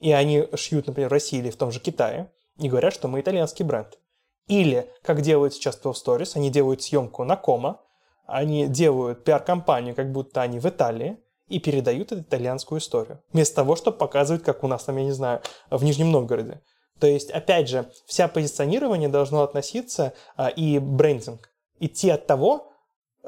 и 0.00 0.12
они 0.12 0.48
шьют, 0.54 0.86
например, 0.86 1.08
в 1.08 1.12
России 1.12 1.38
или 1.38 1.50
в 1.50 1.56
том 1.56 1.70
же 1.70 1.80
Китае, 1.80 2.30
и 2.58 2.68
говорят, 2.68 2.92
что 2.92 3.08
мы 3.08 3.20
итальянский 3.20 3.64
бренд. 3.64 3.98
Или, 4.48 4.90
как 5.02 5.20
делают 5.20 5.54
сейчас 5.54 5.76
12 5.76 6.06
Stories, 6.06 6.32
они 6.34 6.50
делают 6.50 6.82
съемку 6.82 7.24
на 7.24 7.36
кома, 7.36 7.80
они 8.26 8.66
делают 8.66 9.24
пиар-компанию, 9.24 9.94
как 9.94 10.10
будто 10.10 10.42
они 10.42 10.58
в 10.58 10.66
Италии, 10.66 11.18
и 11.48 11.58
передают 11.58 12.12
эту 12.12 12.22
итальянскую 12.22 12.78
историю. 12.80 13.20
Вместо 13.32 13.56
того, 13.56 13.76
чтобы 13.76 13.98
показывать, 13.98 14.42
как 14.42 14.62
у 14.64 14.68
нас 14.68 14.84
там, 14.84 14.96
я 14.96 15.04
не 15.04 15.12
знаю, 15.12 15.42
в 15.68 15.82
Нижнем 15.82 16.10
Новгороде. 16.10 16.62
То 17.00 17.06
есть, 17.06 17.30
опять 17.30 17.68
же, 17.68 17.90
вся 18.06 18.28
позиционирование 18.28 19.08
должно 19.08 19.42
относиться 19.42 20.12
а, 20.36 20.48
и 20.48 20.78
брендинг 20.78 21.50
идти 21.80 22.10
от 22.10 22.26
того, 22.26 22.69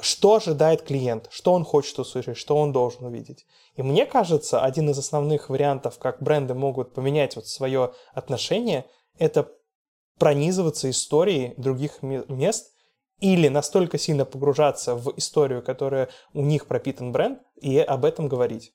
что 0.01 0.37
ожидает 0.37 0.83
клиент, 0.83 1.29
что 1.31 1.53
он 1.53 1.65
хочет 1.65 1.99
услышать, 1.99 2.37
что 2.37 2.57
он 2.57 2.73
должен 2.73 3.05
увидеть. 3.05 3.47
И 3.77 3.83
мне 3.83 4.07
кажется, 4.07 4.63
один 4.63 4.91
из 4.91 4.99
основных 4.99 5.51
вариантов, 5.51 5.99
как 5.99 6.23
бренды 6.23 6.55
могут 6.55 6.95
поменять 6.95 7.37
вот 7.37 7.47
свое 7.47 7.93
отношение, 8.13 8.87
это 9.19 9.51
пронизываться 10.19 10.89
историей 10.89 11.55
других 11.57 12.03
мест 12.03 12.73
или 13.21 13.49
настолько 13.49 13.99
сильно 13.99 14.25
погружаться 14.25 14.95
в 14.95 15.13
историю, 15.17 15.63
которая 15.63 16.09
у 16.33 16.43
них 16.43 16.67
пропитан 16.67 17.13
бренд, 17.13 17.41
и 17.61 17.79
об 17.79 18.05
этом 18.05 18.29
говорить. 18.29 18.75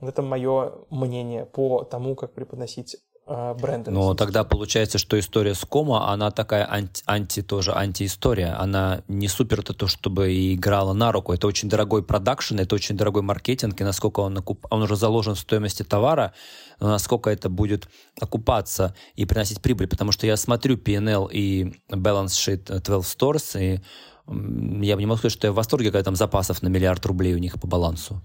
Это 0.00 0.22
мое 0.22 0.74
мнение 0.90 1.46
по 1.46 1.84
тому, 1.84 2.14
как 2.14 2.34
преподносить 2.34 2.96
э, 3.28 3.54
бренды. 3.54 3.90
Но 3.90 4.14
тогда 4.14 4.44
получается, 4.44 4.98
что 4.98 5.18
история 5.18 5.54
с 5.54 5.64
Кома, 5.64 6.10
она 6.10 6.30
такая 6.30 6.66
анти, 6.70 7.02
анти 7.06 7.42
тоже 7.42 7.72
антиистория. 7.74 8.60
Она 8.60 9.02
не 9.08 9.28
супер-то 9.28 9.74
то, 9.74 9.86
чтобы 9.86 10.32
и 10.32 10.54
играла 10.54 10.92
на 10.92 11.12
руку. 11.12 11.32
Это 11.32 11.46
очень 11.46 11.68
дорогой 11.68 12.02
продакшн, 12.02 12.58
это 12.58 12.74
очень 12.74 12.96
дорогой 12.96 13.22
маркетинг, 13.22 13.80
и 13.80 13.84
насколько 13.84 14.20
он, 14.20 14.38
окуп... 14.38 14.66
он 14.70 14.82
уже 14.82 14.96
заложен 14.96 15.34
в 15.34 15.38
стоимости 15.38 15.82
товара, 15.82 16.32
насколько 16.80 17.30
это 17.30 17.48
будет 17.48 17.88
окупаться 18.20 18.94
и 19.14 19.24
приносить 19.24 19.60
прибыль. 19.60 19.88
Потому 19.88 20.12
что 20.12 20.26
я 20.26 20.36
смотрю 20.36 20.78
P&L 20.78 21.28
и 21.32 21.74
balance 21.90 22.34
sheet 22.34 22.80
12 22.80 23.18
Stores, 23.18 23.60
и 23.60 23.80
я 24.26 24.96
не 24.96 25.06
могу 25.06 25.18
сказать, 25.18 25.32
что 25.32 25.46
я 25.46 25.52
в 25.52 25.56
восторге, 25.56 25.90
когда 25.90 26.04
там 26.04 26.16
запасов 26.16 26.62
на 26.62 26.68
миллиард 26.68 27.04
рублей 27.06 27.34
у 27.34 27.38
них 27.38 27.60
по 27.60 27.66
балансу. 27.66 28.22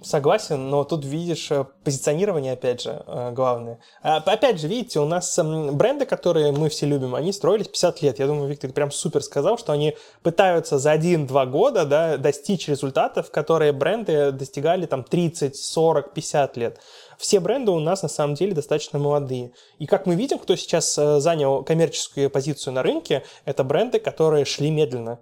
Согласен, 0.00 0.70
но 0.70 0.84
тут 0.84 1.04
видишь 1.04 1.50
э, 1.50 1.64
позиционирование, 1.82 2.52
опять 2.52 2.82
же, 2.82 3.02
э, 3.04 3.32
главное. 3.32 3.80
А, 4.00 4.18
опять 4.18 4.60
же, 4.60 4.68
видите, 4.68 5.00
у 5.00 5.06
нас 5.06 5.36
бренды, 5.36 6.06
которые 6.06 6.52
мы 6.52 6.68
все 6.68 6.86
любим, 6.86 7.16
они 7.16 7.32
строились 7.32 7.66
50 7.66 8.02
лет. 8.02 8.18
Я 8.20 8.28
думаю, 8.28 8.48
Виктор 8.48 8.70
прям 8.70 8.92
супер 8.92 9.24
сказал, 9.24 9.58
что 9.58 9.72
они 9.72 9.96
пытаются 10.22 10.78
за 10.78 10.94
1-2 10.94 11.46
года 11.46 11.84
да, 11.84 12.16
достичь 12.16 12.68
результатов, 12.68 13.32
которые 13.32 13.72
бренды 13.72 14.30
достигали 14.30 14.86
там 14.86 15.02
30, 15.02 15.56
40, 15.56 16.14
50 16.14 16.56
лет. 16.56 16.80
Все 17.18 17.40
бренды 17.40 17.72
у 17.72 17.80
нас 17.80 18.02
на 18.02 18.08
самом 18.08 18.34
деле 18.34 18.54
достаточно 18.54 19.00
молодые. 19.00 19.50
И 19.80 19.86
как 19.86 20.06
мы 20.06 20.14
видим, 20.14 20.38
кто 20.38 20.54
сейчас 20.54 20.96
э, 20.96 21.18
занял 21.18 21.64
коммерческую 21.64 22.30
позицию 22.30 22.74
на 22.74 22.84
рынке, 22.84 23.24
это 23.44 23.64
бренды, 23.64 23.98
которые 23.98 24.44
шли 24.44 24.70
медленно 24.70 25.18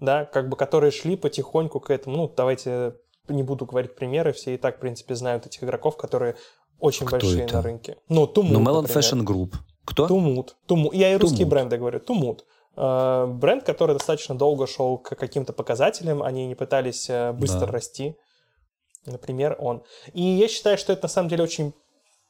да, 0.00 0.24
как 0.24 0.48
бы 0.48 0.56
которые 0.56 0.90
шли 0.90 1.16
потихоньку 1.16 1.80
к 1.80 1.90
этому. 1.90 2.16
Ну, 2.16 2.32
давайте 2.36 2.96
не 3.28 3.42
буду 3.42 3.64
говорить 3.66 3.94
примеры, 3.96 4.32
все 4.32 4.54
и 4.54 4.56
так, 4.56 4.76
в 4.76 4.80
принципе, 4.80 5.14
знают 5.14 5.46
этих 5.46 5.62
игроков, 5.64 5.96
которые 5.96 6.36
очень 6.78 7.06
Кто 7.06 7.16
большие 7.16 7.44
это? 7.44 7.54
на 7.54 7.62
рынке. 7.62 7.96
Ну, 8.08 8.26
Тумут, 8.26 8.52
Ну, 8.52 8.60
Melon 8.60 8.82
например. 8.82 9.02
Fashion 9.04 9.22
Group. 9.24 9.54
Кто? 9.84 10.06
Тумут. 10.08 10.56
Тумут. 10.66 10.94
Я 10.94 11.12
и 11.12 11.16
русские 11.16 11.40
Тумут. 11.40 11.50
бренды 11.50 11.76
говорю. 11.78 12.00
Тумут. 12.00 12.44
Э, 12.76 13.26
Бренд, 13.28 13.62
который 13.64 13.92
достаточно 13.94 14.34
долго 14.34 14.66
шел 14.66 14.98
к 14.98 15.14
каким-то 15.14 15.52
показателям, 15.52 16.22
они 16.22 16.46
не 16.46 16.54
пытались 16.54 17.08
э, 17.08 17.32
быстро 17.32 17.66
Да. 17.66 17.72
расти. 17.72 18.16
Например, 19.06 19.56
он. 19.60 19.82
И 20.14 20.22
я 20.22 20.48
считаю, 20.48 20.78
что 20.78 20.92
это 20.92 21.02
на 21.04 21.08
самом 21.08 21.28
деле 21.28 21.44
очень 21.44 21.74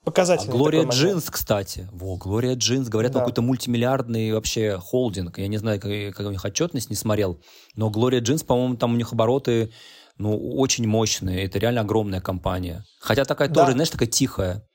А 0.02 0.04
показательный 0.06 0.56
Gloria 0.56 0.82
такой 0.82 0.96
момент. 0.96 1.12
Jeans, 1.14 1.30
кстати. 1.30 1.88
Во, 1.92 2.16
Gloria 2.16 2.56
Jeans. 2.56 2.88
Говорят, 2.88 3.12
Да. 3.12 3.20
какой-то 3.20 3.42
мультимиллиардный 3.42 4.32
вообще 4.32 4.78
холдинг. 4.78 5.38
Я 5.38 5.46
не 5.48 5.56
знаю, 5.56 5.80
как, 5.80 5.90
как 6.16 6.26
у 6.26 6.30
них 6.30 6.44
отчетность, 6.44 6.90
не 6.90 6.96
смотрел. 6.96 7.38
Но 7.76 7.88
Gloria 7.90 8.20
Jeans, 8.20 8.42
по-моему, 8.42 8.76
там 8.76 8.92
у 8.94 8.96
них 8.96 9.12
обороты 9.12 9.72
ну, 10.18 10.36
очень 10.56 10.86
мощные. 10.86 11.44
Это 11.44 11.58
реально 11.58 11.82
огромная 11.82 12.20
компания. 12.20 12.84
Хотя 13.00 13.24
такая 13.24 13.48
Да. 13.48 13.62
тоже, 13.62 13.72
знаешь, 13.72 13.90
такая 13.90 14.08
тихая. 14.08 14.66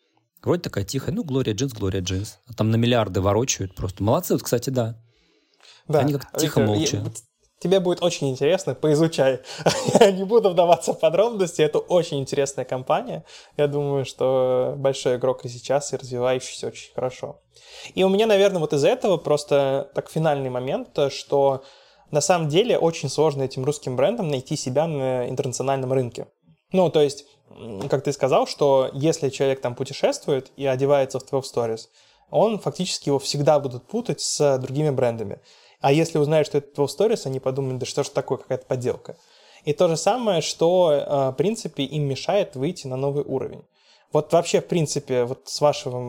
Вроде 0.43 0.61
такая 0.61 0.83
тихая. 0.85 1.13
Ну, 1.13 1.23
Gloria 1.23 1.53
Jeans, 1.53 1.73
Gloria 1.73 2.01
Jeans. 2.01 2.39
А 2.47 2.53
там 2.53 2.71
на 2.71 2.75
миллиарды 2.77 3.21
ворочают 3.21 3.75
просто. 3.75 4.03
Молодцы, 4.03 4.33
вот, 4.33 4.43
кстати, 4.43 4.69
да. 4.69 4.95
Да. 5.87 5.99
Они 5.99 6.13
как 6.13 6.31
тихо, 6.37 6.61
Виктор, 6.61 6.77
молча. 6.77 6.97
я- 6.97 7.11
Тебе 7.61 7.81
будет 7.81 8.01
очень 8.01 8.29
интересно, 8.29 8.73
поизучай. 8.73 9.41
Я 9.99 10.11
не 10.11 10.23
буду 10.23 10.49
вдаваться 10.51 10.93
в 10.93 10.99
подробности, 11.01 11.61
это 11.61 11.79
очень 11.79 12.21
интересная 12.21 12.63
компания. 12.63 13.25
Я 13.57 13.67
думаю, 13.67 14.05
что 14.05 14.75
большой 14.77 15.17
игрок 15.17 15.43
и 15.43 15.49
сейчас, 15.49 15.91
и 15.91 15.97
развивающийся 15.97 16.67
очень 16.67 16.93
хорошо. 16.95 17.41
И 17.95 18.03
у 18.05 18.09
меня, 18.09 18.27
наверное, 18.27 18.59
вот 18.61 18.71
из-за 18.71 18.87
этого 18.87 19.17
просто 19.17 19.91
так 19.93 20.09
финальный 20.09 20.49
момент, 20.49 20.93
то, 20.93 21.09
что 21.09 21.65
на 22.11 22.21
самом 22.21 22.49
деле 22.49 22.77
очень 22.77 23.09
сложно 23.09 23.43
этим 23.43 23.63
русским 23.65 23.95
брендам 23.95 24.29
найти 24.29 24.55
себя 24.55 24.87
на 24.87 25.27
интернациональном 25.29 25.93
рынке. 25.93 26.27
Ну, 26.71 26.89
то 26.89 27.01
есть, 27.01 27.25
как 27.89 28.03
ты 28.03 28.13
сказал, 28.13 28.47
что 28.47 28.89
если 28.93 29.29
человек 29.29 29.61
там 29.61 29.75
путешествует 29.75 30.51
и 30.55 30.65
одевается 30.65 31.19
в 31.19 31.25
12 31.25 31.55
Stories, 31.55 31.81
он 32.29 32.59
фактически 32.59 33.09
его 33.09 33.19
всегда 33.19 33.59
будут 33.59 33.87
путать 33.87 34.21
с 34.21 34.57
другими 34.59 34.91
брендами. 34.91 35.39
А 35.81 35.91
если 35.91 36.17
узнают, 36.17 36.47
что 36.47 36.59
это 36.59 36.73
12 36.75 36.99
Stories, 36.99 37.21
они 37.25 37.39
подумают, 37.39 37.79
да 37.79 37.85
что 37.85 38.03
ж 38.03 38.09
такое, 38.09 38.37
какая-то 38.37 38.65
подделка. 38.65 39.17
И 39.65 39.73
то 39.73 39.87
же 39.87 39.97
самое, 39.97 40.41
что, 40.41 40.91
э, 40.91 41.29
в 41.31 41.33
принципе, 41.33 41.83
им 41.83 42.03
мешает 42.03 42.55
выйти 42.55 42.87
на 42.87 42.95
новый 42.95 43.23
уровень. 43.23 43.63
Вот 44.11 44.31
вообще, 44.33 44.61
в 44.61 44.67
принципе, 44.67 45.25
вот 45.25 45.41
с 45.45 45.61
вашего, 45.61 45.99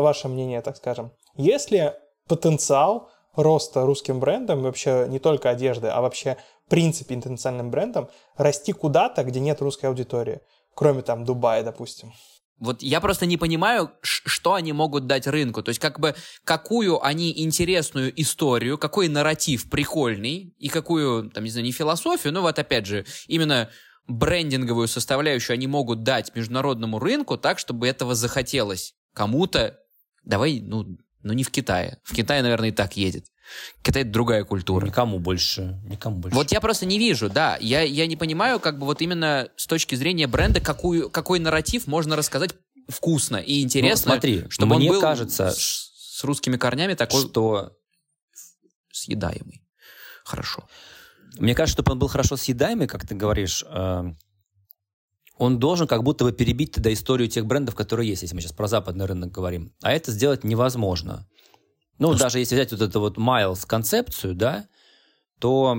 ваше 0.00 0.28
мнение, 0.28 0.60
так 0.60 0.76
скажем, 0.76 1.12
есть 1.36 1.70
ли 1.70 1.92
потенциал 2.28 3.10
роста 3.34 3.86
русским 3.86 4.20
брендом, 4.20 4.62
вообще 4.62 5.06
не 5.08 5.18
только 5.18 5.50
одежды, 5.50 5.88
а 5.88 6.00
вообще, 6.00 6.36
в 6.66 6.70
принципе, 6.70 7.14
интернациональным 7.14 7.70
брендом, 7.70 8.08
расти 8.36 8.72
куда-то, 8.72 9.24
где 9.24 9.40
нет 9.40 9.60
русской 9.60 9.86
аудитории, 9.86 10.40
кроме 10.74 11.02
там 11.02 11.24
Дубая, 11.24 11.62
допустим? 11.62 12.12
Вот 12.60 12.82
я 12.82 13.00
просто 13.00 13.24
не 13.24 13.38
понимаю, 13.38 13.90
что 14.02 14.52
они 14.52 14.74
могут 14.74 15.06
дать 15.06 15.26
рынку. 15.26 15.62
То 15.62 15.70
есть 15.70 15.80
как 15.80 15.98
бы 15.98 16.14
какую 16.44 17.02
они 17.02 17.32
интересную 17.42 18.12
историю, 18.20 18.76
какой 18.76 19.08
нарратив 19.08 19.70
прикольный 19.70 20.54
и 20.58 20.68
какую, 20.68 21.30
там, 21.30 21.44
не 21.44 21.50
знаю, 21.50 21.64
не 21.64 21.72
философию, 21.72 22.34
но 22.34 22.42
вот 22.42 22.58
опять 22.58 22.84
же, 22.84 23.06
именно 23.28 23.70
брендинговую 24.06 24.88
составляющую 24.88 25.54
они 25.54 25.66
могут 25.68 26.02
дать 26.02 26.34
международному 26.34 26.98
рынку 26.98 27.38
так, 27.38 27.58
чтобы 27.58 27.88
этого 27.88 28.14
захотелось 28.14 28.94
кому-то. 29.14 29.78
Давай, 30.24 30.60
ну, 30.60 30.98
ну 31.22 31.32
не 31.32 31.44
в 31.44 31.50
Китае. 31.50 31.98
В 32.02 32.14
Китае, 32.14 32.42
наверное, 32.42 32.70
и 32.70 32.72
так 32.72 32.96
едет. 32.96 33.26
Китай— 33.82 34.02
это 34.04 34.10
другая 34.10 34.44
культура. 34.44 34.86
Никому 34.86 35.18
больше. 35.18 35.80
Никому 35.84 36.18
больше. 36.18 36.36
Вот 36.36 36.52
я 36.52 36.60
просто 36.60 36.86
не 36.86 36.98
вижу, 36.98 37.28
да. 37.28 37.56
Я, 37.60 37.82
я 37.82 38.06
не 38.06 38.16
понимаю, 38.16 38.60
как 38.60 38.78
бы 38.78 38.86
вот 38.86 39.02
именно 39.02 39.48
с 39.56 39.66
точки 39.66 39.94
зрения 39.94 40.26
бренда, 40.26 40.60
какую, 40.60 41.10
какой 41.10 41.40
нарратив 41.40 41.86
можно 41.86 42.16
рассказать 42.16 42.54
вкусно 42.88 43.36
и 43.36 43.62
интересно, 43.62 44.10
Ну, 44.10 44.12
смотри, 44.14 44.44
чтобы 44.50 44.76
мне 44.76 44.88
он 44.88 44.96
был 44.96 45.00
кажется, 45.00 45.50
с, 45.50 46.18
с 46.18 46.24
русскими 46.24 46.56
корнями 46.56 46.94
такой 46.94 47.20
что 47.20 47.76
съедаемый. 48.92 49.62
Хорошо. 50.24 50.68
Мне 51.38 51.54
кажется, 51.54 51.74
чтобы 51.74 51.92
он 51.92 51.98
был 51.98 52.08
хорошо 52.08 52.36
съедаемый, 52.36 52.86
как 52.86 53.06
ты 53.06 53.14
говоришь, 53.14 53.64
э, 53.66 54.12
он 55.40 55.58
должен 55.58 55.86
как 55.86 56.02
будто 56.02 56.24
бы 56.24 56.32
перебить 56.32 56.72
тогда 56.72 56.92
историю 56.92 57.26
тех 57.26 57.46
брендов, 57.46 57.74
которые 57.74 58.10
есть, 58.10 58.20
если 58.20 58.34
мы 58.34 58.42
сейчас 58.42 58.52
про 58.52 58.68
западный 58.68 59.06
рынок 59.06 59.32
говорим. 59.32 59.72
А 59.80 59.90
это 59.90 60.12
сделать 60.12 60.44
невозможно. 60.44 61.26
Ну, 61.98 62.14
даже 62.14 62.40
если 62.40 62.54
взять 62.54 62.72
вот 62.72 62.82
эту 62.82 63.00
вот 63.00 63.16
Miles 63.16 63.66
концепцию, 63.66 64.34
да, 64.34 64.66
то 65.38 65.78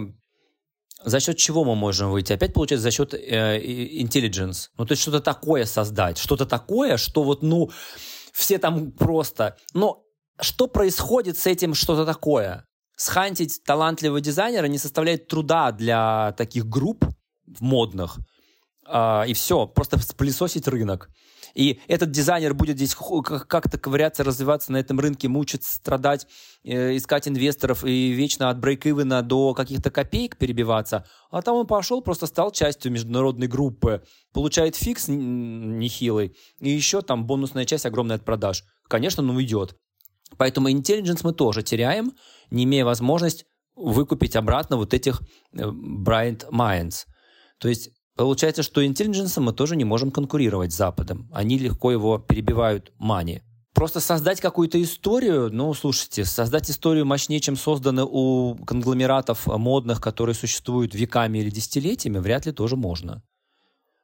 за 1.04 1.20
счет 1.20 1.38
чего 1.38 1.64
мы 1.64 1.76
можем 1.76 2.10
выйти? 2.10 2.34
Опять 2.34 2.56
получается 2.56 2.82
за 2.82 2.90
счет 2.90 3.14
э, 3.14 3.60
intelligence. 4.02 4.70
Ну, 4.80 4.86
то 4.88 4.94
есть 4.94 5.04
что-то 5.04 5.22
такое 5.22 5.66
создать, 5.66 6.18
что-то 6.18 6.48
такое, 6.48 6.98
что 6.98 7.22
вот, 7.22 7.44
ну, 7.44 7.70
все 8.34 8.58
там 8.58 8.92
просто... 8.92 9.58
Но 9.76 10.02
что 10.40 10.66
происходит 10.66 11.38
с 11.38 11.46
этим 11.46 11.76
что-то 11.76 12.08
такое? 12.08 12.66
Схантить 12.98 13.62
талантливого 13.64 14.22
дизайнера 14.22 14.66
не 14.66 14.80
составляет 14.80 15.28
труда 15.28 15.72
для 15.72 16.34
таких 16.36 16.66
групп 16.68 17.06
модных. 17.60 18.18
А, 18.92 19.24
и 19.26 19.34
все, 19.34 19.68
просто 19.68 20.00
пылесосить 20.18 20.68
рынок. 20.68 21.10
И 21.54 21.80
этот 21.88 22.12
дизайнер 22.12 22.54
будет 22.54 22.78
здесь 22.78 22.96
как-то 22.96 23.78
ковыряться, 23.78 24.24
развиваться 24.24 24.72
на 24.72 24.78
этом 24.78 25.00
рынке, 25.00 25.28
мучиться, 25.28 25.76
страдать, 25.76 26.28
э, 26.64 26.96
искать 26.96 27.28
инвесторов 27.28 27.84
и 27.84 28.12
вечно 28.12 28.50
от 28.50 28.60
брейк-ивена 28.60 29.22
до 29.22 29.54
каких-то 29.54 29.92
копеек 29.92 30.38
перебиваться. 30.38 31.06
А 31.30 31.42
там 31.42 31.56
он 31.56 31.68
пошел, 31.68 32.02
просто 32.02 32.28
стал 32.28 32.52
частью 32.52 32.92
международной 32.92 33.48
группы, 33.48 34.04
получает 34.34 34.76
фикс 34.76 35.06
нехилый, 35.08 36.36
и 36.60 36.70
еще 36.70 37.02
там 37.02 37.26
бонусная 37.26 37.66
часть 37.66 37.86
огромная 37.86 38.18
от 38.18 38.26
продаж. 38.26 38.64
Конечно, 38.88 39.24
он 39.24 39.30
уйдет. 39.32 39.76
Поэтому 40.38 40.70
intelligence 40.70 41.22
мы 41.24 41.34
тоже 41.34 41.64
теряем, 41.64 42.14
не 42.50 42.64
имея 42.64 42.86
возможность 42.86 43.46
выкупить 43.76 44.36
обратно 44.36 44.78
вот 44.78 44.94
этих 44.94 45.22
э, 45.54 45.64
bright 45.64 46.50
minds. 46.50 47.06
То 47.60 47.68
есть 47.68 47.92
получается, 48.16 48.64
что 48.64 48.84
intelligence 48.84 49.40
мы 49.40 49.54
тоже 49.54 49.76
не 49.76 49.86
можем 49.86 50.12
конкурировать 50.12 50.74
с 50.74 50.78
Западом. 50.78 51.30
Они 51.34 51.58
легко 51.58 51.92
его 51.92 52.18
перебивают 52.18 52.92
мани. 52.98 53.42
Просто 53.74 54.02
создать 54.02 54.42
какую-то 54.42 54.82
историю, 54.82 55.50
ну, 55.52 55.74
слушайте, 55.74 56.26
создать 56.26 56.70
историю 56.70 57.06
мощнее, 57.06 57.40
чем 57.40 57.56
созданы 57.56 58.04
у 58.04 58.56
конгломератов 58.66 59.48
модных, 59.48 60.02
которые 60.02 60.36
существуют 60.36 60.94
веками 60.94 61.40
или 61.40 61.50
десятилетиями, 61.50 62.18
вряд 62.18 62.46
ли 62.46 62.52
тоже 62.52 62.76
можно. 62.76 63.24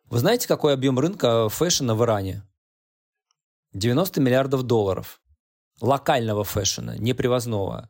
Вы 0.05 0.19
знаете, 0.19 0.47
какой 0.47 0.73
объем 0.73 0.97
рынка 0.97 1.49
фэшена 1.49 1.95
в 1.95 2.03
Иране? 2.03 2.43
90 3.73 4.21
миллиардов 4.21 4.63
долларов. 4.63 5.21
Локального 5.81 6.45
фэшена, 6.45 6.97
не 6.97 7.13
привозного. 7.13 7.89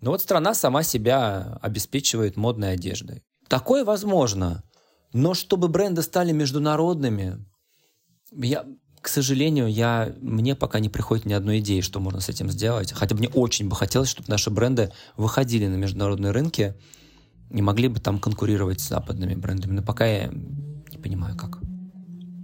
Но 0.00 0.10
вот 0.10 0.20
страна 0.20 0.54
сама 0.54 0.82
себя 0.82 1.58
обеспечивает 1.62 2.36
модной 2.36 2.72
одеждой. 2.72 3.24
Такое 3.48 3.84
возможно. 3.84 4.62
Но 5.12 5.34
чтобы 5.34 5.68
бренды 5.68 6.02
стали 6.02 6.32
международными, 6.32 7.44
я, 8.32 8.64
к 9.00 9.08
сожалению, 9.08 9.68
я, 9.68 10.14
мне 10.20 10.54
пока 10.54 10.80
не 10.80 10.88
приходит 10.88 11.24
ни 11.24 11.32
одной 11.32 11.60
идеи, 11.60 11.80
что 11.80 12.00
можно 12.00 12.20
с 12.20 12.28
этим 12.28 12.50
сделать. 12.50 12.92
Хотя 12.92 13.14
мне 13.14 13.28
очень 13.28 13.68
бы 13.68 13.76
хотелось, 13.76 14.08
чтобы 14.08 14.28
наши 14.28 14.50
бренды 14.50 14.92
выходили 15.16 15.66
на 15.66 15.76
международные 15.76 16.32
рынки 16.32 16.74
и 17.50 17.62
могли 17.62 17.88
бы 17.88 18.00
там 18.00 18.18
конкурировать 18.18 18.80
с 18.80 18.88
западными 18.88 19.34
брендами. 19.34 19.72
Но 19.72 19.82
пока 19.82 20.06
я 20.06 20.28
не 20.28 20.98
понимаю, 20.98 21.36
как. 21.36 21.58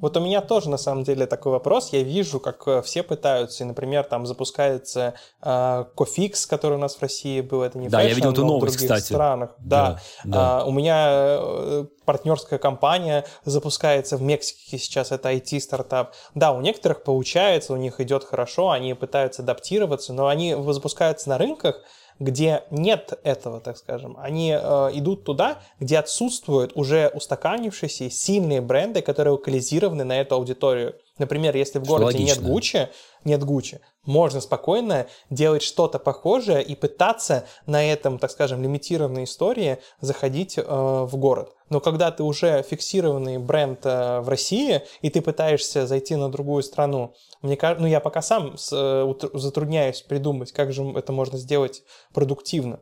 Вот 0.00 0.16
у 0.16 0.20
меня 0.20 0.40
тоже, 0.40 0.70
на 0.70 0.76
самом 0.76 1.04
деле, 1.04 1.26
такой 1.26 1.52
вопрос. 1.52 1.92
Я 1.92 2.02
вижу, 2.02 2.40
как 2.40 2.66
э, 2.66 2.82
все 2.82 3.02
пытаются, 3.02 3.64
и, 3.64 3.66
например, 3.66 4.04
там 4.04 4.26
запускается 4.26 5.14
э, 5.42 5.84
Cofix, 5.94 6.46
который 6.46 6.74
у 6.74 6.80
нас 6.80 6.96
в 6.96 7.02
России 7.02 7.40
был, 7.40 7.62
это 7.62 7.78
не 7.78 7.88
Да, 7.88 7.98
фэшн, 7.98 8.08
я 8.08 8.14
видел 8.14 8.32
эту 8.32 8.40
но 8.42 8.46
в 8.46 8.50
новость, 8.50 8.78
других 8.78 8.96
кстати. 8.96 9.12
странах. 9.12 9.50
Да, 9.58 10.00
Да, 10.24 10.30
да. 10.30 10.60
А, 10.60 10.64
у 10.64 10.72
меня 10.72 11.06
э, 11.08 11.86
партнерская 12.04 12.58
компания 12.58 13.24
запускается 13.44 14.16
в 14.16 14.22
Мексике 14.22 14.78
сейчас, 14.78 15.12
это 15.12 15.32
IT-стартап. 15.32 16.14
Да, 16.34 16.52
у 16.52 16.60
некоторых 16.60 17.02
получается, 17.02 17.72
у 17.72 17.76
них 17.76 18.00
идет 18.00 18.24
хорошо, 18.24 18.70
они 18.70 18.94
пытаются 18.94 19.42
адаптироваться, 19.42 20.12
но 20.12 20.26
они 20.26 20.56
запускаются 20.70 21.28
на 21.28 21.38
рынках, 21.38 21.82
где 22.18 22.64
нет 22.70 23.18
этого, 23.24 23.60
так 23.60 23.76
скажем. 23.76 24.16
Они 24.18 24.50
э, 24.50 24.90
идут 24.94 25.24
туда, 25.24 25.58
где 25.80 25.98
отсутствуют 25.98 26.72
уже 26.74 27.10
устаканившиеся 27.14 28.10
сильные 28.10 28.60
бренды, 28.60 29.02
которые 29.02 29.32
локализированы 29.32 30.04
на 30.04 30.20
эту 30.20 30.36
аудиторию. 30.36 30.94
Например, 31.18 31.56
если 31.56 31.78
в 31.78 31.84
городе 31.84 32.22
нет. 32.22 32.40
Гуччи, 32.42 32.88
нет 33.24 33.42
Гуччи, 33.44 33.80
можно 34.04 34.40
спокойно 34.40 35.06
делать 35.30 35.62
что-то 35.62 35.98
похожее 35.98 36.62
и 36.62 36.74
пытаться 36.74 37.46
на 37.66 37.84
этом, 37.84 38.18
так 38.18 38.30
скажем, 38.30 38.62
лимитированной 38.62 39.24
истории 39.24 39.78
заходить 40.00 40.58
э, 40.58 40.62
в 40.62 41.16
город. 41.16 41.52
Но 41.70 41.80
когда 41.80 42.10
ты 42.10 42.22
уже 42.22 42.62
фиксированный 42.62 43.38
бренд 43.38 43.80
э, 43.84 44.20
в 44.20 44.28
России, 44.28 44.82
и 45.00 45.10
ты 45.10 45.22
пытаешься 45.22 45.86
зайти 45.86 46.16
на 46.16 46.30
другую 46.30 46.62
страну, 46.62 47.14
мне 47.42 47.56
кажется, 47.56 47.82
ну 47.82 47.88
я 47.88 48.00
пока 48.00 48.20
сам 48.22 48.56
с, 48.58 48.70
э, 48.72 49.28
затрудняюсь 49.32 50.02
придумать, 50.02 50.52
как 50.52 50.72
же 50.72 50.84
это 50.96 51.12
можно 51.12 51.38
сделать 51.38 51.82
продуктивно. 52.12 52.80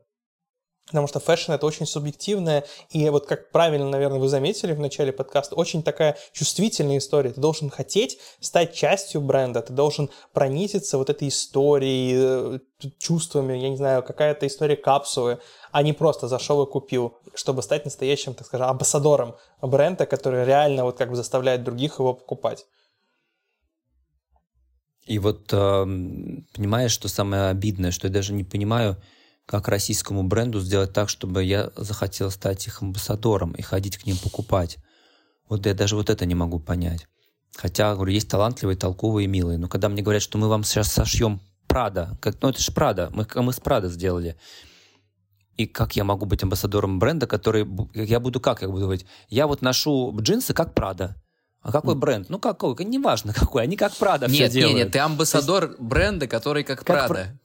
Потому 0.93 1.09
что 1.09 1.21
фэшн 1.21 1.53
это 1.53 1.65
очень 1.65 1.87
субъективная, 1.87 2.65
и 2.91 3.09
вот 3.09 3.27
как 3.27 3.51
правильно, 3.51 3.89
наверное, 3.89 4.19
вы 4.19 4.29
заметили 4.29 4.75
в 4.75 4.79
начале 4.79 5.11
подкаста, 5.11 5.55
очень 5.55 5.83
такая 5.83 6.19
чувствительная 6.35 6.99
история. 6.99 7.31
Ты 7.31 7.41
должен 7.41 7.71
хотеть 7.71 8.19
стать 8.41 8.75
частью 8.75 9.23
бренда, 9.23 9.63
ты 9.63 9.73
должен 9.73 10.11
пронизиться 10.35 10.99
вот 10.99 11.09
этой 11.09 11.29
историей, 11.29 12.13
э, 12.15 12.59
чувствами, 12.99 13.57
я 13.57 13.71
не 13.71 13.79
знаю, 13.79 14.03
какая-то 14.03 14.47
история 14.47 14.77
капсулы, 14.77 15.39
а 15.71 15.83
не 15.83 15.95
просто 15.95 16.29
зашел 16.29 16.63
и 16.63 16.71
купил, 16.71 17.17
чтобы 17.35 17.63
стать 17.63 17.87
настоящим, 17.87 18.35
так 18.35 18.47
скажем, 18.47 18.67
амбассадором 18.67 19.37
бренда, 19.63 20.05
который 20.05 20.45
реально 20.45 20.85
вот 20.85 20.99
как 20.99 21.09
бы 21.09 21.17
заставляет 21.17 21.65
других 21.65 22.01
его 22.01 22.13
покупать. 22.13 22.67
И 25.07 25.19
вот 25.19 25.51
эм, 25.55 26.47
понимаешь, 26.55 26.93
что 26.93 27.09
самое 27.09 27.45
обидное, 27.45 27.93
что 27.93 28.09
я 28.09 28.13
даже 28.13 28.35
не 28.35 28.45
понимаю, 28.45 28.99
как 29.53 29.69
российскому 29.69 30.23
бренду 30.23 30.61
сделать 30.61 30.95
так, 30.95 31.11
чтобы 31.11 31.45
я 31.45 31.73
захотел 31.77 32.31
стать 32.31 32.67
их 32.67 32.81
амбассадором 32.81 33.53
и 33.53 33.61
ходить 33.61 33.99
к 33.99 34.07
ним 34.07 34.17
покупать. 34.17 34.79
Вот 35.47 35.67
я 35.67 35.75
даже 35.75 35.95
вот 35.95 36.09
это 36.09 36.25
не 36.25 36.35
могу 36.35 36.59
понять. 36.59 37.07
Хотя, 37.55 37.95
говорю, 37.95 38.13
есть 38.13 38.31
талантливые, 38.31 38.79
толковые, 38.79 39.27
милые. 39.29 39.59
Но 39.59 39.69
когда 39.69 39.91
мне 39.91 40.01
говорят, 40.01 40.23
что 40.23 40.39
мы 40.39 40.49
вам 40.49 40.65
сейчас 40.65 40.91
сошьем 40.91 41.43
Прада, 41.67 42.17
как, 42.23 42.41
ну 42.41 42.49
это 42.49 42.63
же 42.63 42.73
Прада, 42.73 43.11
мы, 43.13 43.27
мы 43.43 43.53
с 43.53 43.61
Прада 43.61 43.91
сделали. 43.91 44.37
И 45.59 45.67
как 45.67 45.97
я 45.97 46.05
могу 46.05 46.25
быть 46.25 46.43
амбассадором 46.43 46.99
бренда, 46.99 47.27
который... 47.27 47.69
Я 47.93 48.21
буду 48.21 48.41
как? 48.41 48.63
Я 48.63 48.69
буду 48.69 48.85
говорить, 48.85 49.05
я 49.29 49.47
вот 49.47 49.61
ношу 49.61 50.17
джинсы 50.19 50.55
как 50.55 50.73
Прада. 50.73 51.17
А 51.61 51.73
какой 51.73 51.95
бренд? 51.95 52.31
Ну 52.31 52.39
какой? 52.39 52.75
Неважно 52.87 53.35
какой, 53.35 53.65
они 53.65 53.77
как 53.77 53.95
Прада 53.97 54.29
все 54.29 54.45
Нет, 54.45 54.45
нет, 54.45 54.53
делают. 54.55 54.77
нет, 54.79 54.93
ты 54.93 54.99
амбассадор 55.01 55.77
бренда, 55.79 56.27
который 56.27 56.65
как 56.65 56.79
Как 56.79 56.87
Прада. 56.87 57.39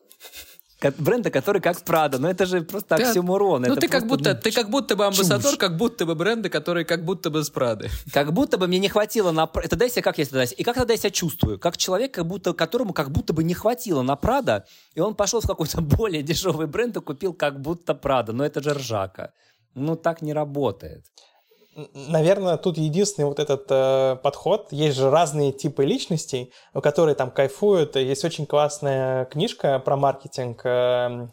Бренда, 0.98 1.32
который 1.32 1.62
как 1.62 1.82
Прада. 1.82 2.20
Но 2.20 2.30
это 2.30 2.46
же 2.46 2.62
просто 2.62 2.98
Ты- 2.98 3.04
оксюморон. 3.04 3.64
Ну 3.64 3.74
это 3.74 3.82
ты 3.82 3.88
как 3.88 4.08
будто, 4.08 4.34
ну, 4.34 4.40
ты 4.40 4.52
как 4.52 4.70
будто 4.70 4.96
бы 4.96 5.06
амбассадор, 5.06 5.52
чушь. 5.52 5.58
как 5.58 5.78
будто 5.78 6.06
бы 6.06 6.16
бренда, 6.16 6.50
который 6.50 6.86
как 6.86 7.04
будто 7.04 7.30
бы 7.30 7.44
с 7.44 7.50
Прады. 7.50 7.90
Как 8.14 8.34
будто 8.34 8.58
бы 8.58 8.68
мне 8.68 8.80
не 8.80 8.90
хватило 8.90 9.32
на... 9.32 9.48
Тогда 9.48 9.86
я 9.86 9.90
себя, 9.92 10.02
как 10.04 10.18
я 10.18 10.26
себя, 10.26 10.44
и 10.44 10.64
как 10.64 10.76
тогда 10.76 10.94
я 10.94 11.00
себя 11.00 11.10
чувствую? 11.10 11.60
Как 11.60 11.78
человек, 11.78 12.14
как 12.14 12.28
будто, 12.28 12.54
которому 12.54 12.94
как 12.94 13.12
будто 13.12 13.34
бы 13.34 13.44
не 13.44 13.54
хватило 13.54 14.02
на 14.04 14.16
Прада, 14.16 14.66
и 14.94 15.00
он 15.00 15.16
пошел 15.16 15.42
в 15.42 15.48
какой-то 15.48 15.82
более 15.98 16.22
дешевый 16.22 16.68
бренд 16.68 16.98
и 16.98 17.02
купил 17.02 17.34
как 17.34 17.60
будто 17.62 17.96
Прада. 17.96 18.34
Но 18.34 18.46
это 18.46 18.62
же 18.62 18.74
ржака. 18.74 19.32
Ну, 19.74 19.96
так 19.96 20.22
не 20.22 20.34
работает. 20.34 21.06
Наверное, 21.94 22.58
тут 22.58 22.78
единственный 22.78 23.26
вот 23.26 23.40
этот 23.40 23.66
э, 23.70 24.18
подход. 24.24 24.70
Есть 24.72 24.98
же 24.98 25.12
разные 25.12 25.52
типы 25.52 25.86
личностей, 25.86 26.52
которые 26.74 27.14
там 27.14 27.30
кайфуют. 27.30 27.96
Есть 27.96 28.26
очень 28.26 28.48
классная 28.48 29.26
книжка 29.26 29.78
про 29.78 29.96
маркетинг. 29.96 30.62
э, 30.64 31.28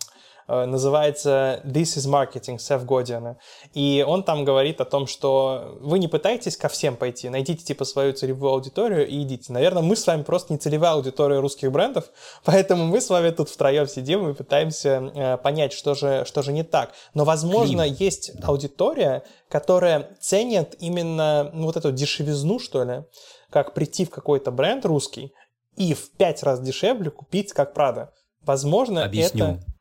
называется 0.46 1.60
This 1.64 1.96
is 1.96 2.08
Marketing 2.08 2.58
Сеф 2.58 2.84
Годиана. 2.84 3.38
И 3.72 4.04
он 4.06 4.22
там 4.22 4.44
говорит 4.44 4.80
о 4.80 4.84
том, 4.84 5.06
что 5.06 5.78
вы 5.80 5.98
не 5.98 6.08
пытаетесь 6.08 6.56
ко 6.56 6.68
всем 6.68 6.96
пойти, 6.96 7.28
найдите 7.28 7.64
типа 7.64 7.84
свою 7.84 8.12
целевую 8.12 8.52
аудиторию 8.52 9.06
и 9.06 9.22
идите. 9.22 9.52
Наверное, 9.52 9.82
мы 9.82 9.96
с 9.96 10.06
вами 10.06 10.22
просто 10.22 10.52
не 10.52 10.58
целевая 10.58 10.92
аудитория 10.92 11.40
русских 11.40 11.72
брендов, 11.72 12.04
поэтому 12.44 12.84
мы 12.84 13.00
с 13.00 13.10
вами 13.10 13.30
тут 13.30 13.48
втроем 13.48 13.86
сидим 13.86 14.28
и 14.28 14.34
пытаемся 14.34 15.12
э, 15.14 15.36
понять, 15.38 15.72
что 15.72 15.94
же, 15.94 16.24
что 16.26 16.42
же 16.42 16.52
не 16.52 16.62
так. 16.62 16.92
Но, 17.14 17.24
возможно, 17.24 17.84
Клим. 17.84 17.96
есть 17.98 18.32
аудитория, 18.42 19.22
которая 19.48 20.16
ценит 20.20 20.76
именно 20.80 21.50
ну, 21.52 21.66
вот 21.66 21.76
эту 21.76 21.92
дешевизну, 21.92 22.58
что 22.58 22.84
ли, 22.84 23.04
как 23.50 23.74
прийти 23.74 24.04
в 24.04 24.10
какой-то 24.10 24.50
бренд 24.50 24.84
русский 24.84 25.32
и 25.76 25.94
в 25.94 26.10
пять 26.12 26.42
раз 26.42 26.60
дешевле 26.60 27.10
купить 27.10 27.52
как 27.52 27.74
Прада. 27.74 28.12
Возможно, 28.42 29.04
Объясню. 29.04 29.44
это... 29.44 29.73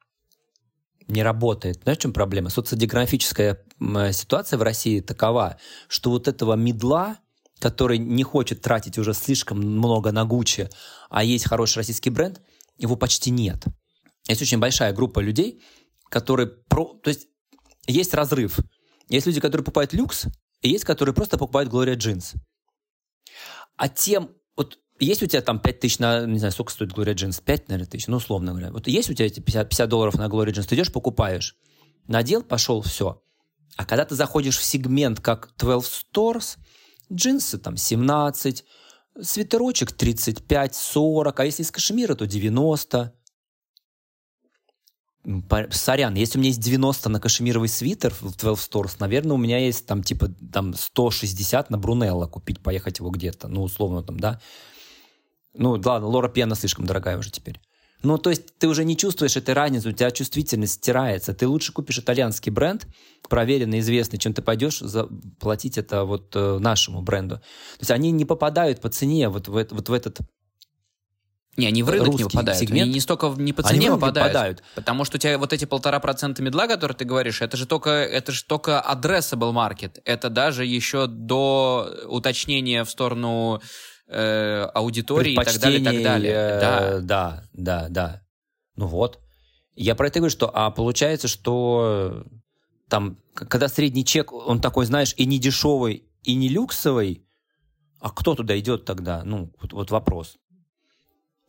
Не 1.07 1.23
работает. 1.23 1.81
Знаешь, 1.83 1.99
в 1.99 2.01
чем 2.01 2.13
проблема? 2.13 2.49
Социодемографическая 2.49 3.63
м, 3.79 4.13
ситуация 4.13 4.57
в 4.57 4.61
России 4.61 4.99
такова, 4.99 5.57
что 5.87 6.09
вот 6.11 6.27
этого 6.27 6.53
медла, 6.53 7.17
который 7.59 7.97
не 7.97 8.23
хочет 8.23 8.61
тратить 8.61 8.97
уже 8.97 9.13
слишком 9.13 9.59
много 9.59 10.11
на 10.11 10.25
Гуччи, 10.25 10.69
а 11.09 11.23
есть 11.23 11.47
хороший 11.47 11.77
российский 11.79 12.09
бренд, 12.09 12.41
его 12.77 12.95
почти 12.95 13.31
нет. 13.31 13.63
Есть 14.27 14.41
очень 14.41 14.59
большая 14.59 14.93
группа 14.93 15.19
людей, 15.19 15.61
которые... 16.09 16.47
Про... 16.47 16.99
То 17.03 17.09
есть 17.09 17.27
есть 17.87 18.13
разрыв. 18.13 18.59
Есть 19.09 19.27
люди, 19.27 19.41
которые 19.41 19.65
покупают 19.65 19.93
люкс, 19.93 20.25
и 20.61 20.69
есть, 20.69 20.85
которые 20.85 21.13
просто 21.13 21.37
покупают 21.37 21.71
Gloria 21.71 21.95
Jeans. 21.95 22.35
А 23.75 23.89
тем... 23.89 24.29
Вот 24.55 24.79
есть 25.03 25.23
у 25.23 25.25
тебя 25.25 25.41
там 25.41 25.59
5 25.59 25.79
тысяч 25.79 25.99
на... 25.99 26.25
Не 26.25 26.39
знаю, 26.39 26.51
сколько 26.51 26.71
стоит 26.71 26.91
Gloria 26.91 27.13
Jeans? 27.13 27.41
5, 27.43 27.69
наверное, 27.69 27.89
тысяч, 27.89 28.07
ну, 28.07 28.17
условно 28.17 28.51
говоря. 28.51 28.71
Вот 28.71 28.87
есть 28.87 29.09
у 29.09 29.13
тебя 29.13 29.25
эти 29.25 29.39
50, 29.39 29.69
50 29.69 29.89
долларов 29.89 30.15
на 30.15 30.27
Gloria 30.27 30.51
Jeans, 30.51 30.67
ты 30.67 30.75
идешь, 30.75 30.91
покупаешь. 30.91 31.55
Надел, 32.07 32.43
пошел, 32.43 32.81
все. 32.81 33.21
А 33.75 33.85
когда 33.85 34.05
ты 34.05 34.15
заходишь 34.15 34.57
в 34.57 34.63
сегмент, 34.63 35.19
как 35.19 35.53
12 35.57 36.05
Stores, 36.13 36.57
джинсы 37.11 37.57
там 37.57 37.77
17, 37.77 38.65
свитерочек 39.21 39.91
35-40, 39.91 41.33
а 41.35 41.45
если 41.45 41.63
из 41.63 41.71
кашемира, 41.71 42.15
то 42.15 42.27
90. 42.27 43.13
М, 45.25 45.41
по- 45.43 45.67
Сорян, 45.71 46.15
если 46.15 46.37
у 46.37 46.41
меня 46.41 46.49
есть 46.49 46.59
90 46.59 47.09
на 47.09 47.19
кашемировый 47.19 47.69
свитер 47.69 48.13
в 48.19 48.35
12 48.35 48.71
Stores, 48.71 48.95
наверное, 48.99 49.35
у 49.35 49.39
меня 49.39 49.57
есть 49.57 49.85
там 49.85 50.03
типа 50.03 50.29
там 50.51 50.73
160 50.73 51.69
на 51.69 51.77
Брунелло 51.77 52.27
купить, 52.27 52.61
поехать 52.61 52.99
его 52.99 53.09
где-то, 53.09 53.47
ну, 53.47 53.63
условно 53.63 54.03
там, 54.03 54.19
да. 54.19 54.41
Ну, 55.53 55.79
ладно, 55.83 56.07
Лора 56.07 56.29
Пьяна 56.29 56.55
слишком 56.55 56.85
дорогая 56.85 57.17
уже 57.17 57.31
теперь. 57.31 57.59
Ну, 58.03 58.17
то 58.17 58.29
есть 58.29 58.57
ты 58.57 58.67
уже 58.67 58.83
не 58.83 58.97
чувствуешь 58.97 59.37
этой 59.37 59.53
разницы, 59.53 59.89
у 59.89 59.91
тебя 59.93 60.11
чувствительность 60.11 60.73
стирается. 60.73 61.33
Ты 61.33 61.47
лучше 61.47 61.71
купишь 61.71 61.99
итальянский 61.99 62.51
бренд, 62.51 62.85
проверенный, 63.29 63.79
известный, 63.79 64.19
чем 64.19 64.33
ты 64.33 64.41
пойдешь 64.41 64.79
заплатить 64.79 65.77
это 65.77 66.03
вот 66.03 66.35
э, 66.35 66.57
нашему 66.59 67.01
бренду. 67.01 67.37
То 67.37 67.79
есть 67.79 67.91
они 67.91 68.11
не 68.11 68.25
попадают 68.25 68.81
по 68.81 68.89
цене 68.89 69.29
вот 69.29 69.47
в, 69.47 69.53
вот 69.53 69.89
в 69.89 69.93
этот... 69.93 70.19
Не, 71.55 71.67
они 71.67 71.81
в 71.81 71.89
рынок 71.89 72.15
не 72.15 72.23
попадают. 72.25 72.59
сегмент? 72.59 72.83
Они 72.83 72.93
не 72.95 72.99
столько 72.99 73.33
не 73.37 73.53
по 73.53 73.61
Они 73.61 73.69
цене 73.69 73.85
не 73.85 73.91
попадают, 73.91 74.33
попадают. 74.33 74.63
Потому 74.75 75.05
что 75.05 75.15
у 75.15 75.19
тебя 75.19 75.37
вот 75.37 75.53
эти 75.53 75.63
полтора 75.63 75.99
процента 76.01 76.41
медла, 76.41 76.67
которые 76.67 76.97
ты 76.97 77.05
говоришь, 77.05 77.41
это 77.41 77.55
же 77.55 77.65
только, 77.65 77.91
это 77.91 78.33
же 78.33 78.43
только 78.43 78.83
addressable 78.85 79.53
market. 79.53 80.01
Это 80.03 80.29
даже 80.29 80.65
еще 80.65 81.07
до 81.07 81.89
уточнения 82.09 82.83
в 82.83 82.89
сторону 82.89 83.61
э, 84.13 84.63
аудитории 84.73 85.33
и 85.33 85.35
так 85.35 85.59
далее, 85.59 85.79
и 85.79 85.83
так 85.83 86.03
далее. 86.03 86.33
э, 86.33 86.59
Да. 86.59 86.99
да, 87.01 87.43
да, 87.53 87.87
да. 87.89 88.21
Ну 88.75 88.87
вот. 88.87 89.19
Я 89.75 89.95
про 89.95 90.07
это 90.07 90.19
говорю, 90.19 90.31
что 90.31 90.49
а 90.53 90.69
получается, 90.71 91.27
что 91.27 92.23
там, 92.89 93.17
к- 93.33 93.47
когда 93.47 93.67
средний 93.67 94.05
чек, 94.05 94.31
он 94.31 94.61
такой, 94.61 94.85
знаешь, 94.85 95.13
и 95.17 95.25
не 95.25 95.39
дешевый, 95.39 96.03
и 96.23 96.35
не 96.35 96.47
люксовый, 96.49 97.25
а 97.99 98.09
кто 98.11 98.35
туда 98.35 98.57
идет 98.59 98.85
тогда? 98.85 99.23
Ну, 99.23 99.51
вот, 99.61 99.73
вот 99.73 99.91
вопрос. 99.91 100.37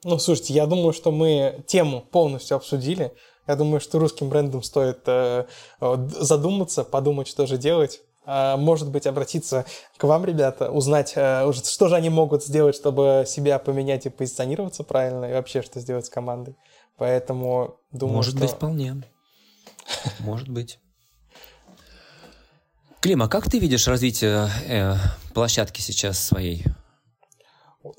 Ну, 0.04 0.18
слушайте, 0.18 0.54
я 0.54 0.66
думаю, 0.66 0.92
что 0.92 1.10
мы 1.12 1.64
тему 1.66 2.00
полностью 2.00 2.56
обсудили. 2.56 3.12
Я 3.46 3.56
думаю, 3.56 3.80
что 3.80 3.98
русским 3.98 4.28
брендам 4.30 4.62
стоит 4.62 5.00
э, 5.06 5.46
э, 5.80 6.08
задуматься, 6.08 6.84
подумать, 6.84 7.28
что 7.28 7.46
же 7.46 7.58
делать. 7.58 8.00
А, 8.26 8.56
может 8.56 8.90
быть, 8.90 9.06
обратиться 9.06 9.66
к 9.96 10.04
вам, 10.04 10.24
ребята, 10.24 10.70
узнать, 10.70 11.12
э, 11.16 11.52
что 11.52 11.88
же 11.88 11.96
они 11.96 12.08
могут 12.08 12.42
сделать, 12.42 12.74
чтобы 12.74 13.24
себя 13.26 13.58
поменять 13.58 14.06
и 14.06 14.10
позиционироваться 14.10 14.82
правильно, 14.82 15.26
и 15.26 15.32
вообще, 15.32 15.62
что 15.62 15.80
сделать 15.80 16.06
с 16.06 16.10
командой. 16.10 16.56
Поэтому 16.96 17.76
думаю, 17.92 18.16
Может 18.16 18.34
что... 18.34 18.40
быть, 18.40 18.50
вполне. 18.50 19.02
Может 20.20 20.48
быть. 20.48 20.78
Клим, 23.00 23.22
а 23.22 23.28
как 23.28 23.50
ты 23.50 23.58
видишь 23.58 23.86
развитие 23.86 24.48
э, 24.66 24.94
площадки 25.34 25.82
сейчас 25.82 26.18
своей? 26.18 26.64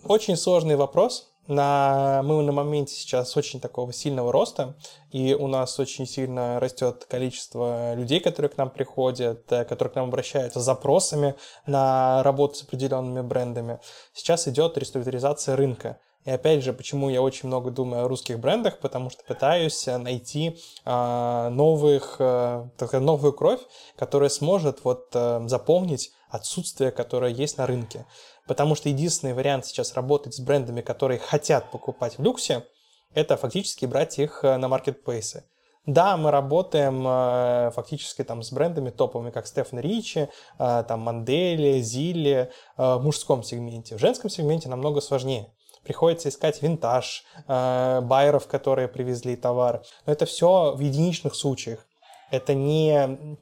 Очень 0.03 0.35
сложный 0.35 0.75
вопрос. 0.75 1.34
На, 1.47 2.21
мы 2.23 2.41
на 2.41 2.51
моменте 2.51 2.95
сейчас 2.95 3.37
очень 3.37 3.59
такого 3.59 3.93
сильного 3.93 4.31
роста, 4.31 4.75
и 5.11 5.35
у 5.35 5.47
нас 5.47 5.79
очень 5.79 6.07
сильно 6.07 6.59
растет 6.59 7.05
количество 7.07 7.93
людей, 7.93 8.19
которые 8.19 8.49
к 8.49 8.57
нам 8.57 8.71
приходят, 8.71 9.51
э, 9.51 9.63
которые 9.63 9.91
к 9.91 9.95
нам 9.95 10.07
обращаются 10.07 10.59
с 10.59 10.63
запросами 10.63 11.35
на 11.67 12.23
работу 12.23 12.55
с 12.55 12.63
определенными 12.63 13.21
брендами. 13.21 13.79
Сейчас 14.13 14.47
идет 14.47 14.77
реструктуризация 14.77 15.55
рынка. 15.55 15.99
И 16.25 16.31
опять 16.31 16.63
же, 16.63 16.73
почему 16.73 17.09
я 17.09 17.21
очень 17.21 17.47
много 17.47 17.69
думаю 17.69 18.05
о 18.05 18.07
русских 18.07 18.39
брендах, 18.39 18.79
потому 18.79 19.11
что 19.11 19.23
пытаюсь 19.23 19.87
э, 19.87 19.97
найти 19.97 20.57
э, 20.83 21.49
новых, 21.49 22.15
э, 22.17 22.65
новую 22.93 23.33
кровь, 23.33 23.61
которая 23.95 24.29
сможет 24.29 24.83
вот 24.83 25.09
э, 25.13 25.43
заполнить 25.45 26.11
отсутствие, 26.29 26.91
которое 26.91 27.31
есть 27.31 27.57
на 27.57 27.67
рынке. 27.67 28.05
Потому 28.47 28.75
что 28.75 28.89
единственный 28.89 29.33
вариант 29.33 29.65
сейчас 29.65 29.95
работать 29.95 30.35
с 30.35 30.39
брендами, 30.39 30.81
которые 30.81 31.19
хотят 31.19 31.71
покупать 31.71 32.17
в 32.17 32.23
люксе, 32.23 32.65
это 33.13 33.37
фактически 33.37 33.85
брать 33.85 34.19
их 34.19 34.43
э, 34.43 34.57
на 34.57 34.67
маркетплейсы. 34.67 35.45
Да, 35.85 36.17
мы 36.17 36.31
работаем 36.31 37.05
э, 37.07 37.71
фактически 37.75 38.23
там 38.23 38.43
с 38.43 38.51
брендами 38.51 38.89
топовыми, 38.89 39.29
как 39.31 39.47
Стефан 39.47 39.79
Ричи, 39.79 40.29
э, 40.59 40.83
там 40.87 41.01
Мандели, 41.01 41.79
Зилли, 41.81 42.51
э, 42.77 42.95
в 42.95 43.03
мужском 43.03 43.43
сегменте. 43.43 43.95
В 43.95 43.99
женском 43.99 44.29
сегменте 44.29 44.67
намного 44.67 44.99
сложнее. 44.99 45.53
Приходится 45.83 46.29
искать 46.29 46.61
винтаж, 46.61 47.23
э, 47.47 48.01
байеров, 48.01 48.47
которые 48.47 48.87
привезли 48.87 49.35
товар. 49.35 49.83
Но 50.05 50.13
это 50.13 50.25
все 50.25 50.73
в 50.75 50.79
единичных 50.79 51.35
случаях. 51.35 51.85
Это 52.31 52.55
не 52.55 53.37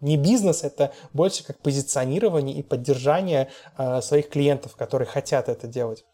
не 0.00 0.16
бизнес, 0.16 0.64
это 0.64 0.92
больше 1.12 1.44
как 1.44 1.58
позиционирование 1.58 2.56
и 2.56 2.62
поддержание 2.62 3.50
э, 3.78 4.00
своих 4.02 4.28
клиентов, 4.28 4.76
которые 4.76 5.06
хотят 5.06 5.48
это 5.48 5.66
делать. 5.66 6.04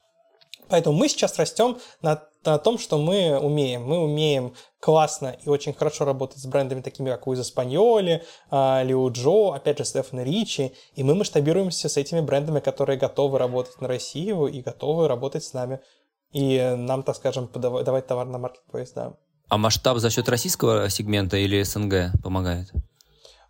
Поэтому 0.68 0.96
мы 0.96 1.08
сейчас 1.08 1.38
растем 1.38 1.76
на, 2.00 2.22
на 2.44 2.58
том, 2.58 2.78
что 2.78 2.96
мы 2.96 3.38
умеем. 3.38 3.84
Мы 3.84 3.98
умеем 3.98 4.54
классно 4.80 5.36
и 5.44 5.48
очень 5.48 5.74
хорошо 5.74 6.04
работать 6.04 6.38
с 6.38 6.46
брендами, 6.46 6.80
такими 6.80 7.10
как 7.10 7.26
Уиза 7.26 7.44
Спаньоли, 7.44 8.22
э, 8.50 8.84
Лиу 8.84 9.10
Джо, 9.10 9.54
опять 9.54 9.78
же, 9.78 9.84
Стефан 9.84 10.20
Ричи. 10.20 10.72
И 10.94 11.02
мы 11.02 11.14
масштабируемся 11.14 11.88
с 11.88 11.96
этими 11.96 12.20
брендами, 12.20 12.60
которые 12.60 12.98
готовы 12.98 13.38
работать 13.38 13.80
на 13.80 13.88
Россию 13.88 14.46
и 14.46 14.62
готовы 14.62 15.08
работать 15.08 15.44
с 15.44 15.52
нами. 15.52 15.80
И 16.32 16.58
нам, 16.76 17.02
так 17.02 17.16
скажем, 17.16 17.48
подавать, 17.48 17.84
давать 17.84 18.06
товар 18.06 18.26
на 18.26 18.38
маркетплейс, 18.38 18.92
да. 18.92 19.14
А 19.48 19.58
масштаб 19.58 19.98
за 19.98 20.08
счет 20.08 20.28
российского 20.30 20.88
сегмента 20.88 21.36
или 21.36 21.62
СНГ 21.62 22.12
помогает? 22.22 22.72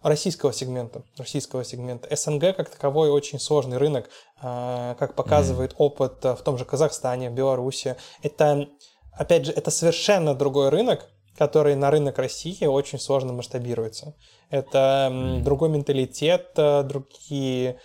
Российского 0.03 0.53
сегмента. 0.53 1.03
Российского 1.17 1.65
сегмента. 1.65 2.15
СНГ 2.15 2.57
как 2.57 2.71
таковой 2.71 3.11
очень 3.11 3.39
сложный 3.39 3.79
рынок, 3.79 4.11
а, 4.41 4.95
как 4.97 5.15
показывает 5.15 5.73
mm. 5.73 5.77
опыт 5.79 6.25
в 6.25 6.39
том 6.45 6.59
же 6.59 6.65
Казахстане, 6.65 7.31
Беларуси. 7.31 7.97
Это, 8.23 8.69
опять 9.13 9.47
же, 9.47 9.53
это 9.53 9.71
совершенно 9.71 10.35
другой 10.35 10.69
рынок, 10.69 11.09
который 11.37 11.75
на 11.77 11.91
рынок 11.91 12.19
России 12.19 12.67
очень 12.67 12.99
сложно 12.99 13.33
масштабируется. 13.33 14.15
Это 14.51 15.09
mm. 15.11 15.41
другой 15.43 15.71
менталитет, 15.71 16.51
э, 16.57 16.83
другие 16.83 17.79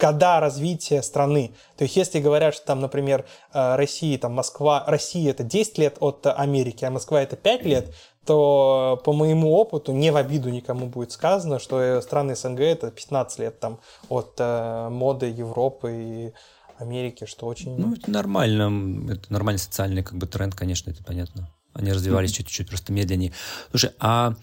года 0.00 0.40
развития 0.40 1.02
страны. 1.02 1.54
То 1.76 1.84
есть, 1.84 1.96
если 1.96 2.20
говорят, 2.20 2.54
что 2.54 2.66
там, 2.66 2.80
например, 2.80 3.26
э, 3.52 3.76
Россия, 3.76 4.18
там 4.18 4.32
Москва, 4.32 4.84
Россия 4.86 5.30
это 5.30 5.44
10 5.44 5.78
лет 5.78 5.96
от 6.00 6.26
Америки, 6.26 6.84
а 6.84 6.90
Москва 6.90 7.22
это 7.22 7.36
5 7.36 7.64
лет, 7.64 7.94
то 8.26 9.00
по 9.04 9.12
моему 9.12 9.52
опыту, 9.52 9.92
не 9.92 10.10
в 10.10 10.16
обиду 10.16 10.50
никому 10.50 10.86
будет 10.86 11.12
сказано, 11.12 11.58
что 11.58 12.00
страны 12.00 12.36
СНГ 12.36 12.60
это 12.60 12.90
15 12.90 13.38
лет 13.38 13.60
там 13.60 13.80
от 14.08 14.34
э, 14.38 14.88
моды 14.90 15.26
Европы 15.26 15.92
и 15.92 16.32
Америки, 16.78 17.26
что 17.26 17.46
очень... 17.46 17.76
Ну, 17.76 17.94
это 17.94 18.10
нормально, 18.10 19.12
это 19.12 19.32
нормальный 19.32 19.58
социальный 19.58 20.02
как 20.02 20.14
бы 20.16 20.26
тренд, 20.26 20.54
конечно, 20.54 20.90
это 20.90 21.02
понятно. 21.04 21.50
Они 21.72 21.92
развивались 21.92 22.32
чуть-чуть 22.32 22.68
просто 22.68 22.92
медленнее. 22.92 23.32
Слушай, 23.70 23.92
а 24.00 24.34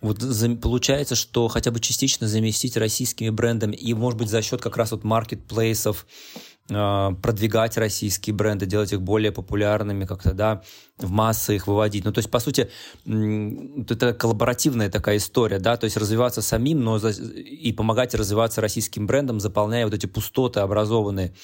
вот 0.00 0.18
получается, 0.60 1.14
что 1.14 1.48
хотя 1.48 1.70
бы 1.70 1.78
частично 1.80 2.26
заместить 2.26 2.76
российскими 2.76 3.30
брендами 3.30 3.76
и, 3.76 3.94
может 3.94 4.18
быть, 4.18 4.30
за 4.30 4.42
счет 4.42 4.60
как 4.60 4.76
раз 4.76 4.90
вот 4.90 5.04
маркетплейсов, 5.04 6.06
продвигать 6.68 7.76
российские 7.76 8.34
бренды, 8.34 8.66
делать 8.66 8.92
их 8.92 9.02
более 9.02 9.32
популярными, 9.32 10.04
как-то, 10.04 10.32
да, 10.32 10.62
в 10.96 11.10
массы 11.10 11.56
их 11.56 11.66
выводить. 11.66 12.04
Ну, 12.04 12.12
то 12.12 12.18
есть, 12.18 12.30
по 12.30 12.38
сути, 12.38 12.70
это 13.04 14.14
коллаборативная 14.14 14.88
такая 14.88 15.16
история, 15.16 15.58
да, 15.58 15.76
то 15.76 15.84
есть 15.84 15.96
развиваться 15.96 16.40
самим, 16.40 16.82
но 16.82 16.98
и 16.98 17.72
помогать 17.72 18.14
развиваться 18.14 18.60
российским 18.60 19.06
брендам, 19.06 19.40
заполняя 19.40 19.84
вот 19.84 19.94
эти 19.94 20.06
пустоты 20.06 20.60
образованные. 20.60 21.34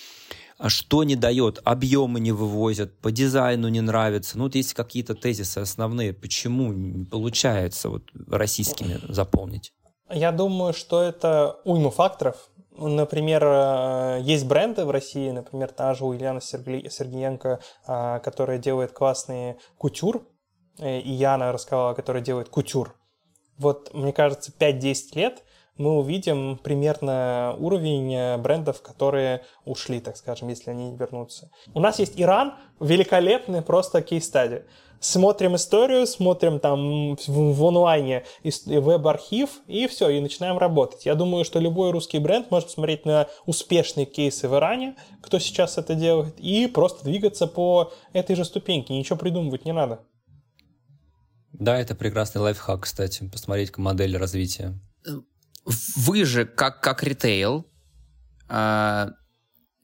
А 0.56 0.68
что 0.68 1.04
не 1.04 1.14
дает? 1.14 1.60
Объемы 1.64 2.18
не 2.18 2.32
вывозят, 2.32 2.98
по 2.98 3.12
дизайну 3.12 3.68
не 3.68 3.80
нравится. 3.80 4.36
Ну, 4.38 4.44
вот 4.44 4.56
есть 4.56 4.74
какие-то 4.74 5.14
тезисы 5.14 5.58
основные. 5.58 6.12
Почему 6.12 6.72
не 6.72 7.04
получается 7.04 7.88
вот 7.90 8.02
российскими 8.28 8.98
заполнить? 9.08 9.72
Я 10.10 10.32
думаю, 10.32 10.72
что 10.72 11.02
это 11.02 11.60
уйма 11.64 11.90
факторов. 11.90 12.50
Например, 12.80 13.42
э, 13.44 14.18
есть 14.22 14.46
бренды 14.46 14.84
в 14.84 14.90
России, 14.90 15.30
например, 15.30 15.72
та 15.72 15.94
же 15.94 16.04
у 16.04 16.14
Ильяна 16.14 16.40
Сергеенко, 16.40 17.58
а, 17.84 18.20
которая 18.20 18.58
делает 18.58 18.92
классные 18.92 19.58
кутюр, 19.78 20.22
э, 20.78 21.00
и 21.00 21.10
Яна 21.10 21.50
рассказала, 21.50 21.94
которая 21.94 22.22
делает 22.22 22.48
кутюр. 22.48 22.94
Вот, 23.58 23.92
мне 23.94 24.12
кажется, 24.12 24.52
5-10 24.56 25.16
лет 25.16 25.42
мы 25.78 25.98
увидим 25.98 26.58
примерно 26.62 27.56
уровень 27.58 28.14
э, 28.14 28.36
брендов, 28.36 28.82
которые 28.82 29.42
ушли, 29.64 30.00
так 30.00 30.16
скажем, 30.16 30.48
если 30.48 30.70
они 30.70 30.94
вернутся. 30.96 31.50
У 31.74 31.80
нас 31.80 31.98
есть 31.98 32.20
Иран, 32.20 32.54
великолепный 32.80 33.62
просто 33.62 34.02
кейс-стадия 34.02 34.64
смотрим 35.00 35.56
историю, 35.56 36.06
смотрим 36.06 36.60
там 36.60 37.16
в 37.26 37.64
онлайне 37.64 38.24
веб-архив, 38.66 39.60
и 39.66 39.86
все, 39.86 40.08
и 40.08 40.20
начинаем 40.20 40.58
работать. 40.58 41.06
Я 41.06 41.14
думаю, 41.14 41.44
что 41.44 41.58
любой 41.60 41.90
русский 41.90 42.18
бренд 42.18 42.50
может 42.50 42.68
посмотреть 42.68 43.04
на 43.04 43.28
успешные 43.46 44.06
кейсы 44.06 44.48
в 44.48 44.54
Иране, 44.54 44.96
кто 45.22 45.38
сейчас 45.38 45.78
это 45.78 45.94
делает, 45.94 46.38
и 46.38 46.66
просто 46.66 47.04
двигаться 47.04 47.46
по 47.46 47.92
этой 48.12 48.36
же 48.36 48.44
ступеньке, 48.44 48.94
ничего 48.94 49.16
придумывать 49.16 49.64
не 49.64 49.72
надо. 49.72 50.00
Да, 51.52 51.78
это 51.78 51.94
прекрасный 51.94 52.40
лайфхак, 52.40 52.82
кстати, 52.82 53.28
посмотреть 53.28 53.76
модель 53.78 54.16
развития. 54.16 54.78
Вы 55.96 56.24
же, 56.24 56.46
как, 56.46 56.80
как 56.80 57.02
ритейл, 57.02 57.70
а, 58.48 59.10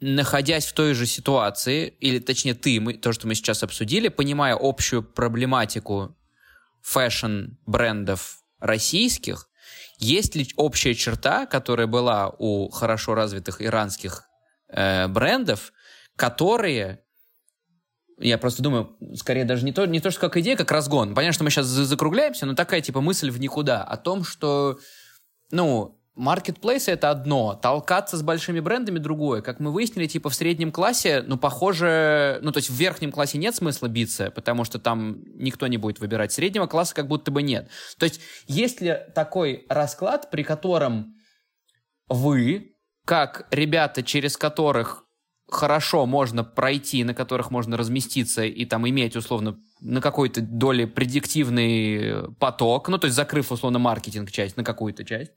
находясь 0.01 0.67
в 0.67 0.73
той 0.73 0.95
же 0.95 1.07
ситуации, 1.07 1.89
или 2.01 2.19
точнее 2.19 2.55
ты, 2.55 2.81
мы, 2.81 2.95
то, 2.95 3.13
что 3.13 3.27
мы 3.27 3.35
сейчас 3.35 3.63
обсудили, 3.63 4.09
понимая 4.09 4.57
общую 4.59 5.03
проблематику 5.03 6.17
фэшн-брендов 6.83 8.39
российских, 8.61 9.49
есть 9.99 10.35
ли 10.35 10.49
общая 10.57 10.95
черта, 10.95 11.47
которая 11.47 11.87
была 11.87 12.29
у 12.39 12.69
хорошо 12.71 13.15
развитых 13.15 13.63
иранских 13.63 14.25
э, 14.69 15.07
брендов, 15.09 15.73
которые 16.17 17.05
я 18.19 18.39
просто 18.39 18.63
думаю, 18.63 18.97
скорее 19.17 19.45
даже 19.45 19.65
не 19.65 19.73
то, 19.73 19.87
не 19.87 20.01
то, 20.01 20.11
что 20.11 20.21
как 20.21 20.37
идея, 20.37 20.57
как 20.57 20.71
разгон. 20.71 21.15
Понятно, 21.15 21.33
что 21.33 21.45
мы 21.45 21.51
сейчас 21.51 21.67
закругляемся, 21.67 22.47
но 22.47 22.55
такая 22.55 22.81
типа 22.81 23.01
мысль 23.01 23.31
в 23.31 23.41
никуда 23.41 23.83
о 23.83 23.97
том, 23.97 24.25
что, 24.25 24.79
ну, 25.55 25.99
Маркетплейсы 26.17 26.93
это 26.93 27.11
одно, 27.11 27.59
толкаться 27.61 28.17
с 28.17 28.23
большими 28.23 28.61
брендами 28.61 28.99
другое. 28.99 29.43
Как 29.43 29.59
мы 29.59 29.73
выяснили, 29.73 30.07
типа 30.07 30.31
в 30.31 30.35
среднем 30.35 30.71
классе, 30.71 31.25
ну, 31.27 31.37
похоже, 31.37 32.39
ну, 32.43 32.53
то 32.53 32.59
есть 32.59 32.71
в 32.71 32.75
верхнем 32.75 33.11
классе 33.11 33.37
нет 33.37 33.57
смысла 33.57 33.89
биться, 33.89 34.31
потому 34.31 34.65
что 34.65 34.79
там 34.79 35.25
никто 35.35 35.67
не 35.67 35.77
будет 35.77 35.99
выбирать. 35.99 36.31
Среднего 36.31 36.67
класса 36.67 36.95
как 36.95 37.09
будто 37.09 37.33
бы 37.33 37.43
нет. 37.43 37.69
То 37.99 38.05
есть 38.05 38.21
есть 38.47 38.81
ли 38.81 38.97
такой 39.13 39.67
расклад, 39.69 40.31
при 40.31 40.45
котором 40.45 41.17
вы, 42.09 42.77
как 43.05 43.49
ребята, 43.51 44.05
через 44.05 44.37
которых 44.37 45.04
хорошо 45.55 46.07
можно 46.07 46.45
пройти, 46.45 47.05
на 47.05 47.15
которых 47.15 47.51
можно 47.51 47.77
разместиться 47.77 48.45
и 48.45 48.65
там 48.65 48.89
иметь 48.89 49.17
условно 49.17 49.59
на 49.81 50.01
какой-то 50.01 50.41
доле 50.41 50.87
предиктивный 50.87 52.31
поток, 52.39 52.89
ну, 52.89 52.99
то 52.99 53.07
есть 53.07 53.17
закрыв 53.17 53.53
условно 53.53 53.79
маркетинг 53.79 54.31
часть 54.31 54.57
на 54.57 54.65
какую-то 54.65 55.05
часть, 55.05 55.33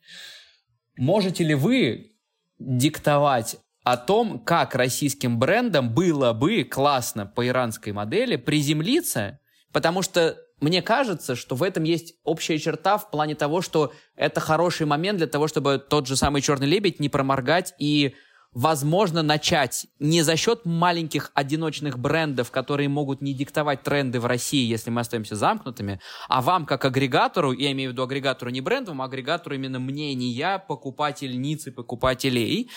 Можете 0.98 1.44
ли 1.44 1.53
вы 1.53 2.14
диктовать 2.57 3.57
о 3.84 3.98
том, 3.98 4.39
как 4.39 4.76
российским 4.76 5.39
брендам 5.39 5.94
было 5.94 6.34
бы 6.34 6.64
классно 6.64 7.26
по 7.26 7.48
иранской 7.48 7.94
модели 7.94 8.35
приземлиться, 8.35 9.39
потому 9.72 10.02
что 10.02 10.38
мне 10.60 10.81
кажется, 10.81 11.35
что 11.35 11.56
в 11.56 11.61
этом 11.61 11.84
есть 11.84 12.15
общая 12.23 12.57
черта 12.57 12.98
в 12.98 13.11
плане 13.11 13.35
того, 13.35 13.61
что 13.61 13.94
это 14.15 14.39
хороший 14.39 14.88
момент 14.88 15.19
для 15.19 15.27
того, 15.27 15.48
чтобы 15.48 15.77
тот 15.77 16.07
же 16.07 16.15
самый 16.15 16.41
«Черный 16.41 16.65
лебедь» 16.65 16.99
не 16.99 17.10
проморгать 17.10 17.76
и 17.77 18.15
возможно 18.53 19.22
начать 19.22 19.88
не 19.99 20.24
за 20.24 20.36
счет 20.36 20.65
маленьких 20.65 21.32
одиночных 21.34 21.99
брендов, 21.99 22.52
которые 22.52 22.90
могут 22.90 23.22
не 23.22 23.34
диктовать 23.34 23.84
тренды 23.84 24.19
в 24.19 24.26
России, 24.26 24.68
если 24.68 24.90
мы 24.90 25.02
остаемся 25.02 25.36
замкнутыми, 25.36 25.99
а 26.28 26.41
вам 26.41 26.65
как 26.65 26.86
агрегатору, 26.86 27.52
я 27.52 27.72
имею 27.72 27.91
в 27.91 27.94
виду 27.94 28.03
агрегатору 28.03 28.52
не 28.52 28.61
брендовому, 28.61 29.03
а 29.03 29.06
агрегатору 29.06 29.56
именно 29.56 29.80
мнения 29.80 30.60
покупательницы, 30.60 31.72
покупателей, 31.72 32.69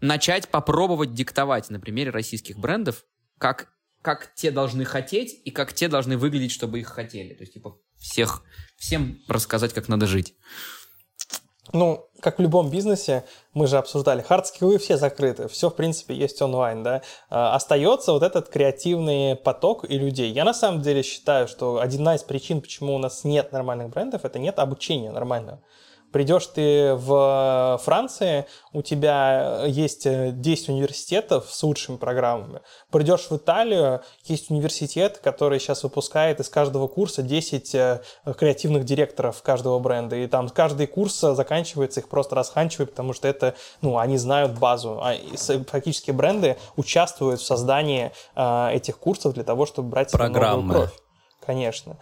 начать 0.00 0.48
попробовать 0.48 1.14
диктовать 1.14 1.70
на 1.70 1.80
примере 1.80 2.10
российских 2.10 2.58
брендов, 2.58 3.04
как, 3.38 3.72
как 4.02 4.34
те 4.34 4.50
должны 4.50 4.84
хотеть 4.84 5.40
и 5.44 5.50
как 5.50 5.72
те 5.72 5.88
должны 5.88 6.16
выглядеть, 6.18 6.52
чтобы 6.52 6.80
их 6.80 6.88
хотели. 6.88 7.34
То 7.34 7.42
есть, 7.42 7.54
типа, 7.54 7.78
всех, 7.98 8.42
всем 8.76 9.18
рассказать, 9.28 9.72
как 9.72 9.88
надо 9.88 10.06
жить. 10.06 10.34
Ну, 11.70 12.08
как 12.18 12.38
в 12.38 12.42
любом 12.42 12.70
бизнесе, 12.70 13.24
мы 13.54 13.68
же 13.68 13.78
обсуждали, 13.78 14.20
хардскиллы 14.20 14.78
все 14.78 14.96
закрыты, 14.96 15.46
все, 15.46 15.70
в 15.70 15.76
принципе, 15.76 16.12
есть 16.12 16.42
онлайн, 16.42 16.82
да. 16.82 17.02
А, 17.30 17.54
остается 17.54 18.12
вот 18.12 18.24
этот 18.24 18.48
креативный 18.48 19.36
поток 19.36 19.84
и 19.88 19.96
людей. 19.96 20.32
Я 20.32 20.44
на 20.44 20.54
самом 20.54 20.82
деле 20.82 21.04
считаю, 21.04 21.46
что 21.46 21.78
одна 21.80 22.16
из 22.16 22.24
причин, 22.24 22.60
почему 22.60 22.96
у 22.96 22.98
нас 22.98 23.22
нет 23.22 23.52
нормальных 23.52 23.90
брендов, 23.90 24.24
это 24.24 24.40
нет 24.40 24.58
обучения 24.58 25.12
нормального. 25.12 25.60
Придешь 26.12 26.46
ты 26.48 26.94
в 26.94 27.80
Франции, 27.82 28.46
у 28.72 28.82
тебя 28.82 29.64
есть 29.66 30.06
10 30.06 30.68
университетов 30.68 31.46
с 31.50 31.62
лучшими 31.62 31.96
программами. 31.96 32.60
Придешь 32.90 33.30
в 33.30 33.36
Италию, 33.36 34.02
есть 34.24 34.50
университет, 34.50 35.18
который 35.18 35.58
сейчас 35.58 35.82
выпускает 35.82 36.40
из 36.40 36.48
каждого 36.48 36.86
курса 36.88 37.22
10 37.22 37.74
э, 37.74 38.02
креативных 38.36 38.84
директоров 38.84 39.42
каждого 39.42 39.78
бренда. 39.78 40.16
И 40.16 40.26
там 40.26 40.48
каждый 40.48 40.86
курс 40.86 41.18
заканчивается, 41.20 42.00
их 42.00 42.08
просто 42.08 42.34
расханчивают, 42.34 42.90
потому 42.90 43.12
что 43.12 43.28
это, 43.28 43.54
ну, 43.80 43.98
они 43.98 44.18
знают 44.18 44.58
базу. 44.58 45.00
А 45.02 45.14
фактически 45.66 46.10
бренды 46.10 46.56
участвуют 46.76 47.40
в 47.40 47.44
создании 47.44 48.12
э, 48.34 48.70
этих 48.74 48.98
курсов 48.98 49.34
для 49.34 49.44
того, 49.44 49.66
чтобы 49.66 49.88
брать 49.88 50.12
Программы. 50.12 50.74
кровь. 50.74 50.92
Конечно. 51.44 51.96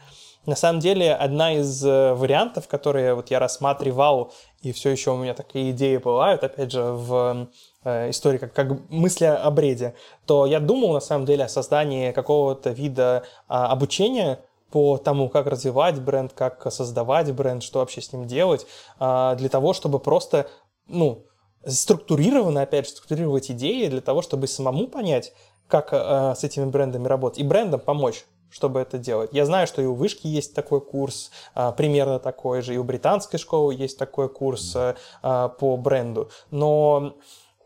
На 0.46 0.56
самом 0.56 0.80
деле, 0.80 1.14
одна 1.14 1.52
из 1.52 1.84
э, 1.84 2.14
вариантов, 2.14 2.66
которые 2.66 3.14
вот 3.14 3.30
я 3.30 3.38
рассматривал, 3.38 4.32
и 4.62 4.72
все 4.72 4.90
еще 4.90 5.10
у 5.10 5.16
меня 5.16 5.34
такие 5.34 5.70
идеи 5.72 5.98
бывают, 5.98 6.42
опять 6.42 6.72
же, 6.72 6.82
в 6.82 7.48
э, 7.84 8.10
истории 8.10 8.38
как, 8.38 8.54
как 8.54 8.90
мысли 8.90 9.26
о 9.26 9.50
бреде, 9.50 9.94
то 10.26 10.46
я 10.46 10.58
думал, 10.58 10.94
на 10.94 11.00
самом 11.00 11.26
деле, 11.26 11.44
о 11.44 11.48
создании 11.48 12.12
какого-то 12.12 12.70
вида 12.70 13.24
а, 13.48 13.70
обучения, 13.70 14.40
по 14.70 14.98
тому, 14.98 15.28
как 15.28 15.46
развивать 15.46 16.00
бренд, 16.00 16.32
как 16.32 16.72
создавать 16.72 17.32
бренд, 17.34 17.62
что 17.62 17.80
вообще 17.80 18.00
с 18.00 18.12
ним 18.12 18.26
делать, 18.26 18.66
а, 18.98 19.34
для 19.34 19.48
того, 19.48 19.72
чтобы 19.72 19.98
просто, 19.98 20.48
ну, 20.86 21.26
структурированно, 21.66 22.62
опять 22.62 22.86
же, 22.86 22.92
структурировать 22.92 23.50
идеи 23.50 23.88
для 23.88 24.00
того, 24.00 24.22
чтобы 24.22 24.46
самому 24.46 24.86
понять, 24.86 25.32
как 25.68 25.90
э, 25.92 26.34
с 26.36 26.42
этими 26.42 26.64
брендами 26.64 27.06
работать, 27.06 27.38
и 27.38 27.44
брендам 27.44 27.80
помочь 27.80 28.24
чтобы 28.50 28.80
это 28.80 28.98
делать. 28.98 29.30
Я 29.32 29.46
знаю, 29.46 29.66
что 29.66 29.80
и 29.80 29.86
у 29.86 29.94
Вышки 29.94 30.26
есть 30.26 30.54
такой 30.54 30.80
курс, 30.80 31.30
а, 31.54 31.72
примерно 31.72 32.18
такой 32.18 32.62
же, 32.62 32.74
и 32.74 32.78
у 32.78 32.84
британской 32.84 33.38
школы 33.38 33.74
есть 33.74 33.98
такой 33.98 34.28
курс 34.28 34.74
а, 34.76 34.96
а, 35.22 35.48
по 35.48 35.76
бренду. 35.76 36.30
Но 36.50 37.14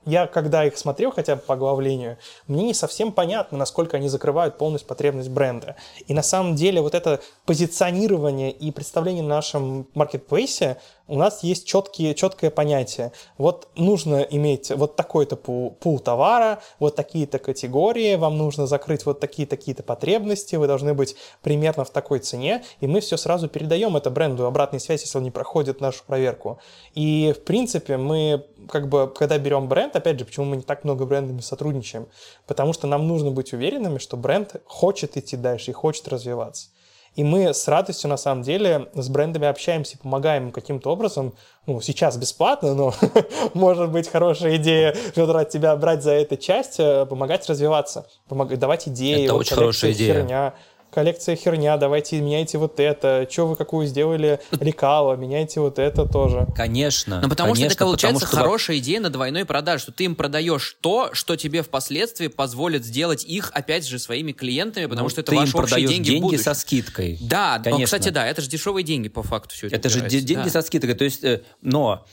я, 0.07 0.27
когда 0.27 0.65
их 0.65 0.77
смотрел 0.77 1.13
хотя 1.13 1.37
бы 1.37 1.43
по 1.43 1.55
оглавлению, 1.55 2.19
мне 2.47 2.65
не 2.65 2.75
совсем 2.75 3.11
понятно, 3.11 3.57
насколько 3.57 3.97
они 3.97 4.09
закрывают 4.09 4.59
полностью 4.59 4.89
потребность 4.89 5.31
бренда. 5.31 5.77
И 6.07 6.13
на 6.13 6.23
самом 6.23 6.55
деле 6.55 6.83
вот 6.83 6.95
это 6.95 7.21
позиционирование 7.47 8.51
и 8.51 8.71
представление 8.71 9.25
в 9.25 9.29
нашем 9.29 9.87
маркетплейсе 9.95 10.79
у 11.07 11.17
нас 11.17 11.43
есть 11.43 11.67
четкие, 11.67 12.15
четкое 12.15 12.51
понятие. 12.51 13.13
Вот 13.37 13.69
нужно 13.77 14.23
иметь 14.23 14.71
вот 14.71 14.97
такой-то 14.97 15.37
пул, 15.37 15.73
пул 15.73 15.99
товара, 15.99 16.61
вот 16.79 16.97
такие-то 16.97 17.39
категории, 17.39 18.15
вам 18.17 18.39
нужно 18.39 18.67
закрыть 18.67 19.05
вот 19.05 19.21
такие-такие-то 19.21 19.83
потребности, 19.83 20.57
вы 20.57 20.67
должны 20.67 20.95
быть 20.95 21.17
примерно 21.43 21.85
в 21.85 21.91
такой 21.91 22.21
цене, 22.21 22.65
и 22.81 22.87
мы 22.87 23.01
все 23.01 23.17
сразу 23.17 23.49
передаем 23.49 23.97
это 23.97 24.11
бренду, 24.11 24.47
обратной 24.47 24.81
связь, 24.81 25.03
если 25.03 25.19
он 25.19 25.25
не 25.25 25.31
проходит 25.31 25.81
нашу 25.81 26.05
проверку. 26.05 26.59
И, 26.95 27.35
в 27.37 27.45
принципе, 27.45 27.97
мы, 27.97 28.47
как 28.69 28.89
бы, 28.89 29.13
когда 29.15 29.39
берем 29.39 29.69
бренд, 29.69 29.95
опять 29.97 30.19
же, 30.19 30.25
почему 30.25 30.47
мы 30.47 30.57
не 30.57 30.63
так 30.63 30.85
много 30.85 31.05
брендами 31.05 31.41
сотрудничаем? 31.41 32.09
Потому 32.47 32.73
что 32.73 32.87
нам 32.87 33.07
нужно 33.07 33.31
быть 33.31 33.53
уверенными, 33.53 33.99
что 33.99 34.17
бренд 34.17 34.57
хочет 34.65 35.17
идти 35.17 35.37
дальше 35.37 35.73
и 35.73 35.75
хочет 35.75 36.09
развиваться. 36.09 36.69
И 37.17 37.23
мы 37.23 37.55
с 37.55 37.69
радостью, 37.69 38.11
на 38.11 38.17
самом 38.17 38.43
деле, 38.43 38.89
с 38.95 39.09
брендами 39.09 39.47
общаемся 39.47 39.97
и 39.97 39.99
помогаем 39.99 40.47
им 40.47 40.53
каким-то 40.53 40.91
образом. 40.91 41.35
Ну, 41.67 41.81
сейчас 41.81 42.17
бесплатно, 42.17 42.75
но 42.75 42.95
может 43.55 43.91
быть 43.91 44.09
хорошая 44.09 44.57
идея, 44.57 44.93
Федор, 44.93 45.37
от 45.37 45.51
тебя 45.51 45.77
брать 45.77 46.03
за 46.03 46.13
эту 46.13 46.37
часть, 46.37 46.81
э, 46.81 47.07
помогать 47.07 47.49
развиваться, 47.49 48.07
помогать, 48.29 48.59
давать 48.59 48.89
идеи. 48.89 49.25
Это 49.25 49.35
вот 49.35 49.41
очень 49.41 49.55
хорошая 49.55 49.93
идея. 49.93 50.15
Херня 50.15 50.55
коллекция 50.95 51.35
херня, 51.35 51.77
давайте 51.77 52.21
меняйте 52.21 52.57
вот 52.57 52.79
это, 52.79 53.27
что 53.29 53.49
вы 53.49 53.57
какую 53.57 53.87
сделали 53.87 54.41
лекало, 54.61 55.17
меняйте 55.17 55.61
вот 55.61 55.79
это 55.79 56.07
тоже. 56.07 56.47
Конечно. 56.55 57.21
Ну, 57.21 57.29
потому 57.29 57.53
конечно, 57.53 57.71
что 57.71 57.75
это 57.75 57.85
получается 57.85 58.27
потому, 58.27 58.41
что... 58.41 58.49
хорошая 58.49 58.79
идея 58.79 59.01
на 59.01 59.11
двойной 59.11 59.45
продаже, 59.45 59.83
что 59.83 59.93
ты 59.93 60.05
им 60.05 60.15
продаешь 60.15 60.77
то, 60.81 61.11
что 61.13 61.37
тебе 61.37 61.63
впоследствии 61.63 62.29
позволит 62.29 62.85
сделать 62.85 63.25
их, 63.25 63.51
опять 63.53 63.87
же, 63.87 63.99
своими 63.99 64.33
клиентами, 64.33 64.87
потому 64.87 65.07
ну, 65.07 65.11
что 65.11 65.23
это 65.23 65.33
ты 65.33 65.37
ваши 65.37 65.57
им 65.57 65.63
общие 65.63 65.87
деньги 65.87 66.11
деньги 66.11 66.37
со 66.37 66.55
скидкой. 66.55 67.19
Да, 67.21 67.59
конечно. 67.59 67.79
Но, 67.79 67.85
кстати, 67.85 68.09
да, 68.11 68.27
это 68.27 68.41
же 68.41 68.49
дешевые 68.49 68.85
деньги 68.85 69.09
по 69.09 69.23
факту 69.23 69.55
все 69.55 69.67
это. 69.67 69.77
Это 69.77 69.89
же 69.89 70.09
деньги 70.09 70.45
да. 70.45 70.49
со 70.49 70.63
скидкой, 70.63 70.95
то 70.95 71.05
есть, 71.05 71.25
э, 71.25 71.43
но 71.61 72.07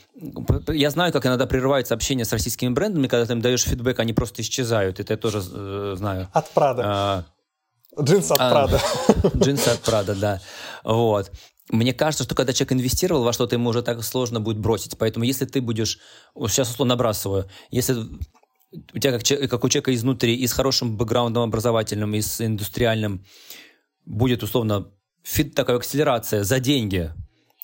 я 0.68 0.90
знаю, 0.90 1.14
как 1.14 1.26
иногда 1.26 1.46
прерывается 1.46 1.94
общение 1.94 2.26
с 2.26 2.32
российскими 2.32 2.70
брендами, 2.70 3.08
когда 3.08 3.26
ты 3.26 3.34
им 3.34 3.42
даешь 3.42 3.64
фидбэк, 3.64 4.00
они 4.00 4.14
просто 4.14 4.42
исчезают, 4.42 5.00
это 5.00 5.14
я 5.14 5.18
тоже 5.18 5.44
э, 5.54 5.94
знаю. 5.98 6.30
От 6.34 6.50
Прада. 6.52 6.84
А, 6.86 7.26
Джинсы 8.00 8.32
от 8.32 8.40
а, 8.40 8.52
Прада. 8.52 8.82
Джинсы 9.36 9.68
от 9.68 9.80
Прада, 9.82 10.16
да. 10.16 10.42
Вот. 10.84 11.32
Мне 11.70 11.94
кажется, 11.94 12.24
что 12.24 12.36
когда 12.36 12.54
человек 12.54 12.74
инвестировал 12.74 13.24
во 13.24 13.34
что-то, 13.34 13.56
ему 13.56 13.70
уже 13.70 13.82
так 13.82 14.04
сложно 14.04 14.40
будет 14.40 14.60
бросить. 14.60 14.98
Поэтому 14.98 15.26
если 15.26 15.46
ты 15.46 15.62
будешь... 15.62 16.00
Сейчас 16.48 16.70
условно 16.70 16.96
набрасываю. 16.96 17.50
Если 17.70 17.96
у 18.94 19.00
тебя, 19.00 19.18
как, 19.18 19.50
как 19.50 19.64
у 19.64 19.70
человека 19.70 19.94
изнутри, 19.94 20.36
и 20.36 20.48
с 20.48 20.54
хорошим 20.54 20.98
бэкграундом 20.98 21.44
образовательным, 21.44 22.14
и 22.16 22.22
с 22.22 22.42
индустриальным, 22.42 23.26
будет 24.06 24.44
условно 24.44 24.92
фит, 25.24 25.56
такая 25.56 25.78
акселерация 25.78 26.44
за 26.44 26.60
деньги, 26.60 27.12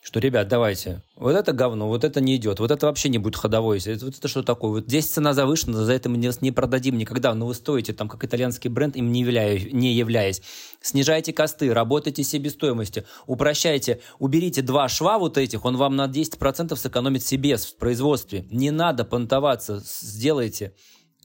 что, 0.08 0.22
ребят, 0.22 0.48
давайте, 0.48 1.02
вот 1.18 1.36
это 1.36 1.52
говно, 1.52 1.90
вот 1.90 2.06
это 2.06 2.22
не 2.22 2.38
идет, 2.38 2.62
вот 2.62 2.72
это 2.72 2.86
вообще 2.86 3.10
не 3.10 3.18
будет 3.18 3.36
ходовой, 3.36 3.82
вот 3.86 4.18
это 4.18 4.28
что 4.30 4.42
такое, 4.42 4.72
вот 4.72 4.86
здесь 4.86 5.06
цена 5.08 5.34
завышена, 5.34 5.84
за 5.84 5.92
это 5.92 6.08
мы 6.08 6.16
не, 6.16 6.32
не 6.40 6.54
продадим 6.54 6.98
никогда, 6.98 7.34
но 7.34 7.46
вы 7.46 7.54
стоите 7.54 7.92
там 7.92 8.08
как 8.08 8.24
итальянский 8.24 8.70
бренд, 8.70 8.96
им 8.96 9.12
не, 9.12 9.20
являя, 9.20 9.60
не 9.60 9.92
являясь. 9.92 10.42
Снижайте 10.80 11.34
косты, 11.34 11.74
работайте 11.74 12.24
себестоимости, 12.24 13.04
упрощайте, 13.26 14.00
уберите 14.18 14.62
два 14.62 14.88
шва 14.88 15.20
вот 15.20 15.38
этих, 15.38 15.66
он 15.66 15.76
вам 15.76 15.98
на 15.98 16.06
10% 16.06 16.74
сэкономит 16.78 17.22
себе 17.22 17.58
в 17.58 17.76
производстве. 17.76 18.48
Не 18.50 18.72
надо 18.72 19.04
понтоваться, 19.04 19.84
сделайте. 19.84 20.74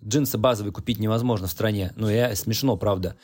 Джинсы 0.04 0.38
базовые 0.38 0.72
купить 0.72 0.98
невозможно 0.98 1.46
в 1.46 1.52
стране, 1.52 1.92
ну 1.94 2.10
я 2.10 2.34
смешно, 2.34 2.76
правда. 2.76 3.16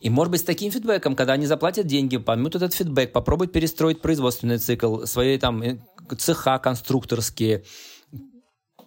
И, 0.00 0.10
может 0.10 0.30
быть, 0.30 0.40
с 0.40 0.44
таким 0.44 0.70
фидбэком, 0.70 1.16
когда 1.16 1.32
они 1.32 1.46
заплатят 1.46 1.86
деньги, 1.86 2.18
поймут 2.18 2.54
этот 2.54 2.74
фидбэк, 2.74 3.12
попробуют 3.12 3.52
перестроить 3.52 4.02
производственный 4.02 4.58
цикл, 4.58 5.04
свои 5.04 5.38
там 5.38 5.62
э, 5.62 5.78
цеха 6.18 6.58
конструкторские, 6.58 7.64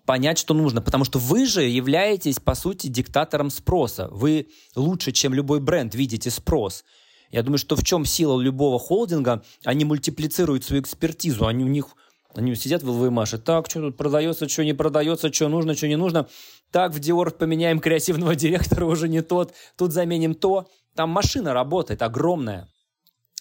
понять, 0.05 0.37
что 0.37 0.53
нужно. 0.53 0.81
Потому 0.81 1.05
что 1.05 1.17
вы 1.19 1.45
же 1.45 1.63
являетесь, 1.63 2.39
по 2.39 2.53
сути, 2.53 2.87
диктатором 2.87 3.49
спроса. 3.49 4.07
Вы 4.11 4.47
лучше, 4.75 5.11
чем 5.11 5.33
любой 5.33 5.59
бренд, 5.59 5.95
видите 5.95 6.29
спрос. 6.29 6.83
Я 7.31 7.43
думаю, 7.43 7.59
что 7.59 7.75
в 7.75 7.83
чем 7.83 8.05
сила 8.05 8.39
любого 8.39 8.79
холдинга, 8.79 9.43
они 9.63 9.85
мультиплицируют 9.85 10.63
свою 10.63 10.81
экспертизу, 10.81 11.45
они 11.45 11.63
у 11.63 11.67
них 11.67 11.95
они 12.35 12.53
сидят 12.55 12.83
в 12.83 12.89
ЛВМаше, 12.89 13.39
так, 13.39 13.69
что 13.69 13.81
тут 13.81 13.97
продается, 13.97 14.47
что 14.47 14.63
не 14.63 14.73
продается, 14.73 15.33
что 15.33 15.49
нужно, 15.49 15.75
что 15.75 15.87
не 15.87 15.95
нужно. 15.95 16.27
Так, 16.71 16.93
в 16.93 16.99
Dior 16.99 17.31
поменяем 17.31 17.79
креативного 17.79 18.35
директора, 18.43 18.85
уже 18.85 19.09
не 19.09 19.21
тот. 19.21 19.53
Тут 19.77 19.93
заменим 19.93 20.35
то. 20.35 20.67
Там 20.99 21.11
машина 21.11 21.53
работает 21.53 22.01
огромная. 22.01 22.67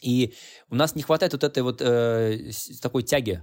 И 0.01 0.33
у 0.71 0.77
нас 0.77 0.95
не 0.95 1.03
хватает 1.03 1.33
вот 1.33 1.43
этой 1.43 1.65
вот 1.65 1.83
э, 1.83 2.53
такой 2.81 3.03
тяги. 3.03 3.43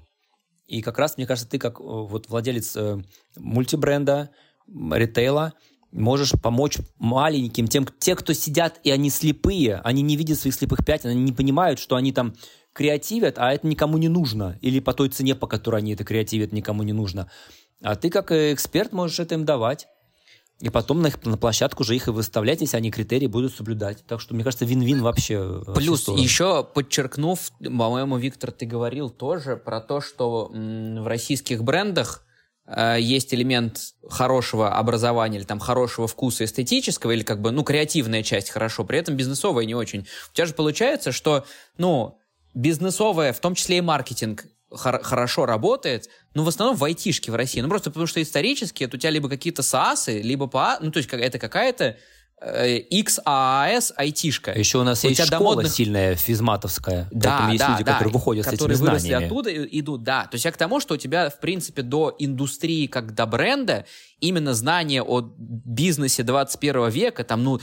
И 0.67 0.81
как 0.81 0.97
раз, 0.99 1.17
мне 1.17 1.27
кажется, 1.27 1.49
ты 1.49 1.59
как 1.59 1.81
э, 1.81 1.83
вот 1.83 2.29
владелец 2.29 2.77
э, 2.77 3.03
мультибренда, 3.35 4.29
ритейла, 4.69 5.51
можешь 5.91 6.31
помочь 6.41 6.77
маленьким, 6.97 7.67
тем, 7.67 7.85
те, 7.99 8.15
кто 8.15 8.31
сидят, 8.31 8.79
и 8.85 8.91
они 8.91 9.09
слепые, 9.09 9.81
они 9.83 10.01
не 10.01 10.15
видят 10.15 10.39
своих 10.39 10.55
слепых 10.55 10.85
пятен, 10.85 11.09
они 11.09 11.21
не 11.21 11.33
понимают, 11.33 11.77
что 11.77 11.97
они 11.97 12.13
там 12.13 12.35
креативят, 12.71 13.37
а 13.37 13.51
это 13.51 13.67
никому 13.67 13.97
не 13.97 14.07
нужно. 14.07 14.57
Или 14.61 14.79
по 14.79 14.93
той 14.93 15.09
цене, 15.09 15.35
по 15.35 15.47
которой 15.47 15.81
они 15.81 15.93
это 15.93 16.05
креативят, 16.05 16.53
никому 16.53 16.83
не 16.83 16.93
нужно. 16.93 17.29
А 17.81 17.97
ты 17.97 18.09
как 18.09 18.31
э, 18.31 18.53
эксперт 18.53 18.93
можешь 18.93 19.19
это 19.19 19.35
им 19.35 19.43
давать. 19.43 19.89
И 20.61 20.69
потом 20.69 21.01
на, 21.01 21.07
их, 21.07 21.23
на 21.25 21.37
площадку 21.37 21.83
же 21.83 21.95
их 21.95 22.07
и 22.07 22.11
выставлять, 22.11 22.61
если 22.61 22.77
они 22.77 22.89
критерии 22.89 23.27
будут 23.27 23.53
соблюдать. 23.53 24.05
Так 24.07 24.21
что, 24.21 24.33
мне 24.33 24.43
кажется, 24.43 24.63
вин-вин 24.63 25.01
вообще. 25.01 25.61
Плюс, 25.75 26.07
еще 26.07 26.63
подчеркнув, 26.63 27.51
по-моему, 27.59 28.17
Виктор, 28.17 28.51
ты 28.51 28.65
говорил 28.65 29.09
тоже 29.09 29.57
про 29.57 29.81
то, 29.81 29.99
что 29.99 30.49
в 30.53 31.07
российских 31.07 31.61
брендах 31.61 32.23
э, 32.67 32.97
есть 33.01 33.33
элемент 33.33 33.79
хорошего 34.09 34.77
образования 34.77 35.39
или 35.39 35.45
там 35.45 35.59
хорошего 35.59 36.07
вкуса 36.07 36.45
эстетического, 36.45 37.11
или 37.11 37.23
как 37.23 37.41
бы, 37.41 37.51
ну, 37.51 37.63
креативная 37.63 38.23
часть 38.23 38.49
хорошо, 38.49 38.85
при 38.85 38.99
этом 38.99 39.17
бизнесовая 39.17 39.65
не 39.65 39.75
очень. 39.75 40.07
У 40.31 40.33
тебя 40.33 40.45
же 40.45 40.53
получается, 40.53 41.11
что, 41.11 41.45
ну, 41.77 42.17
бизнесовая, 42.53 43.33
в 43.33 43.39
том 43.39 43.55
числе 43.55 43.79
и 43.79 43.81
маркетинг, 43.81 44.45
хор- 44.75 45.03
хорошо 45.03 45.45
работает, 45.45 46.09
ну, 46.33 46.43
в 46.43 46.47
основном 46.47 46.75
в 46.75 46.83
айтишке 46.83 47.31
в 47.31 47.35
России. 47.35 47.61
Ну, 47.61 47.69
просто 47.69 47.89
потому 47.89 48.07
что 48.07 48.21
исторически 48.21 48.83
это 48.83 48.97
у 48.97 48.99
тебя 48.99 49.11
либо 49.11 49.29
какие-то 49.29 49.63
СААСы, 49.63 50.21
либо 50.21 50.47
по... 50.47 50.77
Ну, 50.81 50.91
то 50.91 50.97
есть 50.97 51.09
это 51.11 51.39
какая-то 51.39 51.97
XAAS 52.43 53.93
айтишка. 53.95 54.51
Еще 54.51 54.77
у 54.77 54.83
нас 54.83 55.03
у 55.03 55.07
есть 55.07 55.25
школа 55.25 55.39
домодных... 55.39 55.71
сильная, 55.71 56.15
физматовская. 56.15 57.07
Да, 57.11 57.47
есть 57.49 57.59
да, 57.59 57.71
люди, 57.71 57.83
да, 57.83 57.93
которые 57.93 58.13
выходят 58.13 58.45
которые 58.45 58.75
с 58.75 58.79
этими 58.79 58.87
выросли 58.87 59.07
знаниями. 59.07 59.25
оттуда 59.25 59.65
идут, 59.65 60.03
да. 60.03 60.23
То 60.25 60.35
есть 60.35 60.45
я 60.45 60.51
к 60.51 60.57
тому, 60.57 60.79
что 60.79 60.95
у 60.95 60.97
тебя, 60.97 61.29
в 61.29 61.39
принципе, 61.39 61.81
до 61.81 62.13
индустрии 62.19 62.87
как 62.87 63.15
до 63.15 63.25
бренда 63.25 63.85
именно 64.19 64.53
знание 64.53 65.01
о 65.01 65.21
бизнесе 65.21 66.23
21 66.23 66.89
века, 66.89 67.23
там, 67.23 67.43
ну, 67.43 67.59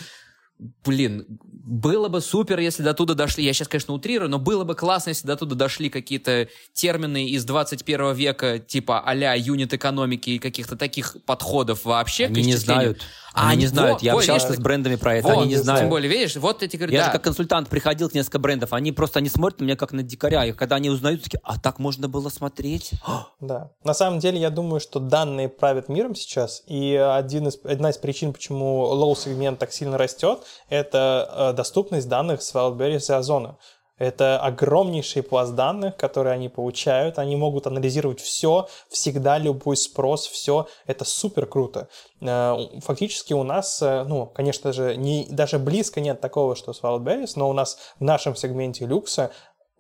блин, 0.85 1.27
было 1.65 2.09
бы 2.09 2.21
супер, 2.21 2.59
если 2.59 2.83
до 2.83 2.93
туда 2.93 3.15
дошли, 3.15 3.45
я 3.45 3.53
сейчас, 3.53 3.69
конечно, 3.69 3.95
утрирую, 3.95 4.29
но 4.29 4.39
было 4.39 4.65
бы 4.65 4.75
классно, 4.75 5.11
если 5.11 5.27
до 5.27 5.37
туда 5.37 5.55
дошли 5.55 5.91
какие-то 5.91 6.49
термины 6.73 7.29
из 7.29 7.45
21 7.45 8.15
века, 8.15 8.59
типа 8.59 9.01
а-ля 9.01 9.35
юнит 9.35 9.73
экономики 9.73 10.31
и 10.31 10.39
каких-то 10.39 10.77
таких 10.77 11.17
подходов 11.25 11.85
вообще 11.85 12.27
Они 12.27 12.43
не 12.43 12.57
знают. 12.57 13.03
А, 13.35 13.51
они 13.51 13.63
не 13.63 13.67
знают. 13.67 13.95
Вот, 13.95 14.03
я 14.03 14.15
общался 14.15 14.49
видишь, 14.49 14.61
с 14.61 14.63
брендами 14.63 14.97
про 14.97 15.17
это, 15.17 15.29
вот, 15.29 15.39
они 15.39 15.49
не 15.49 15.57
знают. 15.57 15.83
Тем 15.83 15.91
более, 15.91 16.11
видишь, 16.11 16.37
вот 16.37 16.63
эти 16.63 16.77
говорят, 16.77 16.93
Я 16.93 17.01
да. 17.01 17.07
же 17.07 17.13
как 17.13 17.23
консультант 17.23 17.69
приходил 17.69 18.11
к 18.11 18.15
несколько 18.15 18.39
брендов, 18.39 18.73
они 18.73 18.93
просто 18.93 19.21
они 19.21 19.29
смотрят 19.29 19.61
на 19.61 19.65
меня 19.65 19.77
как 19.77 19.93
на 19.93 20.03
дикаря, 20.03 20.45
и 20.47 20.53
когда 20.53 20.77
они 20.77 20.91
узнают, 20.91 21.23
такие, 21.23 21.41
а 21.43 21.59
так 21.59 21.79
можно 21.79 22.09
было 22.09 22.29
смотреть? 22.29 22.93
Да. 23.41 23.73
На 23.83 23.93
самом 23.93 24.21
деле, 24.21 24.39
я 24.39 24.51
думаю, 24.51 24.79
что 24.79 25.01
данные 25.01 25.49
правят 25.49 25.89
миром 25.89 26.15
сейчас, 26.15 26.63
и 26.67 26.95
один 26.95 27.49
из, 27.49 27.59
одна 27.65 27.91
из 27.91 27.99
причин, 27.99 28.33
почему 28.33 28.83
лоу-сегмент 28.83 29.59
так 29.59 29.73
сильно 29.73 29.99
растет, 29.99 30.41
это 30.69 31.29
э, 31.33 31.57
доступность 31.57 32.09
данных 32.09 32.41
с 32.41 32.55
Wildberries 32.55 33.11
и 33.11 33.13
Озона. 33.13 33.59
Это 34.03 34.41
огромнейший 34.41 35.23
пласт 35.23 35.55
данных, 35.55 35.97
которые 35.97 36.35
они 36.35 36.49
получают. 36.49 37.21
Они 37.21 37.37
могут 37.37 37.69
анализировать 37.69 38.19
все, 38.19 38.67
всегда 38.89 39.39
любой 39.39 39.77
спрос, 39.77 40.27
все. 40.27 40.67
Это 40.89 41.05
супер 41.05 41.47
круто. 41.47 41.87
Э, 42.21 42.57
фактически 42.81 43.33
у 43.33 43.45
нас, 43.45 43.81
э, 43.81 44.03
ну, 44.03 44.27
конечно 44.27 44.73
же, 44.73 44.97
не, 44.97 45.29
даже 45.31 45.61
близко 45.61 46.01
нет 46.01 46.21
такого, 46.21 46.57
что 46.57 46.73
с 46.73 46.83
Wildberries, 46.83 47.35
но 47.37 47.49
у 47.49 47.53
нас 47.53 47.79
в 48.01 48.03
нашем 48.03 48.35
сегменте 48.35 48.87
люкса 48.87 49.31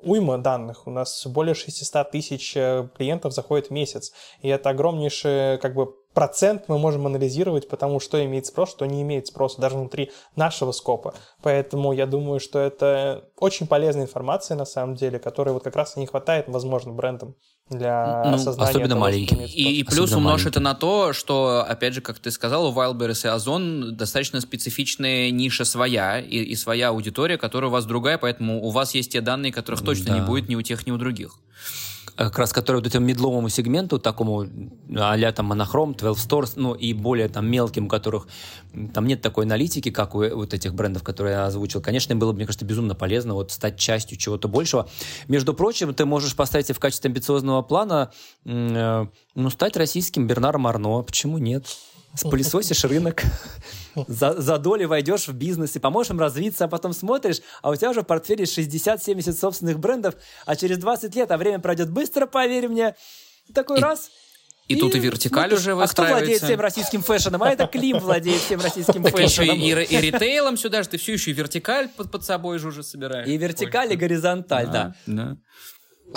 уйма 0.00 0.38
данных. 0.38 0.86
У 0.86 0.90
нас 0.92 1.26
более 1.26 1.56
600 1.56 2.12
тысяч 2.12 2.56
э, 2.56 2.88
клиентов 2.96 3.32
заходит 3.32 3.68
в 3.68 3.70
месяц. 3.72 4.12
И 4.40 4.48
это 4.48 4.70
огромнейший 4.70 5.58
как 5.58 5.74
бы 5.74 5.96
процент 6.14 6.64
мы 6.68 6.78
можем 6.78 7.06
анализировать, 7.06 7.68
потому 7.68 8.00
что 8.00 8.24
имеет 8.24 8.46
спрос, 8.46 8.70
что 8.70 8.86
не 8.86 9.02
имеет 9.02 9.26
спроса, 9.26 9.60
даже 9.60 9.76
внутри 9.76 10.10
нашего 10.36 10.72
скопа. 10.72 11.14
Поэтому 11.42 11.92
я 11.92 12.06
думаю, 12.06 12.40
что 12.40 12.58
это 12.58 13.24
очень 13.38 13.66
полезная 13.66 14.04
информация, 14.04 14.56
на 14.56 14.64
самом 14.64 14.94
деле, 14.94 15.18
которой 15.18 15.50
вот 15.50 15.64
как 15.64 15.76
раз 15.76 15.96
не 15.96 16.06
хватает, 16.06 16.46
возможно, 16.48 16.92
брендам 16.92 17.34
для 17.70 18.22
ну, 18.26 18.34
осознания 18.34 18.70
особенно 18.70 18.88
того, 18.90 19.00
маленьким. 19.00 19.40
И, 19.40 19.80
и 19.80 19.84
плюс 19.84 20.12
умножь 20.12 20.46
это 20.46 20.60
на 20.60 20.74
то, 20.74 21.12
что, 21.12 21.64
опять 21.66 21.94
же, 21.94 22.00
как 22.00 22.18
ты 22.18 22.30
сказал, 22.30 22.66
у 22.66 22.72
Wildberries 22.72 23.26
и 23.26 23.28
Озон 23.28 23.96
достаточно 23.96 24.40
специфичная 24.40 25.30
ниша 25.30 25.64
своя 25.64 26.20
и, 26.20 26.38
и 26.38 26.56
своя 26.56 26.88
аудитория, 26.88 27.38
которая 27.38 27.70
у 27.70 27.72
вас 27.72 27.86
другая, 27.86 28.18
поэтому 28.18 28.62
у 28.62 28.70
вас 28.70 28.94
есть 28.94 29.12
те 29.12 29.20
данные, 29.20 29.52
которых 29.52 29.82
точно 29.82 30.06
да. 30.06 30.18
не 30.18 30.20
будет 30.20 30.48
ни 30.48 30.54
у 30.54 30.62
тех, 30.62 30.86
ни 30.86 30.90
у 30.90 30.98
других 30.98 31.38
как 32.24 32.38
раз 32.38 32.52
который 32.52 32.76
вот 32.76 32.86
этому 32.86 33.06
медловому 33.06 33.48
сегменту, 33.48 33.98
такому 33.98 34.46
а 34.96 35.32
там 35.32 35.46
монохром, 35.46 35.94
12 35.94 36.30
Stores, 36.30 36.52
ну 36.56 36.74
и 36.74 36.92
более 36.92 37.28
там 37.28 37.50
мелким, 37.50 37.86
у 37.86 37.88
которых 37.88 38.28
там 38.94 39.06
нет 39.06 39.22
такой 39.22 39.44
аналитики, 39.44 39.90
как 39.90 40.14
у 40.14 40.18
вот 40.18 40.54
этих 40.54 40.74
брендов, 40.74 41.02
которые 41.02 41.34
я 41.34 41.46
озвучил, 41.46 41.80
конечно, 41.80 42.14
было 42.16 42.32
бы, 42.32 42.36
мне 42.36 42.46
кажется, 42.46 42.64
безумно 42.64 42.94
полезно 42.94 43.34
вот 43.34 43.50
стать 43.50 43.78
частью 43.78 44.18
чего-то 44.18 44.48
большего. 44.48 44.88
Между 45.28 45.54
прочим, 45.54 45.94
ты 45.94 46.04
можешь 46.04 46.36
поставить 46.36 46.70
в 46.70 46.78
качестве 46.78 47.08
амбициозного 47.08 47.62
плана, 47.62 48.12
э, 48.44 49.06
ну, 49.34 49.50
стать 49.50 49.76
российским 49.76 50.26
Бернаром 50.26 50.66
Арно, 50.66 51.02
почему 51.02 51.38
нет? 51.38 51.66
Спылесосишь 52.14 52.84
рынок, 52.84 53.22
за, 54.08 54.40
за 54.40 54.58
доли 54.58 54.84
войдешь 54.84 55.28
в 55.28 55.32
бизнес 55.34 55.76
и 55.76 55.78
поможешь 55.78 56.10
им 56.10 56.20
развиться, 56.20 56.64
а 56.64 56.68
потом 56.68 56.92
смотришь, 56.92 57.40
а 57.62 57.70
у 57.70 57.76
тебя 57.76 57.90
уже 57.90 58.02
в 58.02 58.06
портфеле 58.06 58.44
60-70 58.44 59.32
собственных 59.32 59.78
брендов, 59.78 60.14
а 60.46 60.56
через 60.56 60.78
20 60.78 61.14
лет, 61.14 61.30
а 61.30 61.36
время 61.36 61.58
пройдет 61.58 61.90
быстро, 61.90 62.26
поверь 62.26 62.68
мне, 62.68 62.94
такой 63.54 63.78
и, 63.78 63.80
раз... 63.80 64.10
И, 64.68 64.74
и 64.74 64.80
тут 64.80 64.94
и 64.94 65.00
вертикаль 65.00 65.50
смотришь, 65.50 65.58
уже 65.58 65.74
выстраивается. 65.74 66.02
А 66.02 66.04
кто 66.04 66.14
владеет 66.14 66.42
всем 66.42 66.60
российским 66.60 67.02
фэшном? 67.02 67.42
А 67.42 67.50
это 67.50 67.66
Клим 67.66 67.98
владеет 67.98 68.40
всем 68.40 68.60
российским 68.60 69.02
фэшном. 69.02 69.22
еще 69.24 69.44
и, 69.44 69.84
и, 69.84 69.96
и 69.96 70.00
ритейлом 70.00 70.56
сюда 70.56 70.82
же, 70.82 70.88
ты 70.88 70.98
все 70.98 71.14
еще 71.14 71.32
и 71.32 71.34
вертикаль 71.34 71.88
под, 71.88 72.10
под 72.10 72.24
собой 72.24 72.58
же 72.58 72.68
уже 72.68 72.82
собираешь. 72.82 73.28
И 73.28 73.36
вертикаль, 73.36 73.88
Ой, 73.88 73.94
и 73.94 73.96
горизонталь, 73.96 74.68
да. 74.68 74.94
да. 75.06 75.36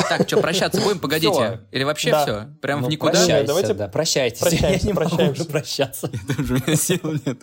Так, 0.09 0.27
что, 0.27 0.41
прощаться 0.41 0.81
будем? 0.81 0.99
Погодите. 0.99 1.31
Все. 1.31 1.59
Или 1.71 1.83
вообще 1.83 2.11
да. 2.11 2.23
все? 2.23 2.47
Прям 2.61 2.81
ну, 2.81 2.87
в 2.87 2.89
никуда? 2.89 3.13
Прощайся, 3.13 3.47
Давайте... 3.47 3.73
да, 3.73 3.87
прощайтесь. 3.87 4.39
Прощаемся, 4.39 4.85
я 4.85 4.87
не 4.87 4.93
прощаемся. 4.93 5.23
могу 5.23 5.33
уже 5.33 5.45
прощаться. 5.45 6.11
Даже 6.37 6.53
у 6.53 6.57
меня 6.57 6.75
сил 6.75 6.99
нет. 7.25 7.37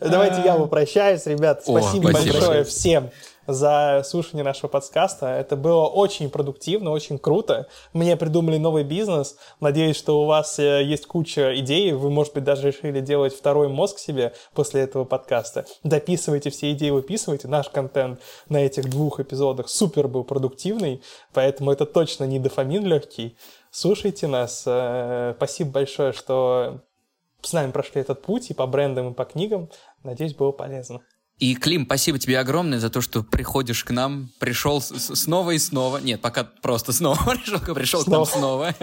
Давайте 0.00 0.42
я 0.44 0.54
попрощаюсь, 0.54 1.26
ребят. 1.26 1.62
Спасибо 1.62 2.12
большое 2.12 2.64
всем 2.64 3.10
за 3.46 4.02
слушание 4.04 4.44
нашего 4.44 4.68
подкаста. 4.68 5.26
Это 5.26 5.56
было 5.56 5.86
очень 5.86 6.30
продуктивно, 6.30 6.90
очень 6.90 7.18
круто. 7.18 7.66
Мне 7.92 8.16
придумали 8.16 8.58
новый 8.58 8.84
бизнес. 8.84 9.36
Надеюсь, 9.60 9.96
что 9.96 10.20
у 10.22 10.26
вас 10.26 10.58
э, 10.58 10.82
есть 10.84 11.06
куча 11.06 11.58
идей. 11.58 11.92
Вы, 11.92 12.10
может 12.10 12.34
быть, 12.34 12.44
даже 12.44 12.68
решили 12.68 13.00
делать 13.00 13.34
второй 13.34 13.68
мозг 13.68 13.98
себе 13.98 14.32
после 14.54 14.82
этого 14.82 15.04
подкаста. 15.04 15.64
Дописывайте 15.84 16.50
все 16.50 16.72
идеи, 16.72 16.90
выписывайте. 16.90 17.48
Наш 17.48 17.68
контент 17.68 18.20
на 18.48 18.58
этих 18.58 18.88
двух 18.90 19.20
эпизодах 19.20 19.68
супер 19.68 20.08
был 20.08 20.24
продуктивный, 20.24 21.02
поэтому 21.32 21.70
это 21.70 21.86
точно 21.86 22.24
не 22.24 22.38
дофамин 22.38 22.84
легкий. 22.84 23.36
Слушайте 23.70 24.26
нас. 24.26 24.64
Э, 24.66 25.34
спасибо 25.36 25.70
большое, 25.70 26.12
что 26.12 26.80
с 27.42 27.52
нами 27.52 27.70
прошли 27.70 28.00
этот 28.00 28.22
путь 28.22 28.50
и 28.50 28.54
по 28.54 28.66
брендам, 28.66 29.12
и 29.12 29.14
по 29.14 29.24
книгам. 29.24 29.70
Надеюсь, 30.02 30.34
было 30.34 30.52
полезно. 30.52 31.00
И, 31.38 31.54
Клим, 31.54 31.84
спасибо 31.84 32.18
тебе 32.18 32.38
огромное 32.38 32.80
за 32.80 32.88
то, 32.88 33.02
что 33.02 33.22
приходишь 33.22 33.84
к 33.84 33.90
нам, 33.90 34.30
пришел 34.38 34.80
снова 34.80 35.50
и 35.50 35.58
снова. 35.58 35.98
Нет, 35.98 36.22
пока 36.22 36.44
просто 36.44 36.92
снова 36.92 37.22
пришел, 37.24 37.74
пришел 37.74 38.02
снова. 38.02 38.24
к 38.24 38.28
нам 38.32 38.40
снова. 38.40 38.74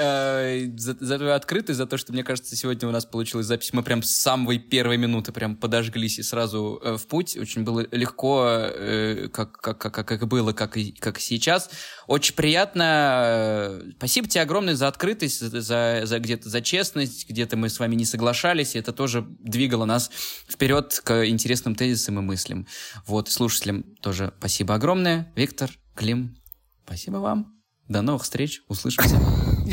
Э, 0.00 0.68
за, 0.76 0.96
за 1.00 1.18
твою 1.18 1.32
открытость, 1.32 1.76
за 1.76 1.86
то, 1.86 1.96
что, 1.96 2.12
мне 2.12 2.22
кажется, 2.22 2.54
сегодня 2.54 2.88
у 2.88 2.92
нас 2.92 3.04
получилась 3.04 3.46
запись. 3.46 3.72
Мы 3.72 3.82
прям 3.82 4.04
с 4.04 4.10
самой 4.10 4.60
первой 4.60 4.96
минуты 4.96 5.32
прям 5.32 5.56
подожглись 5.56 6.20
и 6.20 6.22
сразу 6.22 6.80
э, 6.82 6.96
в 6.96 7.06
путь. 7.08 7.36
Очень 7.36 7.64
было 7.64 7.84
легко, 7.90 8.46
э, 8.48 9.28
как, 9.32 9.60
как, 9.60 9.78
как, 9.78 10.06
как 10.06 10.28
было, 10.28 10.52
как 10.52 10.76
и, 10.76 10.92
как 10.92 11.18
сейчас. 11.18 11.70
Очень 12.06 12.36
приятно. 12.36 13.82
Спасибо 13.96 14.28
тебе 14.28 14.42
огромное 14.42 14.76
за 14.76 14.86
открытость, 14.86 15.40
за, 15.40 16.02
за, 16.04 16.18
где-то 16.20 16.48
за 16.48 16.60
честность, 16.60 17.28
где-то 17.28 17.56
мы 17.56 17.68
с 17.68 17.80
вами 17.80 17.96
не 17.96 18.04
соглашались, 18.04 18.76
и 18.76 18.78
это 18.78 18.92
тоже 18.92 19.26
двигало 19.40 19.84
нас 19.84 20.12
вперед 20.48 21.00
к 21.02 21.26
интересным 21.26 21.74
тезисам 21.74 22.20
и 22.20 22.22
мыслям. 22.22 22.68
Вот, 23.06 23.30
слушателям 23.30 23.82
тоже 24.00 24.32
спасибо 24.38 24.74
огромное. 24.74 25.32
Виктор, 25.34 25.70
Клим, 25.96 26.36
спасибо 26.84 27.16
вам. 27.16 27.58
До 27.88 28.02
новых 28.02 28.22
встреч, 28.22 28.62
услышимся. 28.68 29.18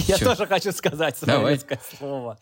Я 0.08 0.18
тоже 0.18 0.46
хочу 0.46 0.72
сказать 0.72 1.18
свое 1.18 1.60
слово. 1.98 2.38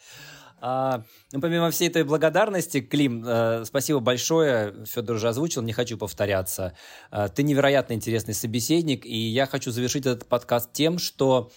А, 0.65 1.03
ну, 1.33 1.41
помимо 1.41 1.71
всей 1.71 1.89
этой 1.89 2.05
благодарности, 2.05 2.79
Клим, 2.79 3.21
э, 3.27 3.65
спасибо 3.65 3.99
большое. 3.99 4.73
Федор 4.85 5.17
уже 5.17 5.27
озвучил, 5.27 5.61
не 5.61 5.73
хочу 5.73 5.97
повторяться. 5.97 6.73
Э, 7.11 7.27
ты 7.27 7.43
невероятно 7.43 7.91
интересный 7.91 8.33
собеседник, 8.33 9.05
и 9.05 9.17
я 9.17 9.45
хочу 9.45 9.71
завершить 9.71 10.05
этот 10.05 10.25
подкаст 10.25 10.71
тем, 10.71 10.99
что 10.99 11.51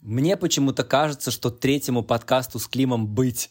мне 0.00 0.36
почему-то 0.36 0.84
кажется, 0.84 1.32
что 1.32 1.50
третьему 1.50 2.04
подкасту 2.04 2.60
с 2.60 2.68
Климом 2.68 3.08
быть. 3.08 3.50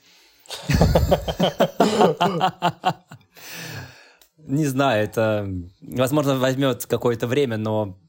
Не 4.38 4.66
знаю, 4.66 5.04
это, 5.04 5.46
возможно, 5.82 6.40
возьмет 6.40 6.86
какое-то 6.86 7.28
время, 7.28 7.58
но 7.58 8.00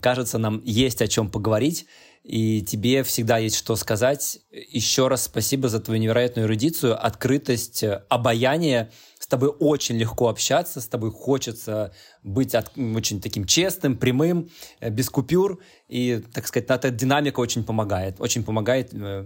кажется, 0.00 0.38
нам 0.38 0.62
есть 0.64 1.02
о 1.02 1.06
чем 1.06 1.30
поговорить 1.30 1.86
и 2.26 2.60
тебе 2.60 3.04
всегда 3.04 3.38
есть 3.38 3.54
что 3.54 3.76
сказать. 3.76 4.40
Еще 4.50 5.06
раз 5.06 5.24
спасибо 5.24 5.68
за 5.68 5.78
твою 5.78 6.00
невероятную 6.00 6.48
эрудицию, 6.48 7.00
открытость, 7.00 7.84
обаяние. 8.08 8.90
С 9.20 9.28
тобой 9.28 9.48
очень 9.48 9.96
легко 9.96 10.28
общаться, 10.28 10.80
с 10.80 10.88
тобой 10.88 11.12
хочется 11.12 11.94
быть 12.24 12.56
от, 12.56 12.72
очень 12.76 13.20
таким 13.20 13.44
честным, 13.44 13.96
прямым, 13.96 14.50
э, 14.80 14.90
без 14.90 15.08
купюр. 15.08 15.60
И, 15.88 16.20
так 16.34 16.48
сказать, 16.48 16.68
эта 16.68 16.90
динамика 16.90 17.38
очень 17.38 17.62
помогает. 17.62 18.16
Очень 18.18 18.42
помогает, 18.42 18.90
э, 18.92 19.24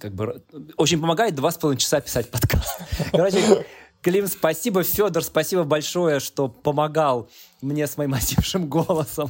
как 0.00 0.14
бы, 0.14 0.42
очень 0.76 1.00
помогает 1.00 1.34
два 1.34 1.50
с 1.50 1.56
половиной 1.58 1.80
часа 1.80 2.00
писать 2.00 2.30
подкаст. 2.30 2.80
Короче, 3.10 3.66
Клим, 4.06 4.28
спасибо. 4.28 4.84
Федор, 4.84 5.24
спасибо 5.24 5.64
большое, 5.64 6.20
что 6.20 6.46
помогал 6.46 7.28
мне 7.60 7.88
с 7.88 7.96
моим 7.96 8.14
осевшим 8.14 8.68
голосом, 8.68 9.28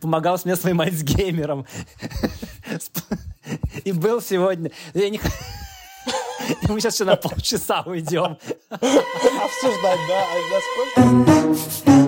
помогал 0.00 0.40
мне 0.44 0.56
с 0.56 0.64
моим 0.64 0.80
альцгеймером. 0.80 1.64
И 3.84 3.92
был 3.92 4.20
сегодня... 4.20 4.72
Я 4.92 5.08
не... 5.08 5.20
Мы 6.68 6.80
сейчас 6.80 6.94
еще 6.94 7.04
на 7.04 7.14
полчаса 7.14 7.84
уйдем. 7.86 8.38
Обсуждать, 8.70 10.00
да? 10.08 10.26
А 10.26 11.86
за? 11.86 12.01